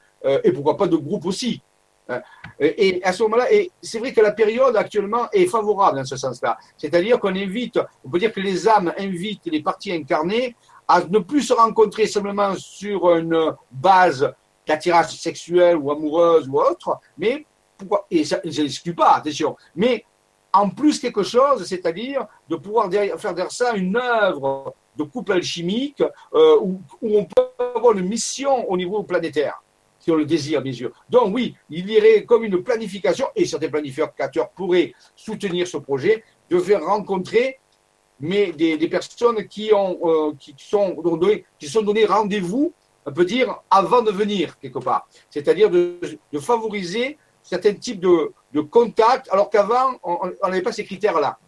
et 0.45 0.53
pourquoi 0.53 0.77
pas 0.77 0.87
de 0.87 0.97
groupe 0.97 1.25
aussi. 1.25 1.63
Hein. 2.09 2.21
Et 2.59 3.01
à 3.05 3.13
ce 3.13 3.23
moment-là, 3.25 3.47
c'est 3.81 3.99
vrai 3.99 4.13
que 4.13 4.21
la 4.21 4.33
période 4.33 4.77
actuellement 4.77 5.29
est 5.33 5.47
favorable 5.47 5.99
dans 5.99 6.05
ce 6.05 6.17
sens-là. 6.17 6.59
C'est-à-dire 6.77 7.19
qu'on 7.19 7.35
invite, 7.35 7.79
on 8.05 8.11
peut 8.11 8.19
dire 8.19 8.33
que 8.33 8.41
les 8.41 8.69
âmes 8.69 8.93
invitent 8.99 9.47
les 9.47 9.63
parties 9.63 9.93
incarnées 9.93 10.57
à 10.87 11.03
ne 11.05 11.19
plus 11.19 11.43
se 11.43 11.53
rencontrer 11.53 12.07
simplement 12.07 12.55
sur 12.57 13.17
une 13.17 13.55
base 13.71 14.33
d'attirage 14.67 15.17
sexuel 15.17 15.77
ou 15.77 15.91
amoureuse 15.91 16.49
ou 16.49 16.61
autre, 16.61 16.99
mais 17.19 17.47
et 18.11 18.25
ça 18.25 18.41
ne 18.45 18.51
s'exclut 18.51 18.95
pas, 18.95 19.15
attention, 19.15 19.57
mais 19.75 20.05
en 20.53 20.69
plus 20.69 20.99
quelque 20.99 21.23
chose, 21.23 21.65
c'est-à-dire 21.65 22.27
de 22.49 22.57
pouvoir 22.57 22.91
faire 22.91 23.35
de 23.35 23.43
ça 23.49 23.75
une 23.75 23.97
œuvre 23.97 24.75
de 24.97 25.05
couple 25.05 25.33
alchimique 25.33 26.03
euh, 26.35 26.59
où, 26.61 26.81
on 27.03 27.25
peut 27.25 27.49
avoir 27.59 27.97
une 27.97 28.07
mission 28.07 28.71
au 28.71 28.77
niveau 28.77 29.03
planétaire 29.03 29.63
si 29.99 30.11
on 30.11 30.17
le 30.17 30.25
désire, 30.25 30.61
bien 30.61 30.73
sûr. 30.73 30.91
Donc 31.09 31.33
oui, 31.33 31.55
il 31.71 31.89
y 31.89 31.97
aurait 31.97 32.25
comme 32.25 32.43
une 32.43 32.61
planification, 32.61 33.29
et 33.37 33.45
certains 33.45 33.69
planificateurs 33.69 34.51
pourraient 34.51 34.93
soutenir 35.15 35.69
ce 35.69 35.77
projet, 35.77 36.25
de 36.51 36.59
faire 36.59 36.85
rencontrer 36.85 37.61
mais 38.23 38.53
des, 38.53 38.89
personnes 38.89 39.47
qui, 39.49 39.73
ont, 39.75 39.99
euh, 40.05 40.33
qui 40.39 40.55
sont 40.57 40.95
sont 41.61 41.83
données 41.83 42.07
rendez-vous, 42.07 42.73
on 43.05 43.13
peut 43.13 43.25
dire, 43.25 43.61
avant 43.69 44.01
de 44.01 44.13
venir, 44.13 44.59
quelque 44.61 44.79
part. 44.79 45.09
C'est-à-dire 45.29 45.69
de, 45.69 45.99
favoriser 46.41 47.19
certains 47.43 47.75
types 47.75 48.01
de, 48.01 48.33
de 48.53 48.61
contacts, 48.61 49.29
alors 49.31 49.51
qu'avant, 49.51 49.99
on 50.03 50.33
n'avait 50.45 50.63
pas 50.63 50.73
ces 50.73 50.85
critères-là. 50.85 51.39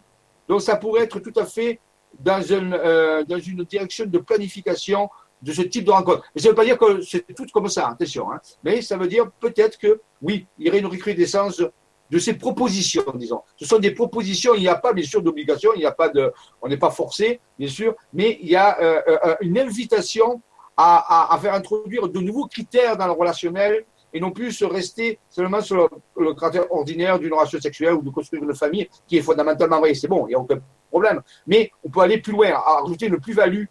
Donc 0.47 0.61
ça 0.61 0.75
pourrait 0.75 1.03
être 1.03 1.19
tout 1.19 1.33
à 1.39 1.45
fait 1.45 1.79
dans 2.19 2.41
une, 2.41 2.73
euh, 2.73 3.23
dans 3.23 3.39
une 3.39 3.63
direction 3.63 4.05
de 4.05 4.17
planification 4.19 5.09
de 5.41 5.51
ce 5.51 5.61
type 5.61 5.85
de 5.85 5.91
rencontre. 5.91 6.23
Mais 6.33 6.41
ça 6.41 6.47
ne 6.47 6.51
veut 6.51 6.55
pas 6.55 6.65
dire 6.65 6.77
que 6.77 7.01
c'est 7.01 7.25
tout 7.35 7.45
comme 7.53 7.69
ça, 7.69 7.89
attention. 7.89 8.31
Hein. 8.31 8.39
Mais 8.63 8.81
ça 8.81 8.97
veut 8.97 9.07
dire 9.07 9.29
peut-être 9.39 9.77
que, 9.77 10.01
oui, 10.21 10.47
il 10.57 10.65
y 10.65 10.69
aurait 10.69 10.79
une 10.79 10.85
recrudescence 10.87 11.61
de 12.09 12.19
ces 12.19 12.33
propositions, 12.35 13.05
disons. 13.15 13.41
Ce 13.57 13.65
sont 13.65 13.79
des 13.79 13.91
propositions, 13.91 14.53
il 14.55 14.61
n'y 14.61 14.67
a 14.67 14.75
pas, 14.75 14.93
bien 14.93 15.03
sûr, 15.03 15.21
d'obligation, 15.21 15.71
il 15.75 15.79
n'y 15.79 15.85
a 15.85 15.91
pas 15.91 16.09
de, 16.09 16.31
on 16.61 16.67
n'est 16.67 16.77
pas 16.77 16.91
forcé, 16.91 17.39
bien 17.57 17.67
sûr, 17.67 17.95
mais 18.13 18.37
il 18.41 18.49
y 18.49 18.55
a 18.55 18.79
euh, 18.79 19.01
euh, 19.07 19.35
une 19.41 19.57
invitation 19.57 20.41
à, 20.77 20.97
à, 20.97 21.35
à, 21.35 21.39
faire 21.39 21.53
introduire 21.53 22.07
de 22.07 22.19
nouveaux 22.19 22.45
critères 22.45 22.95
dans 22.95 23.07
le 23.07 23.13
relationnel 23.13 23.85
et 24.15 24.19
non 24.21 24.31
plus 24.31 24.51
se 24.53 24.63
rester 24.65 25.19
seulement 25.29 25.59
sur 25.61 25.75
le, 25.75 26.25
le 26.25 26.33
caractère 26.33 26.71
ordinaire 26.71 27.19
d'une 27.19 27.33
relation 27.33 27.59
sexuelle 27.59 27.95
ou 27.95 28.01
de 28.01 28.09
construire 28.09 28.41
une 28.43 28.55
famille 28.55 28.87
qui 29.05 29.17
est 29.17 29.21
fondamentalement 29.21 29.79
vrai. 29.81 29.93
C'est 29.93 30.07
bon, 30.07 30.25
il 30.25 30.29
n'y 30.29 30.35
a 30.35 30.39
aucun 30.39 30.59
problème. 30.89 31.21
Mais 31.45 31.69
on 31.83 31.89
peut 31.89 31.99
aller 31.99 32.19
plus 32.21 32.31
loin, 32.31 32.49
à 32.55 32.81
ajouter 32.83 33.07
une 33.07 33.19
plus-value 33.19 33.65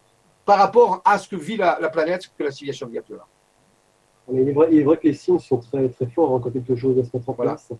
par 0.45 0.59
rapport 0.59 1.01
à 1.03 1.17
ce 1.17 1.27
que 1.27 1.35
vit 1.35 1.57
la, 1.57 1.79
la 1.81 1.89
planète 1.89 2.29
que 2.37 2.43
la 2.43 2.51
civilisation 2.51 2.87
vit 2.87 2.99
actuellement. 2.99 3.25
Il 4.31 4.47
est, 4.47 4.53
vrai, 4.53 4.67
il 4.71 4.79
est 4.79 4.83
vrai 4.83 4.97
que 4.97 5.07
les 5.07 5.13
signes 5.13 5.39
sont 5.39 5.57
très, 5.57 5.89
très 5.89 6.05
forts 6.07 6.35
hein, 6.35 6.41
quand 6.43 6.51
quelque 6.51 6.75
chose 6.75 6.95
va 6.95 7.03
se 7.03 7.09
mettre 7.15 7.29
en 7.29 7.33
Voilà. 7.33 7.53
place. 7.53 7.71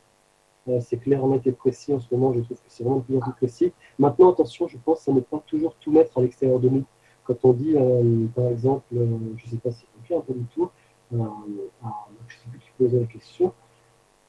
Euh, 0.68 0.80
c'est 0.82 0.98
clair, 0.98 1.26
net 1.28 1.46
et 1.46 1.52
précis 1.52 1.94
en 1.94 2.00
ce 2.00 2.08
moment. 2.14 2.34
Je 2.34 2.40
trouve 2.42 2.58
que 2.58 2.64
c'est 2.68 2.84
vraiment 2.84 2.98
de 3.00 3.04
plus 3.04 3.18
en 3.18 3.20
plus 3.20 3.34
précis. 3.34 3.72
Maintenant, 4.00 4.32
attention, 4.32 4.68
je 4.68 4.78
pense 4.84 5.08
à 5.08 5.12
ne 5.12 5.20
pas 5.20 5.40
toujours 5.46 5.76
tout 5.80 5.92
mettre 5.92 6.18
à 6.18 6.22
l'extérieur 6.22 6.60
de 6.60 6.70
nous. 6.70 6.84
Quand 7.24 7.36
on 7.44 7.54
dit, 7.54 7.74
euh, 7.76 8.26
par 8.36 8.48
exemple, 8.48 8.86
euh, 8.96 9.06
je 9.38 9.46
ne 9.46 9.52
sais 9.52 9.58
pas 9.58 9.72
si 9.72 9.86
c'est 9.94 10.08
clair, 10.08 10.22
pas 10.24 10.34
du 10.34 10.46
tout, 10.54 10.70
ah, 11.22 12.06
je 12.28 12.36
ne 12.36 12.40
sais 12.40 12.50
plus 12.50 12.60
qui 12.60 12.70
posait 12.78 13.00
la 13.00 13.06
question. 13.06 13.54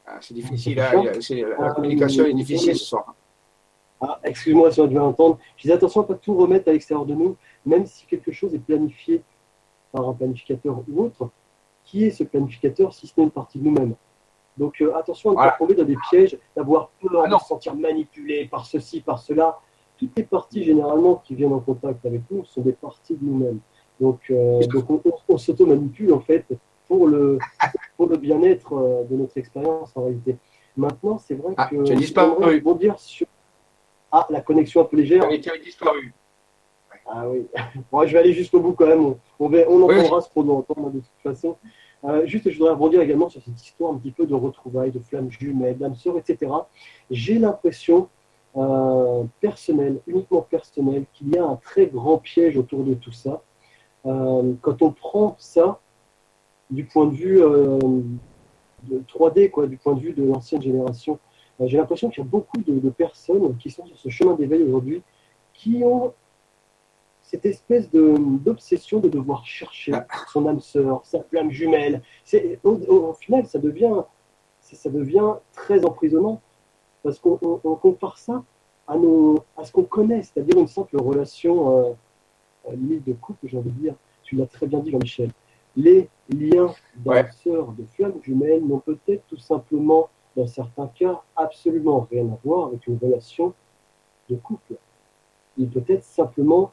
Ah, 0.06 0.18
c'est 0.20 0.34
difficile, 0.34 0.76
là, 0.76 0.94
il 0.96 1.04
y 1.04 1.08
a- 1.08 1.20
c'est- 1.20 1.42
la 1.42 1.70
communication 1.70 2.24
est 2.24 2.34
difficile 2.34 2.76
ce 2.76 2.84
soir. 2.84 3.14
Ah, 4.00 4.20
excuse-moi 4.24 4.70
si 4.70 4.80
on 4.80 4.84
a 4.84 4.88
dû 4.88 4.98
entendre. 4.98 5.38
Je 5.56 5.62
disais 5.62 5.74
attention 5.74 6.00
à 6.02 6.04
ne 6.04 6.08
pas 6.08 6.14
tout 6.14 6.36
remettre 6.36 6.68
à 6.68 6.72
l'extérieur 6.72 7.06
de 7.06 7.14
nous, 7.14 7.36
même 7.64 7.86
si 7.86 8.06
quelque 8.06 8.30
chose 8.30 8.54
est 8.54 8.58
planifié 8.58 9.22
par 9.90 10.08
un 10.08 10.12
planificateur 10.12 10.82
ou 10.88 11.02
autre. 11.04 11.30
Qui 11.84 12.04
est 12.04 12.10
ce 12.10 12.24
planificateur 12.24 12.92
si 12.92 13.06
ce 13.06 13.12
n'est 13.16 13.24
une 13.24 13.30
partie 13.30 13.58
de 13.58 13.64
nous-mêmes? 13.64 13.94
Donc 14.58 14.80
euh, 14.80 14.94
attention 14.96 15.30
à 15.30 15.32
ne 15.32 15.36
Voilà. 15.36 15.52
pas 15.52 15.58
tomber 15.58 15.74
dans 15.74 15.84
des 15.84 15.96
pièges, 16.10 16.36
d'avoir 16.56 16.88
peur, 17.00 17.22
Ah 17.24 17.28
de 17.28 17.38
se 17.38 17.46
sentir 17.46 17.74
manipulé 17.74 18.46
par 18.46 18.66
ceci, 18.66 19.00
par 19.00 19.18
cela. 19.20 19.58
Toutes 19.98 20.16
les 20.16 20.24
parties 20.24 20.62
généralement 20.64 21.16
qui 21.16 21.34
viennent 21.34 21.52
en 21.52 21.60
contact 21.60 22.04
avec 22.04 22.22
nous 22.30 22.44
sont 22.44 22.60
des 22.62 22.72
parties 22.72 23.14
de 23.14 23.24
nous-mêmes. 23.24 23.60
Donc, 24.00 24.20
euh, 24.30 24.60
donc 24.66 24.90
on, 24.90 25.00
on- 25.04 25.12
on 25.34 25.38
s'auto-manipule 25.38 26.12
en 26.12 26.20
fait 26.20 26.44
pour 26.88 27.06
le, 27.06 27.38
pour 27.96 28.08
le 28.08 28.16
bien-être 28.16 28.72
euh, 28.74 29.04
de 29.04 29.16
notre 29.16 29.36
expérience 29.38 29.90
en 29.96 30.04
réalité. 30.04 30.36
Maintenant, 30.76 31.18
c'est 31.18 31.34
vrai 31.34 31.54
Ah, 31.56 31.68
que 31.70 31.82
tu 31.84 31.92
as 31.92 31.96
disparu. 31.96 32.44
rebondir 32.44 32.98
sur 32.98 33.26
ah, 34.12 34.26
la 34.30 34.40
connexion 34.40 34.82
un 34.82 34.84
peu 34.84 34.96
légère. 34.96 35.26
Tu 35.28 35.50
avais 35.50 35.58
disparu. 35.60 36.14
Ah 37.08 37.28
oui. 37.28 37.46
Bon, 37.92 38.06
je 38.06 38.12
vais 38.12 38.18
aller 38.18 38.32
jusqu'au 38.32 38.60
bout 38.60 38.72
quand 38.72 38.86
même. 38.86 39.04
On, 39.04 39.18
on, 39.38 39.48
va- 39.48 39.68
on 39.68 39.82
Oui. 39.82 39.98
entendra 39.98 40.20
ce 40.20 40.28
qu'on 40.30 40.42
doit 40.42 40.56
entendre 40.56 40.90
de 40.90 40.98
toute 41.00 41.22
façon. 41.22 41.56
Euh, 42.04 42.26
juste, 42.26 42.48
je 42.50 42.58
voudrais 42.58 42.72
rebondir 42.72 43.00
également 43.00 43.28
sur 43.28 43.42
cette 43.42 43.60
histoire 43.60 43.92
un 43.92 43.96
petit 43.96 44.10
peu 44.12 44.26
de 44.26 44.34
retrouvailles, 44.34 44.90
de 44.92 45.00
flammes 45.00 45.30
jumelles, 45.30 45.78
d'âmes 45.78 45.94
sœurs, 45.96 46.18
etc. 46.18 46.52
J'ai 47.10 47.38
l'impression 47.38 48.08
euh, 48.56 49.24
personnelle, 49.40 50.00
uniquement 50.06 50.42
personnelle, 50.42 51.04
qu'il 51.14 51.34
y 51.34 51.38
a 51.38 51.44
un 51.44 51.56
très 51.56 51.86
grand 51.86 52.18
piège 52.18 52.56
autour 52.56 52.84
de 52.84 52.94
tout 52.94 53.12
ça. 53.12 53.40
Euh, 54.04 54.52
quand 54.60 54.82
on 54.82 54.92
prend 54.92 55.34
ça 55.38 55.80
du 56.70 56.84
point 56.84 57.06
de 57.06 57.14
vue 57.14 57.42
euh, 57.42 57.78
de 58.84 58.98
3D, 59.08 59.50
quoi, 59.50 59.66
du 59.66 59.76
point 59.76 59.94
de 59.94 60.00
vue 60.00 60.12
de 60.12 60.24
l'ancienne 60.24 60.62
génération, 60.62 61.18
euh, 61.60 61.66
j'ai 61.66 61.76
l'impression 61.78 62.10
qu'il 62.10 62.22
y 62.22 62.26
a 62.26 62.28
beaucoup 62.28 62.58
de, 62.58 62.78
de 62.78 62.90
personnes 62.90 63.56
qui 63.58 63.70
sont 63.70 63.86
sur 63.86 63.98
ce 63.98 64.08
chemin 64.08 64.34
d'éveil 64.34 64.62
aujourd'hui 64.62 65.02
qui 65.54 65.82
ont 65.84 66.12
cette 67.22 67.44
espèce 67.46 67.90
d'obsession 67.90 69.00
de, 69.00 69.08
devoir 69.08 69.44
chercher 69.44 69.92
son 70.32 70.46
âme 70.46 70.60
sœur, 70.60 71.00
sa 71.04 71.22
flamme 71.24 71.50
jumelle. 71.50 72.02
C'est- 72.24 72.60
Au, 72.62 72.74
au- 72.74 73.12
final, 73.14 73.46
ça 73.46 73.58
devient, 73.58 74.02
ça 74.60 74.90
devient 74.90 75.34
très 75.52 75.84
emprisonnant 75.84 76.40
parce 77.02 77.18
qu'on 77.18 77.38
on- 77.42 77.60
on 77.64 77.74
compare 77.74 78.18
ça 78.18 78.44
à, 78.86 78.96
nos, 78.96 79.44
à 79.56 79.64
ce 79.64 79.72
qu'on 79.72 79.82
connaît, 79.84 80.22
c'est-à-dire 80.22 80.56
une 80.58 80.68
simple 80.68 80.96
relation 81.00 81.88
euh, 81.88 81.92
euh, 82.68 82.76
limite 82.76 83.04
de 83.04 83.12
couple, 83.14 83.46
j'ai 83.48 83.58
envie 83.58 83.70
de 83.70 83.80
dire. 83.80 83.94
Tu 84.22 84.36
l'as 84.36 84.46
très 84.46 84.66
bien 84.66 84.78
dit, 84.78 84.90
Jean-Michel. 84.92 85.30
Les 85.76 86.08
liens 86.30 86.74
Ouais. 87.04 87.26
sœur, 87.30 87.72
de 87.72 87.84
flamme 87.84 88.14
jumelle 88.22 88.64
n'ont 88.64 88.80
peut-être 88.80 89.22
tout 89.28 89.36
simplement, 89.36 90.08
dans 90.34 90.46
certains 90.46 90.88
cas, 90.88 91.22
absolument 91.36 92.06
rien 92.10 92.24
à 92.26 92.38
voir 92.44 92.68
avec 92.68 92.86
une 92.86 92.98
relation 92.98 93.52
de 94.30 94.36
couple. 94.36 94.74
Il 95.58 95.68
peut 95.68 95.84
être 95.88 96.02
simplement 96.02 96.72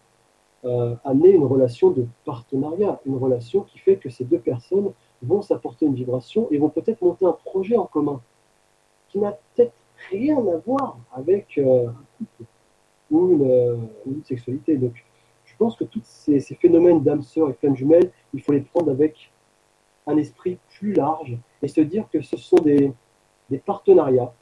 euh, 0.65 0.95
amener 1.03 1.31
une 1.31 1.43
relation 1.43 1.91
de 1.91 2.05
partenariat, 2.25 2.99
une 3.05 3.17
relation 3.17 3.61
qui 3.61 3.79
fait 3.79 3.97
que 3.97 4.09
ces 4.09 4.23
deux 4.23 4.39
personnes 4.39 4.93
vont 5.21 5.41
s'apporter 5.41 5.85
une 5.85 5.93
vibration 5.93 6.47
et 6.51 6.57
vont 6.57 6.69
peut-être 6.69 7.01
monter 7.01 7.25
un 7.25 7.33
projet 7.33 7.75
en 7.75 7.85
commun 7.85 8.21
qui 9.09 9.19
n'a 9.19 9.33
peut-être 9.33 9.73
rien 10.09 10.37
à 10.37 10.57
voir 10.65 10.97
avec 11.13 11.57
euh, 11.57 11.87
un 11.89 11.95
couple 12.17 12.49
ou 13.11 13.31
une, 13.31 13.51
euh, 13.51 13.75
une, 14.05 14.23
sexualité. 14.23 14.77
Donc, 14.77 15.03
je 15.45 15.53
pense 15.57 15.75
que 15.75 15.83
tous 15.83 16.01
ces, 16.03 16.39
ces 16.39 16.55
phénomènes 16.55 17.03
d'âme 17.03 17.21
sœur 17.21 17.49
et 17.49 17.53
femme 17.53 17.75
jumelle, 17.75 18.09
il 18.33 18.41
faut 18.41 18.51
les 18.51 18.61
prendre 18.61 18.91
avec 18.91 19.31
un 20.07 20.17
esprit 20.17 20.57
plus 20.77 20.93
large 20.93 21.37
et 21.61 21.67
se 21.67 21.81
dire 21.81 22.05
que 22.11 22.21
ce 22.21 22.37
sont 22.37 22.57
des, 22.57 22.91
des 23.49 23.57
partenariats. 23.57 24.33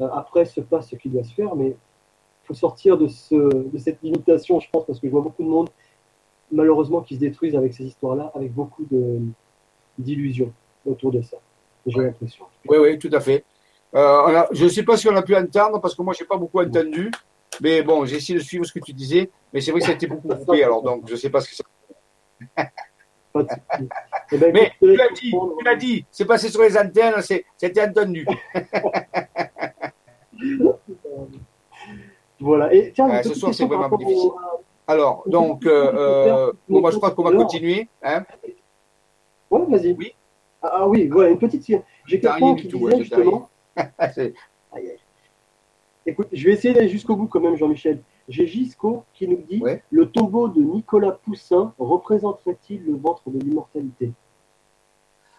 Euh, 0.00 0.08
après 0.12 0.44
se 0.44 0.60
passe 0.60 0.90
ce 0.90 0.96
qui 0.96 1.08
doit 1.08 1.24
se 1.24 1.34
faire, 1.34 1.54
mais 1.56 1.68
il 1.68 2.46
faut 2.46 2.54
sortir 2.54 2.96
de, 2.96 3.08
ce, 3.08 3.34
de 3.34 3.78
cette 3.78 4.00
limitation, 4.02 4.60
je 4.60 4.70
pense, 4.70 4.86
parce 4.86 5.00
que 5.00 5.06
je 5.06 5.12
vois 5.12 5.22
beaucoup 5.22 5.42
de 5.42 5.48
monde, 5.48 5.68
malheureusement, 6.50 7.02
qui 7.02 7.16
se 7.16 7.20
détruisent 7.20 7.56
avec 7.56 7.74
ces 7.74 7.84
histoires-là, 7.84 8.32
avec 8.34 8.52
beaucoup 8.52 8.86
d'illusions 9.98 10.52
autour 10.86 11.10
de 11.10 11.20
ça. 11.22 11.36
J'ai 11.86 12.00
l'impression. 12.00 12.44
Oui, 12.68 12.78
oui, 12.78 12.98
tout 12.98 13.10
à 13.12 13.20
fait. 13.20 13.44
Euh, 13.94 14.44
je 14.52 14.64
ne 14.64 14.68
sais 14.68 14.82
pas 14.82 14.96
si 14.96 15.08
on 15.08 15.16
a 15.16 15.22
pu 15.22 15.34
entendre, 15.34 15.80
parce 15.80 15.94
que 15.94 16.02
moi, 16.02 16.14
je 16.16 16.22
n'ai 16.22 16.28
pas 16.28 16.36
beaucoup 16.36 16.60
entendu. 16.60 17.10
Mais 17.60 17.82
bon, 17.82 18.04
j'ai 18.04 18.16
essayé 18.16 18.38
de 18.38 18.44
suivre 18.44 18.64
ce 18.64 18.72
que 18.72 18.80
tu 18.80 18.92
disais. 18.92 19.30
Mais 19.52 19.60
c'est 19.60 19.70
vrai 19.70 19.80
que 19.80 19.86
ça 19.86 19.92
a 19.92 19.94
été 19.94 20.06
beaucoup 20.06 20.28
coupé, 20.28 20.62
alors 20.62 20.82
donc 20.82 21.06
je 21.06 21.12
ne 21.12 21.16
sais 21.16 21.30
pas 21.30 21.40
ce 21.40 21.48
que 21.48 21.56
ça. 21.56 21.64
Pas 23.32 23.42
de 23.42 23.48
souci. 23.48 23.88
Eh 24.32 24.38
ben, 24.38 24.52
Mais 24.52 24.72
tu 24.80 24.96
l'as 24.96 25.08
dit, 25.10 25.30
tu 25.58 25.64
l'as 25.64 25.76
dit, 25.76 26.04
c'est 26.10 26.24
passé 26.24 26.48
sur 26.48 26.62
les 26.62 26.76
antennes, 26.78 27.20
c'est- 27.22 27.44
c'était 27.56 27.82
entendu. 27.82 28.26
Voilà. 32.40 32.72
Et 32.72 32.92
tiens, 32.92 33.22
ce 33.22 33.34
soir, 33.34 33.52
c'est 33.52 33.66
vraiment 33.66 33.96
difficile. 33.96 34.28
au- 34.30 34.36
Alors, 34.86 35.24
donc, 35.26 35.66
euh, 35.66 35.92
euh, 35.94 36.52
bon, 36.68 36.80
bah, 36.80 36.90
je 36.92 36.96
crois 36.96 37.10
qu'on 37.10 37.24
va 37.24 37.32
continuer. 37.32 37.88
Hein 38.02 38.24
Ouais, 39.50 39.60
vas-y. 39.68 39.92
Oui. 39.98 40.14
Ah, 40.62 40.70
ah 40.74 40.88
oui, 40.88 41.08
voilà, 41.08 41.30
une 41.30 41.38
petite. 41.38 41.66
J'ai 42.06 42.20
quelqu'un 42.20 42.54
qui 42.54 42.68
tout, 42.68 42.78
disait 42.78 42.90
ouais, 42.92 42.98
justement. 42.98 43.48
Écoute, 46.06 46.28
je 46.32 46.44
vais 46.46 46.52
essayer 46.54 46.72
d'aller 46.74 46.88
jusqu'au 46.88 47.16
bout 47.16 47.26
quand 47.26 47.40
même, 47.40 47.56
Jean-Michel. 47.56 48.00
J'ai 48.28 48.46
Gisco 48.46 49.04
qui 49.14 49.26
nous 49.26 49.42
dit 49.48 49.60
Ouais. 49.60 49.82
Le 49.90 50.10
tombeau 50.10 50.48
de 50.48 50.60
Nicolas 50.60 51.12
Poussin 51.12 51.72
représenterait-il 51.78 52.84
le 52.84 52.96
ventre 52.96 53.22
de 53.30 53.38
l'immortalité? 53.38 54.12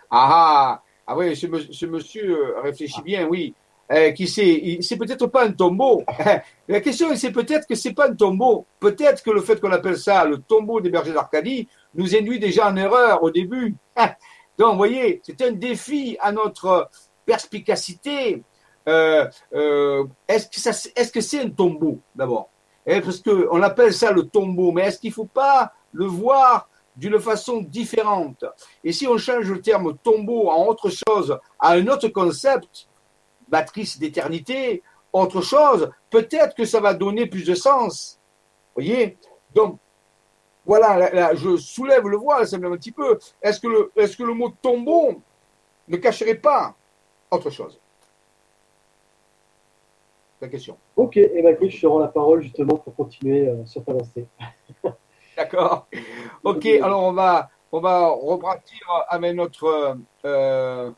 Ah, 0.09 0.29
ah, 0.31 0.83
ah 1.05 1.17
oui, 1.17 1.35
ce, 1.35 1.85
monsieur 1.85 2.55
euh, 2.55 2.61
réfléchit 2.61 3.01
bien, 3.03 3.27
oui. 3.27 3.53
Euh, 3.91 4.11
qui 4.11 4.27
sait, 4.27 4.77
c'est 4.81 4.97
peut-être 4.97 5.25
pas 5.27 5.45
un 5.45 5.51
tombeau. 5.51 6.03
La 6.67 6.79
question, 6.79 7.15
c'est 7.15 7.31
peut-être 7.31 7.67
que 7.67 7.73
c'est 7.73 7.93
pas 7.93 8.09
un 8.09 8.13
tombeau. 8.13 8.65
Peut-être 8.79 9.23
que 9.23 9.31
le 9.31 9.41
fait 9.41 9.59
qu'on 9.59 9.71
appelle 9.71 9.97
ça 9.97 10.25
le 10.25 10.37
tombeau 10.37 10.79
des 10.79 10.91
bergers 10.91 11.13
d'Arcadie 11.13 11.67
nous 11.95 12.15
induit 12.15 12.39
déjà 12.39 12.69
en 12.69 12.75
erreur 12.75 13.23
au 13.23 13.31
début. 13.31 13.75
Donc, 14.59 14.71
vous 14.71 14.77
voyez, 14.77 15.21
c'est 15.23 15.41
un 15.41 15.51
défi 15.51 16.17
à 16.19 16.31
notre 16.31 16.89
perspicacité. 17.25 18.43
Euh, 18.87 19.27
euh, 19.53 20.05
est-ce 20.27 20.47
que 20.49 20.59
ça, 20.59 20.89
est-ce 20.95 21.11
que 21.11 21.21
c'est 21.21 21.39
un 21.39 21.49
tombeau 21.49 21.99
d'abord? 22.15 22.49
Eh, 22.85 23.01
Parce 23.01 23.19
que 23.19 23.47
on 23.51 23.61
appelle 23.61 23.93
ça 23.93 24.11
le 24.11 24.23
tombeau, 24.27 24.71
mais 24.71 24.83
est-ce 24.83 24.99
qu'il 24.99 25.13
faut 25.13 25.25
pas 25.25 25.73
le 25.91 26.05
voir 26.05 26.69
d'une 26.95 27.19
façon 27.19 27.61
différente? 27.61 28.45
Et 28.83 28.91
si 28.91 29.07
on 29.07 29.17
change 29.17 29.49
le 29.49 29.61
terme 29.61 29.97
tombeau 29.97 30.49
en 30.49 30.65
autre 30.65 30.89
chose, 30.89 31.37
à 31.59 31.73
un 31.73 31.87
autre 31.87 32.07
concept, 32.09 32.87
matrice 33.49 33.97
d'éternité, 33.99 34.83
autre 35.11 35.41
chose, 35.41 35.89
peut-être 36.09 36.55
que 36.55 36.65
ça 36.65 36.79
va 36.79 36.93
donner 36.93 37.25
plus 37.25 37.45
de 37.45 37.55
sens. 37.55 38.19
Voyez? 38.75 39.17
Donc, 39.53 39.77
voilà, 40.65 40.97
là, 40.97 41.09
là, 41.11 41.35
je 41.35 41.57
soulève 41.57 42.07
le 42.07 42.17
voile 42.17 42.47
simplement 42.47 42.75
un 42.75 42.77
petit 42.77 42.91
peu. 42.91 43.17
Est-ce 43.41 43.59
que 43.59 44.23
le 44.23 44.33
mot 44.33 44.49
tombeau 44.61 45.21
ne 45.87 45.97
cacherait 45.97 46.35
pas 46.35 46.75
autre 47.31 47.49
chose? 47.49 47.79
La 50.41 50.47
question. 50.47 50.77
Ok, 50.99 51.15
et 51.15 51.41
ben 51.41 51.53
écoute, 51.53 51.69
je 51.69 51.79
te 51.79 51.87
rends 51.87 51.99
la 51.99 52.09
parole 52.09 52.41
justement 52.41 52.75
pour 52.75 52.93
continuer 52.93 53.47
euh, 53.47 53.65
sur 53.65 53.85
ta 53.85 53.93
lancée. 53.93 54.27
D'accord. 55.37 55.87
Ok, 56.43 56.65
alors 56.65 57.03
on 57.03 57.13
va, 57.13 57.49
on 57.71 57.79
va 57.79 58.09
repartir 58.09 58.85
avec 59.07 59.33
notre. 59.33 59.97
euh, 60.25 60.91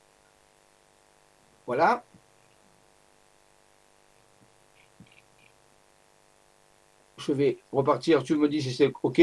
voilà. 1.68 2.04
Je 7.18 7.32
vais 7.34 7.60
repartir. 7.72 8.24
Tu 8.24 8.36
me 8.36 8.50
dis 8.50 8.64
si 8.64 8.74
c'est 8.74 8.92
OK. 9.04 9.22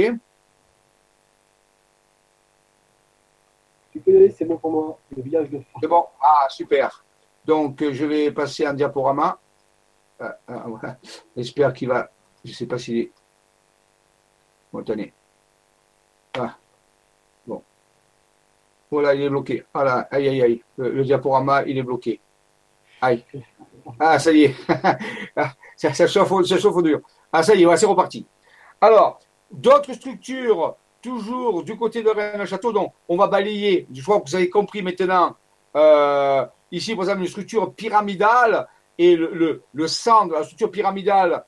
Tu 3.91 3.99
peux 3.99 4.13
y 4.13 4.17
aller, 4.17 4.31
c'est 4.31 4.45
bon 4.45 4.59
pour 4.59 4.71
moi. 4.71 4.99
Le 5.17 5.23
village 5.25 5.51
de 5.51 5.61
C'est 5.83 5.89
bon. 5.89 6.05
Ah, 6.23 6.47
super. 6.49 7.05
Donc, 7.45 7.83
euh, 7.83 7.93
je 7.93 8.05
vais 8.05 8.31
passer 8.31 8.65
en 8.69 8.75
diaporama. 8.75 9.41
Ah, 10.20 10.36
ah. 10.49 10.97
J'espère 11.36 11.73
qu'il 11.73 11.89
va. 11.89 12.11
Je 12.45 12.51
ne 12.51 12.55
sais 12.55 12.66
pas 12.66 12.78
s'il 12.78 12.99
est. 12.99 13.12
Bon, 14.73 14.82
tenez. 14.82 15.12
Ah. 16.39 16.57
Bon. 17.47 17.62
Voilà, 18.90 19.15
il 19.15 19.23
est 19.23 19.28
bloqué. 19.31 19.65
Voilà. 19.73 20.09
Aïe, 20.11 20.28
aïe, 20.28 20.43
aïe. 20.43 20.65
Le, 20.77 21.05
diaporama, 21.05 21.62
il 21.66 21.78
est 21.78 21.82
bloqué. 21.82 22.20
Aïe. 23.01 23.24
Ah, 23.99 24.19
ça 24.19 24.32
y 24.32 24.45
est. 24.45 24.55
Ah, 25.36 25.53
ça, 25.77 25.95
ça 25.95 26.07
chauffe, 26.09 26.32
au- 26.32 26.43
ça 26.45 26.59
chauffe 26.59 26.74
au 26.77 26.82
dur. 26.82 27.01
Ah, 27.32 27.43
ça 27.43 27.55
y 27.55 27.62
est, 27.62 27.65
voilà, 27.65 27.78
c'est 27.78 27.86
reparti. 27.86 28.27
Alors, 28.81 29.20
d'autres 29.53 29.93
structures, 29.93 30.74
toujours 31.01 31.62
du 31.62 31.77
côté 31.77 32.03
de 32.03 32.09
Rennes-Château, 32.11 32.73
donc 32.73 32.93
on 33.09 33.16
va 33.16 33.28
balayer. 33.28 33.86
Je 33.93 34.03
crois 34.03 34.20
que 34.20 34.28
vous 34.28 34.35
avez 34.35 34.51
compris 34.51 34.82
maintenant. 34.82 35.36
Euh, 35.77 36.45
ici, 36.73 36.95
par 36.97 37.05
exemple, 37.05 37.20
une 37.20 37.28
structure 37.28 37.73
pyramidale 37.73 38.66
et 38.99 39.16
le, 39.16 39.62
centre, 39.87 40.35
la 40.35 40.43
structure 40.43 40.70
pyramidale, 40.70 41.45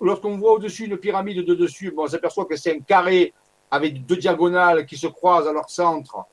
lorsqu'on 0.00 0.38
voit 0.38 0.54
au-dessus 0.54 0.86
une 0.86 0.96
pyramide 0.96 1.44
de 1.44 1.54
dessus, 1.54 1.92
on 1.96 2.06
s'aperçoit 2.06 2.46
que 2.46 2.56
c'est 2.56 2.74
un 2.74 2.80
carré 2.80 3.34
avec 3.70 4.06
deux 4.06 4.16
diagonales 4.16 4.86
qui 4.86 4.96
se 4.96 5.06
croisent 5.06 5.46
à 5.46 5.52
leur 5.52 5.68
centre. 5.68 6.24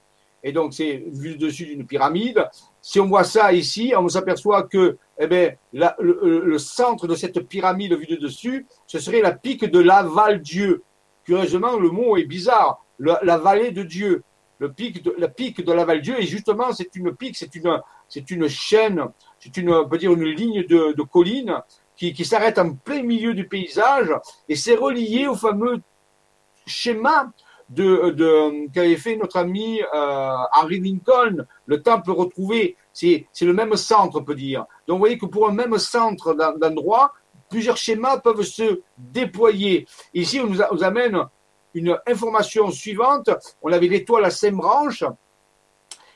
Et 0.41 0.51
donc, 0.51 0.73
c'est 0.73 1.03
vu 1.07 1.35
dessus 1.35 1.65
d'une 1.65 1.85
pyramide. 1.85 2.47
Si 2.79 2.99
on 2.99 3.07
voit 3.07 3.23
ça 3.23 3.51
ici, 3.51 3.93
on 3.97 4.07
s'aperçoit 4.07 4.63
que 4.63 4.97
eh 5.19 5.51
la- 5.73 5.95
le, 5.99 6.57
centre 6.59 7.07
de 7.07 7.15
cette 7.15 7.39
pyramide 7.47 7.97
vue 7.97 8.05
de 8.05 8.15
dessus, 8.15 8.65
ce 8.85 8.99
serait 8.99 9.21
la 9.21 9.31
pique 9.31 9.65
de 9.65 9.79
Laval-Dieu. 9.79 10.83
Curieusement, 11.25 11.77
le 11.77 11.89
mot 11.89 12.15
est 12.15 12.25
bizarre. 12.25 12.85
La 12.99 13.37
vallée 13.37 13.71
de 13.71 13.83
Dieu. 13.83 14.23
Le 14.59 14.71
pic 14.71 15.03
de, 15.03 15.13
la 15.17 15.27
pique 15.27 15.65
de 15.65 15.73
Laval-Dieu. 15.73 16.15
Et 16.19 16.25
justement, 16.25 16.71
c'est 16.71 16.95
une 16.95 17.13
pique, 17.13 17.35
c'est 17.35 17.53
une, 17.55 17.81
c'est 18.07 18.29
une 18.31 18.47
chaîne, 18.47 19.03
c'est 19.45 19.57
une, 19.61 19.71
on 19.71 19.87
peut 19.87 19.97
dire 19.99 20.11
une 20.11 20.23
ligne 20.23 20.63
de, 20.65 20.93
de 20.93 21.01
collines 21.03 21.55
qui, 21.95 22.13
qui 22.13 22.25
s'arrête 22.25 22.57
en 22.57 22.73
plein 22.73 23.03
milieu 23.03 23.33
du 23.35 23.47
paysage. 23.47 24.09
Et 24.49 24.55
c'est 24.55 24.75
relié 24.75 25.27
au 25.27 25.35
fameux 25.35 25.81
schéma 26.65 27.31
de, 27.69 28.09
de 28.09 28.71
qu'avait 28.73 28.95
fait 28.95 29.15
notre 29.15 29.37
ami 29.37 29.81
euh, 29.93 30.35
Henry 30.53 30.79
Lincoln, 30.79 31.45
le 31.65 31.81
temple 31.81 32.11
retrouvé. 32.11 32.75
C'est, 32.91 33.27
le 33.41 33.53
même 33.53 33.75
centre, 33.75 34.19
on 34.19 34.23
peut 34.23 34.35
dire. 34.35 34.65
Donc, 34.87 34.95
vous 34.95 34.99
voyez 34.99 35.17
que 35.17 35.25
pour 35.25 35.47
un 35.49 35.53
même 35.53 35.77
centre 35.77 36.33
d'en- 36.33 36.57
d'endroit, 36.57 37.13
plusieurs 37.49 37.77
schémas 37.77 38.17
peuvent 38.19 38.41
se 38.43 38.81
déployer. 38.97 39.85
Ici, 40.13 40.39
on 40.39 40.47
nous, 40.47 40.61
a- 40.61 40.69
nous 40.71 40.83
amène 40.83 41.19
une 41.73 41.97
information 42.07 42.71
suivante. 42.71 43.29
On 43.61 43.71
avait 43.71 43.87
l'étoile 43.87 44.25
à 44.25 44.29
cinq 44.31 44.53
branches. 44.53 45.03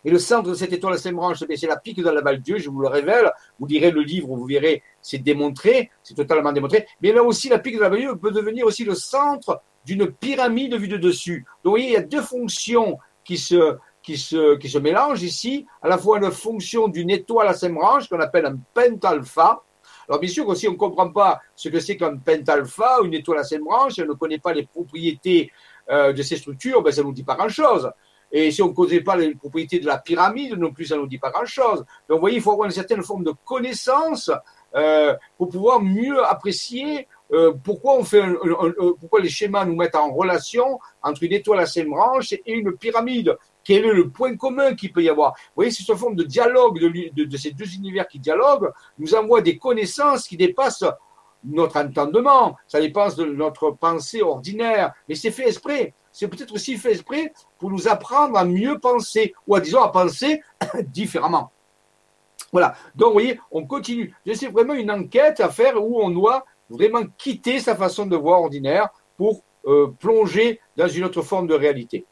Et 0.05 0.11
le 0.11 0.19
centre 0.19 0.49
de 0.49 0.53
cette 0.53 0.73
étoile 0.73 0.97
branches, 1.13 1.43
eh 1.47 1.57
c'est 1.57 1.67
la 1.67 1.77
pique 1.77 2.01
de 2.01 2.09
la 2.09 2.21
Val-Dieu, 2.21 2.57
je 2.57 2.69
vous 2.69 2.81
le 2.81 2.87
révèle. 2.87 3.31
Vous 3.59 3.65
lirez 3.65 3.91
le 3.91 4.01
livre, 4.01 4.27
vous 4.27 4.45
verrez, 4.45 4.83
c'est 5.01 5.17
démontré, 5.17 5.91
c'est 6.03 6.15
totalement 6.15 6.51
démontré. 6.51 6.85
Mais 7.01 7.11
là 7.11 7.23
aussi, 7.23 7.49
la 7.49 7.59
pique 7.59 7.75
de 7.75 7.81
la 7.81 7.89
Val-Dieu 7.89 8.15
peut 8.15 8.31
devenir 8.31 8.65
aussi 8.65 8.83
le 8.83 8.95
centre 8.95 9.61
d'une 9.85 10.11
pyramide 10.11 10.75
vue 10.75 10.87
de 10.87 10.97
dessus. 10.97 11.45
Donc, 11.63 11.63
vous 11.63 11.69
voyez, 11.71 11.87
il 11.87 11.93
y 11.93 11.97
a 11.97 12.01
deux 12.01 12.21
fonctions 12.21 12.97
qui 13.23 13.37
se, 13.37 13.77
qui 14.01 14.17
se, 14.17 14.55
qui 14.57 14.69
se 14.69 14.77
mélangent 14.77 15.23
ici, 15.23 15.65
à 15.81 15.87
la 15.87 15.97
fois 15.97 16.17
une 16.17 16.31
fonction 16.31 16.87
d'une 16.87 17.09
étoile 17.09 17.47
à 17.47 17.53
cinq 17.53 17.73
branches 17.73 18.07
qu'on 18.07 18.19
appelle 18.19 18.45
un 18.45 18.57
pentalpha. 18.73 19.63
Alors, 20.07 20.19
bien 20.19 20.29
sûr, 20.29 20.45
que 20.45 20.55
si 20.55 20.67
on 20.67 20.71
ne 20.71 20.77
comprend 20.77 21.09
pas 21.09 21.39
ce 21.55 21.69
que 21.69 21.79
c'est 21.79 21.95
qu'un 21.95 22.17
pentalpha, 22.17 22.99
une 23.03 23.13
étoile 23.13 23.39
à 23.39 23.43
cinq 23.43 23.61
branches, 23.61 23.99
et 23.99 24.03
on 24.03 24.07
ne 24.07 24.13
connaît 24.13 24.39
pas 24.39 24.53
les 24.53 24.65
propriétés 24.65 25.51
euh, 25.89 26.13
de 26.13 26.21
ces 26.23 26.37
structures, 26.37 26.81
ben, 26.81 26.91
ça 26.91 27.01
ne 27.01 27.07
nous 27.07 27.13
dit 27.13 27.23
pas 27.23 27.35
grand-chose. 27.35 27.91
Et 28.31 28.51
si 28.51 28.61
on 28.61 28.67
ne 28.69 28.73
connaît 28.73 29.01
pas 29.01 29.15
les 29.15 29.33
propriétés 29.33 29.79
de 29.79 29.87
la 29.87 29.97
pyramide, 29.97 30.53
non 30.55 30.71
plus, 30.71 30.85
ça 30.85 30.95
ne 30.95 31.01
nous 31.01 31.07
dit 31.07 31.17
pas 31.17 31.31
grand-chose. 31.31 31.79
Donc, 32.07 32.17
vous 32.17 32.19
voyez, 32.19 32.37
il 32.37 32.41
faut 32.41 32.51
avoir 32.51 32.65
une 32.67 32.71
certaine 32.73 33.01
forme 33.03 33.23
de 33.23 33.33
connaissance 33.45 34.29
euh, 34.75 35.15
pour 35.37 35.49
pouvoir 35.49 35.81
mieux 35.81 36.23
apprécier 36.23 37.07
euh, 37.31 37.53
pourquoi 37.63 37.93
on 37.95 38.03
fait 38.03 38.21
un- 38.21 38.33
un- 38.33 38.69
un- 38.69 38.93
pourquoi 38.99 39.19
les 39.19 39.29
schémas 39.29 39.65
nous 39.65 39.75
mettent 39.75 39.95
en 39.95 40.11
relation 40.11 40.79
entre 41.01 41.23
une 41.23 41.33
étoile 41.33 41.59
à 41.59 41.65
cinq 41.65 41.87
branches 41.87 42.33
et 42.33 42.53
une 42.53 42.75
pyramide. 42.75 43.35
Quel 43.63 43.85
est 43.85 43.93
le 43.93 44.09
point 44.09 44.35
commun 44.35 44.73
qu'il 44.75 44.91
peut 44.91 45.03
y 45.03 45.09
avoir? 45.09 45.31
Vous 45.33 45.55
voyez, 45.57 45.71
c'est 45.71 45.87
une 45.87 45.97
forme 45.97 46.15
de 46.15 46.23
dialogue 46.23 46.79
de, 46.79 47.37
ces 47.37 47.51
deux 47.51 47.71
univers 47.75 48.07
qui 48.07 48.19
dialoguent, 48.19 48.71
nous 48.97 49.13
envoie 49.15 49.41
des 49.41 49.57
connaissances 49.57 50.27
qui 50.27 50.37
dépassent 50.37 50.85
notre 51.43 51.77
entendement, 51.77 52.57
ça 52.67 52.81
dépend 52.81 53.07
de 53.09 53.25
notre 53.25 53.71
pensée 53.71 54.21
ordinaire, 54.21 54.93
mais 55.07 55.15
c'est 55.15 55.31
fait 55.31 55.47
exprès. 55.47 55.93
C'est 56.19 56.27
peut-être 56.27 56.53
aussi 56.53 56.75
fait 56.77 56.91
exprès 56.91 57.31
pour 57.57 57.71
nous 57.71 57.87
apprendre 57.87 58.37
à 58.37 58.43
mieux 58.43 58.77
penser, 58.77 59.33
ou 59.47 59.55
à, 59.55 59.61
disons, 59.61 59.81
à 59.81 59.87
penser 59.87 60.41
différemment. 60.87 61.53
Voilà. 62.51 62.75
Donc, 62.93 63.07
vous 63.07 63.13
voyez, 63.13 63.39
on 63.51 63.65
continue. 63.65 64.13
C'est 64.33 64.51
vraiment 64.51 64.73
une 64.73 64.91
enquête 64.91 65.39
à 65.39 65.47
faire 65.47 65.81
où 65.81 66.01
on 66.01 66.09
doit 66.09 66.43
vraiment 66.69 67.03
quitter 67.17 67.61
sa 67.61 67.73
façon 67.73 68.05
de 68.05 68.17
voir 68.17 68.41
ordinaire 68.41 68.89
pour 69.15 69.43
euh, 69.65 69.87
plonger 69.97 70.59
dans 70.75 70.89
une 70.89 71.05
autre 71.05 71.21
forme 71.21 71.47
de 71.47 71.53
réalité. 71.53 72.05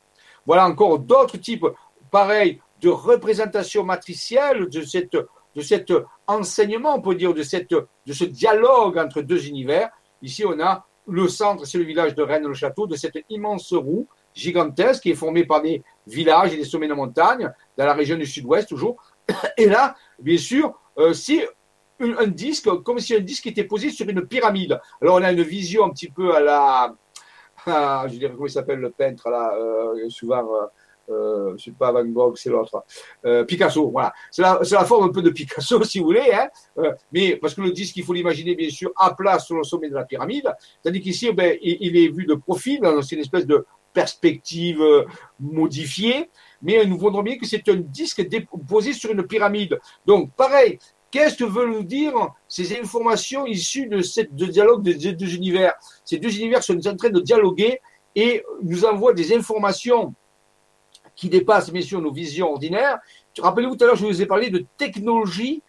Voilà 0.46 0.66
encore 0.66 1.00
d'autres 1.00 1.38
types, 1.38 1.66
pareil, 2.10 2.62
de 2.80 2.88
représentation 2.88 3.84
matricielle 3.84 4.70
de 4.70 5.62
cet 5.62 5.94
enseignement, 6.28 6.96
on 6.96 7.02
peut 7.02 7.16
dire, 7.16 7.34
de 7.34 7.44
ce 7.44 8.24
dialogue 8.24 8.98
entre 9.00 9.22
deux 9.22 9.48
univers. 9.48 9.90
Ici, 10.22 10.46
on 10.46 10.58
a 10.62 10.87
le 11.08 11.28
centre, 11.28 11.66
c'est 11.66 11.78
le 11.78 11.84
village 11.84 12.16
de 12.16 12.22
Rennes-le-Château, 12.22 12.88
de 12.88 12.96
cette 12.96 13.18
immense 13.30 13.74
roue 13.74 14.08
gigantesque 14.34 15.04
qui 15.04 15.12
est 15.12 15.16
formée 15.16 15.46
par 15.46 15.62
des 15.62 15.84
villages 16.06 16.54
et 16.54 16.58
des 16.58 16.64
sommets 16.64 16.88
de 16.88 16.94
montagne 16.94 17.52
dans 17.78 17.86
la 17.86 17.94
région 17.94 18.18
du 18.18 18.26
sud-ouest 18.26 18.70
toujours. 18.70 19.02
Et 19.58 19.66
là, 19.66 19.96
bien 20.20 20.38
sûr, 20.38 20.80
euh, 20.98 21.14
c'est 21.14 21.48
un, 22.00 22.28
disque, 22.28 22.70
comme 22.84 23.00
si 23.00 23.16
un 23.16 23.20
disque 23.20 23.48
était 23.48 23.64
posé 23.64 23.90
sur 23.90 24.08
une 24.08 24.26
pyramide. 24.28 24.80
Alors 25.02 25.16
on 25.16 25.24
a 25.24 25.32
une 25.32 25.42
vision 25.42 25.86
un 25.86 25.90
petit 25.90 26.10
peu 26.10 26.36
à 26.36 26.40
la, 26.40 26.96
je 28.08 28.18
dirais 28.18 28.32
comment 28.34 28.46
il 28.46 28.52
s'appelle 28.52 28.80
le 28.80 28.92
peintre 28.92 29.30
là, 29.30 29.54
euh, 29.56 30.10
souvent. 30.10 30.48
Euh, 30.54 30.66
euh, 31.10 31.56
c'est 31.58 31.76
pas 31.76 31.92
Van 31.92 32.06
Gogh, 32.06 32.36
c'est 32.36 32.50
l'autre, 32.50 32.84
euh, 33.26 33.44
Picasso, 33.44 33.90
voilà. 33.90 34.14
C'est 34.32 34.42
la, 34.42 34.86
forme 34.86 35.06
un 35.06 35.12
peu 35.12 35.22
de 35.22 35.30
Picasso, 35.30 35.84
si 35.86 36.00
vous 36.00 36.06
voulez, 36.06 36.32
hein, 36.34 36.48
euh, 36.78 36.92
mais 37.12 37.36
parce 37.38 37.54
que 37.54 37.62
le 37.62 37.72
disque, 37.72 37.96
il 37.98 38.04
faut 38.04 38.14
l'imaginer 38.14 38.56
bien 38.56 38.70
sûr 38.70 38.92
à 38.98 39.14
plat 39.14 39.40
sur 39.40 39.56
le 39.56 39.64
sommet 39.64 39.90
de 39.90 39.96
la 39.96 40.06
pyramide, 40.06 40.54
tandis 40.84 41.02
qu'ici, 41.02 41.32
ben, 41.32 41.58
il, 41.62 41.98
est 41.98 42.10
vu 42.10 42.26
de 42.26 42.36
profil, 42.36 42.82
c'est 43.02 43.16
une 43.16 43.22
espèce 43.22 43.46
de 43.46 43.66
perspective 43.94 44.82
euh, 44.82 45.06
modifiée, 45.40 46.30
mais 46.62 46.86
nous 46.86 46.98
voudrons 46.98 47.24
bien 47.24 47.38
que 47.38 47.46
c'est 47.46 47.68
un 47.70 47.78
disque 47.78 48.28
posé 48.68 48.94
sur 48.94 49.12
une 49.12 49.26
pyramide. 49.26 49.80
Donc, 50.06 50.32
pareil, 50.36 50.78
Qu'est-ce 51.10 51.38
que 51.38 51.46
veulent 51.46 51.72
nous 51.72 51.84
dire 51.84 52.14
ces 52.50 52.78
informations 52.78 53.46
issues 53.46 53.88
de 53.88 54.02
ce 54.02 54.22
dialogue 54.22 54.84
des 54.84 55.14
deux 55.14 55.36
univers? 55.36 55.74
Ces 56.04 56.18
deux 56.18 56.36
univers 56.38 56.62
sont 56.62 56.78
en 56.86 56.96
train 56.98 57.10
de 57.10 57.22
dialoguer 57.22 57.80
et 58.14 58.44
nous 58.62 58.84
envoient 58.84 59.14
des 59.14 59.34
informations 59.34 60.14
qui 61.18 61.28
dépassent 61.28 61.72
bien 61.72 61.82
sûr 61.82 62.00
nos 62.00 62.14
visions 62.14 62.52
ordinaires. 62.52 63.00
Rappelez-vous 63.38 63.76
tout 63.76 63.84
à 63.84 63.88
l'heure, 63.88 63.98
je 63.98 64.06
vous 64.06 64.22
ai 64.22 64.26
parlé 64.26 64.50
de 64.50 64.66
technologie 64.78 65.62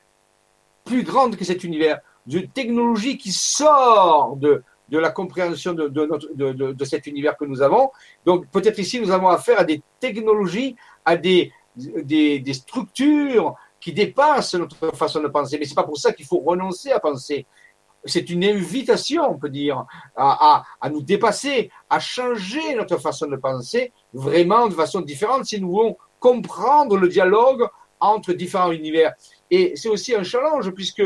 plus 0.84 1.02
grande 1.02 1.34
que 1.34 1.44
cet 1.44 1.64
univers, 1.64 1.98
de 2.26 2.40
technologie 2.40 3.18
qui 3.18 3.32
sort 3.32 4.36
de, 4.36 4.62
de 4.88 4.98
la 4.98 5.10
compréhension 5.10 5.72
de, 5.72 5.88
de, 5.88 6.84
cet 6.84 7.06
univers 7.06 7.36
que 7.36 7.44
nous 7.44 7.62
avons. 7.62 7.90
Donc 8.24 8.46
peut-être 8.48 8.78
ici, 8.78 9.00
nous 9.00 9.10
avons 9.10 9.28
affaire 9.28 9.58
à 9.58 9.64
des 9.64 9.82
technologies, 9.98 10.76
à 11.04 11.16
des, 11.16 11.52
des, 11.76 12.38
des 12.40 12.54
structures 12.54 13.54
qui 13.80 13.92
dépassent 13.92 14.54
notre 14.54 14.94
façon 14.94 15.22
de 15.22 15.28
penser. 15.28 15.58
Mais 15.58 15.64
c'est 15.64 15.74
pas 15.74 15.84
pour 15.84 15.98
ça 15.98 16.12
qu'il 16.12 16.26
faut 16.26 16.40
renoncer 16.40 16.90
à 16.92 17.00
penser 17.00 17.46
c'est 18.04 18.30
une 18.30 18.44
invitation, 18.44 19.30
on 19.30 19.38
peut 19.38 19.48
dire, 19.48 19.84
à, 20.16 20.64
nous 20.90 21.02
dépasser, 21.02 21.70
à 21.90 21.98
changer 22.00 22.74
notre 22.74 22.98
façon 22.98 23.26
de 23.26 23.36
penser 23.36 23.92
vraiment 24.12 24.68
de 24.68 24.74
façon 24.74 25.00
différente 25.00 25.46
si 25.46 25.60
nous 25.60 25.70
voulons 25.70 25.96
comprendre 26.20 26.96
le 26.96 27.08
dialogue 27.08 27.66
entre 28.00 28.32
différents 28.32 28.72
univers. 28.72 29.14
Et 29.50 29.74
c'est 29.76 29.88
aussi 29.88 30.14
un 30.14 30.22
challenge 30.22 30.70
puisque 30.70 31.02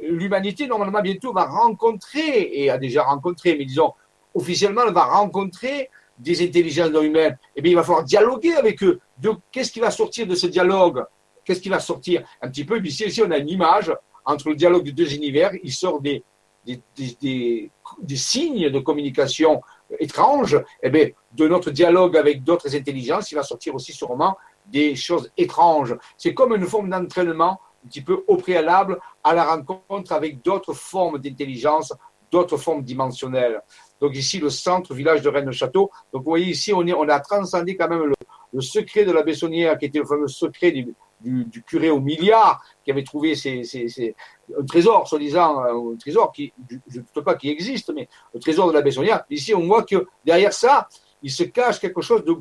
l'humanité, 0.00 0.66
normalement, 0.66 1.00
bientôt 1.00 1.32
va 1.32 1.44
rencontrer, 1.44 2.50
et 2.52 2.70
a 2.70 2.78
déjà 2.78 3.02
rencontré, 3.02 3.56
mais 3.58 3.64
disons, 3.64 3.92
officiellement, 4.34 4.82
elle 4.86 4.94
va 4.94 5.04
rencontrer 5.04 5.90
des 6.18 6.42
intelligences 6.44 6.90
non 6.90 7.02
humaines. 7.02 7.36
Eh 7.56 7.62
bien, 7.62 7.72
il 7.72 7.74
va 7.74 7.82
falloir 7.82 8.04
dialoguer 8.04 8.54
avec 8.54 8.82
eux. 8.82 9.00
Donc, 9.18 9.40
qu'est-ce 9.50 9.72
qui 9.72 9.80
va 9.80 9.90
sortir 9.90 10.26
de 10.26 10.34
ce 10.34 10.46
dialogue? 10.46 11.04
Qu'est-ce 11.44 11.60
qui 11.60 11.68
va 11.68 11.80
sortir? 11.80 12.24
Un 12.40 12.48
petit 12.48 12.64
peu, 12.64 12.80
ici, 12.84 13.04
ici, 13.04 13.22
on 13.22 13.30
a 13.30 13.38
une 13.38 13.48
image 13.48 13.92
entre 14.24 14.48
le 14.48 14.54
dialogue 14.54 14.84
de 14.84 14.90
deux 14.90 15.14
univers, 15.14 15.52
il 15.62 15.72
sort 15.72 16.00
des, 16.00 16.22
des, 16.64 16.80
des, 16.96 17.70
des, 18.00 18.16
signes 18.16 18.70
de 18.70 18.78
communication 18.78 19.60
étranges, 19.98 20.62
eh 20.82 20.90
bien, 20.90 21.08
de 21.32 21.48
notre 21.48 21.70
dialogue 21.70 22.16
avec 22.16 22.44
d'autres 22.44 22.74
intelligences, 22.74 23.32
il 23.32 23.34
va 23.34 23.42
sortir 23.42 23.74
aussi 23.74 23.92
sûrement 23.92 24.36
des 24.66 24.94
choses 24.94 25.30
étranges. 25.36 25.96
C'est 26.16 26.34
comme 26.34 26.54
une 26.54 26.66
forme 26.66 26.88
d'entraînement 26.88 27.60
un 27.84 27.88
petit 27.88 28.00
peu 28.00 28.24
au 28.28 28.36
préalable 28.36 29.00
à 29.24 29.34
la 29.34 29.44
rencontre 29.44 30.12
avec 30.12 30.42
d'autres 30.42 30.72
formes 30.72 31.18
d'intelligence, 31.18 31.92
d'autres 32.30 32.56
formes 32.56 32.82
dimensionnelles. 32.82 33.60
Donc 34.00 34.16
ici, 34.16 34.38
le 34.38 34.50
centre 34.50 34.94
village 34.94 35.22
de 35.22 35.28
Rennes-Château. 35.28 35.90
Donc 36.12 36.22
vous 36.24 36.30
voyez 36.30 36.46
ici, 36.46 36.72
on, 36.72 36.86
est, 36.86 36.92
on 36.92 37.08
a 37.08 37.20
transcendé 37.20 37.76
quand 37.76 37.88
même 37.88 38.04
le, 38.04 38.14
le 38.52 38.60
secret 38.60 39.04
de 39.04 39.12
la 39.12 39.22
Bessonnière, 39.22 39.76
qui 39.78 39.86
était 39.86 39.98
le 39.98 40.06
fameux 40.06 40.28
secret 40.28 40.70
du, 40.70 40.94
du, 41.22 41.62
curé 41.62 41.90
au 41.90 42.00
milliard 42.00 42.62
qui 42.84 42.90
avait 42.90 43.04
trouvé 43.04 43.34
un 43.34 44.64
trésor, 44.66 45.08
soi-disant, 45.08 45.60
un 45.60 45.96
trésor 45.96 46.32
qui, 46.32 46.52
je 46.88 46.98
ne 46.98 47.04
doute 47.14 47.24
pas 47.24 47.34
qu'il 47.34 47.50
existe, 47.50 47.92
mais 47.94 48.08
le 48.34 48.40
trésor 48.40 48.68
de 48.68 48.72
la 48.72 48.82
Bessonnière. 48.82 49.24
Ici, 49.30 49.54
on 49.54 49.66
voit 49.66 49.84
que 49.84 50.06
derrière 50.24 50.52
ça, 50.52 50.88
il 51.22 51.30
se 51.30 51.44
cache 51.44 51.78
quelque 51.80 52.00
chose 52.00 52.24
de 52.24 52.36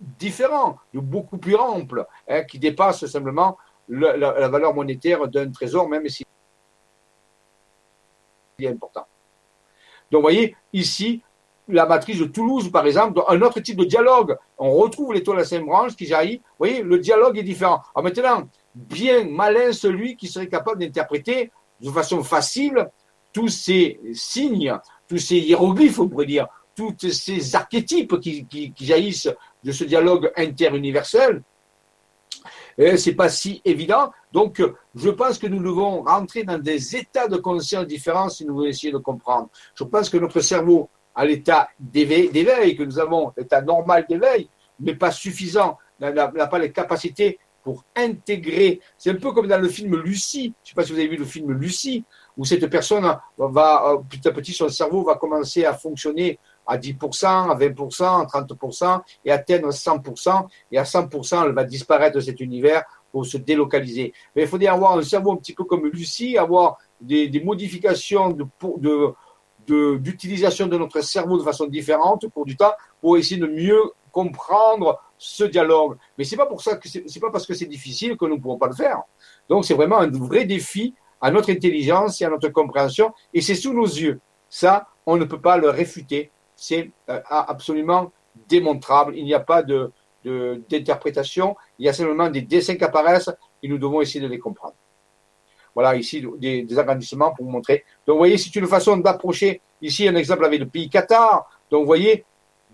différent, 0.00 0.78
de 0.94 1.00
beaucoup 1.00 1.38
plus 1.38 1.56
ample, 1.56 2.06
hein, 2.28 2.44
qui 2.44 2.58
dépasse 2.58 3.06
simplement 3.06 3.56
la, 3.88 4.48
valeur 4.48 4.74
monétaire 4.74 5.26
d'un 5.28 5.50
trésor, 5.50 5.88
même 5.88 6.08
si 6.08 6.24
il 8.58 8.66
est 8.66 8.68
important. 8.68 9.06
Donc, 10.10 10.20
vous 10.20 10.22
voyez, 10.22 10.56
ici, 10.72 11.22
la 11.68 11.86
matrice 11.86 12.18
de 12.18 12.24
Toulouse, 12.24 12.70
par 12.70 12.86
exemple, 12.86 13.22
un 13.28 13.40
autre 13.42 13.60
type 13.60 13.76
de 13.76 13.84
dialogue. 13.84 14.36
On 14.58 14.72
retrouve 14.72 15.12
l'étoile 15.12 15.40
à 15.40 15.44
cinq 15.44 15.64
branches 15.64 15.96
qui 15.96 16.06
jaillit. 16.06 16.38
Vous 16.38 16.66
voyez, 16.66 16.82
le 16.82 16.98
dialogue 16.98 17.38
est 17.38 17.42
différent. 17.42 17.82
Alors 17.94 18.04
maintenant, 18.04 18.48
bien 18.74 19.24
malin 19.24 19.72
celui 19.72 20.16
qui 20.16 20.28
serait 20.28 20.48
capable 20.48 20.80
d'interpréter 20.80 21.50
de 21.80 21.90
façon 21.90 22.22
facile 22.22 22.88
tous 23.32 23.48
ces 23.48 24.00
signes, 24.14 24.74
tous 25.06 25.18
ces 25.18 25.36
hiéroglyphes, 25.36 25.98
on 25.98 26.08
pourrait 26.08 26.26
dire, 26.26 26.46
tous 26.74 26.94
ces 27.10 27.54
archétypes 27.54 28.20
qui, 28.20 28.46
qui, 28.46 28.72
jaillissent 28.80 29.30
de 29.62 29.72
ce 29.72 29.84
dialogue 29.84 30.32
interuniversel. 30.36 31.42
Ce 32.78 32.96
c'est 32.96 33.14
pas 33.14 33.28
si 33.28 33.60
évident. 33.64 34.12
Donc, 34.32 34.62
je 34.94 35.10
pense 35.10 35.38
que 35.38 35.48
nous 35.48 35.60
devons 35.60 36.02
rentrer 36.04 36.44
dans 36.44 36.58
des 36.58 36.96
états 36.96 37.26
de 37.26 37.36
conscience 37.36 37.86
différents 37.86 38.28
si 38.28 38.44
nous 38.44 38.54
voulons 38.54 38.66
essayer 38.66 38.92
de 38.92 38.98
comprendre. 38.98 39.48
Je 39.74 39.82
pense 39.82 40.08
que 40.08 40.16
notre 40.16 40.40
cerveau 40.40 40.88
à 41.18 41.24
l'état 41.24 41.68
d'éveil 41.80 42.76
que 42.76 42.84
nous 42.84 43.00
avons, 43.00 43.32
l'état 43.36 43.60
normal 43.60 44.06
d'éveil, 44.08 44.48
mais 44.78 44.94
pas 44.94 45.10
suffisant, 45.10 45.76
n'a 45.98 46.46
pas 46.46 46.58
les 46.60 46.70
capacités 46.70 47.40
pour 47.64 47.84
intégrer. 47.96 48.80
C'est 48.96 49.10
un 49.10 49.16
peu 49.16 49.32
comme 49.32 49.48
dans 49.48 49.60
le 49.60 49.68
film 49.68 49.96
Lucie. 49.96 50.54
Je 50.62 50.68
ne 50.68 50.68
sais 50.68 50.74
pas 50.76 50.84
si 50.84 50.92
vous 50.92 50.98
avez 51.00 51.08
vu 51.08 51.16
le 51.16 51.24
film 51.24 51.50
Lucie, 51.50 52.04
où 52.36 52.44
cette 52.44 52.64
personne 52.68 53.04
va, 53.36 54.00
petit 54.08 54.28
à 54.28 54.30
petit, 54.30 54.52
son 54.52 54.68
cerveau 54.68 55.02
va 55.02 55.16
commencer 55.16 55.64
à 55.64 55.74
fonctionner 55.74 56.38
à 56.64 56.78
10%, 56.78 57.26
à 57.26 57.56
20%, 57.56 58.04
à 58.04 58.40
30% 58.40 59.00
et 59.24 59.32
atteindre 59.32 59.70
100%. 59.70 60.46
Et 60.70 60.78
à 60.78 60.84
100%, 60.84 61.46
elle 61.46 61.52
va 61.52 61.64
disparaître 61.64 62.14
de 62.14 62.20
cet 62.20 62.38
univers 62.38 62.84
pour 63.10 63.26
se 63.26 63.38
délocaliser. 63.38 64.12
Mais 64.36 64.42
il 64.42 64.48
faudrait 64.48 64.68
avoir 64.68 64.96
un 64.96 65.02
cerveau 65.02 65.32
un 65.32 65.36
petit 65.36 65.54
peu 65.54 65.64
comme 65.64 65.84
Lucie, 65.86 66.38
avoir 66.38 66.78
des, 67.00 67.42
modifications 67.44 68.30
de, 68.30 69.14
d'utilisation 69.68 70.66
de, 70.66 70.76
notre 70.78 71.00
cerveau 71.00 71.38
de 71.38 71.42
façon 71.42 71.66
différente 71.66 72.26
pour 72.28 72.44
du 72.44 72.56
temps, 72.56 72.72
pour 73.00 73.16
essayer 73.16 73.40
de 73.40 73.46
mieux 73.46 73.80
comprendre 74.10 75.00
ce 75.18 75.44
dialogue. 75.44 75.96
Mais 76.16 76.24
c'est 76.24 76.36
pas 76.36 76.46
pas 76.46 77.30
parce 77.30 77.46
que 77.46 77.54
c'est 77.54 77.66
difficile 77.66 78.16
que 78.16 78.24
nous 78.24 78.36
ne 78.36 78.40
pouvons 78.40 78.58
pas 78.58 78.68
le 78.68 78.74
faire. 78.74 79.02
Donc 79.48 79.64
c'est 79.64 79.74
vraiment 79.74 79.98
un 79.98 80.10
vrai 80.10 80.44
défi 80.44 80.94
à 81.20 81.30
notre 81.30 81.50
intelligence 81.50 82.20
et 82.20 82.24
à 82.24 82.30
notre 82.30 82.48
compréhension, 82.48 83.12
et 83.34 83.40
c'est 83.40 83.56
sous 83.56 83.72
nos 83.72 83.86
yeux. 83.86 84.20
Ça, 84.48 84.86
on 85.04 85.16
ne 85.16 85.24
peut 85.24 85.40
pas 85.40 85.56
le 85.56 85.68
réfuter. 85.68 86.30
C'est 86.54 86.90
euh, 87.10 87.20
absolument 87.28 88.12
démontrable. 88.48 89.16
Il 89.16 89.24
n'y 89.24 89.34
a 89.34 89.40
pas 89.40 89.62
de 89.62 89.92
d'interprétation. 90.24 91.56
Il 91.78 91.86
y 91.86 91.88
a 91.88 91.92
simplement 91.92 92.28
des 92.28 92.42
dessins 92.42 92.74
qui 92.74 92.84
apparaissent 92.84 93.30
et 93.62 93.68
nous 93.68 93.78
devons 93.78 94.02
essayer 94.02 94.20
de 94.20 94.26
les 94.26 94.38
comprendre. 94.38 94.74
Voilà, 95.78 95.94
ici, 95.94 96.26
des, 96.38 96.76
agrandissements 96.76 97.32
pour 97.32 97.44
vous 97.44 97.52
montrer. 97.52 97.84
Donc, 98.04 98.14
vous 98.14 98.18
voyez, 98.18 98.36
c'est 98.36 98.52
une 98.56 98.66
façon 98.66 98.96
d'approcher. 98.96 99.60
Ici, 99.80 100.08
un 100.08 100.16
exemple 100.16 100.44
avec 100.44 100.58
le 100.58 100.66
pays 100.66 100.90
Qatar. 100.90 101.48
Donc, 101.70 101.82
vous 101.82 101.86
voyez, 101.86 102.24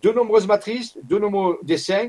de 0.00 0.10
nombreuses 0.10 0.46
matrices, 0.46 0.96
de 1.02 1.18
nombreux 1.18 1.58
dessins 1.62 2.08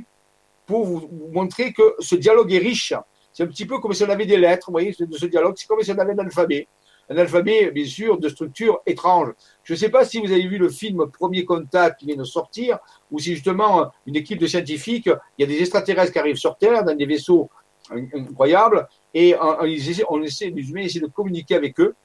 pour 0.65 0.85
vous 0.85 1.09
montrer 1.33 1.73
que 1.73 1.95
ce 1.99 2.15
dialogue 2.15 2.53
est 2.53 2.59
riche. 2.59 2.93
C'est 3.33 3.43
un 3.43 3.47
petit 3.47 3.65
peu 3.65 3.79
comme 3.79 3.91
si 3.91 4.05
on 4.05 4.09
avait 4.09 4.25
des 4.25 4.37
lettres, 4.37 4.67
vous 4.67 4.71
voyez, 4.71 4.95
de 4.97 5.17
ce 5.17 5.25
dialogue. 5.25 5.55
C'est 5.57 5.67
comme 5.67 5.81
si 5.81 5.91
on 5.91 5.97
avait 5.97 6.13
un 6.13 6.19
alphabet. 6.19 6.65
Un 7.09 7.17
alphabet, 7.17 7.71
bien 7.71 7.85
sûr, 7.85 8.17
de 8.17 8.29
structure 8.29 8.81
étrange. 8.85 9.33
Je 9.65 9.73
ne 9.73 9.77
sais 9.77 9.89
pas 9.89 10.05
si 10.05 10.21
vous 10.21 10.31
avez 10.31 10.47
vu 10.47 10.57
le 10.57 10.69
film 10.69 11.11
Premier 11.11 11.43
Contact 11.43 11.99
qui 11.99 12.05
vient 12.05 12.15
de 12.15 12.23
sortir, 12.23 12.79
ou 13.11 13.19
si 13.19 13.33
justement 13.33 13.91
une 14.05 14.15
équipe 14.15 14.39
de 14.39 14.47
scientifiques, 14.47 15.09
il 15.37 15.41
y 15.41 15.43
a 15.43 15.47
des 15.47 15.59
extraterrestres 15.59 16.13
qui 16.13 16.19
arrivent 16.19 16.37
sur 16.37 16.55
Terre 16.55 16.85
dans 16.85 16.95
des 16.95 17.05
vaisseaux 17.05 17.49
incroyables, 17.91 18.87
et 19.13 19.35
on, 19.39 20.21
essaie, 20.21 20.49
les 20.49 20.69
humains 20.69 20.81
essaient 20.81 20.99
de 20.99 21.07
communiquer 21.07 21.55
avec 21.55 21.79
eux. 21.79 21.95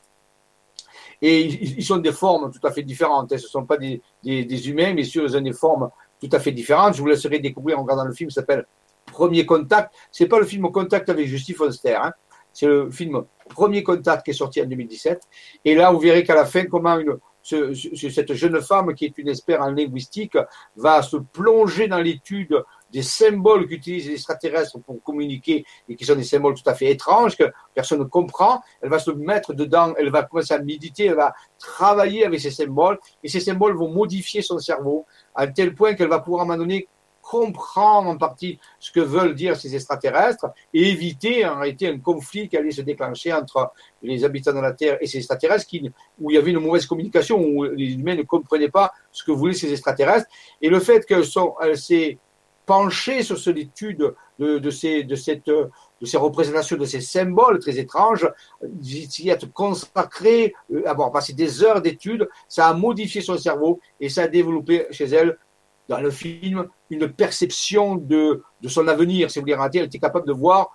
Et 1.23 1.43
ils, 1.43 1.85
sont 1.85 1.99
des 1.99 2.13
formes 2.13 2.51
tout 2.51 2.67
à 2.67 2.71
fait 2.71 2.83
différentes. 2.83 3.33
Hein. 3.33 3.39
Ce 3.39 3.45
ne 3.45 3.49
sont 3.49 3.67
pas 3.67 3.77
des, 3.77 4.01
des, 4.23 4.69
humains, 4.69 4.95
mais 4.95 5.07
ils 5.07 5.37
ont 5.37 5.41
des 5.41 5.53
formes 5.53 5.91
tout 6.19 6.31
à 6.33 6.41
fait 6.41 6.53
différentes. 6.53 6.95
Je 6.95 7.01
vous 7.01 7.09
laisserai 7.09 7.41
découvrir 7.41 7.79
en 7.79 7.83
regardant 7.83 8.05
le 8.05 8.15
film 8.15 8.29
qui 8.29 8.35
s'appelle 8.35 8.65
Premier 9.07 9.45
Contact. 9.45 9.93
C'est 10.11 10.29
pas 10.29 10.39
le 10.39 10.47
film 10.47 10.71
Contact 10.71 11.11
avec 11.11 11.27
Justin 11.27 11.55
Foster. 11.55 11.95
Hein. 11.95 12.13
C'est 12.53 12.67
le 12.67 12.91
film 12.91 13.23
Premier 13.49 13.83
Contact 13.83 14.25
qui 14.25 14.31
est 14.31 14.35
sorti 14.35 14.63
en 14.63 14.67
2017. 14.67 15.21
Et 15.65 15.75
là, 15.75 15.91
vous 15.91 15.99
verrez 15.99 16.25
qu'à 16.25 16.35
la 16.35 16.47
fin, 16.47 16.65
comment 16.65 16.99
cette 17.43 18.33
jeune 18.35 18.61
femme 18.61 18.95
qui 18.95 19.07
est 19.07 19.19
une 19.19 19.29
experte 19.29 19.63
en 19.63 19.71
linguistique 19.71 20.37
va 20.77 21.03
se 21.03 21.17
plonger 21.17 21.89
dans 21.89 21.99
l'étude 21.99 22.63
des 22.93 23.03
symboles 23.03 23.67
qu'utilisent 23.67 24.09
les 24.09 24.15
extraterrestres 24.15 24.79
pour 24.81 25.03
communiquer 25.03 25.65
et 25.89 25.97
qui 25.97 26.05
sont 26.05 26.17
des 26.17 26.25
symboles 26.25 26.55
tout 26.55 26.69
à 26.69 26.75
fait 26.75 26.91
étranges 26.91 27.37
que 27.37 27.45
personne 27.75 28.01
ne 28.01 28.05
comprend. 28.05 28.61
Elle 28.81 28.91
va 28.91 28.99
se 28.99 29.11
mettre 29.11 29.55
dedans, 29.55 29.95
elle 29.99 30.11
va 30.11 30.23
commencer 30.25 30.55
à 30.55 30.59
méditer, 30.59 31.07
elle 31.07 31.17
va 31.17 31.35
travailler 31.59 32.25
avec 32.25 32.41
ces 32.41 32.51
symboles 32.51 32.99
et 33.23 33.29
ces 33.29 33.41
symboles 33.41 33.77
vont 33.77 33.91
modifier 33.91 34.43
son 34.43 34.59
cerveau 34.59 35.07
à 35.35 35.47
tel 35.47 35.75
point 35.75 35.95
qu'elle 35.95 36.09
va 36.09 36.21
pouvoir 36.21 36.43
à 36.43 36.45
un 36.45 36.47
moment 36.49 36.59
donné 36.59 36.89
comprendre 37.23 38.09
en 38.09 38.17
partie 38.17 38.59
ce 38.79 38.91
que 38.91 39.01
veulent 39.01 39.35
dire 39.35 39.57
ces 39.57 39.75
extraterrestres 39.75 40.47
et 40.75 40.89
éviter 40.89 41.47
en 41.47 41.61
réalité 41.61 41.87
un 41.87 41.99
conflit 41.99 42.49
qui 42.49 42.57
allait 42.57 42.71
se 42.71 42.83
déclencher 42.83 43.33
entre 43.33 43.73
les 44.03 44.25
habitants 44.25 44.53
de 44.53 44.61
la 44.61 44.73
Terre 44.73 44.99
et 45.01 45.07
ces 45.07 45.19
extraterrestres 45.19 45.67
où 46.19 46.31
il 46.31 46.35
y 46.35 46.39
avait 46.39 46.51
une 46.51 46.59
mauvaise 46.59 46.87
communication, 46.87 47.39
où 47.39 47.65
les 47.65 47.93
humains 47.93 48.17
ne 48.17 48.23
comprenaient 48.23 48.71
pas 48.71 48.93
ce 49.13 49.23
que 49.23 49.33
voulaient 49.33 49.55
ces 49.55 49.71
extraterrestres. 49.71 50.27
Et 50.61 50.69
le 50.69 50.81
fait 50.81 51.07
qu'elle 51.07 51.25
s'est 51.25 52.19
penchée 52.67 53.23
sur 53.23 53.37
l'étude 53.53 54.15
de, 54.39 54.59
de, 54.59 54.71
ces, 54.71 55.05
de, 55.05 55.15
cette, 55.15 55.47
de 55.47 56.07
ces 56.07 56.17
représentations, 56.17 56.77
de 56.77 56.85
ces 56.85 57.01
symboles 57.01 57.59
très 57.59 57.79
étranges, 57.79 58.29
d'y 58.63 59.29
être 59.29 59.53
consacrée, 59.53 60.55
euh, 60.73 60.83
avoir 60.87 61.11
passé 61.11 61.33
des 61.33 61.63
heures 61.63 61.83
d'études, 61.83 62.29
ça 62.49 62.69
a 62.69 62.75
modifié 62.75 63.21
son 63.21 63.37
cerveau 63.37 63.81
et 64.01 64.09
ça 64.09 64.23
a 64.23 64.29
développé 64.29 64.87
chez 64.91 65.05
elle 65.05 65.37
dans 65.89 66.01
le 66.01 66.11
film 66.11 66.69
une 66.89 67.09
perception 67.13 67.97
de, 67.97 68.43
de 68.63 68.69
son 68.69 68.87
avenir. 68.87 69.31
Si 69.31 69.41
vous 69.41 69.47
voulez, 69.47 69.57
elle 69.75 69.85
était 69.85 69.99
capable 69.99 70.27
de 70.27 70.33
voir 70.33 70.71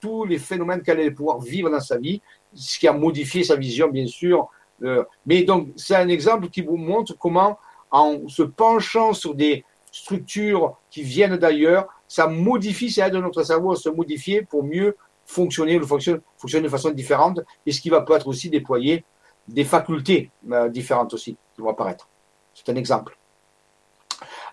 tous 0.00 0.24
les 0.24 0.38
phénomènes 0.38 0.82
qu'elle 0.82 1.00
allait 1.00 1.10
pouvoir 1.10 1.40
vivre 1.40 1.70
dans 1.70 1.80
sa 1.80 1.98
vie, 1.98 2.20
ce 2.52 2.78
qui 2.78 2.88
a 2.88 2.92
modifié 2.92 3.44
sa 3.44 3.56
vision, 3.56 3.88
bien 3.88 4.06
sûr. 4.06 4.48
Euh, 4.82 5.04
mais 5.24 5.42
donc, 5.42 5.68
c'est 5.76 5.94
un 5.96 6.08
exemple 6.08 6.48
qui 6.48 6.62
vous 6.62 6.76
montre 6.76 7.16
comment, 7.16 7.58
en 7.90 8.28
se 8.28 8.42
penchant 8.42 9.12
sur 9.14 9.34
des 9.34 9.64
structures 9.90 10.76
qui 10.96 11.02
viennent 11.02 11.36
d'ailleurs, 11.36 11.88
ça 12.08 12.26
modifie, 12.26 12.90
ça 12.90 13.06
aide 13.06 13.16
notre 13.16 13.42
cerveau 13.42 13.72
à 13.72 13.76
se 13.76 13.90
modifier 13.90 14.40
pour 14.40 14.64
mieux 14.64 14.96
fonctionner, 15.26 15.78
fonctionner, 15.80 16.20
fonctionner 16.38 16.64
de 16.64 16.70
façon 16.70 16.88
différente, 16.88 17.40
et 17.66 17.72
ce 17.72 17.82
qui 17.82 17.90
va 17.90 18.00
peut-être 18.00 18.26
aussi 18.28 18.48
déployer 18.48 19.04
des 19.46 19.64
facultés 19.64 20.30
euh, 20.50 20.70
différentes 20.70 21.12
aussi 21.12 21.36
qui 21.54 21.60
vont 21.60 21.68
apparaître. 21.68 22.08
C'est 22.54 22.70
un 22.70 22.76
exemple. 22.76 23.18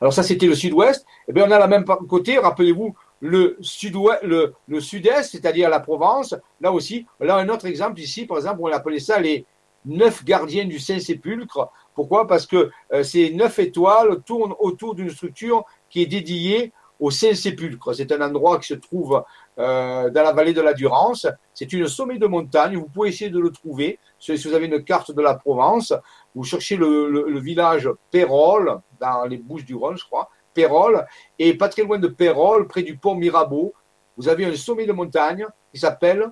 Alors 0.02 0.11
ça, 0.11 0.22
c'était 0.22 0.48
le 0.48 0.56
sud-ouest. 0.56 1.06
Eh 1.30 1.32
bien, 1.32 1.48
on 1.48 1.52
a 1.52 1.57
la 1.57 1.68
même 1.68 1.86
côté, 1.86 2.38
rappelez-vous, 2.38 2.94
le 3.22 3.56
sud-ouest, 3.61 4.20
le, 4.24 4.82
sud-est, 4.82 5.32
c'est-à-dire 5.32 5.70
la 5.70 5.80
Provence. 5.80 6.36
Là 6.60 6.74
aussi, 6.74 7.06
là, 7.22 7.38
un 7.38 7.48
autre 7.48 7.68
exemple 7.68 8.02
ici, 8.02 8.26
par 8.26 8.36
exemple, 8.36 8.60
on 8.61 8.68
appelait 8.68 8.99
ça 8.99 9.18
les 9.18 9.45
neuf 9.86 10.26
gardiens 10.26 10.65
du 10.65 10.78
Saint-Sépulcre. 10.78 11.72
Pourquoi? 11.95 12.28
Parce 12.28 12.45
que 12.45 12.70
euh, 12.91 13.03
ces 13.03 13.32
neuf 13.32 13.60
étoiles 13.60 14.22
tournent 14.24 14.56
autour 14.60 14.95
d'une 14.95 15.10
structure 15.10 15.64
qui 15.94 16.02
est 16.02 16.07
dédiée 16.07 16.74
au 16.99 17.11
Saint-Sépulcre. 17.11 17.94
C'est 17.94 18.11
un 18.11 18.22
endroit 18.22 18.57
qui 18.57 18.65
se 18.68 18.74
trouve 18.74 19.24
euh, 19.60 20.10
dans 20.10 20.24
la 20.24 20.34
vallée 20.34 20.53
de 20.53 20.61
la 20.61 20.74
Durance. 20.74 21.28
C'est 21.53 21.72
une 21.72 21.88
sommet 21.88 22.18
de 22.18 22.26
montagne. 22.26 22.78
Vous 22.78 22.88
pouvez 22.88 23.10
essayer 23.10 23.30
de 23.30 23.40
le 23.40 23.52
trouver. 23.52 23.99
Si 24.18 24.36
vous 24.36 24.56
avez 24.56 24.65
une 24.65 24.84
carte 24.84 25.11
de 25.11 25.22
la 25.22 25.36
Provence, 25.36 25.94
vous 26.34 26.44
cherchez 26.44 26.78
le, 26.78 27.40
village 27.40 27.88
Pérol, 28.10 28.80
dans 28.99 29.26
les 29.26 29.38
Bouches 29.38 29.65
du 29.65 29.76
Rhône, 29.76 29.98
je 29.98 30.03
crois, 30.03 30.30
Pérol, 30.56 31.06
et 31.38 31.56
pas 31.56 31.70
très 31.70 31.84
loin 31.84 31.99
de 31.99 32.07
Pérol, 32.07 32.68
près 32.68 32.82
du 32.82 32.98
pont 32.98 33.14
Mirabeau, 33.14 33.74
vous 34.18 34.28
avez 34.28 34.45
un 34.45 34.56
sommet 34.56 34.88
de 34.88 34.94
montagne 34.94 35.45
qui 35.72 35.80
s'appelle 35.80 36.32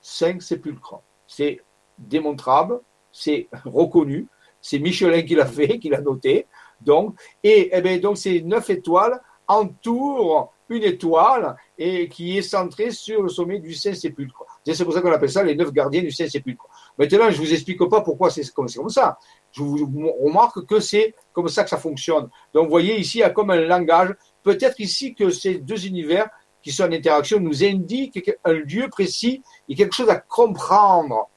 Cinq 0.00 0.42
Sépulcres. 0.42 1.00
C'est 1.28 1.60
démontrable, 1.96 2.80
c'est 3.12 3.48
reconnu, 3.64 4.26
c'est 4.60 4.80
Michelin 4.80 5.22
qui 5.22 5.36
l'a 5.36 5.46
fait, 5.46 5.78
qui 5.78 5.90
l'a 5.90 6.00
noté. 6.00 6.46
Donc, 6.80 7.14
et, 7.42 7.70
eh 7.72 7.80
bien, 7.80 7.98
donc 7.98 8.18
ces 8.18 8.42
neuf 8.42 8.70
étoiles 8.70 9.20
entourent 9.46 10.52
une 10.68 10.84
étoile 10.84 11.56
et 11.76 12.08
qui 12.08 12.38
est 12.38 12.42
centrée 12.42 12.92
sur 12.92 13.22
le 13.22 13.28
sommet 13.28 13.58
du 13.58 13.74
Saint-Sépulcre. 13.74 14.44
C'est 14.64 14.84
pour 14.84 14.94
ça 14.94 15.00
qu'on 15.00 15.10
appelle 15.10 15.30
ça 15.30 15.42
les 15.42 15.56
neuf 15.56 15.72
gardiens 15.72 16.02
du 16.02 16.12
Saint-Sépulcre. 16.12 16.64
Maintenant, 16.96 17.30
je 17.30 17.40
ne 17.40 17.44
vous 17.46 17.52
explique 17.52 17.82
pas 17.88 18.02
pourquoi 18.02 18.30
c'est 18.30 18.48
comme, 18.52 18.68
comme 18.68 18.88
ça. 18.88 19.18
Je 19.50 19.62
vous 19.62 19.88
remarque 20.20 20.64
que 20.66 20.78
c'est 20.78 21.14
comme 21.32 21.48
ça 21.48 21.64
que 21.64 21.70
ça 21.70 21.78
fonctionne. 21.78 22.28
Donc, 22.54 22.64
vous 22.64 22.70
voyez 22.70 22.98
ici, 22.98 23.18
il 23.18 23.20
y 23.22 23.24
a 23.24 23.30
comme 23.30 23.50
un 23.50 23.60
langage. 23.60 24.14
Peut-être 24.44 24.78
ici 24.78 25.14
que 25.14 25.30
ces 25.30 25.56
deux 25.58 25.86
univers 25.86 26.28
qui 26.62 26.70
sont 26.70 26.84
en 26.84 26.92
interaction 26.92 27.40
nous 27.40 27.64
indiquent 27.64 28.30
un 28.44 28.52
lieu 28.52 28.88
précis 28.88 29.42
et 29.68 29.74
quelque 29.74 29.94
chose 29.94 30.08
à 30.08 30.16
comprendre 30.16 31.28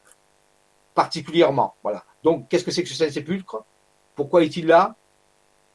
particulièrement. 0.94 1.74
Voilà. 1.82 2.04
Donc, 2.24 2.50
qu'est-ce 2.50 2.64
que 2.64 2.72
c'est 2.72 2.84
que 2.84 2.90
ce 2.90 2.96
Saint-Sépulcre? 2.96 3.64
Pourquoi 4.16 4.44
est-il 4.44 4.68
là? 4.68 4.96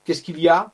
Qu'est-ce 0.09 0.23
qu'il 0.23 0.41
y 0.41 0.49
a? 0.49 0.73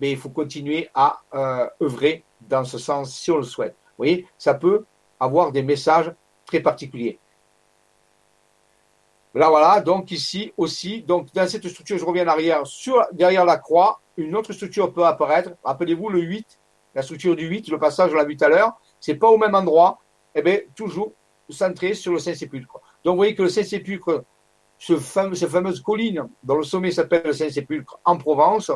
Mais 0.00 0.10
il 0.10 0.18
faut 0.18 0.28
continuer 0.28 0.90
à 0.92 1.22
euh, 1.32 1.66
œuvrer 1.80 2.24
dans 2.42 2.62
ce 2.62 2.76
sens 2.76 3.10
si 3.10 3.30
on 3.30 3.38
le 3.38 3.42
souhaite. 3.42 3.72
Vous 3.72 4.04
voyez, 4.04 4.28
ça 4.36 4.52
peut 4.52 4.84
avoir 5.18 5.50
des 5.50 5.62
messages 5.62 6.12
très 6.44 6.60
particuliers. 6.60 7.18
Là, 9.32 9.48
voilà, 9.48 9.80
donc 9.80 10.10
ici 10.10 10.52
aussi, 10.58 11.00
donc 11.00 11.32
dans 11.32 11.48
cette 11.48 11.66
structure, 11.66 11.96
je 11.96 12.04
reviens 12.04 12.26
en 12.26 12.32
arrière, 12.32 12.66
sur, 12.66 13.02
derrière 13.12 13.46
la 13.46 13.56
croix, 13.56 14.02
une 14.18 14.36
autre 14.36 14.52
structure 14.52 14.92
peut 14.92 15.06
apparaître. 15.06 15.52
Rappelez-vous 15.64 16.10
le 16.10 16.20
8, 16.20 16.60
la 16.94 17.00
structure 17.00 17.34
du 17.34 17.46
8, 17.46 17.68
le 17.68 17.78
passage, 17.78 18.12
on 18.12 18.16
l'a 18.16 18.24
vu 18.26 18.36
tout 18.36 18.44
à 18.44 18.50
l'heure, 18.50 18.72
c'est 19.00 19.14
pas 19.14 19.28
au 19.28 19.38
même 19.38 19.54
endroit, 19.54 20.00
et 20.34 20.40
eh 20.40 20.42
bien, 20.42 20.58
toujours 20.74 21.12
centré 21.48 21.94
sur 21.94 22.12
le 22.12 22.18
Saint-Sépulcre. 22.18 22.78
Donc, 23.04 23.12
vous 23.12 23.16
voyez 23.16 23.34
que 23.34 23.42
le 23.42 23.48
Saint-Sépulcre, 23.48 24.22
ce 24.78 24.96
fameux, 24.96 25.34
cette 25.34 25.50
fameuse 25.50 25.80
colline 25.80 26.28
dont 26.42 26.56
le 26.56 26.62
sommet 26.62 26.90
s'appelle 26.90 27.22
le 27.24 27.32
Saint-Sépulcre 27.32 27.98
en 28.04 28.18
Provence, 28.18 28.70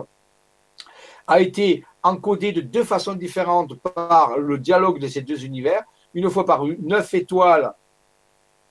a 1.27 1.41
été 1.41 1.85
encodé 2.03 2.53
de 2.53 2.61
deux 2.61 2.85
façons 2.85 3.15
différentes 3.15 3.75
par 3.81 4.39
le 4.39 4.59
dialogue 4.59 4.99
de 4.99 5.07
ces 5.07 5.23
deux 5.23 5.45
univers. 5.45 5.83
Une 6.15 6.29
fois 6.31 6.45
par 6.45 6.65
neuf 6.65 7.15
étoiles 7.15 7.73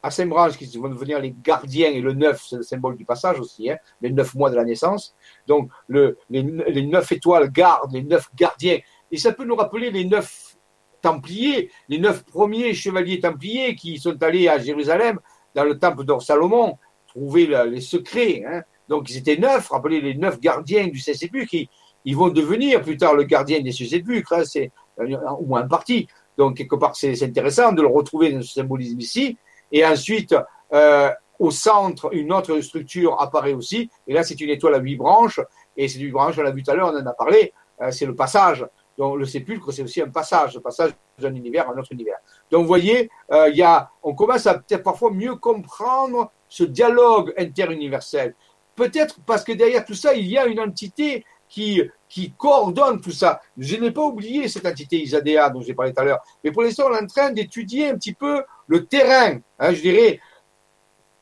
à 0.02 0.12
Saint-Branche 0.12 0.58
qui 0.58 0.66
vont 0.78 0.90
devenir 0.90 1.20
les 1.20 1.34
gardiens, 1.44 1.90
et 1.90 2.02
le 2.02 2.14
neuf, 2.14 2.46
c'est 2.50 2.58
le 2.58 2.64
symbole 2.64 2.96
du 2.96 3.06
passage 3.06 3.40
aussi, 3.40 3.70
hein, 3.70 3.78
les 4.02 4.12
neuf 4.12 4.34
mois 4.34 4.50
de 4.50 4.56
la 4.56 4.64
naissance. 4.64 5.16
Donc, 5.48 5.70
le, 5.88 6.18
les, 6.30 6.44
neuf 6.44 7.12
étoiles 7.12 7.52
gardent, 7.52 7.94
les 7.94 8.04
neuf 8.04 8.30
gardiens. 8.36 8.80
Et 9.12 9.18
ça 9.18 9.34
peut 9.34 9.46
nous 9.46 9.56
rappeler 9.56 9.92
les 9.92 10.06
neuf 10.06 10.58
templiers, 11.02 11.72
les 11.88 11.98
neuf 11.98 12.24
premiers 12.26 12.74
chevaliers 12.74 13.20
templiers 13.20 13.76
qui 13.76 13.98
sont 14.00 14.22
allés 14.24 14.48
à 14.48 14.58
Jérusalem, 14.60 15.20
dans 15.56 15.64
le 15.64 15.80
temple 15.80 16.04
d'Or 16.06 16.22
Salomon, 16.22 16.78
trouver 17.10 17.48
les 17.70 17.82
secrets. 17.82 18.44
Hein. 18.48 18.62
Donc, 18.88 19.10
ils 19.10 19.18
étaient 19.18 19.38
neuf, 19.38 19.70
rappelez 19.70 20.02
les 20.02 20.16
neuf 20.16 20.40
gardiens 20.40 20.88
du 20.88 21.00
Saint-Sépulcre, 21.00 21.50
qui 21.50 21.70
ils 22.06 22.16
vont 22.16 22.30
devenir 22.30 22.82
plus 22.82 22.98
tard 22.98 23.14
le 23.14 23.24
gardien 23.24 23.60
des 23.62 23.72
Saint-Sépulcres, 23.72 24.34
hein, 24.34 24.44
c'est, 24.46 24.72
au 24.98 25.46
moins 25.46 25.64
en 25.64 25.68
partie. 25.68 26.08
Donc, 26.38 26.58
quelque 26.58 26.76
part, 26.76 26.96
c'est 26.96 27.22
intéressant 27.22 27.72
de 27.72 27.82
le 27.82 27.88
retrouver 27.88 28.32
dans 28.32 28.42
ce 28.42 28.54
symbolisme 28.54 29.00
ici. 29.00 29.38
Et 29.72 29.86
ensuite, 29.86 30.34
euh, 30.74 31.10
au 31.38 31.52
centre, 31.52 32.14
une 32.14 32.32
autre 32.32 32.60
structure 32.62 33.22
apparaît 33.22 33.54
aussi. 33.54 33.90
Et 34.08 34.14
là, 34.14 34.24
c'est 34.24 34.40
une 34.40 34.50
étoile 34.50 34.76
à 34.76 34.80
huit 34.80 34.96
branches. 34.96 35.42
Et 35.76 35.88
c'est 35.88 36.00
une 36.00 36.12
branche, 36.12 36.38
on 36.38 36.42
l'a 36.42 36.52
vu 36.52 36.64
tout 36.64 36.72
à 36.72 36.76
l'heure, 36.76 36.92
on 36.94 36.98
en 36.98 37.06
a 37.06 37.14
parlé. 37.14 37.54
Euh, 37.82 37.92
c'est 37.92 38.06
le 38.06 38.16
passage. 38.16 38.66
Donc, 38.98 39.18
le 39.18 39.26
sépulcre, 39.26 39.72
c'est 39.72 39.84
aussi 39.84 40.02
un 40.02 40.10
passage, 40.10 40.56
le 40.56 40.62
passage 40.62 40.92
d'un 41.18 41.34
univers 41.34 41.70
à 41.70 41.74
un 41.74 41.78
autre 41.78 41.92
univers. 41.92 42.18
Donc, 42.52 42.62
vous 42.62 42.68
voyez, 42.68 43.10
euh, 43.32 43.50
y 43.50 43.62
a, 43.62 43.90
on 44.04 44.14
commence 44.14 44.48
à 44.48 44.56
peut-être 44.56 44.84
parfois 44.84 45.12
mieux 45.12 45.36
comprendre 45.36 46.32
ce 46.50 46.64
dialogue 46.64 47.34
interuniversel. 47.38 48.36
Peut-être 48.76 49.20
parce 49.26 49.44
que 49.44 49.52
derrière 49.54 49.86
tout 49.86 49.94
ça, 49.94 50.14
il 50.14 50.28
y 50.28 50.38
a 50.38 50.46
une 50.48 50.60
entité 50.60 51.24
qui, 51.48 51.82
qui 52.08 52.32
coordonne 52.32 53.02
tout 53.02 53.12
ça. 53.12 53.42
Je 53.58 53.76
n'ai 53.76 53.92
pas 53.92 54.04
oublié 54.04 54.48
cette 54.48 54.66
entité 54.66 55.02
Isadea 55.02 55.50
dont 55.50 55.62
j'ai 55.62 55.74
parlé 55.74 55.94
tout 55.94 56.02
à 56.02 56.06
l'heure. 56.06 56.20
Mais 56.44 56.52
pour 56.52 56.64
l'instant, 56.64 56.86
on 56.90 56.96
est 56.96 57.04
en 57.04 57.08
train 57.08 57.32
d'étudier 57.32 57.90
un 57.90 57.96
petit 57.96 58.14
peu 58.14 58.44
le 58.68 58.86
terrain, 58.86 59.40
hein, 59.60 59.74
je 59.74 59.82
dirais, 59.82 60.20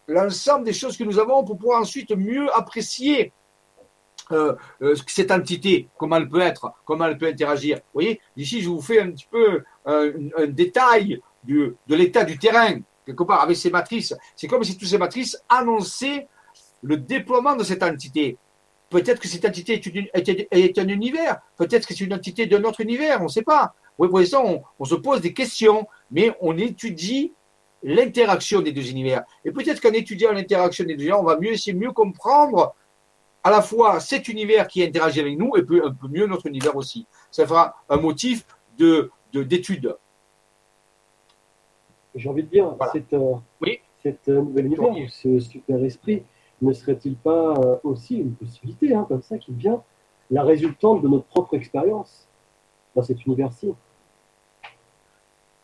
l'ensemble 0.08 0.66
des 0.66 0.74
choses 0.74 0.98
que 0.98 1.04
nous 1.04 1.20
avons 1.20 1.44
pour 1.44 1.58
pouvoir 1.58 1.82
ensuite 1.82 2.12
mieux 2.12 2.52
apprécier 2.56 3.34
euh, 4.32 4.56
euh, 4.82 4.95
cette 5.08 5.32
entité, 5.32 5.88
comment 5.98 6.18
elle 6.18 6.30
peut 6.30 6.41
être, 6.41 6.72
comment 6.86 7.06
elle 7.06 7.18
peut 7.18 7.28
interagir. 7.28 7.78
Vous 7.78 8.02
voyez, 8.02 8.20
ici, 8.36 8.62
je 8.62 8.70
vous 8.70 8.82
fais 8.82 8.99
un 8.99 9.12
petit 9.12 9.28
peu 9.30 9.64
un, 9.86 10.12
détail 10.48 11.22
de 11.44 11.76
l'état 11.88 12.26
du 12.26 12.38
terrain, 12.38 12.80
quelque 13.08 13.24
part, 13.24 13.42
avec 13.42 13.58
ces 13.58 13.72
matrices. 13.72 14.14
C'est 14.36 14.48
comme 14.48 14.64
si 14.64 14.78
toutes 14.78 14.88
ces 14.88 14.98
matrices 14.98 15.42
annonçaient 15.50 16.28
le 16.84 16.98
déploiement 16.98 17.56
de 17.56 17.64
cette 17.64 17.82
entité. 17.82 18.38
Peut-être 18.90 19.20
que 19.20 19.28
cette 19.28 19.46
entité 19.46 19.82
est, 20.14 20.78
un 20.80 20.88
univers, 20.88 21.40
peut-être 21.58 21.88
que 21.88 21.94
c'est 21.94 22.04
une 22.04 22.14
entité 22.14 22.46
d'un 22.46 22.64
autre 22.64 22.82
univers, 22.82 23.22
on 23.22 23.26
ne 23.26 23.30
sait 23.30 23.42
pas. 23.42 23.74
Oui, 23.98 24.08
pour 24.08 24.20
l'instant, 24.20 24.62
on, 24.78 24.86
se 24.86 24.96
pose 24.96 25.22
des 25.22 25.34
questions, 25.34 25.88
mais 26.12 26.34
on 26.42 26.58
étudie 26.58 27.34
l'interaction 27.82 28.62
des 28.62 28.72
deux 28.72 28.90
univers. 28.90 29.24
Et 29.44 29.52
peut-être 29.52 29.82
qu'en 29.82 29.92
étudiant 29.92 30.32
l'interaction 30.32 30.86
des 30.86 30.96
deux 30.96 31.04
univers, 31.04 31.20
on 31.20 31.26
va 31.26 31.40
mieux 31.40 31.54
essayer 31.54 31.74
de 31.74 31.80
mieux 31.80 31.92
comprendre 31.92 32.76
à 33.44 33.50
la 33.50 33.62
fois 33.62 34.00
cet 34.00 34.28
univers 34.28 34.68
qui 34.68 34.84
interagit 34.84 35.22
avec 35.22 35.38
nous 35.38 35.56
et 35.56 35.62
un 35.62 35.94
peu 35.94 36.08
mieux 36.10 36.28
notre 36.28 36.48
univers 36.48 36.76
aussi. 36.76 37.08
Ça 37.32 37.46
fera 37.48 37.76
un 37.90 37.98
motif 37.98 38.46
de 38.78 39.12
d'étude. 39.34 39.96
J'ai 42.18 42.30
envie 42.30 42.44
de 42.44 42.49
dire, 42.49 42.76
cette, 42.91 43.14
euh, 43.14 43.35
oui. 43.61 43.80
cette 44.02 44.27
euh, 44.27 44.41
nouvelle 44.41 44.65
univers, 44.65 44.94
ce 45.10 45.39
super 45.39 45.84
esprit, 45.84 46.23
ne 46.61 46.73
serait-il 46.73 47.15
pas 47.15 47.53
euh, 47.53 47.77
aussi 47.84 48.18
une 48.18 48.34
possibilité, 48.34 48.95
hein, 48.95 49.06
comme 49.07 49.22
ça, 49.22 49.38
qui 49.38 49.53
vient 49.53 49.84
la 50.31 50.44
résultante 50.44 51.03
de 51.03 51.07
notre 51.07 51.26
propre 51.26 51.53
expérience 51.53 52.27
dans 52.95 53.03
cet 53.03 53.26
univers-ci 53.26 53.73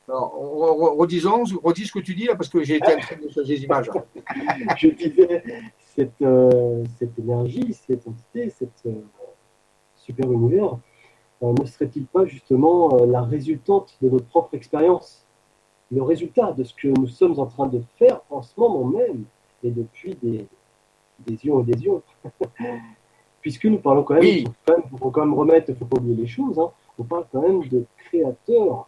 redisons, 0.06 1.44
redis 1.64 1.88
ce 1.88 1.94
que 1.94 2.00
tu 2.00 2.14
dis 2.14 2.26
là, 2.26 2.36
parce 2.36 2.50
que 2.50 2.62
j'ai 2.62 2.76
été 2.76 2.94
en 2.94 3.00
train 3.00 3.16
de 3.16 3.30
changer 3.30 3.56
les 3.56 3.64
images. 3.64 3.90
Je 4.78 4.90
disais, 4.90 5.44
cette, 5.80 6.24
cette 7.00 7.18
énergie, 7.18 7.74
cette 7.74 8.06
entité, 8.06 8.50
cette 8.50 8.86
super 9.96 10.30
univers, 10.30 10.78
ne 11.42 11.66
serait-il 11.66 12.06
pas 12.06 12.26
justement 12.26 13.06
la 13.06 13.22
résultante 13.22 13.98
de 14.02 14.10
notre 14.10 14.26
propre 14.26 14.56
expérience? 14.56 15.23
Le 15.92 16.02
résultat 16.02 16.52
de 16.52 16.64
ce 16.64 16.74
que 16.74 16.88
nous 16.88 17.08
sommes 17.08 17.40
en 17.40 17.46
train 17.46 17.68
de 17.68 17.82
faire 17.98 18.22
en 18.30 18.42
ce 18.42 18.54
moment 18.58 18.86
même 18.86 19.26
et 19.64 19.72
depuis 19.72 20.16
des, 20.22 20.48
des 21.20 21.46
ions 21.46 21.62
et 21.62 21.64
des 21.64 21.84
ions. 21.84 22.02
Puisque 23.42 23.66
nous 23.66 23.80
parlons 23.80 24.04
quand 24.04 24.16
même, 24.16 24.24
il 24.24 24.48
faut, 24.98 25.12
quand 25.12 25.26
même 25.26 25.34
remettre, 25.34 25.70
il 25.70 25.74
ne 25.74 25.78
faut 25.78 25.86
pas 25.86 25.98
oublier 25.98 26.16
les 26.16 26.28
choses, 26.28 26.58
hein, 26.58 26.72
on 26.98 27.04
parle 27.04 27.26
quand 27.32 27.42
même 27.42 27.68
de 27.68 27.86
créateurs 27.98 28.88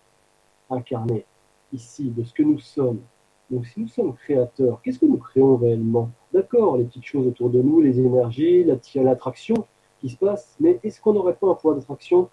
incarnés 0.69 1.26
ici, 1.73 2.09
de 2.09 2.23
ce 2.23 2.34
que 2.34 2.43
nous 2.43 2.59
sommes. 2.59 3.01
Donc 3.49 3.65
si 3.67 3.81
nous 3.81 3.88
sommes 3.88 4.15
créateurs, 4.15 4.81
qu'est-ce 4.81 4.99
que 4.99 5.05
nous 5.05 5.17
créons 5.17 5.57
réellement? 5.57 6.09
D'accord, 6.34 6.77
les 6.77 6.85
petites 6.85 7.05
choses 7.05 7.27
autour 7.27 7.49
de 7.49 7.61
nous, 7.61 7.81
les 7.81 7.99
énergies, 7.99 8.63
l'attraction 8.95 9.67
qui 9.99 10.09
se 10.09 10.17
passe, 10.17 10.55
mais 10.59 10.80
est-ce 10.84 11.01
qu'on 11.01 11.13
n'aurait 11.13 11.35
pas 11.35 11.47
un 11.47 11.55
pouvoir 11.55 11.76
d'attraction 11.76 12.30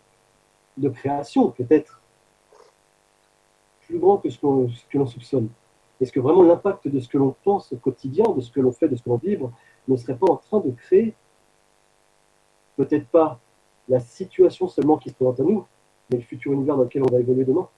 de 0.76 0.88
création 0.88 1.50
peut-être? 1.50 2.01
Plus 3.92 3.98
grand 3.98 4.16
que 4.16 4.30
ce, 4.30 4.38
que 4.38 4.98
l'on 4.98 5.06
soupçonne 5.06 5.48
Est-ce 6.00 6.12
que 6.12 6.20
vraiment 6.20 6.42
l'impact 6.42 6.88
de 6.88 6.98
ce 6.98 7.08
que 7.08 7.18
l'on 7.18 7.36
pense 7.44 7.70
au 7.74 7.76
quotidien, 7.76 8.24
de 8.34 8.40
ce 8.40 8.50
que 8.50 8.60
l'on 8.60 8.72
fait, 8.72 8.88
de 8.88 8.96
ce 8.96 9.02
que 9.02 9.10
l'on 9.10 9.18
vit, 9.18 9.38
ne 9.86 9.96
serait 9.96 10.16
pas 10.16 10.30
en 10.30 10.36
train 10.36 10.60
de 10.60 10.70
créer 10.70 11.14
peut-être 12.78 13.06
pas 13.08 13.38
la 13.88 14.00
situation 14.00 14.66
seulement 14.66 14.96
qui 14.96 15.10
se 15.10 15.14
présente 15.14 15.40
à 15.40 15.42
nous, 15.42 15.66
mais 16.10 16.16
le 16.16 16.22
futur 16.22 16.52
univers 16.52 16.76
dans 16.76 16.84
lequel 16.84 17.02
on 17.02 17.12
va 17.12 17.20
évoluer 17.20 17.44
demain? 17.44 17.68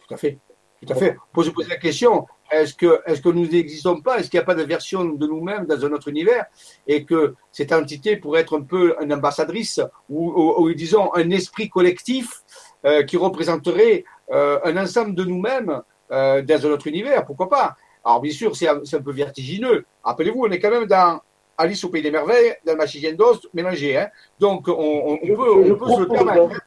Tout 0.00 0.14
à 0.14 0.16
fait. 0.16 0.38
Tout 0.80 0.92
à 0.92 0.96
fait. 0.96 1.16
Pour 1.32 1.44
se 1.44 1.50
poser 1.50 1.68
la 1.68 1.76
question, 1.76 2.26
est-ce 2.50 2.74
que, 2.74 3.00
est 3.06 3.20
que 3.22 3.28
nous 3.28 3.46
n'existons 3.46 4.00
pas? 4.00 4.18
Est-ce 4.18 4.30
qu'il 4.30 4.38
n'y 4.38 4.42
a 4.42 4.46
pas 4.46 4.54
de 4.54 4.62
version 4.62 5.04
de 5.04 5.26
nous-mêmes 5.26 5.66
dans 5.66 5.84
un 5.84 5.92
autre 5.92 6.08
univers? 6.08 6.46
Et 6.86 7.04
que 7.04 7.34
cette 7.52 7.72
entité 7.72 8.16
pourrait 8.16 8.40
être 8.42 8.58
un 8.58 8.62
peu 8.62 8.96
une 9.02 9.12
ambassadrice 9.12 9.80
ou, 10.08 10.72
disons, 10.74 11.12
un 11.14 11.30
esprit 11.30 11.68
collectif 11.68 12.42
euh, 12.84 13.02
qui 13.02 13.16
représenterait 13.16 14.04
un 14.30 14.76
ensemble 14.76 15.14
de 15.14 15.24
nous-mêmes 15.24 15.82
euh, 16.10 16.42
dans 16.42 16.66
un 16.66 16.70
autre 16.70 16.86
univers, 16.86 17.24
pourquoi 17.24 17.48
pas? 17.48 17.76
Alors 18.04 18.20
bien 18.20 18.32
sûr, 18.32 18.54
c'est 18.54 18.68
un, 18.68 19.02
peu 19.02 19.10
vertigineux. 19.10 19.84
Rappelez-vous, 20.04 20.44
on 20.44 20.50
est 20.50 20.60
quand 20.60 20.70
même 20.70 20.86
dans 20.86 21.20
Alice 21.58 21.82
au 21.82 21.88
Pays 21.88 22.02
des 22.02 22.12
Merveilles, 22.12 22.54
dans 22.64 22.76
Machigien 22.76 23.12
d'os 23.12 23.48
mélangé. 23.52 23.98
Hein 23.98 24.08
Donc 24.38 24.68
on, 24.68 25.18
peut, 25.18 25.80
on 25.80 25.96
se 25.96 26.00
le 26.00 26.08
permettre. 26.08 26.54
Hein. 26.54 26.60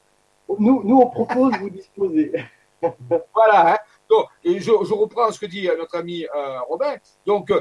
Nous, 0.60 0.82
nous, 0.84 1.00
on 1.00 1.08
propose, 1.08 1.54
vous 1.58 1.70
disposez. 1.70 2.34
voilà. 3.34 3.74
Hein 3.74 3.78
Donc, 4.10 4.26
je, 4.44 4.60
je, 4.60 4.94
reprends 4.94 5.32
ce 5.32 5.40
que 5.40 5.46
dit 5.46 5.70
notre 5.78 5.96
ami 5.98 6.26
euh, 6.26 6.60
Robin. 6.68 6.96
Donc, 7.26 7.54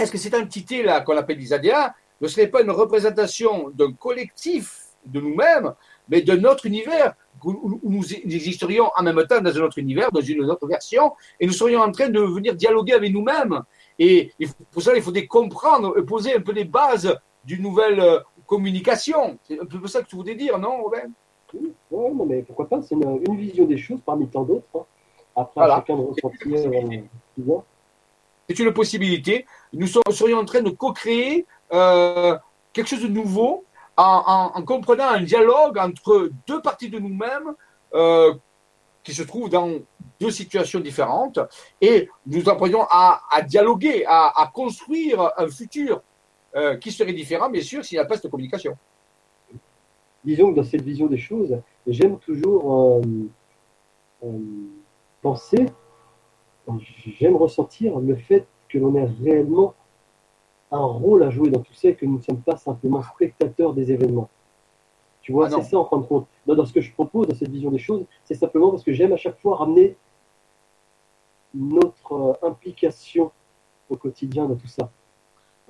est-ce 0.00 0.10
que 0.10 0.18
cette 0.18 0.34
entité-là 0.34 1.02
qu'on 1.02 1.16
appelle 1.18 1.36
l'ISADEA 1.36 1.94
ne 2.20 2.28
serait 2.28 2.46
pas 2.46 2.62
une 2.62 2.70
représentation 2.70 3.68
d'un 3.70 3.92
collectif 3.92 4.84
de 5.04 5.20
nous-mêmes, 5.20 5.74
mais 6.08 6.22
de 6.22 6.34
notre 6.34 6.66
univers 6.66 7.14
où 7.44 7.80
nous 7.84 8.14
existerions 8.14 8.90
en 8.96 9.02
même 9.02 9.24
temps 9.26 9.40
dans 9.40 9.56
un 9.56 9.60
autre 9.60 9.78
univers, 9.78 10.10
dans 10.10 10.20
une 10.20 10.42
autre 10.50 10.66
version, 10.66 11.12
et 11.38 11.46
nous 11.46 11.52
serions 11.52 11.80
en 11.80 11.92
train 11.92 12.08
de 12.08 12.20
venir 12.20 12.54
dialoguer 12.54 12.94
avec 12.94 13.12
nous-mêmes. 13.12 13.62
Et 13.98 14.32
pour 14.70 14.82
ça, 14.82 14.96
il 14.96 15.02
faudrait 15.02 15.26
comprendre 15.26 15.96
et 15.98 16.02
poser 16.02 16.34
un 16.34 16.40
peu 16.40 16.52
les 16.52 16.64
bases 16.64 17.16
d'une 17.44 17.62
nouvelle 17.62 18.00
euh, 18.00 18.18
communication. 18.46 19.38
C'est 19.44 19.60
un 19.60 19.64
peu 19.64 19.86
ça 19.86 20.02
que 20.02 20.08
tu 20.08 20.16
voulais 20.16 20.34
dire, 20.34 20.58
non, 20.58 20.82
Robin 20.82 21.10
Oui, 21.54 21.72
non, 21.90 22.26
mais 22.26 22.42
pourquoi 22.42 22.68
pas 22.68 22.82
C'est 22.82 22.94
une, 22.94 23.36
vision 23.36 23.64
des 23.64 23.78
choses 23.78 24.00
parmi 24.04 24.28
tant 24.28 24.42
d'autres. 24.42 24.66
Hein. 24.74 24.84
Après, 25.36 25.68
chacun 25.68 25.96
de 25.96 26.02
ressentir 26.02 26.70
euh, 27.48 27.58
C'est 28.48 28.58
une 28.58 28.72
possibilité. 28.72 29.46
Nous 29.72 29.86
serions 29.86 30.38
en 30.38 30.44
train 30.44 30.62
de 30.62 30.70
co-créer 30.70 31.46
euh, 31.72 32.36
quelque 32.72 32.88
chose 32.88 33.02
de 33.02 33.08
nouveau 33.08 33.64
en, 33.98 34.62
comprenant 34.62 35.08
un 35.08 35.22
dialogue 35.22 35.78
entre 35.78 36.30
deux 36.46 36.62
parties 36.62 36.88
de 36.88 36.98
nous-mêmes 36.98 37.54
euh, 37.94 38.34
qui 39.02 39.12
se 39.12 39.22
trouvent 39.22 39.50
dans 39.50 39.70
deux 40.20 40.30
situations 40.30 40.80
différentes 40.80 41.40
et 41.80 42.08
nous 42.26 42.48
apprenons 42.48 42.84
à, 42.90 43.20
dialoguer, 43.46 44.04
à, 44.06 44.50
construire 44.54 45.32
un 45.36 45.48
futur 45.48 46.02
euh, 46.54 46.76
qui 46.76 46.92
serait 46.92 47.12
différent, 47.12 47.50
bien 47.50 47.62
sûr, 47.62 47.84
s'il 47.84 47.98
n'y 47.98 48.04
a 48.04 48.04
pas 48.04 48.16
cette 48.16 48.30
communication. 48.30 48.76
Disons 50.24 50.50
que 50.50 50.56
dans 50.56 50.64
cette 50.64 50.82
vision 50.82 51.06
des 51.06 51.18
choses, 51.18 51.60
j'aime 51.86 52.18
toujours 52.18 53.00
euh, 54.22 54.30
penser, 55.22 55.66
j'aime 57.18 57.36
ressentir 57.36 57.98
le 57.98 58.16
fait 58.16 58.46
que 58.68 58.78
l'on 58.78 58.94
est 58.94 59.08
réellement 59.22 59.74
un 60.70 60.84
rôle 60.84 61.22
à 61.22 61.30
jouer 61.30 61.50
dans 61.50 61.60
tout 61.60 61.72
ça 61.74 61.88
et 61.88 61.94
que 61.94 62.06
nous 62.06 62.18
ne 62.18 62.22
sommes 62.22 62.40
pas 62.40 62.56
simplement 62.56 63.02
spectateurs 63.02 63.74
des 63.74 63.90
événements. 63.92 64.28
Tu 65.22 65.32
vois, 65.32 65.46
ah 65.46 65.50
c'est 65.50 65.70
ça 65.70 65.78
en 65.78 65.84
fin 65.84 65.98
de 65.98 66.06
compte. 66.06 66.26
Dans, 66.46 66.64
ce 66.64 66.72
que 66.72 66.80
je 66.80 66.92
propose, 66.92 67.28
dans 67.28 67.34
cette 67.34 67.50
vision 67.50 67.70
des 67.70 67.78
choses, 67.78 68.04
c'est 68.24 68.34
simplement 68.34 68.70
parce 68.70 68.82
que 68.82 68.92
j'aime 68.92 69.12
à 69.12 69.16
chaque 69.16 69.38
fois 69.40 69.56
ramener 69.56 69.96
notre 71.54 72.12
euh, 72.12 72.46
implication 72.46 73.30
au 73.90 73.96
quotidien 73.96 74.46
dans 74.46 74.54
tout 74.54 74.68
ça. 74.68 74.90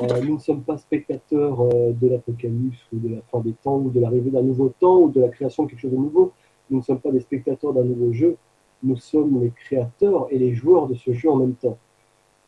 Euh, 0.00 0.22
nous 0.22 0.34
ne 0.34 0.40
sommes 0.40 0.62
pas 0.62 0.78
spectateurs 0.78 1.60
euh, 1.60 1.92
de 1.92 2.08
l'apocalypse 2.08 2.78
ou 2.92 2.98
de 2.98 3.16
la 3.16 3.20
fin 3.32 3.40
des 3.40 3.52
temps 3.52 3.78
ou 3.78 3.90
de 3.90 3.98
l'arrivée 3.98 4.30
d'un 4.30 4.42
nouveau 4.42 4.72
temps 4.78 4.98
ou 4.98 5.10
de 5.10 5.20
la 5.20 5.28
création 5.28 5.64
de 5.64 5.70
quelque 5.70 5.80
chose 5.80 5.92
de 5.92 5.96
nouveau. 5.96 6.32
Nous 6.70 6.78
ne 6.78 6.82
sommes 6.82 7.00
pas 7.00 7.10
des 7.10 7.20
spectateurs 7.20 7.72
d'un 7.72 7.84
nouveau 7.84 8.12
jeu. 8.12 8.36
Nous 8.82 8.96
sommes 8.96 9.42
les 9.42 9.50
créateurs 9.50 10.28
et 10.30 10.38
les 10.38 10.54
joueurs 10.54 10.86
de 10.86 10.94
ce 10.94 11.12
jeu 11.12 11.30
en 11.30 11.36
même 11.36 11.54
temps. 11.54 11.78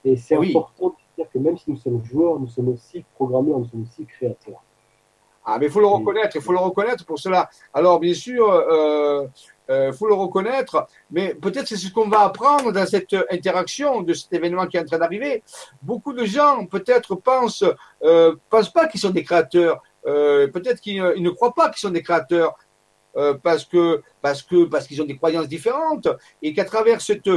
Et 0.04 0.16
c'est 0.16 0.36
important 0.36 0.94
que 1.28 1.38
même 1.38 1.58
si 1.58 1.70
nous 1.70 1.76
sommes 1.76 2.04
joueurs, 2.04 2.38
nous 2.38 2.48
sommes 2.48 2.68
aussi 2.68 3.04
programmeurs, 3.14 3.58
nous 3.58 3.66
sommes 3.66 3.82
aussi 3.82 4.06
créateurs. 4.06 4.62
Ah, 5.44 5.58
mais 5.58 5.66
il 5.66 5.72
faut 5.72 5.80
le 5.80 5.86
reconnaître, 5.86 6.36
il 6.36 6.42
faut 6.42 6.52
le 6.52 6.58
reconnaître 6.58 7.04
pour 7.04 7.18
cela. 7.18 7.48
Alors, 7.72 7.98
bien 7.98 8.14
sûr, 8.14 8.46
il 8.46 8.74
euh, 8.74 9.26
euh, 9.70 9.92
faut 9.92 10.08
le 10.08 10.14
reconnaître, 10.14 10.86
mais 11.10 11.34
peut-être 11.34 11.66
c'est 11.68 11.76
ce 11.76 11.92
qu'on 11.92 12.08
va 12.08 12.20
apprendre 12.20 12.72
dans 12.72 12.86
cette 12.86 13.14
interaction 13.30 14.02
de 14.02 14.12
cet 14.12 14.32
événement 14.32 14.66
qui 14.66 14.76
est 14.76 14.80
en 14.80 14.84
train 14.84 14.98
d'arriver. 14.98 15.42
Beaucoup 15.80 16.12
de 16.12 16.24
gens, 16.24 16.66
peut-être, 16.66 17.14
pensent, 17.14 17.64
euh, 18.02 18.34
pensent 18.50 18.72
pas 18.72 18.88
qu'ils 18.88 19.00
sont 19.00 19.10
des 19.10 19.22
créateurs. 19.22 19.80
Euh, 20.06 20.48
peut-être 20.48 20.80
qu'ils 20.80 21.02
ne 21.02 21.30
croient 21.30 21.54
pas 21.54 21.70
qu'ils 21.70 21.80
sont 21.80 21.90
des 21.90 22.02
créateurs. 22.02 22.54
parce 23.42 23.64
que 23.64 24.02
parce 24.22 24.40
que 24.48 24.66
parce 24.72 24.86
qu'ils 24.86 25.02
ont 25.02 25.08
des 25.12 25.16
croyances 25.16 25.48
différentes 25.48 26.08
et 26.42 26.54
qu'à 26.54 26.64
travers 26.64 27.00
cette 27.00 27.28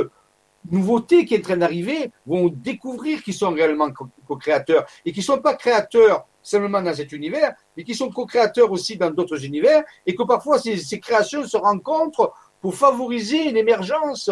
nouveautés 0.72 1.26
qui 1.26 1.36
est 1.36 1.40
en 1.40 1.42
train 1.42 1.58
d'arriver 1.58 2.12
vont 2.26 2.48
découvrir 2.48 3.24
qu'ils 3.24 3.34
sont 3.34 3.52
réellement 3.52 3.90
co-créateurs 4.28 4.86
et 5.06 5.12
qu'ils 5.12 5.22
ne 5.22 5.26
sont 5.26 5.42
pas 5.42 5.56
créateurs 5.56 6.26
seulement 6.42 6.82
dans 6.82 6.94
cet 6.94 7.12
univers, 7.12 7.54
mais 7.76 7.84
qui 7.84 7.96
sont 7.96 8.10
co-créateurs 8.10 8.72
aussi 8.72 8.98
dans 8.98 9.10
d'autres 9.10 9.46
univers 9.46 9.84
et 10.06 10.14
que 10.14 10.24
parfois 10.24 10.60
ces, 10.60 11.00
créations 11.00 11.46
se 11.46 11.58
rencontrent 11.58 12.34
pour 12.62 12.76
favoriser 12.76 13.52
l'émergence 13.52 14.30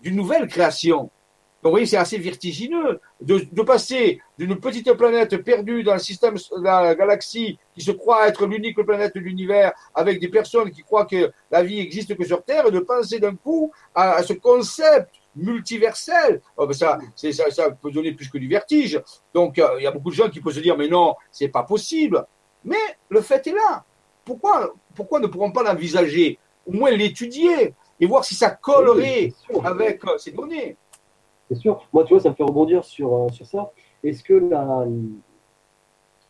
d'une 0.00 0.16
nouvelle 0.16 0.48
création. 0.48 1.10
Donc, 1.62 1.70
vous 1.70 1.74
voyez, 1.74 1.86
c'est 1.86 1.96
assez 1.96 2.18
vertigineux 2.18 3.00
de, 3.20 3.62
passer 3.62 4.20
d'une 4.36 4.58
petite 4.58 4.92
planète 4.94 5.36
perdue 5.44 5.84
dans 5.84 5.92
le 5.92 6.00
système 6.00 6.34
de 6.34 6.62
la 6.62 6.96
galaxie 6.96 7.56
qui 7.72 7.82
se 7.82 7.92
croit 7.92 8.26
être 8.26 8.46
l'unique 8.46 8.82
planète 8.82 9.14
de 9.14 9.20
l'univers 9.20 9.72
avec 9.94 10.18
des 10.18 10.28
personnes 10.28 10.72
qui 10.72 10.82
croient 10.82 11.06
que 11.06 11.30
la 11.52 11.62
vie 11.62 11.78
existe 11.78 12.16
que 12.16 12.24
sur 12.24 12.42
Terre 12.42 12.66
et 12.66 12.72
de 12.72 12.80
penser 12.80 13.20
d'un 13.20 13.36
coup 13.36 13.70
à 13.94 14.24
ce 14.24 14.32
concept 14.32 15.21
multiversel. 15.36 16.40
Oh, 16.56 16.66
ben 16.66 16.72
ça, 16.72 16.98
ça, 17.14 17.50
ça, 17.50 17.70
peut 17.70 17.90
donner 17.90 18.12
plus 18.12 18.28
que 18.28 18.38
du 18.38 18.48
vertige. 18.48 19.00
Donc, 19.34 19.58
euh, 19.58 19.76
il 19.78 19.84
y 19.84 19.86
a 19.86 19.90
beaucoup 19.90 20.10
de 20.10 20.14
gens 20.14 20.28
qui 20.28 20.40
peuvent 20.40 20.54
se 20.54 20.60
dire, 20.60 20.76
mais 20.76 20.88
non, 20.88 21.14
c'est 21.30 21.48
pas 21.48 21.62
possible. 21.62 22.24
Mais 22.64 22.76
le 23.08 23.20
fait 23.20 23.46
est 23.46 23.52
là. 23.52 23.84
Pourquoi, 24.24 24.72
pourquoi 24.94 25.20
ne 25.20 25.26
pourrons 25.26 25.50
pas 25.50 25.62
l'envisager 25.62 26.38
Au 26.66 26.72
moins 26.72 26.90
l'étudier 26.90 27.74
et 27.98 28.06
voir 28.06 28.24
si 28.24 28.34
ça 28.34 28.50
collerait 28.50 29.32
avec 29.64 30.04
euh, 30.06 30.18
ces 30.18 30.32
données? 30.32 30.76
C'est 31.48 31.56
sûr. 31.56 31.86
Moi, 31.92 32.04
tu 32.04 32.14
vois, 32.14 32.22
ça 32.22 32.30
me 32.30 32.34
fait 32.34 32.44
rebondir 32.44 32.84
sur, 32.84 33.14
euh, 33.14 33.28
sur 33.30 33.46
ça. 33.46 33.70
Est-ce 34.04 34.22
que 34.22 34.34
la, 34.34 34.86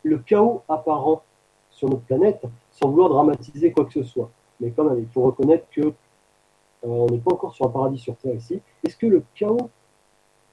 le 0.03 0.17
chaos 0.19 0.63
apparent 0.67 1.23
sur 1.69 1.89
notre 1.89 2.03
planète, 2.03 2.41
sans 2.71 2.89
vouloir 2.89 3.09
dramatiser 3.09 3.71
quoi 3.71 3.85
que 3.85 3.93
ce 3.93 4.03
soit, 4.03 4.29
mais 4.59 4.71
quand 4.71 4.83
même, 4.83 4.99
il 4.99 5.07
faut 5.07 5.21
reconnaître 5.21 5.65
que 5.71 5.93
on 6.83 7.05
n'est 7.07 7.19
pas 7.19 7.33
encore 7.33 7.53
sur 7.53 7.65
un 7.65 7.69
paradis 7.69 7.97
sur 7.97 8.15
Terre 8.17 8.35
ici. 8.35 8.61
Est-ce 8.83 8.97
que 8.97 9.07
le 9.07 9.23
chaos 9.35 9.69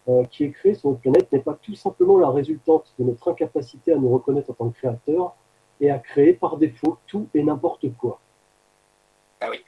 euh, 0.08 0.24
qui 0.24 0.44
est 0.44 0.50
créée 0.50 0.74
sur 0.74 0.90
notre 0.90 1.02
planète 1.02 1.30
n'est 1.32 1.40
pas 1.40 1.58
tout 1.60 1.74
simplement 1.74 2.18
la 2.18 2.30
résultante 2.30 2.94
de 2.98 3.04
notre 3.04 3.30
incapacité 3.30 3.92
à 3.92 3.96
nous 3.96 4.08
reconnaître 4.10 4.50
en 4.50 4.54
tant 4.54 4.70
que 4.70 4.78
créateur 4.78 5.34
et 5.80 5.90
à 5.90 5.98
créer 5.98 6.32
par 6.32 6.56
défaut 6.56 6.98
tout 7.06 7.28
et 7.34 7.42
n'importe 7.42 7.86
quoi? 7.96 8.20
Ah 9.40 9.48
oui. 9.50 9.64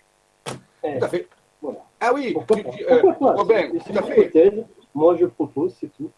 Eh, 0.84 0.98
tout 0.98 1.04
à 1.04 1.08
fait. 1.08 1.28
Voilà. 1.60 1.78
Ah 2.00 2.12
oui, 2.14 2.32
pourquoi, 2.32 2.56
euh, 2.90 3.12
pas? 3.12 3.34
Robin, 3.34 3.70
C'est 3.84 3.90
une 3.90 3.96
hypothèse. 3.96 4.64
Moi, 4.94 5.16
je 5.16 5.26
propose, 5.26 5.74
c'est 5.78 5.90
tout. 5.96 6.10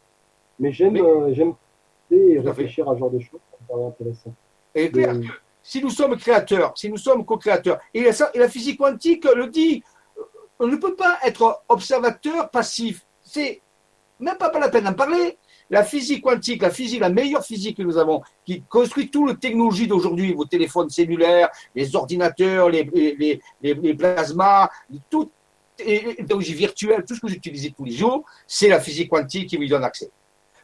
Mais 0.59 0.73
j'aime 0.73 0.97
euh, 0.97 1.33
j'aime 1.33 1.55
réfléchir 2.11 2.89
à, 2.89 2.95
ce 2.95 3.01
genre 3.01 3.11
de 3.11 3.19
choses. 3.19 3.41
Ça 3.69 3.75
intéressant. 3.77 4.35
Et 4.75 4.91
si 5.62 5.83
nous 5.83 5.91
sommes 5.91 6.16
créateurs, 6.16 6.73
si 6.77 6.91
nous 6.91 6.99
sommes 6.99 7.25
co-créateurs, 7.25 7.81
et, 7.95 8.01
et 8.01 8.39
la 8.39 8.49
physique 8.49 8.79
quantique 8.79 9.25
le 9.25 9.47
dit, 9.49 9.83
on 10.59 10.66
ne 10.66 10.76
peut 10.76 10.94
pas 10.94 11.18
être 11.24 11.62
observateur 11.68 12.51
passif. 12.51 13.05
C'est 13.22 13.60
même 14.20 14.36
pas, 14.36 14.51
la 14.59 14.68
peine 14.68 14.85
d'en 14.85 14.94
parler. 14.94 15.39
La 15.70 15.82
physique 15.82 16.22
quantique, 16.22 16.62
la 16.62 16.70
physique, 16.70 17.01
la 17.01 17.09
meilleure 17.09 17.44
physique 17.44 17.78
que 17.78 17.82
nous 17.82 17.97
avons, 17.97 18.22
qui 18.44 18.62
construit 18.62 19.10
toute 19.10 19.28
la 19.28 19.35
technologie 19.35 19.86
d'aujourd'hui, 19.86 20.35
vos 20.35 20.44
téléphones 20.44 20.90
cellulaires, 20.90 21.48
les 21.74 21.97
ordinateurs, 21.97 22.68
les, 22.68 22.85
les, 22.85 23.40
les, 23.62 23.94
plasmas, 23.94 24.68
les 24.90 25.01
technologies 25.76 26.55
virtuelles, 26.55 27.05
tout 27.09 27.14
ce 27.14 27.20
que 27.20 27.26
vous 27.26 27.32
utilisez 27.32 27.72
tous 27.74 27.86
les 27.86 27.93
jours, 27.93 28.24
c'est 28.47 28.68
la 28.68 28.78
physique 28.78 29.09
quantique 29.09 29.48
qui 29.48 29.56
vous 29.56 29.66
donne 29.66 29.85
accès. 29.85 30.10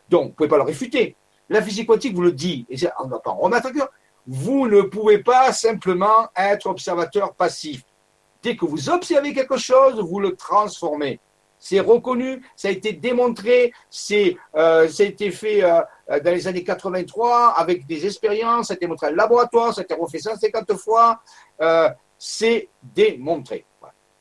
Donc, 0.09 0.23
vous 0.23 0.29
ne 0.29 0.35
pouvez 0.35 0.49
pas 0.49 0.59
le 0.59 0.65
réfuter. 0.65 1.17
La 1.49 1.63
physique 1.63 1.87
quantique 1.87 2.15
vous 2.15 2.23
le 2.23 2.33
dit, 2.33 2.67
et 2.69 2.77
on 3.01 3.07
ne 3.07 3.11
va 3.11 3.21
pas 3.21 3.31
en 3.31 3.39
remettre 3.39 3.71
Vous 4.27 4.69
ne 4.69 4.83
pouvez 4.83 5.19
pas 5.19 5.53
simplement 5.53 6.29
être 6.37 6.67
observateur 6.67 7.35
passif. 7.35 7.85
Dès 8.43 8.57
que 8.57 8.65
vous 8.65 8.89
observez 8.91 9.33
quelque 9.35 9.57
chose, 9.57 10.01
vous 10.01 10.21
le 10.21 10.35
transformez. 10.35 11.21
C'est 11.59 11.81
reconnu, 11.81 12.43
ça 12.57 12.69
a 12.69 12.71
été 12.71 12.95
démontré, 12.95 13.73
c'est, 13.91 14.37
euh, 14.55 14.89
ça 14.89 15.03
a 15.03 15.07
été 15.07 15.31
fait 15.31 15.63
euh, 15.63 15.83
dans 16.09 16.31
les 16.31 16.49
années 16.49 16.65
83 16.65 17.55
avec 17.59 17.87
des 17.87 18.07
expériences, 18.07 18.69
ça 18.69 18.73
a 18.73 18.77
été 18.77 18.87
montré 18.87 19.09
en 19.09 19.15
laboratoire, 19.15 19.75
ça 19.75 19.83
a 19.83 19.85
été 19.85 19.93
refait 19.93 20.19
150 20.21 20.73
fois. 20.75 21.21
Euh, 21.61 21.91
c'est 22.19 22.69
démontré. 22.83 23.67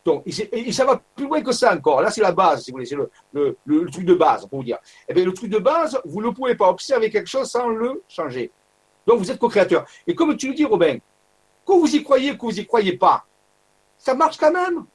Donc, 0.05 0.23
et, 0.25 0.71
ça 0.71 0.85
va 0.85 1.01
plus 1.15 1.27
loin 1.27 1.41
que 1.41 1.51
ça 1.51 1.73
encore. 1.73 2.01
Là, 2.01 2.09
c'est 2.09 2.21
la 2.21 2.31
base, 2.31 2.63
si 2.63 2.71
vous 2.71 2.77
voulez, 2.77 2.85
c'est 2.85 2.95
le, 2.95 3.09
le, 3.33 3.57
le, 3.65 3.85
truc 3.91 4.05
de 4.05 4.15
base, 4.15 4.45
pour 4.47 4.59
vous 4.59 4.65
dire. 4.65 4.79
Eh 5.07 5.13
bien, 5.13 5.25
le 5.25 5.33
truc 5.33 5.49
de 5.49 5.59
base, 5.59 5.99
vous 6.05 6.21
ne 6.21 6.29
pouvez 6.29 6.55
pas 6.55 6.69
observer 6.69 7.09
quelque 7.09 7.27
chose 7.27 7.49
sans 7.49 7.67
le 7.67 8.01
changer. 8.07 8.51
Donc, 9.05 9.19
vous 9.19 9.29
êtes 9.29 9.37
co-créateur. 9.37 9.85
Et 10.07 10.15
comme 10.15 10.35
tu 10.37 10.47
le 10.49 10.53
dis, 10.55 10.65
Robin, 10.65 10.97
que 11.67 11.73
vous 11.73 11.95
y 11.95 12.01
croyez, 12.03 12.37
que 12.37 12.41
vous 12.41 12.53
n'y 12.53 12.65
croyez 12.65 12.97
pas, 12.97 13.25
ça 13.99 14.15
marche 14.15 14.37
quand 14.37 14.51
même. 14.51 14.85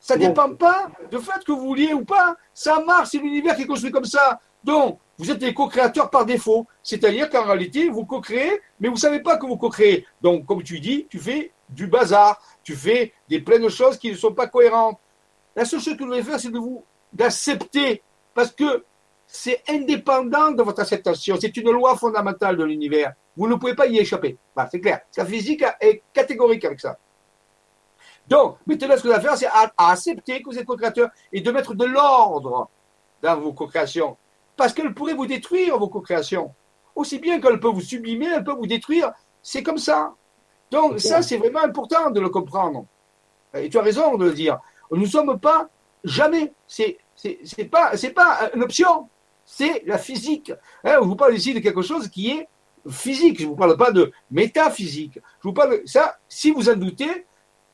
Ça 0.00 0.16
ne 0.16 0.26
dépend 0.26 0.54
pas 0.54 0.88
du 1.10 1.18
fait 1.18 1.44
que 1.44 1.52
vous 1.52 1.60
vouliez 1.60 1.92
ou 1.92 2.04
pas. 2.04 2.36
Ça 2.54 2.80
marche, 2.84 3.10
c'est 3.10 3.18
l'univers 3.18 3.54
qui 3.54 3.62
est 3.62 3.66
construit 3.66 3.92
comme 3.92 4.04
ça. 4.04 4.40
Donc, 4.64 4.98
vous 5.18 5.30
êtes 5.30 5.38
des 5.38 5.54
co-créateurs 5.54 6.10
par 6.10 6.24
défaut. 6.24 6.66
C'est-à-dire 6.82 7.28
qu'en 7.28 7.44
réalité, 7.44 7.88
vous 7.88 8.04
co-créez, 8.04 8.60
mais 8.80 8.88
vous 8.88 8.94
ne 8.94 9.00
savez 9.00 9.20
pas 9.20 9.36
que 9.36 9.46
vous 9.46 9.56
co-créez. 9.56 10.06
Donc, 10.20 10.46
comme 10.46 10.62
tu 10.62 10.80
dis, 10.80 11.06
tu 11.10 11.18
fais 11.18 11.52
du 11.68 11.86
bazar. 11.86 12.40
Tu 12.62 12.74
fais 12.74 13.12
des 13.28 13.40
pleines 13.40 13.62
de 13.62 13.68
choses 13.68 13.98
qui 13.98 14.10
ne 14.10 14.16
sont 14.16 14.32
pas 14.32 14.46
cohérentes. 14.46 14.98
La 15.56 15.64
seule 15.64 15.80
chose 15.80 15.96
que 15.96 16.04
vous 16.04 16.10
devez 16.10 16.22
faire, 16.22 16.38
c'est 16.38 16.50
de 16.50 16.58
vous 16.58 16.84
d'accepter. 17.12 18.02
Parce 18.34 18.52
que 18.52 18.84
c'est 19.26 19.62
indépendant 19.68 20.52
de 20.52 20.62
votre 20.62 20.80
acceptation. 20.80 21.36
C'est 21.40 21.56
une 21.56 21.70
loi 21.70 21.96
fondamentale 21.96 22.56
de 22.56 22.64
l'univers. 22.64 23.14
Vous 23.36 23.48
ne 23.48 23.56
pouvez 23.56 23.74
pas 23.74 23.86
y 23.86 23.98
échapper. 23.98 24.38
Bah, 24.54 24.68
c'est 24.70 24.80
clair. 24.80 25.00
La 25.16 25.26
physique 25.26 25.64
est 25.80 26.02
catégorique 26.12 26.64
avec 26.64 26.80
ça. 26.80 26.98
Donc, 28.28 28.56
maintenant, 28.66 28.96
ce 28.96 29.02
que 29.02 29.08
vous 29.08 29.14
allez 29.14 29.22
faire, 29.22 29.36
c'est 29.36 29.46
à, 29.46 29.72
accepter 29.78 30.42
que 30.42 30.50
vous 30.50 30.58
êtes 30.58 30.66
co-créateur 30.66 31.08
et 31.32 31.40
de 31.40 31.50
mettre 31.50 31.74
de 31.74 31.84
l'ordre 31.84 32.68
dans 33.22 33.40
vos 33.40 33.52
co-créations. 33.52 34.16
Parce 34.56 34.72
qu'elle 34.72 34.92
pourrait 34.92 35.14
vous 35.14 35.26
détruire, 35.26 35.78
vos 35.78 35.88
co-créations. 35.88 36.54
Aussi 36.94 37.18
bien 37.18 37.40
qu'elle 37.40 37.58
peut 37.58 37.68
vous 37.68 37.80
sublimer, 37.80 38.26
elle 38.34 38.44
peut 38.44 38.52
vous 38.52 38.66
détruire. 38.66 39.12
C'est 39.42 39.62
comme 39.62 39.78
ça. 39.78 40.14
Donc, 40.70 41.00
ça, 41.00 41.22
c'est 41.22 41.38
vraiment 41.38 41.62
important 41.62 42.10
de 42.10 42.20
le 42.20 42.28
comprendre. 42.28 42.84
Et 43.54 43.70
tu 43.70 43.78
as 43.78 43.82
raison 43.82 44.16
de 44.16 44.26
le 44.26 44.32
dire. 44.32 44.58
Nous 44.90 45.02
ne 45.02 45.06
sommes 45.06 45.38
pas 45.40 45.68
jamais. 46.04 46.52
C'est, 46.66 46.98
c'est, 47.14 47.64
pas, 47.70 47.96
c'est 47.96 48.10
pas 48.10 48.50
une 48.54 48.62
option. 48.62 49.08
C'est 49.46 49.82
la 49.86 49.96
physique. 49.96 50.52
Hein, 50.84 50.98
je 51.00 51.06
vous 51.06 51.16
parle 51.16 51.34
ici 51.34 51.54
de 51.54 51.60
quelque 51.60 51.80
chose 51.80 52.08
qui 52.08 52.30
est 52.30 52.48
physique. 52.90 53.38
Je 53.38 53.44
ne 53.44 53.50
vous 53.50 53.56
parle 53.56 53.78
pas 53.78 53.90
de 53.90 54.12
métaphysique. 54.30 55.14
Je 55.14 55.48
vous 55.48 55.54
parle 55.54 55.80
de 55.80 55.86
ça. 55.86 56.18
Si 56.28 56.50
vous 56.50 56.68
en 56.68 56.76
doutez, 56.76 57.26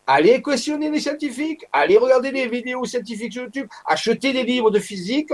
allez 0.06 0.42
questionner 0.42 0.90
les 0.90 1.00
scientifiques, 1.00 1.66
allez 1.72 1.96
regarder 1.96 2.32
des 2.32 2.46
vidéos 2.48 2.84
scientifiques 2.84 3.32
sur 3.32 3.44
YouTube, 3.44 3.68
achetez 3.86 4.32
des 4.32 4.44
livres 4.44 4.70
de 4.70 4.78
physique 4.78 5.30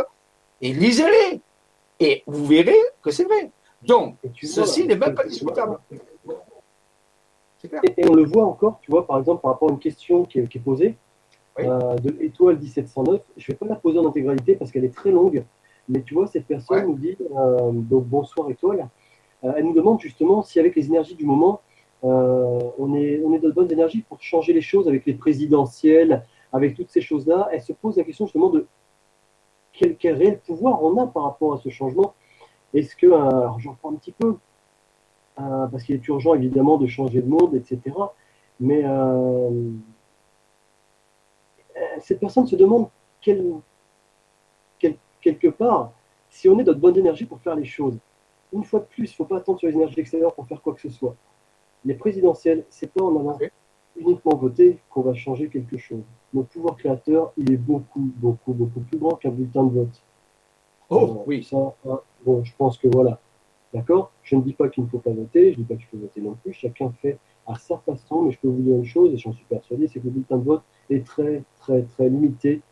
et 0.61 0.73
lisez-les. 0.73 1.41
Et 1.99 2.23
vous 2.27 2.47
verrez 2.47 2.79
que 3.03 3.11
c'est 3.11 3.25
vrai. 3.25 3.51
Donc, 3.83 4.17
ceci 4.43 4.87
n'est 4.87 4.97
même 4.97 5.15
pas 5.15 5.25
discutable. 5.25 5.79
Et, 7.97 8.09
on 8.09 8.15
le 8.15 8.25
voit 8.25 8.45
encore, 8.45 8.79
tu 8.81 8.91
vois, 8.91 9.07
par 9.07 9.19
exemple, 9.19 9.43
par 9.43 9.53
rapport 9.53 9.69
à 9.69 9.73
une 9.73 9.79
question 9.79 10.25
qui 10.25 10.39
est, 10.39 10.59
posée 10.59 10.97
euh, 11.59 11.97
de 11.97 12.17
Étoile 12.21 12.59
1709. 12.59 13.21
Je 13.37 13.45
ne 13.45 13.47
vais 13.49 13.59
pas 13.59 13.67
la 13.67 13.77
poser 13.77 13.99
en 13.99 14.07
intégralité 14.07 14.55
parce 14.55 14.71
qu'elle 14.71 14.85
est 14.85 14.95
très 14.95 15.11
longue, 15.11 15.45
mais 15.89 16.03
tu 16.03 16.15
vois, 16.15 16.27
cette 16.27 16.47
personne 16.47 16.87
nous 16.87 16.97
dit 16.97 17.17
euh, 17.37 17.71
donc 17.73 18.07
bonsoir 18.07 18.49
Étoile. 18.51 18.89
Euh, 19.45 19.53
elle 19.57 19.65
nous 19.65 19.75
demande 19.75 20.01
justement 20.01 20.43
si 20.43 20.59
avec 20.59 20.75
les 20.75 20.87
énergies 20.87 21.15
du 21.15 21.27
moment, 21.27 21.61
on, 22.03 22.95
est, 22.95 23.23
on 23.25 23.39
de 23.39 23.51
bonnes 23.51 23.73
énergies 23.73 24.03
pour 24.03 24.21
changer 24.23 24.53
les 24.53 24.61
choses 24.61 24.89
avec 24.89 25.07
les 25.07 25.15
présidentielles, 25.15 26.25
avec 26.53 26.75
toutes 26.75 26.91
ces 26.91 27.01
choses-là. 27.01 27.49
Elle 27.53 27.63
se 27.63 27.73
pose 27.73 27.97
la 27.97 28.05
question 28.05 28.27
justement 28.27 28.51
de 28.51 28.67
quel, 29.73 30.17
réel 30.17 30.41
pouvoir 30.41 30.83
on 30.83 30.97
a 30.99 31.07
par 31.07 31.25
rapport 31.25 31.55
à 31.55 31.59
ce 31.59 31.69
changement. 31.69 32.15
Est-ce 32.75 32.97
que, 32.97 33.07
euh, 33.07 33.17
alors 33.17 33.61
j'en 33.61 33.75
prends 33.75 33.93
un 33.93 33.97
petit 33.97 34.13
peu, 34.13 34.37
euh, 35.41 35.67
parce 35.67 35.85
qu'il 35.85 35.95
est 35.95 36.09
urgent 36.09 36.35
évidemment 36.35 36.79
de 36.79 36.87
changer 36.87 37.23
de 37.23 37.29
monde, 37.29 37.55
etc. 37.55 37.81
Mais 38.61 38.85
cette 42.01 42.21
personne 42.21 42.47
se 42.47 42.57
demande 42.57 42.89
quelque 43.21 43.63
part 45.49 45.93
si 46.29 46.49
on 46.49 46.59
est 46.59 46.65
de 46.65 46.73
bonne 46.73 46.97
énergie 46.97 47.25
pour 47.25 47.41
faire 47.41 47.57
les 47.57 47.65
choses. 47.65 47.99
Une 48.53 48.65
fois 48.65 48.81
de 48.81 48.85
plus, 48.85 49.05
il 49.05 49.13
ne 49.13 49.15
faut 49.15 49.25
pas 49.25 49.39
attendre 49.39 49.59
sur 49.59 49.69
les 49.69 49.75
énergies 49.75 50.01
extérieures 50.01 50.35
pour 50.35 50.47
faire 50.47 50.61
quoi 50.61 50.75
que 50.75 50.81
ce 50.81 50.91
soit 50.91 51.17
les 51.85 51.95
présidentielles, 51.95 52.65
c'est 52.69 52.93
pas 52.93 53.03
en 53.03 53.19
allant 53.19 53.39
uniquement 53.97 54.37
voter 54.37 54.79
qu'on 54.91 55.03
va 55.03 55.15
changer 55.15 55.49
quelque 55.49 55.77
chose. 55.77 56.03
Notre 56.33 56.49
pouvoir 56.49 56.77
créateur, 56.77 57.33
il 57.37 57.53
est 57.53 57.57
beaucoup, 57.57 58.11
beaucoup, 58.17 58.53
beaucoup 58.53 58.81
plus 58.81 58.99
grand 58.99 59.17
qu'un 59.17 59.31
bulletin 59.31 59.65
de 59.65 59.71
vote. 59.71 60.03
Oh, 60.89 60.97
euh, 60.97 61.23
oui. 61.27 61.45
Ça, 61.45 61.75
hein, 61.89 62.01
bon, 62.25 62.45
je 62.45 62.53
pense 62.57 62.79
que 62.79 62.89
voilà. 62.89 63.21
D'accord? 63.73 64.11
Je 64.23 64.37
ne 64.37 64.43
dis 64.43 64.53
pas 64.53 64.69
qu'il 64.69 64.85
ne 64.85 64.89
faut 64.89 64.99
pas 64.99 65.13
voter, 65.13 65.53
je 65.53 65.59
ne 65.59 65.65
dis 65.65 65.69
pas 65.69 65.77
qu'il 65.77 65.87
faut 65.87 65.99
voter 65.99 66.21
non 66.21 66.37
plus. 66.43 66.53
Chacun 66.53 66.91
fait 67.01 67.19
à 67.47 67.55
sa 67.57 67.79
façon, 67.79 68.23
mais 68.23 68.33
je 68.33 68.39
peux 68.41 68.49
vous 68.49 68.63
dire 68.63 68.77
une 68.77 68.85
chose, 68.85 69.13
et 69.13 69.17
j'en 69.17 69.33
suis 69.33 69.45
persuadé, 69.45 69.87
c'est 69.87 70.01
que 70.01 70.07
le 70.07 70.11
bulletin 70.11 70.39
de 70.39 70.45
vote 70.45 70.63
est 70.89 71.07
très, 71.07 71.45
très, 71.61 71.83
très 71.83 72.09
limité 72.09 72.63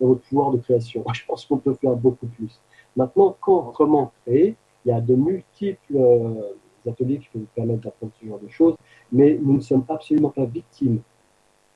dans 0.00 0.08
votre 0.08 0.22
pouvoir 0.22 0.50
de 0.50 0.58
création. 0.58 1.04
Je 1.14 1.24
pense 1.26 1.46
qu'on 1.46 1.58
peut 1.58 1.74
faire 1.74 1.96
beaucoup 1.96 2.26
plus. 2.26 2.60
Maintenant, 2.96 3.36
quand, 3.40 3.72
comment 3.74 4.12
créer 4.24 4.56
Il 4.84 4.88
y 4.88 4.92
a 4.92 5.00
de 5.00 5.14
multiples. 5.14 5.96
Euh, 5.96 6.52
ateliers 6.88 7.18
qui 7.18 7.28
peuvent 7.32 7.42
vous 7.42 7.48
permettre 7.54 7.82
d'apprendre 7.82 8.12
ce 8.20 8.26
genre 8.26 8.38
de 8.38 8.48
choses, 8.48 8.76
mais 9.12 9.38
nous 9.40 9.54
ne 9.54 9.60
sommes 9.60 9.84
absolument 9.88 10.30
pas 10.30 10.44
victimes 10.44 11.00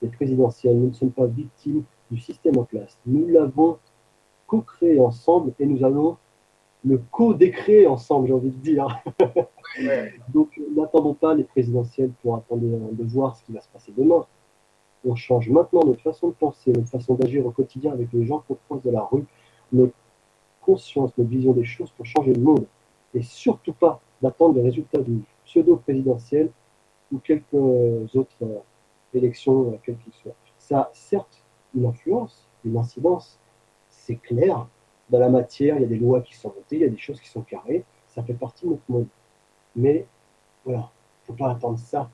des 0.03 0.09
présidentielles, 0.09 0.77
nous 0.77 0.89
ne 0.89 0.95
sommes 0.95 1.13
pas 1.13 1.27
victimes 1.27 1.85
du 2.11 2.19
système 2.19 2.59
en 2.59 2.65
place. 2.65 2.99
Nous 3.07 3.27
l'avons 3.29 3.79
co-créé 4.47 4.99
ensemble 5.01 5.53
et 5.59 5.67
nous 5.67 5.85
allons 5.85 6.17
le 6.85 7.01
co-décréer 7.11 7.87
ensemble, 7.87 8.29
j'ai 8.29 8.35
envie 8.35 8.51
de 8.51 8.57
dire. 8.57 8.87
Donc 10.29 10.61
n'attendons 10.75 11.15
pas 11.15 11.35
les 11.35 11.45
présidentielles 11.45 12.11
pour 12.23 12.37
attendre 12.37 12.63
de 12.63 13.05
voir 13.05 13.37
ce 13.37 13.45
qui 13.45 13.53
va 13.53 13.61
se 13.61 13.69
passer 13.69 13.93
demain. 13.97 14.27
On 15.05 15.15
change 15.15 15.49
maintenant 15.49 15.85
notre 15.85 16.03
façon 16.03 16.29
de 16.29 16.35
penser, 16.35 16.73
notre 16.73 16.89
façon 16.89 17.15
d'agir 17.15 17.47
au 17.47 17.51
quotidien 17.51 17.93
avec 17.93 18.13
les 18.13 18.27
gens 18.27 18.43
qu'on 18.47 18.57
croise 18.67 18.83
de 18.83 18.91
la 18.91 19.03
rue, 19.03 19.25
notre 19.73 19.95
conscience, 20.61 21.17
notre 21.17 21.31
vision 21.31 21.53
des 21.53 21.65
choses 21.65 21.91
pour 21.93 22.07
changer 22.07 22.33
le 22.33 22.41
monde. 22.41 22.67
Et 23.15 23.23
surtout 23.23 23.73
pas 23.73 24.01
d'attendre 24.23 24.55
les 24.57 24.63
résultats 24.63 25.01
du 25.01 25.23
pseudo-présidentiel 25.45 26.51
ou 27.13 27.19
quelques 27.19 27.55
autres 27.55 28.37
euh, 28.43 28.59
élections, 29.15 29.73
euh, 29.73 29.77
quelles 29.83 29.97
qu'elles 29.97 30.15
soient. 30.15 30.35
Ça 30.59 30.81
a 30.81 30.91
certes 30.93 31.45
une 31.75 31.87
influence, 31.87 32.49
une 32.65 32.77
incidence, 32.77 33.39
c'est 33.89 34.17
clair. 34.17 34.67
Dans 35.09 35.19
la 35.19 35.29
matière, 35.29 35.77
il 35.77 35.83
y 35.83 35.85
a 35.85 35.89
des 35.89 35.99
lois 35.99 36.21
qui 36.21 36.37
sont 36.37 36.51
votées, 36.51 36.77
il 36.77 36.83
y 36.83 36.85
a 36.85 36.89
des 36.89 36.99
choses 36.99 37.21
qui 37.21 37.29
sont 37.29 37.43
carrées, 37.43 37.85
ça 38.07 38.23
fait 38.23 38.35
partie 38.35 38.65
de 38.67 38.71
notre 38.71 38.83
monde. 38.89 39.07
Mais 39.75 40.07
voilà, 40.65 40.91
il 40.91 41.33
ne 41.33 41.37
faut 41.37 41.45
pas 41.45 41.51
attendre 41.51 41.79
ça. 41.79 42.11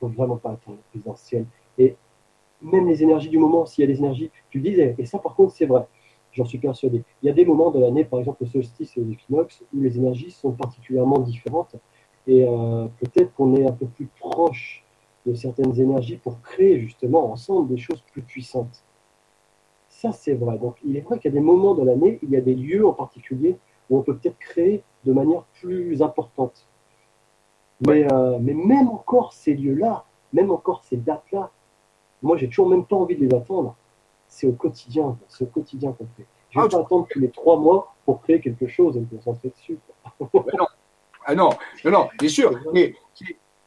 Il 0.00 0.06
ne 0.06 0.10
faut 0.10 0.16
vraiment 0.16 0.36
pas 0.36 0.50
attendre 0.52 0.78
le 0.78 0.90
présidentiel. 0.90 1.46
Et 1.78 1.96
même 2.60 2.88
les 2.88 3.02
énergies 3.02 3.28
du 3.28 3.38
moment, 3.38 3.66
s'il 3.66 3.82
y 3.82 3.84
a 3.84 3.92
des 3.92 3.98
énergies, 3.98 4.30
tu 4.50 4.60
disais, 4.60 4.94
et 4.98 5.04
ça 5.04 5.18
par 5.18 5.34
contre 5.34 5.52
c'est 5.52 5.66
vrai, 5.66 5.86
j'en 6.32 6.44
suis 6.44 6.58
persuadé. 6.58 7.02
Il 7.22 7.26
y 7.26 7.30
a 7.30 7.32
des 7.32 7.44
moments 7.44 7.70
de 7.70 7.80
l'année, 7.80 8.04
par 8.04 8.18
exemple 8.18 8.38
le 8.42 8.48
solstice 8.48 8.96
et 8.96 9.00
l'équinoxe, 9.00 9.62
où 9.74 9.80
les 9.80 9.96
énergies 9.96 10.30
sont 10.30 10.52
particulièrement 10.52 11.18
différentes. 11.18 11.76
Et 12.26 12.44
euh, 12.44 12.86
peut-être 13.00 13.32
qu'on 13.34 13.54
est 13.56 13.66
un 13.66 13.72
peu 13.72 13.86
plus 13.86 14.08
proche 14.18 14.84
de 15.26 15.34
certaines 15.34 15.78
énergies 15.78 16.16
pour 16.16 16.40
créer 16.40 16.80
justement 16.80 17.30
ensemble 17.30 17.68
des 17.68 17.76
choses 17.76 18.02
plus 18.12 18.22
puissantes. 18.22 18.84
Ça, 19.88 20.12
c'est 20.12 20.34
vrai. 20.34 20.58
Donc, 20.58 20.76
il 20.84 20.96
est 20.96 21.00
vrai 21.00 21.18
qu'il 21.18 21.30
y 21.30 21.34
a 21.34 21.38
des 21.38 21.44
moments 21.44 21.74
de 21.74 21.84
l'année, 21.84 22.18
il 22.22 22.30
y 22.30 22.36
a 22.36 22.40
des 22.40 22.54
lieux 22.54 22.86
en 22.86 22.92
particulier 22.92 23.58
où 23.88 23.98
on 23.98 24.02
peut 24.02 24.16
peut-être 24.16 24.38
créer 24.38 24.82
de 25.04 25.12
manière 25.12 25.44
plus 25.60 26.02
importante. 26.02 26.66
Mais, 27.86 28.10
euh, 28.12 28.38
mais 28.40 28.54
même 28.54 28.88
encore 28.88 29.32
ces 29.32 29.54
lieux-là, 29.54 30.04
même 30.32 30.50
encore 30.50 30.82
ces 30.84 30.96
dates-là, 30.96 31.50
moi, 32.22 32.36
j'ai 32.36 32.48
toujours 32.48 32.68
même 32.68 32.84
pas 32.84 32.96
envie 32.96 33.16
de 33.16 33.26
les 33.26 33.34
attendre. 33.34 33.76
C'est 34.34 34.46
au 34.46 34.52
quotidien, 34.52 35.18
c'est 35.28 35.44
au 35.44 35.48
quotidien 35.48 35.92
qu'on 35.92 36.06
fait. 36.16 36.24
Je 36.50 36.58
vais 36.58 36.64
Ah, 36.64 36.68
pas 36.70 36.80
attendre 36.80 37.06
tous 37.10 37.18
les 37.20 37.30
trois 37.30 37.58
mois 37.58 37.94
pour 38.06 38.22
créer 38.22 38.40
quelque 38.40 38.66
chose 38.66 38.96
et 38.96 39.00
me 39.00 39.04
concentrer 39.06 39.50
dessus. 39.50 39.78
Ben 40.18 40.40
non. 40.58 40.66
Ah 41.26 41.34
non, 41.34 41.50
non, 41.84 41.90
non, 41.90 42.08
bien 42.18 42.28
sûr. 42.30 42.50
Mais 42.72 42.94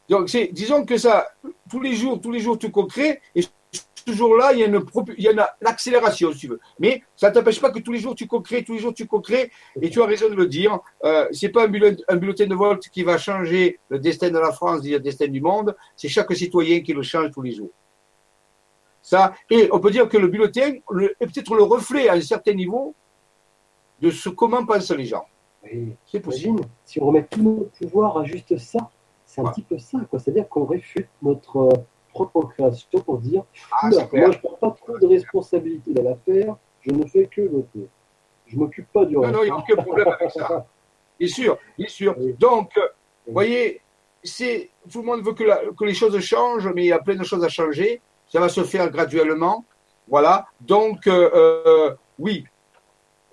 donc 0.08 0.26
disons 0.52 0.84
que 0.84 0.98
ça, 0.98 1.28
tous 1.70 1.80
les 1.80 1.94
jours, 1.94 2.20
tous 2.20 2.32
les 2.32 2.40
jours, 2.40 2.58
tu 2.58 2.70
crées, 2.72 3.20
et 3.36 3.42
ce 3.42 4.12
jour-là, 4.12 4.52
il 4.54 4.58
y 4.58 4.62
a 4.64 4.66
une, 4.66 4.78
propu- 4.80 5.14
il 5.16 5.22
y 5.24 5.28
a 5.28 5.32
une 5.32 5.44
l'accélération, 5.60 6.32
si 6.32 6.38
tu 6.40 6.48
veux. 6.48 6.60
Mais 6.80 7.00
ça 7.14 7.30
ne 7.30 7.34
t'empêche 7.34 7.60
pas 7.60 7.70
que 7.70 7.78
tous 7.78 7.92
les 7.92 8.00
jours 8.00 8.16
tu 8.16 8.26
crées, 8.26 8.64
tous 8.64 8.72
les 8.74 8.80
jours 8.80 8.92
tu 8.92 9.06
crées, 9.06 9.50
et 9.80 9.88
tu 9.88 10.02
as 10.02 10.06
raison 10.06 10.28
de 10.28 10.34
le 10.34 10.46
dire. 10.48 10.78
Euh, 11.04 11.28
c'est 11.30 11.50
pas 11.50 11.64
un 11.64 11.68
bulletin, 11.68 12.02
un 12.08 12.16
bulletin 12.16 12.46
de 12.48 12.54
vote 12.56 12.88
qui 12.88 13.04
va 13.04 13.18
changer 13.18 13.78
le 13.88 14.00
destin 14.00 14.30
de 14.30 14.38
la 14.38 14.50
France, 14.52 14.80
le 14.84 14.98
destin 14.98 15.28
du 15.28 15.40
monde. 15.40 15.76
C'est 15.96 16.08
chaque 16.08 16.32
citoyen 16.34 16.80
qui 16.80 16.92
le 16.92 17.02
change 17.02 17.30
tous 17.30 17.42
les 17.42 17.52
jours. 17.52 17.70
Ça, 19.08 19.34
et 19.50 19.68
on 19.70 19.78
peut 19.78 19.92
dire 19.92 20.08
que 20.08 20.16
le 20.18 20.26
bulletin 20.26 20.72
le- 20.90 21.14
est 21.20 21.26
peut-être 21.26 21.54
le 21.54 21.62
reflet 21.62 22.08
à 22.08 22.14
un 22.14 22.20
certain 22.20 22.54
niveau 22.54 22.92
de 24.00 24.10
ce 24.10 24.28
comment 24.30 24.66
pensent 24.66 24.90
les 24.90 25.04
gens. 25.04 25.24
Oui. 25.62 25.94
C'est 26.06 26.18
possible. 26.18 26.62
Si 26.84 27.00
on 27.00 27.06
remet 27.06 27.22
tout 27.24 27.40
notre 27.40 27.70
pouvoir 27.78 28.18
à 28.18 28.24
juste 28.24 28.58
ça, 28.58 28.90
c'est 29.24 29.40
un 29.40 29.44
Ouais. 29.44 29.50
petit 29.52 29.62
peu 29.62 29.78
ça. 29.78 29.98
C'est-à-dire 30.10 30.48
qu'on 30.48 30.64
réfute 30.64 31.06
notre 31.22 31.56
euh, 31.56 31.68
propre 32.12 32.48
création 32.48 33.00
pour 33.00 33.18
dire 33.18 33.44
Ah, 33.80 33.90
clair. 33.90 34.08
moi, 34.12 34.30
je 34.32 34.36
ne 34.38 34.42
prends 34.42 34.70
pas 34.70 34.76
trop 34.76 34.98
de 34.98 35.06
responsabilité 35.06 35.92
dans 35.92 36.02
l'affaire, 36.02 36.56
je 36.80 36.90
ne 36.90 37.06
fais 37.06 37.26
que 37.26 37.42
voter. 37.42 37.86
Je 38.48 38.56
m'occupe 38.56 38.90
pas 38.92 39.04
du 39.04 39.14
Non, 39.14 39.20
reste. 39.20 39.34
non, 39.34 39.40
il 39.42 39.46
n'y 39.46 39.50
a 39.52 39.56
aucun 39.56 39.76
problème 39.84 40.08
avec 40.08 40.32
ça. 40.32 40.66
Bien 41.20 41.28
sûr, 41.28 41.56
bien 41.78 41.88
sûr. 41.88 42.14
Oui. 42.18 42.34
Donc, 42.38 42.76
euh, 42.76 42.88
vous 43.26 43.32
voyez, 43.34 43.80
c'est, 44.24 44.68
tout 44.90 45.00
le 45.00 45.06
monde 45.06 45.22
veut 45.24 45.32
que, 45.32 45.44
la- 45.44 45.62
que 45.78 45.84
les 45.84 45.94
choses 45.94 46.18
changent, 46.18 46.68
mais 46.74 46.82
il 46.84 46.88
y 46.88 46.92
a 46.92 46.98
plein 46.98 47.14
de 47.14 47.22
choses 47.24 47.44
à 47.44 47.48
changer. 47.48 48.02
Ça 48.28 48.40
va 48.40 48.48
se 48.48 48.64
faire 48.64 48.90
graduellement. 48.90 49.64
Voilà. 50.08 50.46
Donc, 50.60 51.06
euh, 51.06 51.30
euh, 51.34 51.94
oui, 52.18 52.44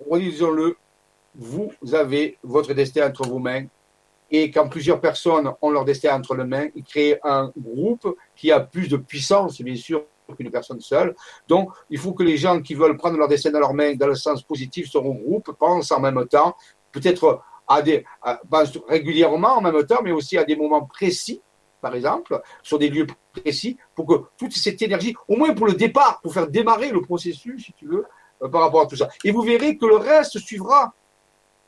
redisons-le, 0.08 0.76
vous 1.34 1.72
avez 1.92 2.38
votre 2.42 2.72
destin 2.74 3.08
entre 3.08 3.26
vos 3.26 3.38
mains. 3.38 3.66
Et 4.30 4.50
quand 4.50 4.68
plusieurs 4.68 5.00
personnes 5.00 5.52
ont 5.60 5.70
leur 5.70 5.84
destin 5.84 6.16
entre 6.16 6.34
les 6.34 6.44
mains, 6.44 6.68
ils 6.74 6.82
créent 6.82 7.20
un 7.22 7.52
groupe 7.56 8.16
qui 8.34 8.50
a 8.50 8.60
plus 8.60 8.88
de 8.88 8.96
puissance, 8.96 9.60
bien 9.60 9.76
sûr, 9.76 10.04
qu'une 10.36 10.50
personne 10.50 10.80
seule. 10.80 11.14
Donc, 11.46 11.70
il 11.90 11.98
faut 11.98 12.12
que 12.12 12.22
les 12.22 12.36
gens 12.36 12.60
qui 12.60 12.74
veulent 12.74 12.96
prendre 12.96 13.18
leur 13.18 13.28
destin 13.28 13.50
dans 13.50 13.60
leurs 13.60 13.74
mains, 13.74 13.94
dans 13.94 14.06
le 14.06 14.14
sens 14.14 14.42
positif, 14.42 14.90
se 14.90 14.98
regroupent, 14.98 15.52
pensent 15.52 15.92
en 15.92 16.00
même 16.00 16.26
temps, 16.26 16.56
peut-être 16.90 17.42
à 17.68 17.82
des, 17.82 18.04
régulièrement 18.88 19.58
en 19.58 19.60
même 19.60 19.84
temps, 19.84 20.00
mais 20.02 20.12
aussi 20.12 20.38
à 20.38 20.44
des 20.44 20.56
moments 20.56 20.84
précis, 20.84 21.40
par 21.84 21.94
exemple, 21.94 22.32
sur 22.62 22.78
des 22.78 22.88
lieux 22.94 23.06
précis, 23.36 23.76
pour 23.94 24.06
que 24.06 24.14
toute 24.38 24.54
cette 24.64 24.80
énergie, 24.80 25.14
au 25.28 25.36
moins 25.36 25.52
pour 25.58 25.66
le 25.66 25.74
départ, 25.74 26.14
pour 26.22 26.32
faire 26.32 26.48
démarrer 26.48 26.90
le 26.90 27.00
processus, 27.02 27.58
si 27.66 27.72
tu 27.74 27.86
veux, 27.92 28.04
euh, 28.42 28.48
par 28.48 28.62
rapport 28.62 28.80
à 28.80 28.86
tout 28.86 28.96
ça. 28.96 29.08
Et 29.26 29.30
vous 29.30 29.42
verrez 29.42 29.76
que 29.76 29.86
le 29.86 29.96
reste 29.96 30.38
suivra, 30.38 30.94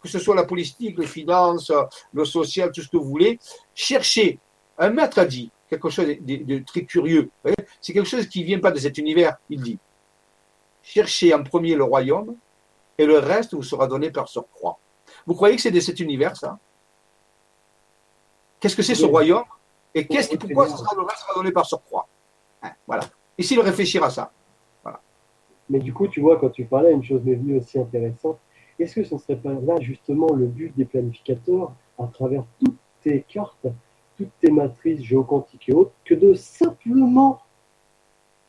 que 0.02 0.08
ce 0.08 0.18
soit 0.18 0.34
la 0.34 0.44
politique, 0.52 0.98
les 0.98 1.06
finances, 1.18 1.70
le 2.18 2.24
social, 2.24 2.72
tout 2.72 2.80
ce 2.80 2.88
que 2.88 2.96
vous 2.96 3.10
voulez. 3.16 3.38
Cherchez. 3.74 4.38
Un 4.78 4.90
maître 4.90 5.18
a 5.18 5.26
dit 5.26 5.50
quelque 5.70 5.90
chose 5.90 6.06
de, 6.06 6.14
de- 6.14 6.44
de 6.52 6.56
très 6.70 6.84
curieux. 6.84 7.28
C'est 7.82 7.92
quelque 7.92 8.08
chose 8.14 8.26
qui 8.32 8.40
ne 8.40 8.46
vient 8.46 8.60
pas 8.66 8.70
de 8.76 8.78
cet 8.78 8.96
univers. 9.04 9.36
Il 9.50 9.60
dit 9.60 9.78
cherchez 10.82 11.34
en 11.34 11.42
premier 11.42 11.74
le 11.74 11.84
royaume 11.92 12.36
et 12.96 13.04
le 13.12 13.18
reste 13.18 13.52
vous 13.54 13.62
sera 13.72 13.86
donné 13.86 14.10
par 14.10 14.28
surcroît. 14.28 14.78
Vous 15.26 15.34
croyez 15.34 15.56
que 15.56 15.62
c'est 15.62 15.76
de 15.78 15.80
cet 15.88 15.98
univers, 16.00 16.34
ça? 16.42 16.58
Qu'est-ce 18.60 18.76
que 18.76 18.82
c'est 18.88 18.94
ce 18.94 19.04
royaume? 19.16 19.44
Et 19.96 20.06
qu'est-ce, 20.06 20.30
Oui, 20.30 20.36
pourquoi 20.36 20.68
ça 20.68 20.76
sera, 20.76 20.94
donné 21.34 21.50
par 21.50 21.64
surcroît 21.64 22.06
Hein, 22.62 22.70
Voilà. 22.86 23.04
Ici, 23.38 23.56
de 23.56 23.60
réfléchir 23.62 24.04
à 24.04 24.10
ça. 24.10 24.30
Mais 25.68 25.80
du 25.80 25.92
coup, 25.92 26.06
tu 26.06 26.20
vois, 26.20 26.38
quand 26.38 26.50
tu 26.50 26.64
parlais, 26.64 26.92
une 26.92 27.02
chose 27.02 27.24
m'est 27.24 27.34
venue 27.34 27.56
aussi 27.58 27.76
intéressante. 27.78 28.38
Est-ce 28.78 28.94
que 28.94 29.02
ce 29.02 29.14
ne 29.14 29.18
serait 29.18 29.36
pas 29.36 29.52
là 29.52 29.80
justement 29.80 30.32
le 30.32 30.46
but 30.46 30.72
des 30.76 30.84
planificateurs, 30.84 31.72
à 31.98 32.06
travers 32.06 32.44
toutes 32.60 32.76
tes 33.02 33.22
cartes, 33.22 33.66
toutes 34.16 34.30
tes 34.38 34.50
matrices 34.52 35.02
géoquantiques 35.02 35.68
et 35.68 35.72
autres, 35.72 35.90
que 36.04 36.14
de 36.14 36.34
simplement 36.34 37.40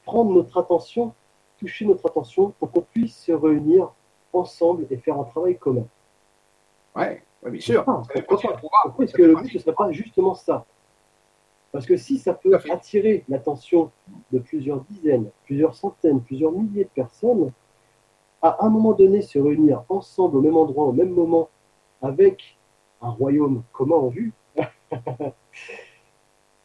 prendre 0.04 0.32
notre 0.32 0.60
attention, 0.60 1.14
toucher 1.58 1.86
notre 1.86 2.08
attention 2.08 2.54
pour 2.60 2.72
qu'on 2.72 2.82
puisse 2.82 3.18
se 3.18 3.32
réunir 3.32 3.90
ensemble 4.32 4.86
et 4.92 4.98
faire 4.98 5.18
un 5.20 5.24
travail 5.24 5.58
commun? 5.58 5.88
Ouais, 6.96 7.24
ouais, 7.42 7.52
bien 7.52 7.62
sûr. 7.62 7.84
Pourquoi 7.84 9.06
est-ce 9.06 9.14
que 9.14 9.24
le 9.24 9.36
but 9.38 9.56
ne 9.56 9.60
serait 9.60 9.74
pas 9.74 9.92
justement 9.92 10.36
ça? 10.36 10.66
Parce 11.72 11.86
que 11.86 11.98
si 11.98 12.18
ça 12.18 12.34
Tout 12.34 12.50
peut 12.50 12.56
à 12.56 12.74
attirer 12.74 13.24
l'attention 13.28 13.92
de 14.32 14.40
plusieurs 14.40 14.82
dizaines, 14.82 15.30
plusieurs 15.46 15.76
centaines, 15.76 16.22
plusieurs 16.22 16.52
milliers 16.52 16.86
de 16.86 16.90
personnes, 16.90 17.52
à 18.42 18.66
un 18.66 18.70
moment 18.70 18.94
donné 18.94 19.22
se 19.22 19.38
réunir 19.40 19.84
ensemble 19.90 20.38
au 20.38 20.42
même 20.42 20.56
endroit, 20.56 20.86
au 20.86 20.94
même 20.94 21.10
moment, 21.10 21.50
avec 22.02 22.58
un 23.02 23.10
royaume 23.10 23.64
commun 23.72 23.96
en 23.96 24.08
vue, 24.08 24.34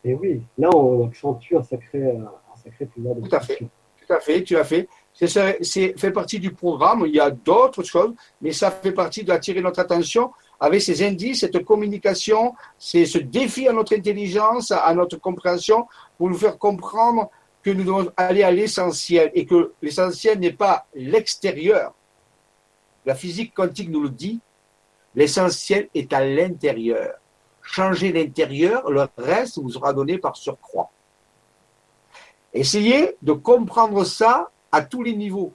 et 0.05 0.15
oui, 0.15 0.43
là 0.59 0.71
on 0.75 1.07
accentue 1.07 1.57
un 1.57 1.63
sacré, 1.63 2.11
un 2.11 2.57
sacré 2.57 2.87
pouvoir 2.87 3.17
de 3.17 3.23
Tout 3.23 3.35
à 3.35 3.41
fait. 3.41 3.59
Tout 3.59 4.13
à 4.13 4.21
fait, 4.21 4.43
tu 4.43 4.57
as 4.57 4.65
fait. 4.65 4.89
C'est 5.13 5.99
fait 5.99 6.11
partie 6.11 6.41
du 6.41 6.53
programme. 6.53 7.05
Il 7.07 7.15
y 7.15 7.21
a 7.21 7.31
d'autres 7.31 7.83
choses, 7.83 8.15
mais 8.41 8.53
ça 8.53 8.71
fait 8.71 8.93
partie 8.93 9.25
d'attirer 9.25 9.61
notre 9.61 9.81
attention 9.81 10.33
avec 10.63 10.81
ces 10.81 11.05
indices, 11.05 11.41
cette 11.41 11.65
communication, 11.65 12.55
c'est 12.79 13.05
ce 13.05 13.19
défi 13.19 13.67
à 13.67 13.73
notre 13.73 13.97
intelligence, 13.97 14.71
à 14.71 14.95
notre 14.95 15.17
compréhension, 15.17 15.89
pour 16.17 16.31
nous 16.31 16.39
faire 16.39 16.57
comprendre 16.57 17.31
que 17.65 17.71
nous 17.71 17.83
devons 17.83 18.13
aller 18.17 18.45
à 18.45 18.53
l'essentiel 18.53 19.33
et 19.35 19.45
que 19.45 19.73
l'essentiel 19.83 20.39
n'est 20.39 20.53
pas 20.53 20.87
l'extérieur. 20.95 21.93
La 23.05 23.17
physique 23.17 23.53
quantique 23.53 23.91
nous 23.91 24.05
le 24.05 24.11
dit. 24.11 24.39
L'essentiel 25.17 25.89
est 25.97 26.13
à 26.13 26.25
l'intérieur. 26.25 27.15
Changez 27.61 28.13
l'intérieur, 28.13 28.89
le 28.89 29.09
reste 29.19 29.59
vous 29.59 29.71
sera 29.71 29.93
donné 29.93 30.17
par 30.19 30.37
surcroît. 30.37 30.93
Essayez 32.55 33.17
de 33.21 33.33
comprendre 33.33 34.05
ça 34.05 34.49
à 34.71 34.81
tous 34.83 35.03
les 35.03 35.17
niveaux, 35.17 35.53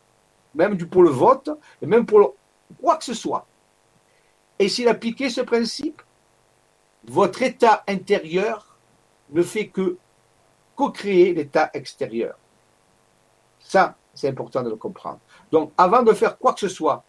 même 0.54 0.78
pour 0.78 1.04
le 1.04 1.12
vote, 1.12 1.50
et 1.82 1.86
même 1.86 2.06
pour 2.06 2.36
quoi 2.82 2.98
que 2.98 3.06
ce 3.06 3.14
soit. 3.14 3.48
Essayez 4.60 4.88
d'appliquer 4.88 5.30
ce 5.30 5.42
principe. 5.42 6.02
Votre 7.06 7.44
état 7.44 7.84
intérieur 7.88 8.78
ne 9.30 9.42
fait 9.42 9.68
que 9.68 9.98
co-créer 10.76 11.34
l'état 11.34 11.70
extérieur. 11.74 12.38
Ça, 13.60 13.96
c'est 14.14 14.30
important 14.30 14.64
de 14.64 14.70
le 14.70 14.76
comprendre. 14.76 15.20
Donc, 15.52 15.72
avant 15.78 16.04
de 16.04 16.14
faire 16.14 16.38
quoi 16.38 16.54
que 16.54 16.60
ce 16.60 16.70
soit, 16.70 17.04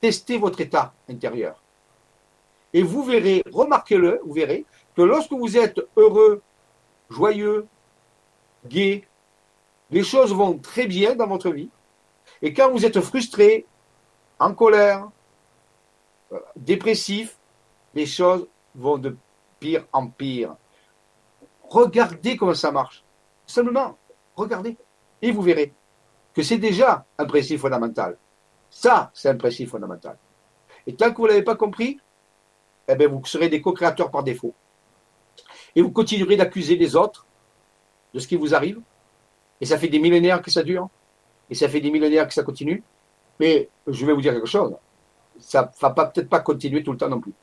testez 0.00 0.38
votre 0.38 0.60
état 0.60 0.92
intérieur. 1.08 1.62
Et 2.72 2.82
vous 2.82 3.02
verrez, 3.04 3.42
remarquez-le, 3.52 4.20
vous 4.24 4.34
verrez 4.34 4.66
que 4.94 5.02
lorsque 5.02 5.32
vous 5.32 5.56
êtes 5.56 5.80
heureux, 5.96 6.42
joyeux, 7.08 7.66
gai, 8.66 9.06
les 9.90 10.02
choses 10.02 10.34
vont 10.34 10.58
très 10.58 10.86
bien 10.86 11.14
dans 11.14 11.26
votre 11.26 11.50
vie. 11.50 11.70
Et 12.42 12.52
quand 12.52 12.70
vous 12.70 12.84
êtes 12.84 13.00
frustré, 13.00 13.66
en 14.38 14.52
colère, 14.52 15.08
dépressif, 16.56 17.38
les 17.94 18.06
choses 18.06 18.46
vont 18.74 18.98
de 18.98 19.16
pire 19.58 19.84
en 19.92 20.08
pire. 20.08 20.56
Regardez 21.68 22.36
comment 22.36 22.54
ça 22.54 22.70
marche. 22.70 23.04
Simplement, 23.46 23.96
regardez. 24.36 24.76
Et 25.22 25.32
vous 25.32 25.42
verrez 25.42 25.72
que 26.34 26.42
c'est 26.42 26.58
déjà 26.58 27.06
un 27.18 27.24
principe 27.24 27.60
fondamental. 27.60 28.18
Ça, 28.70 29.10
c'est 29.14 29.28
un 29.28 29.36
principe 29.36 29.70
fondamental. 29.70 30.18
Et 30.86 30.94
tant 30.94 31.10
que 31.10 31.16
vous 31.16 31.24
ne 31.24 31.28
l'avez 31.28 31.42
pas 31.42 31.56
compris, 31.56 31.98
eh 32.88 32.94
bien, 32.94 33.08
vous 33.08 33.24
serez 33.24 33.48
des 33.48 33.60
co-créateurs 33.60 34.10
par 34.10 34.22
défaut. 34.22 34.54
Et 35.74 35.82
vous 35.82 35.90
continuerez 35.90 36.36
d'accuser 36.36 36.76
les 36.76 36.94
autres 36.94 37.26
de 38.14 38.20
ce 38.20 38.28
qui 38.28 38.36
vous 38.36 38.54
arrive. 38.54 38.80
Et 39.60 39.66
ça 39.66 39.78
fait 39.78 39.88
des 39.88 39.98
millénaires 39.98 40.42
que 40.42 40.50
ça 40.50 40.62
dure. 40.62 40.88
Et 41.50 41.54
ça 41.54 41.68
fait 41.68 41.80
des 41.80 41.90
millénaires 41.90 42.28
que 42.28 42.34
ça 42.34 42.42
continue. 42.42 42.82
Mais 43.40 43.68
je 43.86 44.06
vais 44.06 44.12
vous 44.12 44.20
dire 44.20 44.32
quelque 44.32 44.46
chose. 44.46 44.74
Ça 45.38 45.62
ne 45.62 45.80
va 45.80 45.90
peut-être 45.90 46.28
pas 46.28 46.40
continuer 46.40 46.82
tout 46.82 46.92
le 46.92 46.98
temps 46.98 47.08
non 47.08 47.20
plus. 47.20 47.34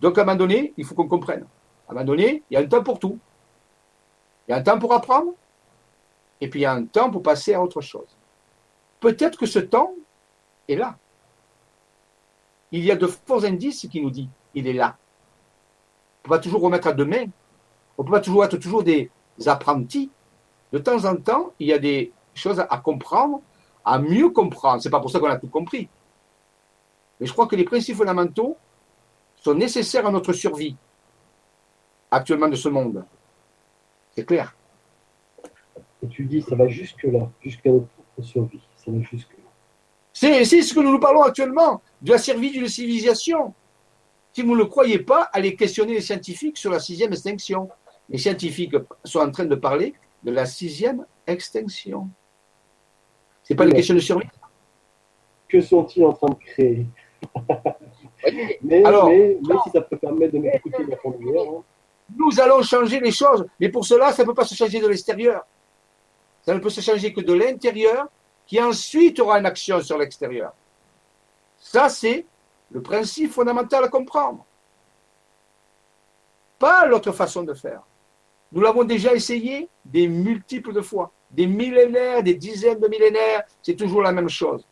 Donc, 0.00 0.18
à 0.18 0.22
un 0.22 0.24
moment 0.24 0.36
donné, 0.36 0.72
il 0.76 0.84
faut 0.84 0.94
qu'on 0.94 1.08
comprenne. 1.08 1.46
À 1.88 1.92
un 1.92 1.94
moment 1.94 2.06
donné, 2.06 2.42
il 2.50 2.54
y 2.54 2.56
a 2.56 2.60
un 2.60 2.66
temps 2.66 2.82
pour 2.82 2.98
tout. 2.98 3.18
Il 4.46 4.52
y 4.52 4.54
a 4.54 4.58
un 4.58 4.62
temps 4.62 4.78
pour 4.78 4.92
apprendre. 4.92 5.32
Et 6.40 6.48
puis, 6.48 6.60
il 6.60 6.62
y 6.62 6.66
a 6.66 6.72
un 6.72 6.84
temps 6.84 7.10
pour 7.10 7.22
passer 7.22 7.54
à 7.54 7.62
autre 7.62 7.80
chose. 7.80 8.16
Peut-être 9.00 9.38
que 9.38 9.46
ce 9.46 9.58
temps 9.58 9.92
est 10.68 10.76
là. 10.76 10.96
Il 12.72 12.84
y 12.84 12.90
a 12.90 12.96
de 12.96 13.06
forts 13.06 13.44
indices 13.44 13.86
qui 13.90 14.00
nous 14.00 14.10
disent 14.10 14.28
il 14.54 14.66
est 14.66 14.72
là. 14.72 14.96
On 14.96 16.18
ne 16.18 16.22
peut 16.24 16.30
pas 16.30 16.38
toujours 16.38 16.62
remettre 16.62 16.88
à 16.88 16.92
demain. 16.92 17.24
On 17.98 18.02
ne 18.02 18.06
peut 18.06 18.12
pas 18.12 18.20
toujours 18.20 18.44
être 18.44 18.56
toujours 18.56 18.82
des 18.82 19.10
apprentis. 19.46 20.10
De 20.72 20.78
temps 20.78 21.04
en 21.04 21.16
temps, 21.16 21.52
il 21.58 21.66
y 21.66 21.72
a 21.72 21.78
des 21.78 22.12
choses 22.34 22.60
à 22.60 22.78
comprendre 22.78 23.42
à 23.84 23.98
mieux 23.98 24.30
comprendre. 24.30 24.82
C'est 24.82 24.90
pas 24.90 25.00
pour 25.00 25.10
ça 25.10 25.18
qu'on 25.18 25.28
a 25.28 25.36
tout 25.36 25.48
compris. 25.48 25.88
Mais 27.20 27.26
je 27.26 27.32
crois 27.32 27.46
que 27.46 27.56
les 27.56 27.64
principes 27.64 27.96
fondamentaux 27.96 28.56
sont 29.36 29.54
nécessaires 29.54 30.06
à 30.06 30.10
notre 30.10 30.32
survie 30.32 30.76
actuellement 32.10 32.48
de 32.48 32.56
ce 32.56 32.68
monde. 32.68 33.04
C'est 34.12 34.24
clair. 34.24 34.56
Et 36.02 36.08
tu 36.08 36.24
dis, 36.24 36.42
ça 36.42 36.56
va 36.56 36.66
jusque-là, 36.66 37.30
jusqu'à 37.40 37.70
notre 37.70 37.88
survie. 38.22 38.60
Ça 38.76 38.90
va 38.90 39.00
jusque-là. 39.02 39.36
C'est 40.12 40.44
ce 40.44 40.74
que 40.74 40.80
nous 40.80 40.92
nous 40.92 40.98
parlons 40.98 41.22
actuellement, 41.22 41.82
de 42.02 42.10
la 42.12 42.18
survie 42.18 42.50
d'une 42.50 42.68
civilisation. 42.68 43.54
Si 44.32 44.42
vous 44.42 44.52
ne 44.52 44.58
le 44.58 44.66
croyez 44.66 44.98
pas, 44.98 45.28
allez 45.32 45.54
questionner 45.56 45.94
les 45.94 46.00
scientifiques 46.00 46.56
sur 46.56 46.70
la 46.70 46.80
sixième 46.80 47.12
extinction. 47.12 47.68
Les 48.08 48.18
scientifiques 48.18 48.74
sont 49.04 49.20
en 49.20 49.30
train 49.30 49.44
de 49.44 49.54
parler 49.54 49.94
de 50.22 50.30
la 50.30 50.46
sixième 50.46 51.06
extinction. 51.26 52.08
C'est 53.42 53.54
pas 53.54 53.64
une 53.64 53.72
question 53.72 53.94
de 53.94 54.00
survie. 54.00 54.26
Que 55.48 55.60
sont-ils 55.60 56.04
en 56.04 56.12
train 56.12 56.28
de 56.28 56.34
créer? 56.34 56.86
mais, 58.62 58.82
si 59.64 59.70
ça 59.70 59.80
peut 59.80 59.96
permettre 59.96 60.34
de 60.34 60.38
m'écouter 60.38 60.84
la 60.84 60.96
hein. 60.96 61.62
Nous 62.16 62.40
allons 62.40 62.62
changer 62.62 63.00
les 63.00 63.12
choses, 63.12 63.46
mais 63.58 63.68
pour 63.68 63.84
cela, 63.84 64.12
ça 64.12 64.22
ne 64.22 64.28
peut 64.28 64.34
pas 64.34 64.44
se 64.44 64.54
changer 64.54 64.80
de 64.80 64.88
l'extérieur. 64.88 65.46
Ça 66.42 66.54
ne 66.54 66.58
peut 66.58 66.70
se 66.70 66.80
changer 66.80 67.12
que 67.12 67.20
de 67.20 67.32
l'intérieur, 67.32 68.08
qui 68.46 68.60
ensuite 68.60 69.20
aura 69.20 69.38
une 69.38 69.46
action 69.46 69.80
sur 69.80 69.96
l'extérieur. 69.96 70.52
Ça, 71.58 71.88
c'est 71.88 72.26
le 72.70 72.82
principe 72.82 73.30
fondamental 73.30 73.84
à 73.84 73.88
comprendre. 73.88 74.44
Pas 76.58 76.86
l'autre 76.86 77.12
façon 77.12 77.42
de 77.42 77.54
faire. 77.54 77.82
Nous 78.52 78.60
l'avons 78.60 78.84
déjà 78.84 79.14
essayé 79.14 79.68
des 79.84 80.08
multiples 80.08 80.72
de 80.72 80.80
fois, 80.80 81.12
des 81.30 81.46
millénaires, 81.46 82.22
des 82.22 82.34
dizaines 82.34 82.80
de 82.80 82.88
millénaires, 82.88 83.44
c'est 83.62 83.76
toujours 83.76 84.02
la 84.02 84.12
même 84.12 84.28
chose. 84.28 84.66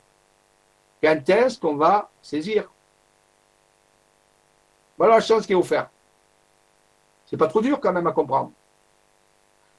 Quand 1.02 1.28
est-ce 1.28 1.58
qu'on 1.58 1.76
va 1.76 2.10
saisir 2.22 2.70
Voilà 4.96 5.14
la 5.16 5.20
chance 5.20 5.46
qui 5.46 5.52
est 5.52 5.56
offerte. 5.56 5.90
C'est 7.26 7.36
pas 7.36 7.46
trop 7.46 7.60
dur 7.60 7.78
quand 7.80 7.92
même 7.92 8.06
à 8.06 8.12
comprendre. 8.12 8.52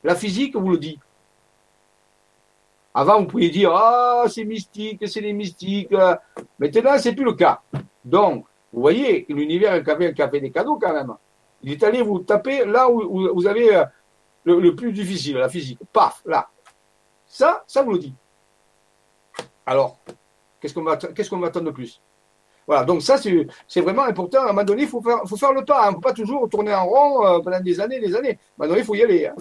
La 0.03 0.15
physique 0.15 0.55
vous 0.55 0.69
le 0.69 0.77
dit. 0.77 0.99
Avant, 2.93 3.19
vous 3.19 3.27
pouviez 3.27 3.49
dire 3.49 3.73
Ah, 3.73 4.25
c'est 4.27 4.45
mystique, 4.45 5.07
c'est 5.07 5.21
les 5.21 5.33
mystiques. 5.33 5.93
Maintenant, 6.57 6.97
c'est 6.97 7.13
plus 7.13 7.25
le 7.25 7.33
cas. 7.33 7.61
Donc, 8.03 8.45
vous 8.71 8.81
voyez, 8.81 9.25
l'univers 9.29 9.73
a 9.73 9.75
un 9.75 10.13
café 10.13 10.39
des 10.39 10.51
cadeaux 10.51 10.77
quand 10.77 10.93
même. 10.93 11.13
Il 11.61 11.71
est 11.71 11.83
allé 11.83 12.01
vous 12.01 12.19
taper 12.19 12.65
là 12.65 12.89
où, 12.89 13.33
vous 13.33 13.47
avez 13.47 13.75
euh, 13.75 13.85
le, 14.45 14.75
plus 14.75 14.93
difficile, 14.93 15.37
la 15.37 15.49
physique. 15.49 15.79
Paf, 15.91 16.21
là. 16.25 16.47
Ça, 17.25 17.63
ça 17.67 17.83
vous 17.83 17.93
le 17.93 17.99
dit. 17.99 18.13
Alors, 19.65 19.99
qu'est-ce 20.59 20.73
qu'on 20.73 20.83
va, 20.83 21.47
attendre 21.47 21.65
de 21.65 21.71
plus? 21.71 22.01
Voilà, 22.67 22.83
donc 22.83 23.01
ça, 23.01 23.17
c'est, 23.17 23.81
vraiment 23.81 24.03
important. 24.03 24.41
À 24.41 24.43
un 24.43 24.47
moment 24.47 24.63
donné, 24.63 24.83
il 24.83 24.87
faut 24.87 25.01
faire, 25.01 25.21
faut 25.25 25.53
le 25.53 25.65
pas. 25.65 25.85
Hein. 25.85 25.87
On 25.87 25.91
ne 25.91 25.95
peut 25.95 26.01
pas 26.01 26.13
toujours 26.13 26.47
tourner 26.49 26.73
en 26.73 26.85
rond 26.85 27.25
euh, 27.25 27.39
pendant 27.39 27.59
des 27.59 27.79
années 27.79 27.99
des 27.99 28.15
années. 28.15 28.29
À 28.29 28.33
un 28.33 28.37
moment 28.59 28.69
donné, 28.69 28.81
il 28.81 28.85
faut 28.85 28.95
y 28.95 29.03
aller. 29.03 29.25
Hein. 29.25 29.35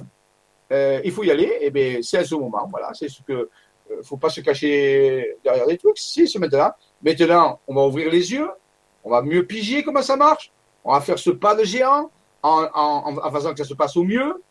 Euh, 0.73 1.01
il 1.05 1.13
faut 1.13 1.25
y 1.25 1.31
aller, 1.31 1.59
et 1.61 1.71
bien 1.71 1.99
c'est 2.03 2.19
à 2.19 2.25
ce 2.25 2.35
moment. 2.35 2.67
Voilà, 2.71 2.93
c'est 2.95 3.09
ce 3.09 3.23
que. 3.23 3.51
ne 3.91 4.03
faut 4.03 4.17
pas 4.17 4.31
se 4.31 4.41
cacher 4.41 5.37
derrière 5.45 5.67
des 5.67 5.77
trucs. 5.77 5.99
C'est 5.99 6.27
ce 6.27 6.39
maintenant. 6.39 6.73
Maintenant, 7.03 7.61
on 7.67 7.75
va 7.75 7.87
ouvrir 7.87 8.11
les 8.11 8.33
yeux, 8.33 8.49
on 9.05 9.11
va 9.11 9.23
mieux 9.23 9.47
piger 9.47 9.83
comment 9.83 10.03
ça 10.03 10.17
marche, 10.17 10.53
on 10.85 10.93
va 10.93 11.01
faire 11.01 11.19
ce 11.19 11.31
pas 11.31 11.55
de 11.55 11.65
géant 11.65 12.11
en, 12.43 12.67
en, 12.75 13.31
faisant 13.31 13.53
que 13.53 13.59
ça 13.59 13.65
se 13.65 13.75
passe 13.75 13.97
au 13.97 14.05
mieux. 14.05 14.43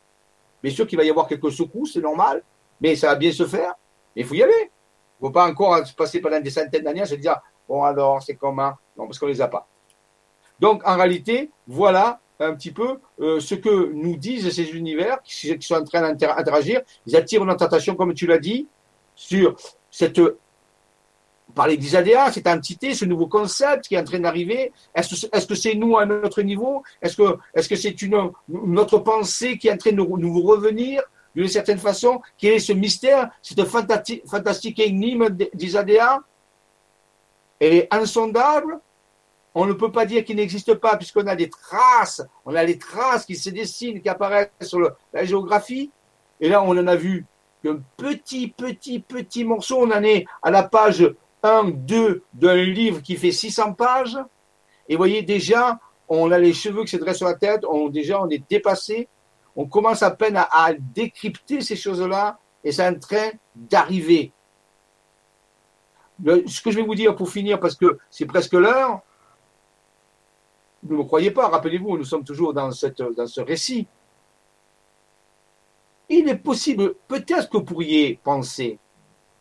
Bien 0.64 0.72
sûr 0.72 0.88
qu'il 0.88 0.98
va 0.98 1.03
y 1.03 1.10
avoir 1.10 1.27
quelques 1.27 1.52
secousses, 1.52 1.94
c'est 1.94 2.02
normal, 2.02 2.44
mais 2.80 2.95
ça 2.95 3.07
va 3.07 3.15
bien 3.15 3.31
se 3.31 3.45
faire. 3.45 3.73
Il 4.15 4.26
faut 4.26 4.35
y 4.35 4.44
aller. 4.44 4.72
Il 5.19 5.23
ne 5.23 5.27
faut 5.27 5.34
pas 5.34 5.48
encore 5.48 5.85
se 5.85 5.94
passer 5.94 6.19
pendant 6.22 6.39
des 6.39 6.49
centaines 6.49 6.84
d'années 6.84 7.02
à 7.02 7.06
se 7.06 7.15
dire 7.15 7.39
bon 7.68 7.84
alors 7.84 8.22
c'est 8.22 8.35
comment? 8.35 8.73
Non, 8.98 9.06
parce 9.06 9.19
qu'on 9.19 9.27
ne 9.27 9.31
les 9.31 9.41
a 9.41 9.48
pas. 9.48 9.68
Donc 10.60 10.81
en 10.88 10.95
réalité, 10.95 11.52
voilà 11.68 12.19
un 12.39 12.53
petit 12.53 12.72
peu 12.72 12.99
euh, 13.19 13.39
ce 13.39 13.56
que 13.56 13.91
nous 13.94 14.15
disent 14.15 14.49
ces 14.53 14.69
univers 14.76 15.22
qui, 15.23 15.57
sont 15.60 15.76
en 15.76 15.84
train 15.84 16.02
d'interagir. 16.02 16.81
Ils 17.06 17.15
attirent 17.15 17.45
notre 17.45 17.64
attention, 17.64 17.95
comme 17.95 18.14
tu 18.14 18.27
l'as 18.27 18.38
dit, 18.38 18.68
sur 19.15 19.56
cette 19.89 20.22
parler 21.56 21.77
d'Isadéa, 21.77 22.31
cette 22.31 22.48
entité, 22.48 22.94
ce 22.94 23.06
nouveau 23.06 23.27
concept 23.27 23.88
qui 23.88 23.95
est 23.95 23.99
en 23.99 24.03
train 24.03 24.19
d'arriver 24.19 24.72
Est-ce 24.94 25.48
que 25.48 25.56
c'est 25.56 25.76
nous 25.76 25.98
à 25.98 26.06
notre 26.06 26.41
niveau? 26.41 26.84
Est-ce 27.02 27.18
que 27.18 27.38
est-ce 27.53 27.69
que 27.69 27.76
c'est 27.76 28.02
une 28.02 28.31
notre 28.48 28.99
pensée 28.99 29.57
qui 29.57 29.68
est 29.68 29.72
en 29.72 29.77
train 29.77 29.91
de 29.91 29.98
nous, 29.98 30.41
revenir? 30.41 31.02
D'une 31.38 31.47
certaine 31.47 31.77
façon 31.77 32.19
Quel 32.38 32.53
est 32.53 32.59
ce 32.59 32.73
mystère, 32.73 33.30
cette 33.43 33.64
fantastique, 33.65 34.23
fantastique 34.27 34.80
énigme 34.80 35.30
d'Isadéa? 35.53 36.19
Elle 37.59 37.73
est 37.73 37.93
insondable. 37.93 38.80
On 39.53 39.68
ne 39.68 39.73
peut 39.73 39.91
pas 39.91 40.05
dire 40.05 40.26
qu'il 40.26 40.38
n'existe 40.38 40.73
pas 40.73 40.97
puisqu'on 40.97 41.27
a 41.27 41.35
des 41.35 41.49
traces, 41.49 42.23
on 42.45 42.55
a 42.55 42.64
les 42.64 42.80
traces 42.80 43.26
qui 43.26 43.35
se 43.35 43.51
dessinent, 43.51 44.01
qui 44.01 44.09
apparaissent 44.09 44.49
sur 44.61 44.80
la 45.14 45.26
géographie. 45.26 45.91
Et 46.39 46.49
là, 46.49 46.64
on 46.64 46.72
en 46.72 46.88
a 46.88 46.95
vu 46.95 47.26
qu'un 47.64 47.80
petit, 47.97 48.47
petit, 48.47 48.99
petit 48.99 49.43
morceau. 49.43 49.77
On 49.81 49.91
en 49.91 50.03
est 50.03 50.26
à 50.41 50.49
la 50.49 50.64
page 50.64 51.07
un, 51.43 51.69
deux 51.69 52.23
d'un 52.34 52.55
livre 52.55 53.01
qui 53.01 53.15
fait 53.15 53.31
600 53.31 53.73
pages. 53.73 54.18
Et 54.89 54.95
voyez, 54.95 55.22
déjà, 55.22 55.80
on 56.09 56.31
a 56.31 56.39
les 56.39 56.53
cheveux 56.53 56.84
qui 56.84 56.89
se 56.89 56.97
dressent 56.97 57.18
sur 57.18 57.27
la 57.27 57.35
tête, 57.35 57.64
on, 57.64 57.89
déjà, 57.89 58.22
on 58.22 58.30
est 58.30 58.41
dépassé. 58.49 59.07
On 59.57 59.65
commence 59.65 60.03
à 60.03 60.11
peine 60.11 60.38
à, 60.38 60.71
décrypter 60.93 61.61
ces 61.61 61.75
choses-là 61.75 62.39
et 62.63 62.71
c'est 62.71 62.88
en 62.88 62.97
train 62.97 63.31
d'arriver. 63.55 64.31
Ce 66.23 66.61
que 66.61 66.69
je 66.69 66.77
vais 66.77 66.85
vous 66.85 66.93
dire 66.93 67.15
pour 67.15 67.29
finir, 67.29 67.59
parce 67.59 67.75
que 67.75 67.97
c'est 68.11 68.27
presque 68.27 68.53
l'heure, 68.53 69.01
ne 70.84 70.95
me 70.95 71.03
croyez 71.03 71.31
pas, 71.31 71.47
rappelez-vous, 71.47 71.97
nous 71.97 72.03
sommes 72.03 72.23
toujours 72.23 72.53
dans, 72.53 72.69
dans 72.69 73.27
ce 73.27 73.41
récit. 73.41 73.88
Il 76.07 76.29
est 76.29 76.38
possible, 76.38 76.93
peut-être 77.07 77.49
que 77.49 77.57
vous 77.57 77.63
pourriez 77.63 78.19
penser, 78.23 78.77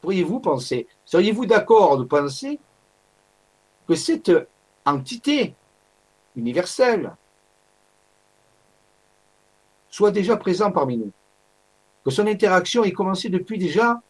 pourriez-vous 0.01 0.41
penser, 0.41 0.89
seriez-vous 1.05 1.45
d'accord 1.45 1.99
de 1.99 2.05
penser 2.05 2.59
que 3.87 3.95
cette 3.95 4.33
entité 4.87 5.55
universelle 6.35 7.15
soit 9.97 10.11
déjà 10.11 10.37
présente 10.37 10.75
parmi 10.75 10.99
nous, 10.99 11.11
que 12.05 12.11
son 12.11 12.27
interaction 12.27 12.85
ait 12.85 12.93
commencé 12.93 13.31
depuis 13.31 13.57
déjà 13.57 14.03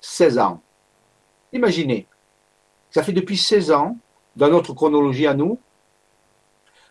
16 0.00 0.38
ans. 0.38 0.62
Imaginez, 1.52 2.06
ça 2.90 3.02
fait 3.02 3.12
depuis 3.12 3.36
16 3.36 3.72
ans, 3.72 3.98
dans 4.36 4.48
notre 4.48 4.72
chronologie 4.72 5.26
à 5.26 5.34
nous, 5.34 5.58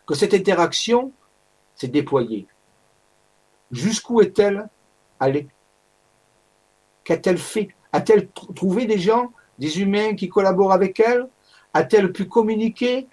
que 0.05 0.13
cette 0.13 0.35
interaction 0.35 1.11
s'est 1.73 1.87
déployée. 1.87 2.45
Jusqu'où 3.71 4.21
est-elle 4.21 4.69
allée? 5.19 5.47
Qu'a-t-elle 7.05 7.39
fait? 7.39 7.69
A-t-elle 7.91 8.29
trouvé 8.29 8.85
des 8.85 8.99
gens, 8.99 9.33
des 9.57 9.81
humains 9.81 10.13
qui 10.13 10.29
collaborent 10.29 10.73
avec 10.73 10.99
elle? 10.99 11.27
A-t-elle 11.73 12.11
pu 12.13 12.27
communiquer? 12.27 13.07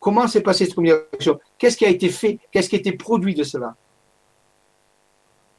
Comment 0.00 0.26
s'est 0.26 0.40
passée 0.40 0.64
cette 0.64 0.74
communication? 0.74 1.38
Qu'est-ce 1.58 1.76
qui 1.76 1.84
a 1.84 1.88
été 1.88 2.08
fait? 2.08 2.38
Qu'est-ce 2.50 2.68
qui 2.68 2.76
a 2.76 2.78
été 2.78 2.92
produit 2.92 3.34
de 3.34 3.42
cela? 3.42 3.76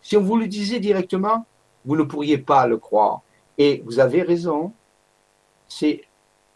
Si 0.02 0.16
on 0.18 0.22
vous 0.22 0.38
le 0.38 0.48
disait 0.48 0.80
directement, 0.80 1.46
vous 1.86 1.96
ne 1.96 2.04
pourriez 2.04 2.38
pas 2.38 2.66
le 2.68 2.78
croire. 2.78 3.22
Et 3.58 3.84
vous 3.86 4.00
avez 4.00 4.22
raison, 4.22 4.74
c'est 5.68 6.06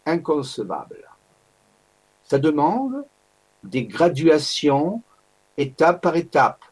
inconcevable. 0.06 1.08
Ça 2.24 2.38
demande 2.38 3.04
des 3.62 3.84
graduations 3.84 5.02
étape 5.56 6.02
par 6.02 6.16
étape. 6.16 6.64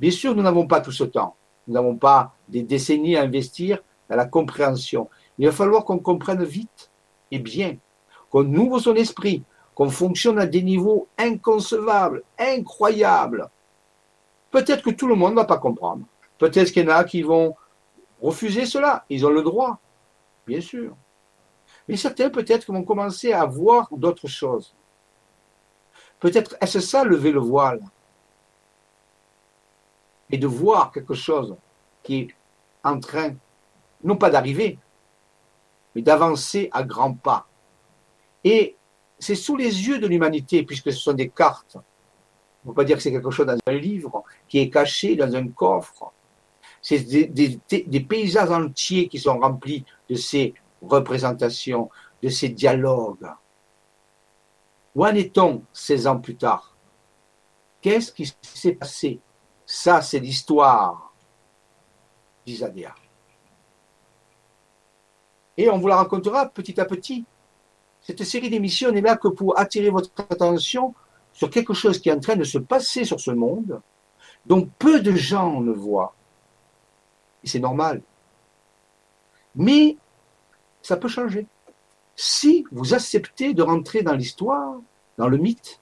Bien 0.00 0.10
sûr, 0.10 0.34
nous 0.34 0.42
n'avons 0.42 0.66
pas 0.66 0.80
tout 0.80 0.92
ce 0.92 1.04
temps. 1.04 1.36
Nous 1.66 1.74
n'avons 1.74 1.96
pas 1.96 2.34
des 2.48 2.62
décennies 2.62 3.16
à 3.16 3.22
investir 3.22 3.82
à 4.08 4.16
la 4.16 4.26
compréhension. 4.26 5.08
Il 5.38 5.46
va 5.46 5.52
falloir 5.52 5.84
qu'on 5.84 5.98
comprenne 5.98 6.44
vite 6.44 6.90
et 7.30 7.38
bien, 7.38 7.76
qu'on 8.30 8.46
ouvre 8.54 8.78
son 8.78 8.94
esprit, 8.94 9.42
qu'on 9.76 9.90
fonctionne 9.90 10.38
à 10.38 10.46
des 10.46 10.62
niveaux 10.62 11.06
inconcevables, 11.18 12.22
incroyables. 12.38 13.50
Peut-être 14.50 14.82
que 14.82 14.90
tout 14.90 15.06
le 15.06 15.14
monde 15.14 15.32
ne 15.32 15.36
va 15.36 15.44
pas 15.44 15.58
comprendre. 15.58 16.06
Peut-être 16.38 16.72
qu'il 16.72 16.84
y 16.84 16.90
en 16.90 16.96
a 16.96 17.04
qui 17.04 17.20
vont 17.20 17.54
refuser 18.22 18.64
cela. 18.64 19.04
Ils 19.10 19.26
ont 19.26 19.30
le 19.30 19.42
droit, 19.42 19.78
bien 20.46 20.62
sûr. 20.62 20.96
Mais 21.86 21.96
certains 21.96 22.30
peut-être 22.30 22.72
vont 22.72 22.84
commencer 22.84 23.34
à 23.34 23.44
voir 23.44 23.88
d'autres 23.92 24.28
choses. 24.28 24.74
Peut-être 26.20 26.56
est-ce 26.62 26.80
ça 26.80 27.04
lever 27.04 27.30
le 27.30 27.40
voile? 27.40 27.80
Et 30.30 30.38
de 30.38 30.46
voir 30.46 30.90
quelque 30.90 31.14
chose 31.14 31.54
qui 32.02 32.20
est 32.20 32.28
en 32.82 32.98
train 32.98 33.34
non 34.02 34.16
pas 34.16 34.30
d'arriver, 34.30 34.78
mais 35.94 36.00
d'avancer 36.00 36.70
à 36.72 36.82
grands 36.82 37.12
pas. 37.12 37.46
Et 38.42 38.74
c'est 39.18 39.34
sous 39.34 39.56
les 39.56 39.88
yeux 39.88 39.98
de 39.98 40.06
l'humanité, 40.06 40.62
puisque 40.62 40.92
ce 40.92 40.98
sont 40.98 41.12
des 41.12 41.28
cartes. 41.28 41.76
On 42.64 42.70
ne 42.70 42.72
peut 42.72 42.82
pas 42.82 42.84
dire 42.84 42.96
que 42.96 43.02
c'est 43.02 43.12
quelque 43.12 43.30
chose 43.30 43.46
dans 43.46 43.56
un 43.66 43.72
livre 43.72 44.24
qui 44.48 44.58
est 44.58 44.70
caché 44.70 45.16
dans 45.16 45.34
un 45.34 45.48
coffre. 45.48 46.12
C'est 46.82 47.00
des, 47.00 48.00
paysages 48.00 48.50
entiers 48.50 49.08
qui 49.08 49.18
sont 49.18 49.38
remplis 49.38 49.84
de 50.08 50.14
ces 50.14 50.54
représentations, 50.82 51.90
de 52.22 52.28
ces 52.28 52.50
dialogues. 52.50 53.28
Où 54.94 55.04
en 55.04 55.14
est-on 55.14 55.62
16 55.72 56.06
ans 56.06 56.20
plus 56.20 56.36
tard? 56.36 56.76
Qu'est-ce 57.80 58.12
qui 58.12 58.32
s'est 58.42 58.72
passé? 58.72 59.20
Ça, 59.64 60.00
c'est 60.00 60.20
l'histoire 60.20 61.12
d'Isadéa. 62.44 62.94
Et 65.56 65.68
on 65.70 65.78
vous 65.78 65.88
la 65.88 65.96
racontera 65.96 66.48
petit 66.48 66.80
à 66.80 66.84
petit. 66.84 67.24
Cette 68.06 68.22
série 68.22 68.50
d'émissions 68.50 68.92
n'est 68.92 69.00
là 69.00 69.16
que 69.16 69.26
pour 69.26 69.58
attirer 69.58 69.90
votre 69.90 70.10
attention 70.30 70.94
sur 71.32 71.50
quelque 71.50 71.74
chose 71.74 72.00
qui 72.00 72.08
est 72.08 72.12
en 72.12 72.20
train 72.20 72.36
de 72.36 72.44
se 72.44 72.58
passer 72.58 73.04
sur 73.04 73.18
ce 73.18 73.32
monde, 73.32 73.82
dont 74.46 74.70
peu 74.78 75.00
de 75.00 75.10
gens 75.10 75.60
ne 75.60 75.72
voient. 75.72 76.14
Et 77.42 77.48
c'est 77.48 77.58
normal. 77.58 78.00
Mais 79.56 79.96
ça 80.82 80.96
peut 80.96 81.08
changer. 81.08 81.48
Si 82.14 82.64
vous 82.70 82.94
acceptez 82.94 83.54
de 83.54 83.62
rentrer 83.64 84.04
dans 84.04 84.14
l'histoire, 84.14 84.76
dans 85.18 85.26
le 85.26 85.36
mythe, 85.36 85.80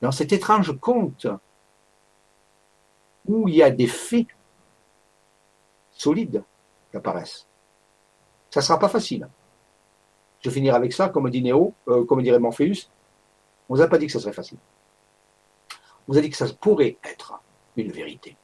dans 0.00 0.12
cet 0.12 0.32
étrange 0.32 0.78
conte 0.78 1.26
où 3.26 3.48
il 3.48 3.56
y 3.56 3.62
a 3.64 3.70
des 3.72 3.88
faits 3.88 4.28
solides 5.90 6.44
qui 6.92 6.96
apparaissent. 6.96 7.48
Ça 8.50 8.60
ne 8.60 8.64
sera 8.64 8.78
pas 8.78 8.88
facile. 8.88 9.28
Je 10.40 10.50
finirai 10.50 10.76
avec 10.76 10.92
ça, 10.92 11.08
comme 11.08 11.28
dit 11.30 11.42
Néo, 11.42 11.74
euh, 11.88 12.04
comme 12.04 12.22
dirait 12.22 12.38
Morpheus. 12.38 12.88
On 13.68 13.74
ne 13.74 13.78
vous 13.78 13.82
a 13.84 13.88
pas 13.88 13.98
dit 13.98 14.06
que 14.06 14.12
ce 14.12 14.20
serait 14.20 14.32
facile. 14.32 14.58
On 16.06 16.12
vous 16.12 16.18
a 16.18 16.20
dit 16.20 16.30
que 16.30 16.36
ça 16.36 16.46
pourrait 16.60 16.96
être 17.04 17.40
une 17.76 17.92
vérité. 17.92 18.36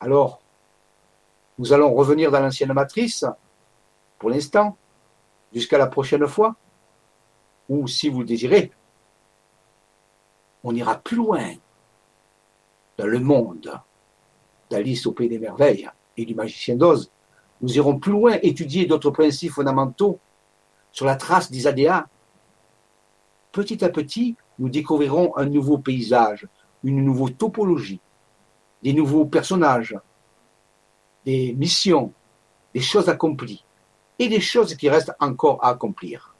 Alors, 0.00 0.42
nous 1.58 1.72
allons 1.72 1.94
revenir 1.94 2.30
dans 2.30 2.40
l'ancienne 2.40 2.72
matrice, 2.72 3.24
pour 4.18 4.30
l'instant, 4.30 4.76
jusqu'à 5.52 5.78
la 5.78 5.86
prochaine 5.86 6.26
fois, 6.26 6.56
ou 7.68 7.86
si 7.86 8.08
vous 8.08 8.20
le 8.20 8.26
désirez, 8.26 8.72
on 10.64 10.74
ira 10.74 10.96
plus 10.96 11.16
loin 11.16 11.54
dans 12.98 13.06
le 13.06 13.18
monde 13.18 13.80
d'Alice 14.70 15.06
au 15.06 15.12
Pays 15.12 15.28
des 15.28 15.38
Merveilles 15.38 15.88
et 16.16 16.24
du 16.24 16.34
Magicien 16.34 16.76
d'Oz. 16.76 17.10
Nous 17.62 17.76
irons 17.76 17.98
plus 17.98 18.12
loin 18.12 18.38
étudier 18.42 18.86
d'autres 18.86 19.10
principes 19.10 19.52
fondamentaux 19.52 20.18
sur 20.90 21.06
la 21.06 21.16
trace 21.16 21.50
d'Isadéa. 21.50 22.08
Petit 23.52 23.84
à 23.84 23.88
petit, 23.88 24.36
nous 24.58 24.68
découvrirons 24.68 25.36
un 25.36 25.46
nouveau 25.46 25.78
paysage, 25.78 26.48
une 26.82 27.04
nouvelle 27.04 27.34
topologie, 27.34 28.00
des 28.82 28.92
nouveaux 28.92 29.24
personnages, 29.24 29.96
des 31.24 31.54
missions, 31.54 32.12
des 32.74 32.80
choses 32.80 33.08
accomplies 33.08 33.64
et 34.18 34.28
des 34.28 34.40
choses 34.40 34.74
qui 34.74 34.88
restent 34.88 35.14
encore 35.20 35.64
à 35.64 35.68
accomplir. 35.68 36.34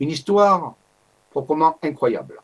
Une 0.00 0.10
histoire 0.10 0.76
proprement 1.30 1.78
incroyable. 1.82 2.40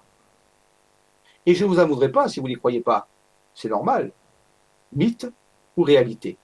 Et 1.46 1.54
je 1.54 1.64
ne 1.64 1.68
vous 1.68 1.78
en 1.78 1.86
voudrais 1.86 2.10
pas 2.10 2.28
si 2.28 2.40
vous 2.40 2.48
n'y 2.48 2.56
croyez 2.56 2.80
pas. 2.80 3.06
C'est 3.54 3.68
normal. 3.68 4.12
Mythe 4.92 5.30
ou 5.76 5.82
réalité? 5.82 6.38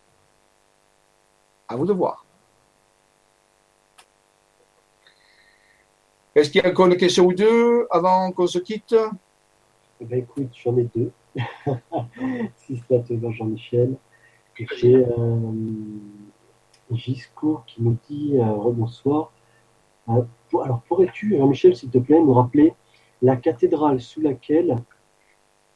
À 1.70 1.76
vous 1.76 1.86
de 1.86 1.92
voir. 1.92 2.26
Est-ce 6.34 6.50
qu'il 6.50 6.60
y 6.60 6.66
a 6.66 6.68
encore 6.68 6.88
une 6.88 6.96
question 6.96 7.26
ou 7.26 7.32
deux 7.32 7.86
avant 7.92 8.32
qu'on 8.32 8.48
se 8.48 8.58
quitte? 8.58 8.96
Eh 10.00 10.04
ben, 10.04 10.18
Écoute, 10.18 10.48
j'en 10.64 10.76
ai 10.76 10.88
deux. 10.92 11.12
si 12.56 12.76
ça 12.88 12.98
te 12.98 13.14
va, 13.14 13.30
Jean-Michel. 13.30 13.94
J'ai 14.78 14.96
un 14.96 15.54
Giscourt 16.90 17.64
qui 17.66 17.82
nous 17.82 17.96
dit 18.08 18.32
euh, 18.34 18.50
rebonsoir. 18.50 19.32
Euh, 20.08 20.22
alors, 20.64 20.82
pourrais-tu, 20.88 21.36
Jean-Michel, 21.38 21.76
s'il 21.76 21.90
te 21.90 21.98
plaît, 21.98 22.20
nous 22.20 22.34
rappeler 22.34 22.74
la 23.22 23.36
cathédrale 23.36 24.00
sous 24.00 24.20
laquelle, 24.20 24.76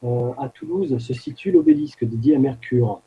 euh, 0.03 0.33
à 0.39 0.49
Toulouse, 0.49 0.99
se 0.99 1.15
situe 1.15 1.53
l'obélisque 1.53 2.05
dédié 2.05 2.35
à 2.35 2.41
Mercure? 2.41 3.01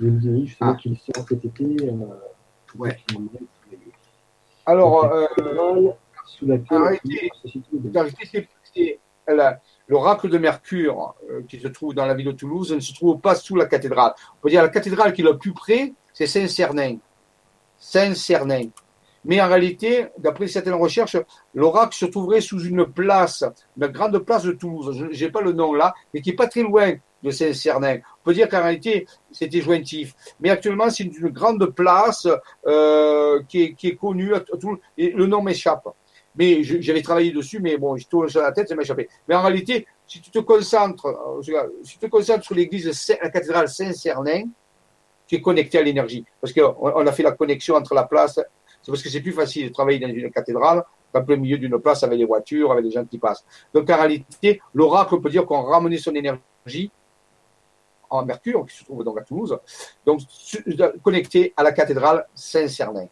Nous 0.00 0.18
dit 0.18 0.46
justement 0.46 0.72
ah. 0.72 0.78
qu'il 0.80 0.96
sera 0.98 1.24
cet 1.26 1.44
été. 1.44 1.76
ouais. 2.76 2.96
Alors, 4.66 5.10
sous 6.26 6.46
l'obélisque 6.46 8.06
l'oracle 9.88 10.28
de 10.28 10.38
Mercure 10.38 11.14
euh, 11.30 11.42
qui 11.48 11.60
se 11.60 11.68
trouve 11.68 11.94
dans 11.94 12.06
la 12.06 12.14
ville 12.14 12.26
de 12.26 12.32
Toulouse 12.32 12.72
ne 12.72 12.80
se 12.80 12.92
trouve 12.92 13.20
pas 13.20 13.34
sous 13.34 13.56
la 13.56 13.66
cathédrale. 13.66 14.12
On 14.34 14.42
peut 14.42 14.50
dire 14.50 14.62
la 14.62 14.68
cathédrale 14.68 15.12
qui 15.12 15.22
est 15.22 15.24
le 15.24 15.38
plus 15.38 15.52
près, 15.52 15.92
c'est 16.12 16.26
Saint-Cernin. 16.26 16.96
Saint-Cernin. 17.78 18.68
Mais 19.24 19.40
en 19.40 19.48
réalité, 19.48 20.06
d'après 20.18 20.46
certaines 20.46 20.74
recherches, 20.74 21.16
l'oracle 21.54 21.96
se 21.96 22.06
trouverait 22.06 22.40
sous 22.40 22.60
une 22.60 22.86
place, 22.86 23.44
une 23.80 23.88
grande 23.88 24.18
place 24.20 24.44
de 24.44 24.52
Toulouse. 24.52 25.08
Je 25.10 25.24
n'ai 25.24 25.30
pas 25.30 25.40
le 25.40 25.52
nom 25.52 25.74
là, 25.74 25.94
mais 26.14 26.20
qui 26.20 26.30
n'est 26.30 26.36
pas 26.36 26.46
très 26.46 26.62
loin 26.62 26.94
de 27.22 27.30
Saint-Cernin. 27.30 27.98
Dire 28.32 28.48
qu'en 28.48 28.62
réalité, 28.62 29.06
c'était 29.30 29.60
jointif. 29.60 30.14
Mais 30.40 30.50
actuellement, 30.50 30.90
c'est 30.90 31.04
une 31.04 31.28
grande 31.28 31.66
place 31.66 32.26
euh, 32.66 33.40
qui, 33.48 33.76
est, 33.82 33.96
connue 33.96 34.32
le 34.98 35.26
nom 35.26 35.42
m'échappe 35.42 35.88
mais 36.36 36.62
j'avais 36.62 37.02
travaillé 37.02 37.32
dessus, 37.32 37.60
mais 37.60 37.78
bon, 37.78 37.96
je 37.96 38.06
tourne 38.06 38.28
sur 38.28 38.42
la 38.42 38.52
tête, 38.52 38.68
ça 38.68 38.74
m'a 38.74 38.82
échappé. 38.82 39.08
Mais 39.26 39.34
en 39.34 39.42
réalité, 39.42 39.86
si 40.06 40.20
tu 40.20 40.30
te 40.30 40.38
concentres, 40.38 41.06
si 41.82 41.92
tu 41.92 41.98
te 41.98 42.06
concentres 42.06 42.44
sur 42.44 42.54
l'église, 42.54 42.86
la 43.22 43.30
cathédrale 43.30 43.68
Saint-Cernin, 43.68 44.44
tu 45.26 45.36
es 45.36 45.40
connecté 45.40 45.78
à 45.78 45.82
l'énergie. 45.82 46.24
Parce 46.40 46.52
qu'on 46.52 47.06
a 47.06 47.12
fait 47.12 47.22
la 47.22 47.32
connexion 47.32 47.74
entre 47.74 47.94
la 47.94 48.04
place, 48.04 48.34
c'est 48.82 48.92
parce 48.92 49.02
que 49.02 49.08
c'est 49.08 49.20
plus 49.20 49.32
facile 49.32 49.68
de 49.68 49.72
travailler 49.72 49.98
dans 49.98 50.08
une 50.08 50.30
cathédrale 50.30 50.84
qu'en 51.12 51.24
plein 51.24 51.36
milieu 51.36 51.58
d'une 51.58 51.78
place 51.80 52.04
avec 52.04 52.18
des 52.18 52.24
voitures, 52.24 52.70
avec 52.70 52.84
des 52.84 52.90
gens 52.90 53.04
qui 53.04 53.18
passent. 53.18 53.44
Donc 53.72 53.88
en 53.88 53.96
réalité, 53.96 54.60
l'oracle 54.74 55.20
peut 55.20 55.30
dire 55.30 55.46
qu'on 55.46 55.66
a 55.66 55.70
ramené 55.70 55.96
son 55.96 56.14
énergie 56.14 56.90
en 58.10 58.24
Mercure, 58.24 58.66
qui 58.66 58.76
se 58.76 58.84
trouve 58.84 59.04
donc 59.04 59.18
à 59.18 59.22
Toulouse, 59.22 59.58
donc 60.04 60.20
connecté 61.02 61.52
à 61.56 61.62
la 61.62 61.72
cathédrale 61.72 62.26
Saint-Cernin. 62.34 63.06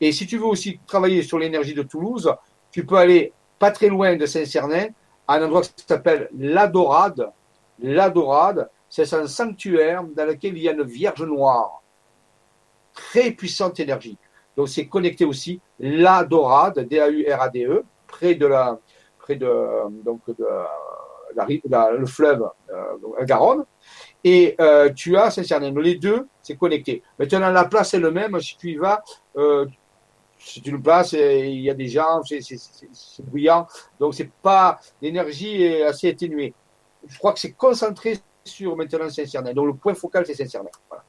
Et 0.00 0.12
si 0.12 0.26
tu 0.26 0.38
veux 0.38 0.46
aussi 0.46 0.80
travailler 0.86 1.22
sur 1.22 1.38
l'énergie 1.38 1.74
de 1.74 1.82
Toulouse, 1.82 2.34
tu 2.70 2.84
peux 2.84 2.96
aller 2.96 3.32
pas 3.58 3.70
très 3.70 3.88
loin 3.88 4.16
de 4.16 4.26
Saint-Cernin, 4.26 4.88
à 5.28 5.34
un 5.34 5.44
endroit 5.44 5.62
qui 5.62 5.84
s'appelle 5.86 6.28
l'Adorade. 6.36 7.30
L'Adorade, 7.78 8.68
c'est 8.88 9.12
un 9.14 9.26
sanctuaire 9.26 10.02
dans 10.04 10.26
lequel 10.26 10.56
il 10.56 10.62
y 10.64 10.68
a 10.68 10.72
une 10.72 10.82
Vierge 10.82 11.22
Noire. 11.22 11.82
Très 12.92 13.30
puissante 13.30 13.80
énergie. 13.80 14.18
Donc 14.56 14.68
c'est 14.68 14.86
connecté 14.86 15.24
aussi 15.24 15.60
l'Adorade, 15.78 16.80
D-A-U-R-A-D-E, 16.80 17.84
près 18.06 18.34
de 18.34 18.46
la, 18.46 18.78
près 19.18 19.36
de, 19.36 19.48
donc 20.04 20.20
de, 20.26 20.46
la, 21.70 21.92
le 21.92 22.06
fleuve 22.06 22.50
euh, 22.70 23.24
Garonne. 23.24 23.64
Et 24.24 24.54
euh, 24.60 24.90
tu 24.92 25.16
as 25.16 25.30
Saint-Cernin. 25.30 25.72
Les 25.80 25.96
deux, 25.96 26.28
c'est 26.42 26.56
connecté. 26.56 27.02
Maintenant, 27.18 27.50
la 27.50 27.64
place 27.64 27.94
est 27.94 27.98
le 27.98 28.10
même. 28.10 28.38
Si 28.40 28.56
tu 28.56 28.70
y 28.70 28.76
vas, 28.76 29.02
euh, 29.36 29.66
c'est 30.38 30.64
une 30.66 30.80
place, 30.82 31.12
il 31.12 31.60
y 31.60 31.70
a 31.70 31.74
des 31.74 31.88
gens, 31.88 32.22
c'est 32.22 33.24
bruyant. 33.24 33.66
Donc, 33.98 34.14
c'est 34.14 34.30
pas, 34.30 34.80
l'énergie 35.00 35.62
est 35.62 35.82
assez 35.82 36.08
atténuée. 36.10 36.54
Je 37.06 37.18
crois 37.18 37.32
que 37.32 37.40
c'est 37.40 37.52
concentré 37.52 38.18
sur 38.44 38.76
maintenant 38.76 39.08
Saint-Cernin. 39.08 39.52
Donc, 39.52 39.66
le 39.66 39.74
point 39.74 39.94
focal, 39.94 40.24
c'est 40.26 40.34
Saint-Cernin. 40.34 40.70
Voilà. 40.88 41.04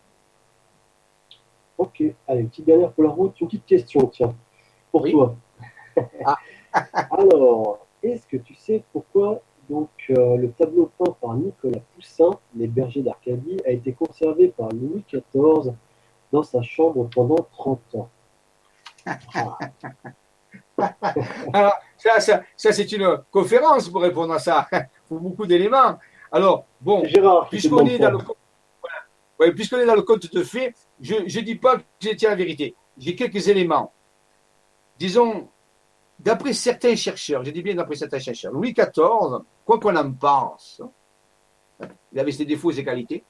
Ok, 1.77 2.03
allez, 2.27 2.43
petite 2.43 2.65
dernière 2.65 2.91
pour 2.91 3.03
la 3.03 3.09
route, 3.09 3.39
une 3.41 3.47
petite 3.47 3.65
question, 3.65 4.05
tiens, 4.07 4.35
pour 4.91 5.07
toi. 5.09 5.35
Ah. 6.25 6.37
Alors, 7.11 7.85
est-ce 8.01 8.25
que 8.27 8.37
tu 8.37 8.55
sais 8.55 8.83
pourquoi 8.91 9.41
donc, 9.73 9.89
euh, 10.11 10.37
le 10.37 10.51
tableau 10.51 10.91
peint 10.99 11.15
par 11.19 11.33
Nicolas 11.33 11.79
Poussin, 11.95 12.29
Les 12.55 12.67
Bergers 12.67 13.01
d'Arcadie, 13.01 13.57
a 13.65 13.71
été 13.71 13.91
conservé 13.93 14.49
par 14.49 14.69
Louis 14.69 15.03
XIV 15.11 15.73
dans 16.31 16.43
sa 16.43 16.61
chambre 16.61 17.09
pendant 17.13 17.47
30 17.57 17.79
ans 17.95 18.09
Alors, 21.53 21.73
ça, 21.97 22.19
ça, 22.19 22.43
c'est 22.55 22.91
une 22.91 23.17
conférence 23.31 23.89
pour 23.89 24.03
répondre 24.03 24.33
à 24.33 24.39
ça. 24.39 24.67
Il 24.71 24.87
faut 25.09 25.17
beaucoup 25.17 25.47
d'éléments. 25.47 25.97
Alors, 26.31 26.65
bon, 26.79 27.01
puisqu'on 27.49 27.85
est, 27.87 27.97
dans 27.97 28.11
le, 28.11 28.19
est 28.19 29.85
dans 29.87 29.95
le 29.95 30.01
compte 30.03 30.31
de 30.31 30.43
fait, 30.43 30.75
je 31.01 31.15
ne 31.15 31.43
dis 31.43 31.55
pas 31.55 31.77
que 31.77 31.83
j'ai 31.99 32.15
la 32.21 32.35
vérité. 32.35 32.75
J'ai 32.99 33.15
quelques 33.15 33.47
éléments. 33.47 33.91
Disons, 34.99 35.49
d'après 36.19 36.53
certains 36.53 36.95
chercheurs, 36.95 37.43
je 37.43 37.49
dis 37.49 37.63
bien 37.63 37.73
d'après 37.73 37.95
certains 37.95 38.19
chercheurs, 38.19 38.53
Louis 38.53 38.73
XIV, 38.73 39.41
quoi 39.65 39.79
qu'on 39.79 39.95
en 39.95 40.11
pense, 40.11 40.81
il 42.11 42.19
avait 42.19 42.31
ses 42.31 42.45
défauts 42.45 42.71
et 42.71 42.75
ses 42.75 42.83
qualités, 42.83 43.23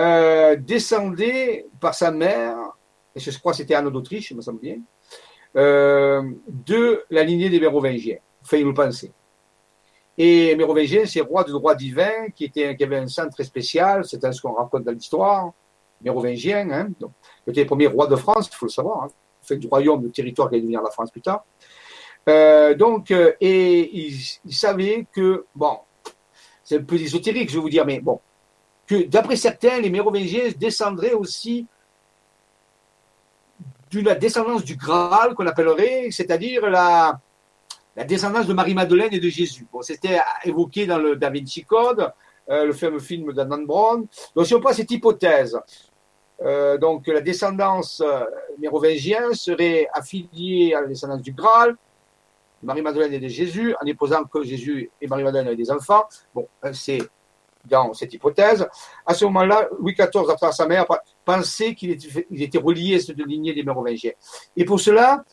euh, 0.00 0.56
descendait 0.56 1.66
par 1.80 1.94
sa 1.94 2.10
mère 2.10 2.76
et 3.16 3.20
je 3.20 3.38
crois 3.38 3.52
que 3.52 3.58
c'était 3.58 3.74
Anne 3.74 3.88
d'Autriche, 3.88 4.32
me 4.32 4.42
semble 4.42 4.60
bien, 4.60 4.76
euh, 5.56 6.22
de 6.48 7.02
la 7.08 7.24
lignée 7.24 7.48
des 7.48 7.58
Mérovingiens. 7.58 8.18
Il 8.52 8.64
le 8.64 8.74
pensait. 8.74 9.10
Et 10.18 10.54
Mérovingien, 10.54 11.04
c'est 11.06 11.20
roi 11.20 11.44
de 11.44 11.50
droit 11.50 11.74
divin 11.74 12.28
qui, 12.34 12.44
était, 12.44 12.76
qui 12.76 12.84
avait 12.84 12.98
un 12.98 13.08
sang 13.08 13.28
très 13.28 13.44
spécial, 13.44 14.04
c'est 14.04 14.20
ce 14.32 14.40
qu'on 14.40 14.52
raconte 14.52 14.84
dans 14.84 14.92
l'histoire. 14.92 15.52
Mérovingien, 16.02 16.70
hein, 16.70 16.88
donc, 17.00 17.12
il 17.46 17.50
était 17.50 17.62
le 17.62 17.66
premier 17.66 17.86
roi 17.86 18.06
de 18.06 18.16
France, 18.16 18.48
il 18.52 18.54
faut 18.54 18.66
le 18.66 18.70
savoir, 18.70 19.04
hein, 19.04 19.08
fait 19.42 19.56
du 19.56 19.66
royaume, 19.66 20.02
du 20.02 20.10
territoire 20.10 20.48
qui 20.48 20.56
allait 20.56 20.62
devenir 20.62 20.82
la 20.82 20.90
France 20.90 21.10
plus 21.10 21.22
tard. 21.22 21.44
Euh, 22.28 22.74
donc, 22.74 23.10
euh, 23.10 23.32
et 23.40 23.88
il, 23.96 24.16
il, 24.44 24.54
savait 24.54 25.06
que, 25.12 25.46
bon, 25.54 25.78
c'est 26.64 26.78
un 26.78 26.82
peu 26.82 26.96
ésotérique, 26.96 27.50
je 27.50 27.54
vais 27.54 27.60
vous 27.60 27.70
dire, 27.70 27.86
mais 27.86 28.00
bon, 28.00 28.20
que 28.86 29.04
d'après 29.04 29.36
certains, 29.36 29.80
les 29.80 29.90
Mérovingiens 29.90 30.50
descendraient 30.58 31.12
aussi 31.12 31.66
de 33.92 34.00
la 34.00 34.16
descendance 34.16 34.64
du 34.64 34.76
Graal, 34.76 35.34
qu'on 35.34 35.46
appellerait, 35.46 36.08
c'est-à-dire 36.10 36.68
la, 36.68 37.20
la 37.94 38.04
descendance 38.04 38.46
de 38.46 38.52
Marie-Madeleine 38.52 39.12
et 39.12 39.20
de 39.20 39.28
Jésus. 39.28 39.66
Bon, 39.72 39.80
c'était 39.82 40.18
évoqué 40.44 40.86
dans 40.86 40.98
le 40.98 41.14
Da 41.14 41.30
Vinci 41.30 41.64
Code, 41.64 42.12
euh, 42.48 42.64
le 42.64 42.72
fameux 42.72 42.98
film 42.98 43.32
d'Anand 43.32 43.62
Brown. 43.62 44.04
Donc, 44.34 44.46
si 44.46 44.54
on 44.54 44.60
prend 44.60 44.72
cette 44.72 44.90
hypothèse, 44.90 45.58
donc 46.80 47.06
la 47.06 47.22
descendance 47.22 48.02
mérovingienne 48.58 49.32
serait 49.32 49.88
affiliée 49.94 50.74
à 50.74 50.82
la 50.82 50.86
descendance 50.86 51.22
du 51.22 51.32
Graal, 51.32 51.76
Marie-Madeleine 52.62 53.12
et 53.12 53.18
de 53.18 53.28
Jésus, 53.28 53.74
en 53.80 53.84
déposant 53.84 54.24
que 54.24 54.42
Jésus 54.42 54.90
et 55.00 55.06
Marie-Madeleine 55.06 55.46
avaient 55.48 55.56
des 55.56 55.70
enfants. 55.70 56.04
Bon, 56.34 56.48
euh, 56.64 56.72
c'est 56.72 56.98
dans 57.64 57.92
cette 57.94 58.12
hypothèse. 58.14 58.66
À 59.04 59.14
ce 59.14 59.24
moment-là, 59.26 59.68
Louis 59.78 59.94
XIV, 59.94 60.30
après 60.30 60.52
sa 60.52 60.66
mère, 60.66 60.86
pensait 61.24 61.74
qu'il 61.74 61.90
était, 61.90 62.58
relié 62.58 62.96
à 62.96 63.00
cette 63.00 63.18
lignée 63.18 63.54
des 63.54 63.62
Mérovingiens. 63.62 64.12
Et 64.56 64.64
pour 64.64 64.80
cela, 64.80 65.24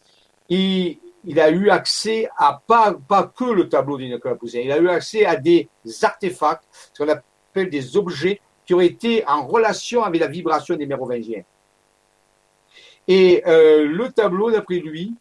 il, 0.49 0.99
a 1.37 1.49
eu 1.49 1.69
accès 1.69 2.29
à 2.37 2.61
pas, 2.65 2.93
pas 3.07 3.31
que 3.35 3.45
le 3.45 3.69
tableau 3.69 3.97
de 3.97 4.03
Nicolas 4.03 4.35
il 4.53 4.71
a 4.71 4.77
eu 4.77 4.89
accès 4.89 5.25
à 5.25 5.35
des 5.35 5.69
artefacts, 6.01 6.63
ce 6.93 7.03
qu'on 7.03 7.09
appelle 7.09 7.69
des 7.69 7.95
objets 7.97 8.41
qui 8.65 8.73
ont 8.73 8.81
été 8.81 9.25
en 9.27 9.45
relation 9.45 10.03
avec 10.03 10.21
la 10.21 10.27
vibration 10.27 10.75
des 10.75 10.85
Mérovingiens. 10.85 11.43
Et 13.07 13.43
euh, 13.45 13.85
le 13.85 14.11
tableau, 14.11 14.51
d'après 14.51 14.79
lui, 14.79 15.13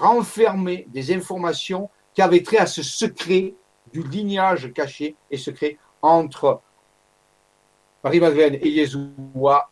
renfermait 0.00 0.86
des 0.88 1.14
informations 1.14 1.90
qui 2.14 2.22
avaient 2.22 2.42
trait 2.42 2.58
à 2.58 2.66
ce 2.66 2.82
secret 2.82 3.54
du 3.92 4.02
lignage 4.02 4.72
caché 4.72 5.16
et 5.30 5.36
secret 5.36 5.78
entre 6.02 6.60
Marie-Madeleine 8.02 8.58
et 8.60 8.68
Yeshua 8.68 9.70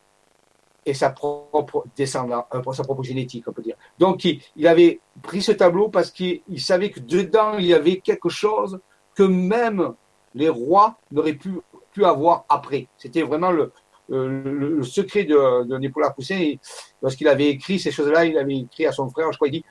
et 0.84 0.94
sa 0.94 1.10
propre 1.10 1.84
descendance, 1.94 2.44
euh, 2.54 2.72
sa 2.72 2.82
propre 2.82 3.02
génétique, 3.02 3.44
on 3.46 3.52
peut 3.52 3.62
dire. 3.62 3.76
Donc, 3.98 4.24
il, 4.24 4.66
avait 4.66 5.00
pris 5.22 5.42
ce 5.42 5.52
tableau 5.52 5.88
parce 5.88 6.10
qu'il 6.10 6.42
savait 6.58 6.90
que 6.90 6.98
dedans, 6.98 7.58
il 7.58 7.66
y 7.66 7.74
avait 7.74 7.98
quelque 7.98 8.28
chose 8.28 8.80
que 9.14 9.22
même 9.22 9.94
les 10.34 10.48
rois 10.48 10.96
n'auraient 11.12 11.34
pu, 11.34 11.60
avoir 12.02 12.46
après. 12.48 12.88
C'était 12.96 13.22
vraiment 13.22 13.52
le, 13.52 13.70
le, 14.08 14.40
le, 14.40 14.82
secret 14.82 15.24
de, 15.24 15.64
de 15.64 15.78
Nicolas 15.78 16.10
Poussin. 16.10 16.54
Lorsqu'il 17.02 17.28
avait 17.28 17.48
écrit 17.48 17.78
ces 17.78 17.90
choses-là, 17.90 18.24
il 18.24 18.38
avait 18.38 18.56
écrit 18.56 18.86
à 18.86 18.92
son 18.92 19.08
frère, 19.10 19.30
je 19.30 19.36
crois, 19.36 19.48
il 19.48 19.52
dit, 19.52 19.64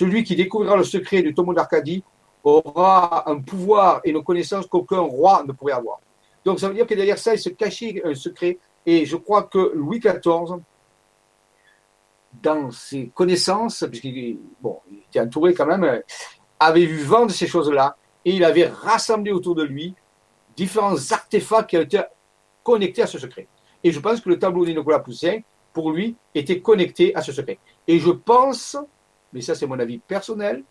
celui 0.00 0.24
qui 0.24 0.34
découvrira 0.34 0.76
le 0.76 0.84
secret 0.84 1.20
du 1.20 1.34
tombeau 1.34 1.52
d'Arcadie 1.52 2.02
aura 2.42 3.30
un 3.30 3.38
pouvoir 3.38 4.00
et 4.02 4.10
une 4.10 4.24
connaissance 4.24 4.66
qu'aucun 4.66 5.00
roi 5.00 5.44
ne 5.46 5.52
pourrait 5.52 5.74
avoir. 5.74 6.00
Donc 6.42 6.58
ça 6.58 6.68
veut 6.68 6.74
dire 6.74 6.86
que 6.86 6.94
derrière 6.94 7.18
ça, 7.18 7.34
il 7.34 7.38
se 7.38 7.50
cachait 7.50 8.00
un 8.02 8.14
secret. 8.14 8.56
Et 8.86 9.04
je 9.04 9.16
crois 9.16 9.42
que 9.42 9.72
Louis 9.74 9.98
XIV, 9.98 10.62
dans 12.42 12.70
ses 12.70 13.08
connaissances, 13.08 13.84
puisqu'il 13.90 14.38
était 15.10 15.20
entouré 15.20 15.52
quand 15.52 15.66
même, 15.66 16.00
avait 16.58 16.86
vu 16.86 17.02
vendre 17.02 17.30
ces 17.30 17.46
choses-là 17.46 17.94
et 18.24 18.32
il 18.32 18.42
avait 18.42 18.68
rassemblé 18.68 19.32
autour 19.32 19.54
de 19.54 19.64
lui 19.64 19.94
différents 20.56 20.96
artefacts 21.12 21.68
qui 21.68 21.76
étaient 21.76 22.06
connectés 22.64 23.02
à 23.02 23.06
ce 23.06 23.18
secret. 23.18 23.48
Et 23.84 23.92
je 23.92 24.00
pense 24.00 24.22
que 24.22 24.30
le 24.30 24.38
tableau 24.38 24.64
de 24.64 24.70
Nicolas 24.70 25.00
Poussin, 25.00 25.40
pour 25.74 25.90
lui, 25.90 26.16
était 26.34 26.62
connecté 26.62 27.14
à 27.14 27.20
ce 27.20 27.32
secret. 27.32 27.58
Et 27.86 27.98
je 27.98 28.10
pense, 28.10 28.78
mais 29.32 29.40
ça 29.40 29.54
c'est 29.54 29.66
mon 29.66 29.78
avis 29.78 29.98
personnel, 29.98 30.64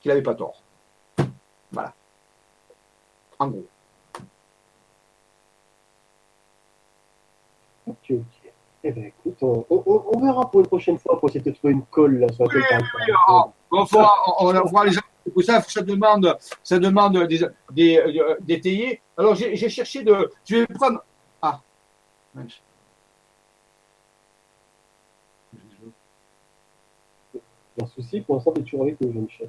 qu'il 0.00 0.10
n'avait 0.10 0.22
pas 0.22 0.34
tort. 0.34 0.62
Voilà. 1.72 1.92
En 3.38 3.48
gros. 3.48 3.66
Ok, 7.86 8.10
ok. 8.10 8.52
Eh 8.84 8.92
bien, 8.92 9.06
écoute, 9.06 9.36
on, 9.42 9.66
on, 9.70 10.04
on, 10.14 10.20
verra 10.20 10.48
pour 10.50 10.60
une 10.60 10.66
prochaine 10.66 10.98
fois 10.98 11.18
pour 11.18 11.28
essayer 11.28 11.40
de 11.40 11.50
trouver 11.50 11.72
une 11.72 11.84
colle 11.86 12.20
là, 12.20 12.28
sur 12.32 12.46
oui, 12.46 12.54
oui, 12.56 12.76
oui, 12.80 13.14
on, 13.28 13.52
on, 13.72 13.86
on, 14.40 14.62
on 14.72 14.82
les 14.82 14.92
gens. 14.92 15.00
Pour 15.32 15.42
ça, 15.42 15.60
ça 15.62 15.82
demande, 15.82 16.38
ça 16.62 16.78
demande 16.78 17.26
des, 17.26 17.40
des, 17.72 17.98
euh, 17.98 18.36
d'étayer. 18.40 19.02
Alors, 19.16 19.34
j'ai, 19.34 19.56
j'ai 19.56 19.68
cherché 19.68 20.02
de. 20.02 20.30
Je 20.44 20.56
vais 20.56 20.66
prendre. 20.66 21.02
Ah. 21.42 21.60
Un 27.80 27.86
souci, 27.86 28.20
pour 28.20 28.36
l'instant, 28.36 28.52
tu 28.52 28.60
es 28.60 28.64
toujours 28.64 28.82
avec 28.82 29.00
nous, 29.00 29.12
Jean-Michel. 29.12 29.48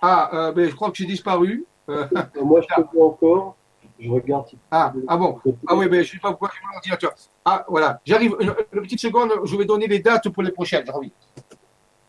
Ah, 0.00 0.30
euh, 0.32 0.52
ben, 0.52 0.68
je 0.68 0.74
crois 0.74 0.90
que 0.90 0.96
j'ai 0.96 1.04
disparu. 1.04 1.66
Euh, 1.88 2.06
Moi, 2.42 2.62
je 2.62 2.74
te 2.74 2.80
vois 2.94 3.06
encore. 3.06 3.56
Je 3.98 4.08
regarde. 4.08 4.48
Si 4.48 4.58
ah, 4.70 4.92
ah 5.08 5.16
bon. 5.16 5.38
Ah 5.66 5.74
oui, 5.74 5.88
ben, 5.88 6.02
je 6.02 6.08
ne 6.08 6.12
sais 6.12 6.18
pas 6.18 6.30
pourquoi 6.30 6.50
j'ai 6.54 6.66
mon 6.66 6.76
ordinateur. 6.76 7.14
Ah, 7.44 7.64
voilà. 7.68 8.00
J'arrive. 8.06 8.34
Une, 8.40 8.54
une, 8.72 8.82
petite 8.82 9.00
seconde, 9.00 9.32
je 9.44 9.56
vais 9.56 9.66
donner 9.66 9.86
les 9.86 9.98
dates 9.98 10.30
pour 10.30 10.42
les 10.42 10.52
prochaines. 10.52 10.86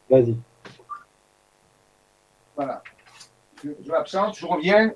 Vas-y. 0.10 0.38
Voilà. 2.56 2.81
Je, 3.61 3.72
je 3.84 3.91
m'absente, 3.91 4.38
je 4.38 4.45
reviens. 4.45 4.93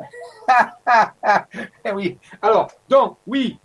eh 1.86 1.92
oui. 1.92 2.18
Alors, 2.42 2.72
donc, 2.88 3.18
oui, 3.28 3.60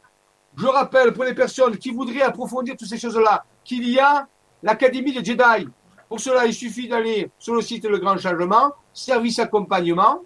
je 0.57 0.67
rappelle 0.67 1.13
pour 1.13 1.25
les 1.25 1.35
personnes 1.35 1.77
qui 1.77 1.91
voudraient 1.91 2.23
approfondir 2.23 2.77
toutes 2.77 2.89
ces 2.89 2.99
choses-là 2.99 3.45
qu'il 3.65 3.89
y 3.89 3.99
a 3.99 4.27
l'Académie 4.63 5.13
de 5.13 5.25
Jedi. 5.25 5.69
Pour 6.11 6.19
cela, 6.19 6.45
il 6.45 6.53
suffit 6.53 6.89
d'aller 6.89 7.31
sur 7.39 7.55
le 7.55 7.63
site 7.63 7.85
Le 7.85 7.97
Grand 7.99 8.19
Changement, 8.19 8.73
service 8.93 9.39
accompagnement. 9.39 10.23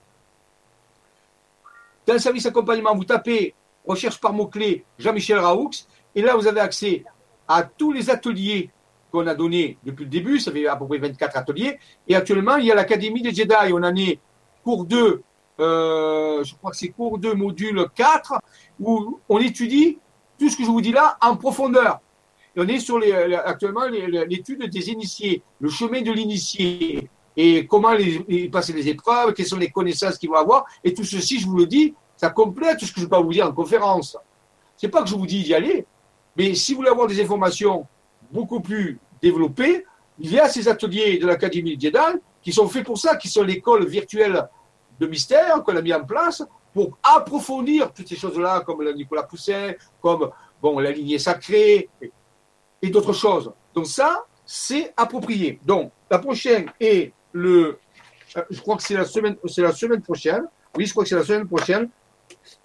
Dans 2.06 2.18
service 2.18 2.46
accompagnement, 2.46 2.94
vous 2.94 3.04
tapez 3.04 3.54
recherche 3.86 4.18
par 4.18 4.32
mots-clés 4.32 4.82
Jean-Michel 4.98 5.38
Raoux, 5.38 5.72
et 6.14 6.22
là, 6.22 6.36
vous 6.36 6.46
avez 6.46 6.60
accès 6.60 7.04
à 7.46 7.64
tous 7.64 7.92
les 7.92 8.08
ateliers 8.08 8.70
qu'on 9.12 9.26
a 9.26 9.34
donnés 9.34 9.76
depuis 9.84 10.04
le 10.04 10.10
début, 10.10 10.40
ça 10.40 10.50
fait 10.50 10.66
à 10.66 10.74
peu 10.76 10.86
près 10.86 10.96
24 10.96 11.36
ateliers, 11.36 11.78
et 12.08 12.16
actuellement, 12.16 12.56
il 12.56 12.64
y 12.64 12.72
a 12.72 12.74
l'Académie 12.74 13.20
des 13.20 13.34
Jedi, 13.34 13.54
on 13.70 13.82
en 13.82 13.94
est 13.94 14.18
cours 14.62 14.86
2, 14.86 15.22
euh, 15.60 16.42
je 16.42 16.54
crois 16.54 16.70
que 16.70 16.78
c'est 16.78 16.88
cours 16.88 17.18
2, 17.18 17.34
module 17.34 17.84
4, 17.94 18.40
où 18.80 19.20
on 19.28 19.38
étudie 19.38 19.98
tout 20.38 20.48
ce 20.48 20.56
que 20.56 20.64
je 20.64 20.68
vous 20.70 20.80
dis 20.80 20.92
là 20.92 21.18
en 21.20 21.36
profondeur. 21.36 22.00
On 22.56 22.68
est 22.68 22.78
sur 22.78 23.00
actuellement 23.44 23.86
l'étude 23.86 24.68
des 24.70 24.90
initiés, 24.90 25.42
le 25.60 25.68
chemin 25.68 26.02
de 26.02 26.12
l'initié, 26.12 27.08
et 27.36 27.66
comment 27.66 27.92
les, 27.92 28.24
les, 28.28 28.48
passer 28.48 28.72
les 28.72 28.88
épreuves, 28.88 29.32
quelles 29.32 29.46
sont 29.46 29.56
les 29.56 29.70
connaissances 29.70 30.18
qu'ils 30.18 30.30
vont 30.30 30.36
avoir, 30.36 30.64
et 30.84 30.94
tout 30.94 31.04
ceci, 31.04 31.40
je 31.40 31.46
vous 31.46 31.56
le 31.56 31.66
dis, 31.66 31.94
ça 32.16 32.30
complète 32.30 32.80
ce 32.80 32.92
que 32.92 33.00
je 33.00 33.06
peux 33.06 33.16
vous 33.16 33.32
dire 33.32 33.46
en 33.46 33.52
conférence. 33.52 34.16
C'est 34.76 34.88
pas 34.88 35.02
que 35.02 35.08
je 35.08 35.14
vous 35.14 35.26
dis 35.26 35.42
d'y 35.42 35.54
aller, 35.54 35.84
mais 36.36 36.54
si 36.54 36.72
vous 36.72 36.78
voulez 36.78 36.90
avoir 36.90 37.06
des 37.06 37.20
informations 37.20 37.86
beaucoup 38.30 38.60
plus 38.60 38.98
développées, 39.20 39.84
il 40.18 40.32
y 40.32 40.38
a 40.38 40.48
ces 40.48 40.68
ateliers 40.68 41.18
de 41.18 41.26
l'Académie 41.26 41.78
Jedi 41.80 41.98
qui 42.42 42.52
sont 42.52 42.68
faits 42.68 42.84
pour 42.84 42.98
ça, 42.98 43.16
qui 43.16 43.28
sont 43.28 43.42
l'école 43.42 43.86
virtuelle 43.86 44.48
de 45.00 45.06
mystère 45.06 45.62
qu'on 45.64 45.76
a 45.76 45.82
mis 45.82 45.92
en 45.92 46.04
place 46.04 46.42
pour 46.72 46.98
approfondir 47.02 47.92
toutes 47.92 48.08
ces 48.08 48.16
choses-là, 48.16 48.60
comme 48.60 48.82
la 48.82 48.92
Nicolas 48.92 49.22
Poussin, 49.24 49.72
comme 50.00 50.30
bon, 50.60 50.78
la 50.78 50.90
lignée 50.90 51.18
sacrée 51.18 51.88
et, 52.84 52.90
d'autres 52.90 53.12
choses. 53.12 53.52
Donc 53.74 53.86
ça, 53.86 54.24
c'est 54.44 54.92
approprié. 54.96 55.60
Donc 55.64 55.92
la 56.10 56.18
prochaine 56.18 56.66
est 56.80 57.12
le, 57.32 57.78
je 58.50 58.60
crois 58.60 58.76
que 58.76 58.82
c'est 58.82 58.94
la 58.94 59.04
semaine, 59.04 59.36
c'est 59.46 59.62
la 59.62 59.72
semaine 59.72 60.02
prochaine. 60.02 60.44
Oui, 60.76 60.86
je 60.86 60.92
crois 60.92 61.04
que 61.04 61.08
c'est 61.08 61.16
la 61.16 61.24
semaine 61.24 61.46
prochaine. 61.46 61.88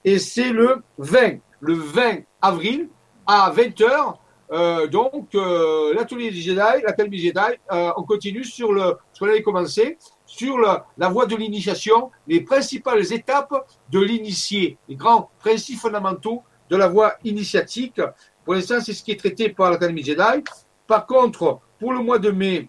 Et 0.04 0.20
c'est 0.20 0.52
le 0.52 0.82
20, 0.98 1.40
le 1.62 1.74
20 1.74 2.20
avril 2.42 2.90
à 3.28 3.52
20h. 3.52 4.16
Euh, 4.52 4.88
donc, 4.88 5.36
euh, 5.36 5.94
l'atelier 5.94 6.32
du 6.32 6.42
Jedi, 6.42 6.82
l'Académie 6.84 7.20
Jedi, 7.20 7.40
euh, 7.72 7.92
on 7.98 8.04
continue 8.04 8.44
sur 8.44 8.74
le, 8.74 8.96
ce 9.14 9.20
qu'on 9.20 9.28
avait 9.28 9.44
commencé, 9.44 9.98
sur 10.26 10.58
la 10.58 11.10
voie 11.10 11.28
de 11.28 11.36
l'initiation, 11.36 12.10
les 12.28 12.42
principales 12.42 13.14
étapes 13.14 13.54
de 13.92 14.00
l'initié, 14.00 14.78
les 14.88 14.96
grands 14.96 15.30
principes 15.40 15.80
fondamentaux 15.80 16.44
de 16.70 16.76
la 16.76 16.88
voie 16.88 17.16
initiatique. 17.24 18.02
Pour 18.50 18.56
l'instant, 18.56 18.80
c'est 18.82 18.94
ce 18.94 19.04
qui 19.04 19.12
est 19.12 19.20
traité 19.20 19.50
par 19.50 19.70
l'Académie 19.70 20.02
Jedi. 20.02 20.44
Par 20.88 21.06
contre, 21.06 21.60
pour 21.78 21.94
le 21.94 22.00
mois 22.00 22.18
de 22.18 22.32
mai, 22.32 22.68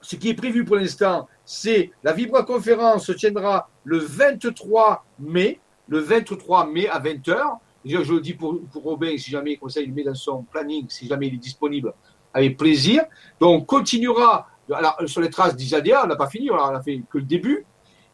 ce 0.00 0.14
qui 0.14 0.28
est 0.28 0.34
prévu 0.34 0.64
pour 0.64 0.76
l'instant, 0.76 1.26
c'est 1.44 1.90
la 2.04 2.12
Vibra-conférence 2.12 3.06
se 3.06 3.10
tiendra 3.10 3.68
le 3.82 3.98
23 3.98 5.04
mai, 5.18 5.58
le 5.88 5.98
23 5.98 6.68
mai 6.68 6.88
à 6.88 7.00
20h. 7.00 7.58
Je, 7.84 8.00
je 8.00 8.12
le 8.12 8.20
dis 8.20 8.34
pour, 8.34 8.60
pour, 8.70 8.84
Robin, 8.84 9.18
si 9.18 9.28
jamais 9.28 9.56
comme 9.56 9.70
ça 9.70 9.80
il 9.80 9.92
met 9.92 10.04
dans 10.04 10.14
son 10.14 10.44
planning, 10.44 10.86
si 10.88 11.08
jamais 11.08 11.26
il 11.26 11.34
est 11.34 11.38
disponible, 11.38 11.92
avec 12.32 12.56
plaisir. 12.56 13.02
Donc, 13.40 13.62
on 13.62 13.64
continuera 13.64 14.46
alors, 14.72 14.98
sur 15.06 15.20
les 15.20 15.30
traces 15.30 15.56
d'Isadia, 15.56 16.04
on 16.04 16.06
n'a 16.06 16.14
pas 16.14 16.28
fini, 16.28 16.48
on 16.48 16.58
a 16.58 16.80
fait 16.80 17.02
que 17.10 17.18
le 17.18 17.24
début. 17.24 17.66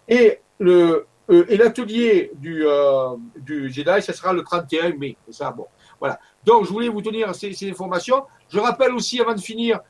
Et 0.09 0.39
le, 0.59 1.07
euh, 1.31 1.45
et 1.49 1.57
l'atelier 1.57 2.33
du, 2.35 2.67
euh, 2.67 3.17
du 3.37 3.71
Jedi, 3.71 4.03
ça 4.03 4.13
sera 4.13 4.33
le 4.33 4.43
31 4.43 4.97
mai. 4.97 5.17
ça, 5.31 5.51
bon. 5.51 5.67
Voilà. 6.01 6.19
Donc, 6.45 6.65
je 6.65 6.71
voulais 6.71 6.89
vous 6.89 7.03
tenir 7.03 7.35
ces, 7.35 7.55
informations. 7.71 8.25
Je 8.49 8.59
rappelle 8.59 8.93
aussi, 8.93 9.21
avant 9.21 9.35
de 9.35 9.41
finir, 9.41 9.81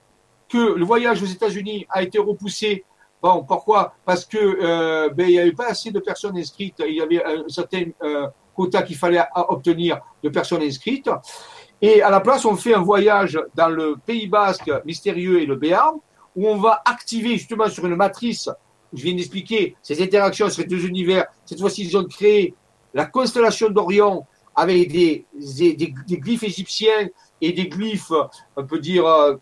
que 0.49 0.75
le 0.75 0.85
voyage 0.85 1.23
aux 1.23 1.27
États-Unis 1.27 1.87
a 1.91 2.03
été 2.03 2.19
repoussé. 2.19 2.85
Bon, 3.23 3.45
pourquoi? 3.45 3.95
Parce 4.05 4.25
que 4.27 4.39
euh, 4.39 5.09
ben, 5.11 5.29
il 5.29 5.33
n'y 5.33 5.39
avait 5.39 5.53
pas 5.53 5.69
assez 5.69 5.91
de 5.91 6.01
personnes 6.01 6.37
inscrites. 6.37 6.83
Il 6.87 6.95
y 6.95 7.01
avait 7.01 7.25
un 7.25 7.49
certain 7.49 7.85
euh, 8.03 8.27
quota 8.55 8.83
qu'il 8.83 8.97
fallait 8.97 9.23
obtenir 9.35 10.01
de 10.23 10.29
personnes 10.29 10.63
inscrites. 10.63 11.09
Et 11.81 12.03
à 12.03 12.11
la 12.11 12.21
place, 12.21 12.45
on 12.45 12.57
fait 12.57 12.75
un 12.75 12.83
voyage 12.83 13.41
dans 13.55 13.69
le 13.69 13.97
Pays 14.05 14.27
Basque 14.27 14.71
mystérieux 14.85 15.41
et 15.41 15.47
le 15.47 15.57
Béarn, 15.57 15.97
où 16.37 16.49
on 16.49 16.57
va 16.57 16.83
activer 16.85 17.33
justement 17.37 17.69
sur 17.69 17.87
une 17.87 17.97
matrice 17.97 18.49
je 18.93 19.03
viens 19.03 19.15
d'expliquer, 19.15 19.77
ces 19.83 20.03
interactions 20.03 20.47
sur 20.47 20.57
ces 20.57 20.65
deux 20.65 20.87
univers, 20.87 21.27
cette 21.45 21.61
fois-ci, 21.61 21.85
ils 21.85 21.97
ont 21.97 22.05
créé 22.05 22.55
la 22.95 23.07
constellation 23.07 23.71
d'Orion 23.71 24.27
avec 24.55 24.91
des, 24.91 25.27
des, 25.35 25.95
glyphes 26.19 26.43
égyptiens 26.43 27.09
et 27.41 27.53
des 27.53 27.69
glyphes, 27.69 28.13
on 28.57 28.67
peut 28.67 28.79
dire, 28.79 29.07
euh, 29.07 29.37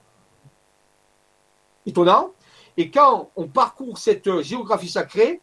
étonnants. 1.87 2.32
Et 2.77 2.91
quand 2.91 3.31
on 3.37 3.49
parcourt 3.49 3.99
cette 3.99 4.41
géographie 4.43 4.89
sacrée, 4.89 5.41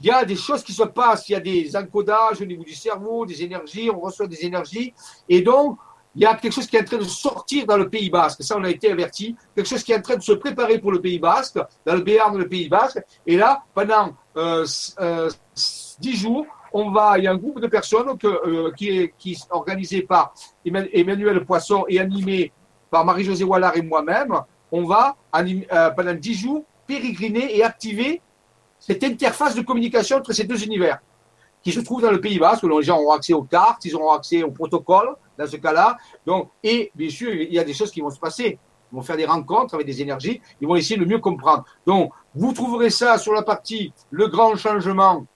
il 0.00 0.06
y 0.06 0.10
a 0.10 0.24
des 0.24 0.36
choses 0.36 0.62
qui 0.62 0.72
se 0.72 0.84
passent, 0.84 1.28
il 1.28 1.32
y 1.32 1.34
a 1.34 1.40
des 1.40 1.74
encodages 1.76 2.40
au 2.40 2.44
niveau 2.44 2.62
du 2.62 2.74
cerveau, 2.74 3.26
des 3.26 3.42
énergies, 3.42 3.90
on 3.90 3.98
reçoit 3.98 4.28
des 4.28 4.44
énergies. 4.44 4.94
Et 5.28 5.40
donc, 5.40 5.78
il 6.14 6.22
y 6.22 6.26
a 6.26 6.34
quelque 6.34 6.52
chose 6.52 6.66
qui 6.66 6.76
est 6.76 6.80
en 6.80 6.84
train 6.84 6.98
de 6.98 7.04
sortir 7.04 7.66
dans 7.66 7.76
le 7.76 7.88
Pays 7.88 8.10
Basque. 8.10 8.42
Ça, 8.42 8.56
on 8.56 8.64
a 8.64 8.70
été 8.70 8.90
averti. 8.90 9.36
Quelque 9.54 9.68
chose 9.68 9.82
qui 9.82 9.92
est 9.92 9.96
en 9.96 10.02
train 10.02 10.16
de 10.16 10.22
se 10.22 10.32
préparer 10.32 10.78
pour 10.78 10.92
le 10.92 11.00
Pays 11.00 11.18
Basque, 11.18 11.58
dans 11.84 11.94
le 11.94 12.00
Béarn, 12.00 12.36
le 12.36 12.48
Pays 12.48 12.68
Basque. 12.68 13.00
Et 13.26 13.36
là, 13.36 13.62
pendant 13.74 14.14
euh, 14.36 14.66
euh, 15.00 15.30
dix 16.00 16.16
jours, 16.16 16.46
on 16.72 16.90
va, 16.90 17.18
il 17.18 17.24
y 17.24 17.26
a 17.26 17.32
un 17.32 17.36
groupe 17.36 17.60
de 17.60 17.66
personnes 17.66 18.08
euh, 18.24 18.72
qui, 18.72 18.88
est, 18.90 19.12
organisé 19.50 20.02
par 20.02 20.34
Emmanuel 20.64 21.44
Poisson 21.44 21.84
et 21.88 22.00
animé 22.00 22.52
par 22.90 23.04
Marie-Josée 23.04 23.44
Wallard 23.44 23.76
et 23.76 23.82
moi-même. 23.82 24.40
On 24.70 24.84
va, 24.84 25.16
pendant 25.96 26.14
dix 26.14 26.34
jours, 26.34 26.64
pérégriner 26.86 27.56
et 27.56 27.62
activer 27.62 28.20
cette 28.78 29.02
interface 29.02 29.54
de 29.54 29.62
communication 29.62 30.18
entre 30.18 30.32
ces 30.32 30.44
deux 30.44 30.62
univers 30.62 31.00
qui 31.62 31.72
se 31.72 31.80
trouvent 31.80 32.02
dans 32.02 32.10
le 32.10 32.20
Pays 32.20 32.38
Basque, 32.38 32.62
les 32.62 32.82
gens 32.82 32.98
auront 32.98 33.12
accès 33.12 33.32
aux 33.32 33.42
cartes, 33.42 33.84
ils 33.84 33.94
auront 33.94 34.12
accès 34.12 34.42
au 34.42 34.50
protocole, 34.50 35.14
dans 35.36 35.46
ce 35.46 35.56
cas-là. 35.56 35.96
Donc, 36.24 36.50
et 36.62 36.90
bien 36.94 37.10
sûr, 37.10 37.32
il 37.32 37.52
y 37.52 37.58
a 37.58 37.64
des 37.64 37.74
choses 37.74 37.90
qui 37.90 38.00
vont 38.00 38.10
se 38.10 38.18
passer. 38.18 38.58
Ils 38.90 38.96
vont 38.96 39.02
faire 39.02 39.16
des 39.16 39.26
rencontres 39.26 39.74
avec 39.74 39.86
des 39.86 40.00
énergies. 40.00 40.40
Ils 40.60 40.68
vont 40.68 40.76
essayer 40.76 40.98
de 40.98 41.04
mieux 41.04 41.18
comprendre. 41.18 41.64
Donc, 41.86 42.12
vous 42.34 42.52
trouverez 42.52 42.90
ça 42.90 43.18
sur 43.18 43.32
la 43.32 43.42
partie 43.42 43.92
le 44.10 44.28
grand 44.28 44.56
changement, 44.56 45.26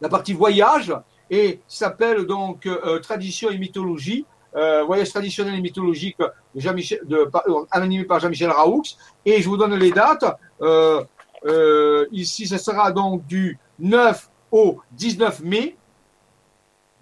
la 0.00 0.08
partie 0.08 0.32
voyage, 0.32 0.94
et 1.30 1.60
s'appelle 1.68 2.24
donc 2.24 2.66
euh, 2.66 2.98
tradition 3.00 3.50
et 3.50 3.58
mythologie. 3.58 4.24
Euh, 4.56 4.82
voyage 4.84 5.10
traditionnel 5.10 5.54
et 5.56 5.60
mythologique 5.60 6.16
de 6.18 6.60
Jean 6.60 6.72
-Michel, 6.72 7.00
euh, 7.12 7.64
animé 7.70 8.04
par 8.04 8.18
Jean-Michel 8.18 8.50
Raoux. 8.50 8.82
Et 9.26 9.42
je 9.42 9.48
vous 9.48 9.58
donne 9.58 9.74
les 9.74 9.90
dates. 9.90 10.24
Ici, 12.12 12.46
ce 12.46 12.56
sera 12.56 12.90
donc 12.90 13.26
du 13.26 13.58
9 13.78 14.30
au 14.50 14.80
19 14.92 15.40
mai 15.40 15.76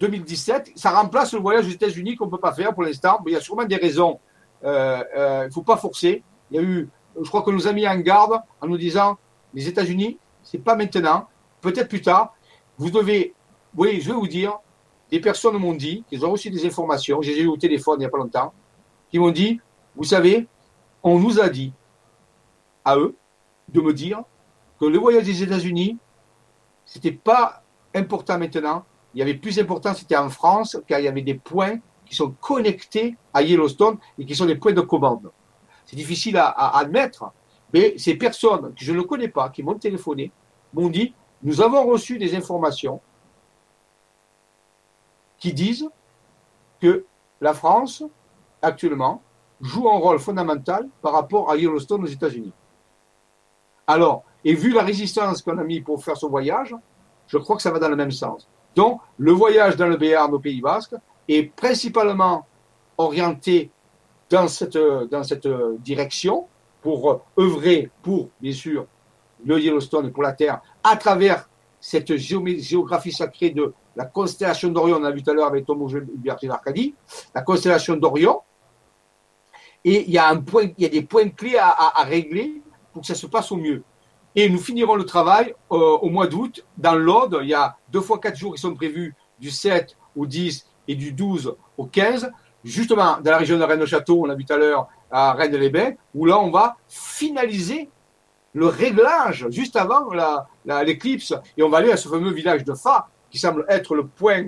2017. 0.01 0.73
Ça 0.75 0.91
remplace 0.91 1.33
le 1.33 1.39
voyage 1.39 1.65
aux 1.65 1.71
États-Unis 1.71 2.17
qu'on 2.17 2.25
ne 2.25 2.31
peut 2.31 2.37
pas 2.37 2.51
faire 2.51 2.73
pour 2.73 2.83
l'instant. 2.83 3.19
Il 3.25 3.33
y 3.33 3.35
a 3.37 3.41
sûrement 3.41 3.65
des 3.65 3.77
raisons. 3.77 4.19
Il 4.63 4.69
ne 4.69 5.49
faut 5.49 5.63
pas 5.63 5.77
forcer. 5.77 6.21
Il 6.51 6.57
y 6.57 6.59
a 6.59 6.63
eu, 6.63 6.89
je 7.19 7.27
crois 7.29 7.43
qu'on 7.43 7.53
nous 7.53 7.67
a 7.67 7.71
mis 7.71 7.87
en 7.87 7.97
garde 7.97 8.41
en 8.59 8.67
nous 8.67 8.77
disant 8.77 9.17
les 9.53 9.67
États-Unis, 9.67 10.19
c'est 10.43 10.59
pas 10.59 10.75
maintenant, 10.75 11.27
peut-être 11.61 11.87
plus 11.87 12.01
tard. 12.01 12.35
Vous 12.77 12.91
devez, 12.91 13.33
oui, 13.75 14.01
je 14.01 14.07
vais 14.07 14.15
vous 14.15 14.27
dire, 14.27 14.59
des 15.09 15.19
personnes 15.19 15.57
m'ont 15.57 15.73
dit, 15.73 16.03
qu'ils 16.09 16.25
ont 16.25 16.31
reçu 16.31 16.49
des 16.49 16.65
informations, 16.65 17.21
j'ai 17.21 17.41
eu 17.41 17.47
au 17.47 17.57
téléphone 17.57 17.95
il 17.97 17.99
n'y 17.99 18.05
a 18.05 18.09
pas 18.09 18.17
longtemps, 18.17 18.53
qui 19.09 19.19
m'ont 19.19 19.31
dit, 19.31 19.59
vous 19.95 20.03
savez, 20.03 20.47
on 21.03 21.19
nous 21.19 21.39
a 21.39 21.49
dit 21.49 21.73
à 22.83 22.97
eux 22.97 23.15
de 23.69 23.81
me 23.81 23.93
dire 23.93 24.21
que 24.79 24.85
le 24.85 24.97
voyage 24.97 25.25
des 25.25 25.43
États-Unis, 25.43 25.97
c'était 26.85 27.11
pas 27.11 27.63
important 27.95 28.37
maintenant, 28.37 28.85
il 29.13 29.19
y 29.19 29.21
avait 29.21 29.33
plus 29.33 29.57
important, 29.59 29.93
c'était 29.93 30.17
en 30.17 30.29
France, 30.29 30.77
car 30.87 30.99
il 30.99 31.05
y 31.05 31.07
avait 31.07 31.21
des 31.21 31.33
points 31.33 31.79
qui 32.05 32.15
sont 32.15 32.31
connectés 32.39 33.17
à 33.33 33.41
Yellowstone 33.41 33.97
et 34.17 34.25
qui 34.25 34.35
sont 34.35 34.45
des 34.45 34.55
points 34.55 34.73
de 34.73 34.81
commande. 34.81 35.31
C'est 35.85 35.95
difficile 35.95 36.37
à, 36.37 36.77
admettre, 36.77 37.31
mais 37.73 37.97
ces 37.97 38.15
personnes 38.15 38.73
que 38.73 38.83
je 38.83 38.93
ne 38.93 39.01
connais 39.01 39.27
pas, 39.27 39.49
qui 39.49 39.63
m'ont 39.63 39.75
téléphoné, 39.75 40.31
m'ont 40.73 40.89
dit, 40.89 41.13
nous 41.43 41.61
avons 41.61 41.85
reçu 41.85 42.17
des 42.17 42.35
informations 42.35 42.99
qui 45.37 45.53
disent 45.53 45.89
que 46.81 47.05
la 47.41 47.53
France, 47.53 48.03
actuellement, 48.61 49.21
joue 49.61 49.89
un 49.89 49.97
rôle 49.97 50.19
fondamental 50.19 50.87
par 51.01 51.13
rapport 51.13 51.51
à 51.51 51.57
Yellowstone 51.57 52.03
aux 52.03 52.07
États-Unis. 52.07 52.53
Alors, 53.85 54.23
et 54.43 54.53
vu 54.53 54.71
la 54.71 54.83
résistance 54.83 55.41
qu'on 55.41 55.57
a 55.57 55.63
mis 55.63 55.81
pour 55.81 56.03
faire 56.03 56.17
ce 56.17 56.25
voyage, 56.25 56.75
je 57.27 57.37
crois 57.37 57.55
que 57.55 57.61
ça 57.61 57.71
va 57.71 57.79
dans 57.79 57.89
le 57.89 57.95
même 57.95 58.11
sens. 58.11 58.47
Donc, 58.75 59.01
le 59.17 59.31
voyage 59.31 59.75
dans 59.75 59.87
le 59.87 59.97
Béarn 59.97 60.33
au 60.33 60.39
Pays 60.39 60.61
Basque 60.61 60.95
est 61.27 61.43
principalement 61.55 62.45
orienté 62.97 63.71
dans 64.29 64.47
cette, 64.47 64.77
dans 64.77 65.23
cette 65.23 65.47
direction 65.79 66.47
pour 66.81 67.21
œuvrer 67.37 67.89
pour, 68.01 68.29
bien 68.39 68.53
sûr, 68.53 68.85
le 69.45 69.59
Yellowstone 69.59 70.07
et 70.07 70.11
pour 70.11 70.23
la 70.23 70.33
Terre 70.33 70.61
à 70.89 70.95
travers 70.95 71.49
cette 71.79 72.15
géographie 72.15 73.11
sacrée 73.11 73.51
de 73.51 73.73
la 73.95 74.05
constellation 74.05 74.69
d'Orion, 74.69 74.97
on 74.99 75.03
a 75.03 75.11
vu 75.11 75.23
tout 75.23 75.31
à 75.31 75.33
l'heure 75.33 75.47
avec 75.47 75.65
Thomas 75.65 75.91
Berger 76.15 76.47
d'Arcadie, 76.47 76.95
la 77.33 77.41
constellation 77.41 77.95
d'Orion. 77.95 78.41
Et 79.83 80.03
il 80.05 80.11
y, 80.11 80.17
a 80.17 80.35
des 80.35 81.01
points 81.03 81.29
clés 81.29 81.57
à, 81.57 81.69
à, 81.69 82.03
régler 82.03 82.61
pour 82.91 83.01
que 83.01 83.07
ça 83.07 83.15
se 83.15 83.25
passe 83.27 83.51
au 83.51 83.57
mieux. 83.57 83.83
Et 84.35 84.49
nous 84.49 84.59
finirons 84.59 84.95
le 84.95 85.05
travail 85.05 85.55
euh, 85.71 85.75
au 85.75 86.09
mois 86.09 86.27
d'août 86.27 86.65
dans 86.77 86.95
l'Aude. 86.95 87.39
Il 87.41 87.49
y 87.49 87.53
a 87.53 87.77
deux 87.89 88.01
fois 88.01 88.19
quatre 88.19 88.37
jours 88.37 88.53
qui 88.53 88.61
sont 88.61 88.75
prévus 88.75 89.15
du 89.39 89.49
7 89.49 89.95
au 90.15 90.25
10 90.25 90.67
et 90.87 90.95
du 90.95 91.11
12 91.11 91.55
au 91.77 91.85
15, 91.85 92.31
justement 92.63 93.17
dans 93.21 93.31
la 93.31 93.37
région 93.37 93.57
de 93.57 93.63
Rennes-le-Château, 93.63 94.21
on 94.21 94.25
l'a 94.25 94.35
vu 94.35 94.45
tout 94.45 94.53
à 94.53 94.57
l'heure 94.57 94.87
à 95.09 95.33
Rennes-les-Bains, 95.33 95.93
où 96.13 96.25
là 96.25 96.39
on 96.39 96.51
va 96.51 96.75
finaliser 96.87 97.89
le 98.57 98.65
réglage 98.65 99.45
juste 99.51 99.75
avant 99.75 100.09
l'éclipse 100.83 101.35
et 101.55 101.61
on 101.61 101.69
va 101.69 101.77
aller 101.77 101.91
à 101.91 101.97
ce 101.97 102.09
fameux 102.09 102.31
village 102.31 102.63
de 102.63 102.73
Fa 102.73 103.07
qui 103.29 103.37
semble 103.37 103.63
être 103.69 103.93
le 103.93 104.07
point 104.07 104.47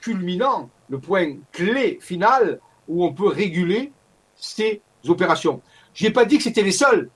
culminant, 0.00 0.68
le 0.88 0.98
point 0.98 1.36
clé 1.52 1.98
final 2.00 2.58
où 2.88 3.04
on 3.04 3.12
peut 3.12 3.28
réguler 3.28 3.92
ces 4.34 4.82
opérations. 5.06 5.62
Je 5.94 6.06
n'ai 6.06 6.12
pas 6.12 6.24
dit 6.24 6.38
que 6.38 6.42
c'était 6.42 6.64
les 6.64 6.72
seuls. 6.72 7.10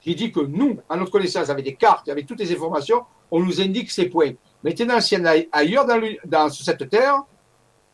J'ai 0.00 0.14
dit 0.14 0.32
que 0.32 0.40
nous, 0.40 0.78
à 0.88 0.96
notre 0.96 1.10
connaissance, 1.10 1.50
avec 1.50 1.66
des 1.66 1.74
cartes, 1.74 2.08
avec 2.08 2.24
toutes 2.24 2.40
les 2.40 2.50
informations, 2.50 3.04
on 3.30 3.40
nous 3.40 3.60
indique 3.60 3.90
ces 3.90 4.08
points. 4.08 4.32
Maintenant, 4.64 5.02
s'il 5.02 5.18
y 5.18 5.20
en 5.20 5.26
a 5.26 5.34
ailleurs 5.52 5.86
dans, 6.24 6.48
cette 6.48 6.88
terre, 6.88 7.24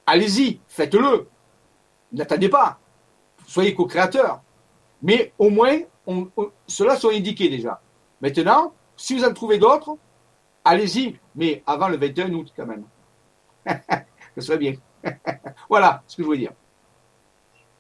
allez-y, 0.07 0.61
faites-le. 0.69 1.27
N'attendez 2.13 2.49
pas. 2.49 2.79
Soyez 3.49 3.75
co-créateurs. 3.75 4.43
Mais 5.03 5.33
au 5.39 5.51
moins, 5.51 5.79
ceux-là 6.67 6.97
sont 6.97 7.11
indiqués 7.11 7.49
déjà. 7.49 7.81
Maintenant, 8.21 8.73
si 8.97 9.17
vous 9.17 9.25
en 9.25 9.33
trouvez 9.33 9.59
d'autres, 9.59 9.97
allez-y. 10.65 11.17
Mais 11.35 11.63
avant 11.67 11.89
le 11.89 11.97
21 11.97 12.33
août, 12.33 12.53
quand 12.57 12.67
même. 12.67 12.85
Ce 14.35 14.41
serait 14.41 14.59
bien. 14.59 14.75
voilà 15.69 16.03
ce 16.07 16.17
que 16.17 16.23
je 16.23 16.27
voulais 16.27 16.39
dire. 16.39 16.53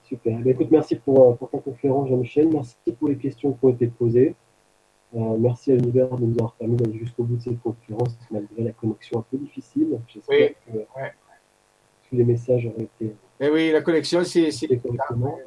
Super. 0.05 0.39
Ben, 0.39 0.49
écoute, 0.49 0.69
merci 0.71 0.97
pour, 0.97 1.37
pour 1.39 1.51
ta 1.51 1.59
conférence, 1.59 2.09
Jean-Michel. 2.09 2.49
Merci 2.53 2.77
pour 2.99 3.09
les 3.09 3.17
questions 3.17 3.53
qui 3.53 3.65
ont 3.65 3.71
été 3.71 3.87
posées. 3.87 4.35
Euh, 5.17 5.37
merci 5.39 5.73
à 5.73 5.77
l'univers 5.77 6.09
de 6.17 6.25
nous 6.25 6.35
avoir 6.35 6.55
permis 6.55 6.77
d'aller 6.77 6.99
jusqu'au 6.99 7.23
bout 7.23 7.37
de 7.37 7.43
cette 7.43 7.61
conférence, 7.61 8.19
malgré 8.31 8.65
la 8.65 8.73
connexion 8.73 9.21
un 9.21 9.25
peu 9.31 9.39
difficile. 9.39 10.01
J'espère 10.09 10.51
que 10.67 10.79
tous 12.09 12.17
les 12.17 12.25
messages 12.25 12.67
auraient 12.67 12.89
été 13.01 13.15
eh 13.41 13.51
oui, 13.51 13.73
la 13.73 13.81
connexion, 13.81 14.23
c'est. 14.23 14.51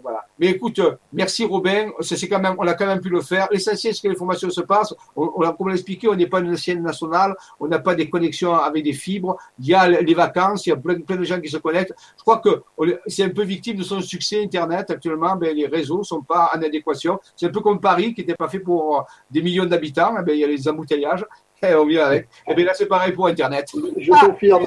Voilà. 0.01 0.25
Mais 0.37 0.47
écoute, 0.47 0.81
merci 1.13 1.45
Robin, 1.45 1.89
c'est 2.01 2.27
quand 2.27 2.39
même, 2.39 2.55
on 2.57 2.67
a 2.67 2.73
quand 2.73 2.85
même 2.85 2.99
pu 2.99 3.09
le 3.09 3.21
faire. 3.21 3.47
L'essentiel, 3.49 3.95
c'est 3.95 4.01
que 4.01 4.09
les 4.09 4.17
formations 4.17 4.49
se 4.49 4.61
passent. 4.61 4.93
On, 5.15 5.31
on 5.35 5.41
comme 5.41 5.55
on 5.59 5.67
l'a 5.67 5.75
expliqué, 5.75 6.07
on 6.09 6.15
n'est 6.15 6.27
pas 6.27 6.41
une 6.41 6.55
chaîne 6.57 6.83
nationale, 6.83 7.33
on 7.59 7.67
n'a 7.67 7.79
pas 7.79 7.95
des 7.95 8.09
connexions 8.09 8.53
avec 8.53 8.83
des 8.83 8.93
fibres. 8.93 9.37
Il 9.59 9.67
y 9.67 9.73
a 9.73 9.87
les 9.87 10.13
vacances, 10.13 10.65
il 10.65 10.69
y 10.69 10.73
a 10.73 10.75
plein, 10.75 10.99
plein 10.99 11.15
de 11.15 11.23
gens 11.23 11.39
qui 11.39 11.49
se 11.49 11.57
connectent. 11.57 11.93
Je 12.17 12.23
crois 12.23 12.39
que 12.39 12.61
c'est 13.07 13.23
un 13.23 13.29
peu 13.29 13.43
victime 13.43 13.77
de 13.77 13.83
son 13.83 14.01
succès 14.01 14.43
Internet 14.43 14.91
actuellement. 14.91 15.37
Ben, 15.37 15.55
les 15.55 15.67
réseaux 15.67 16.03
sont 16.03 16.21
pas 16.21 16.51
en 16.53 16.61
adéquation. 16.61 17.19
C'est 17.37 17.47
un 17.47 17.51
peu 17.51 17.61
comme 17.61 17.79
Paris, 17.79 18.13
qui 18.13 18.21
n'était 18.21 18.35
pas 18.35 18.49
fait 18.49 18.59
pour 18.59 19.05
des 19.31 19.41
millions 19.41 19.65
d'habitants. 19.65 20.13
Eh 20.19 20.23
ben, 20.23 20.33
il 20.33 20.39
y 20.39 20.43
a 20.43 20.47
les 20.47 20.67
embouteillages. 20.67 21.25
Et 21.63 21.73
on 21.73 21.85
vient 21.85 22.05
avec. 22.05 22.25
Et 22.25 22.51
eh 22.51 22.53
bien 22.53 22.65
là, 22.65 22.73
c'est 22.75 22.85
pareil 22.85 23.13
pour 23.13 23.27
Internet. 23.27 23.71
Je 23.97 24.11
ah, 24.13 24.25
confirme. 24.27 24.65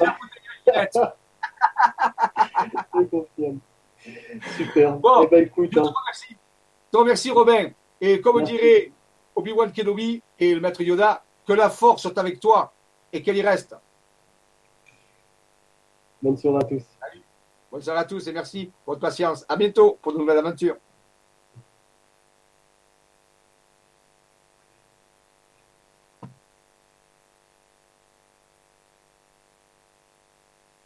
Je 2.93 3.03
confirme. 3.05 3.59
Super. 4.57 4.97
Bon, 4.97 5.23
eh 5.23 5.27
ben, 5.27 5.43
écoute, 5.43 5.77
hein. 5.77 5.83
je 5.83 6.91
te 6.91 6.97
remercie. 6.97 7.29
Robin. 7.29 7.69
Et 7.99 8.19
comme 8.19 8.37
Merci. 8.37 8.53
dirait 8.53 8.91
Obi-Wan 9.35 9.71
Kenobi 9.71 10.21
et 10.39 10.55
le 10.55 10.59
maître 10.59 10.81
Yoda, 10.81 11.23
que 11.45 11.53
la 11.53 11.69
force 11.69 12.01
soit 12.01 12.17
avec 12.17 12.39
toi 12.39 12.73
et 13.13 13.21
qu'elle 13.21 13.37
y 13.37 13.41
reste. 13.41 13.75
Bonne 16.21 16.37
soirée 16.37 16.57
à 16.57 16.67
tous. 16.67 16.83
Bonne 17.71 17.81
soirée 17.81 17.99
à 17.99 18.05
tous 18.05 18.27
et 18.27 18.33
merci 18.33 18.71
pour 18.83 18.93
votre 18.93 19.01
patience. 19.01 19.45
À 19.47 19.55
bientôt 19.55 19.97
pour 20.01 20.13
de 20.13 20.17
nouvelles 20.17 20.39
aventures. 20.39 20.77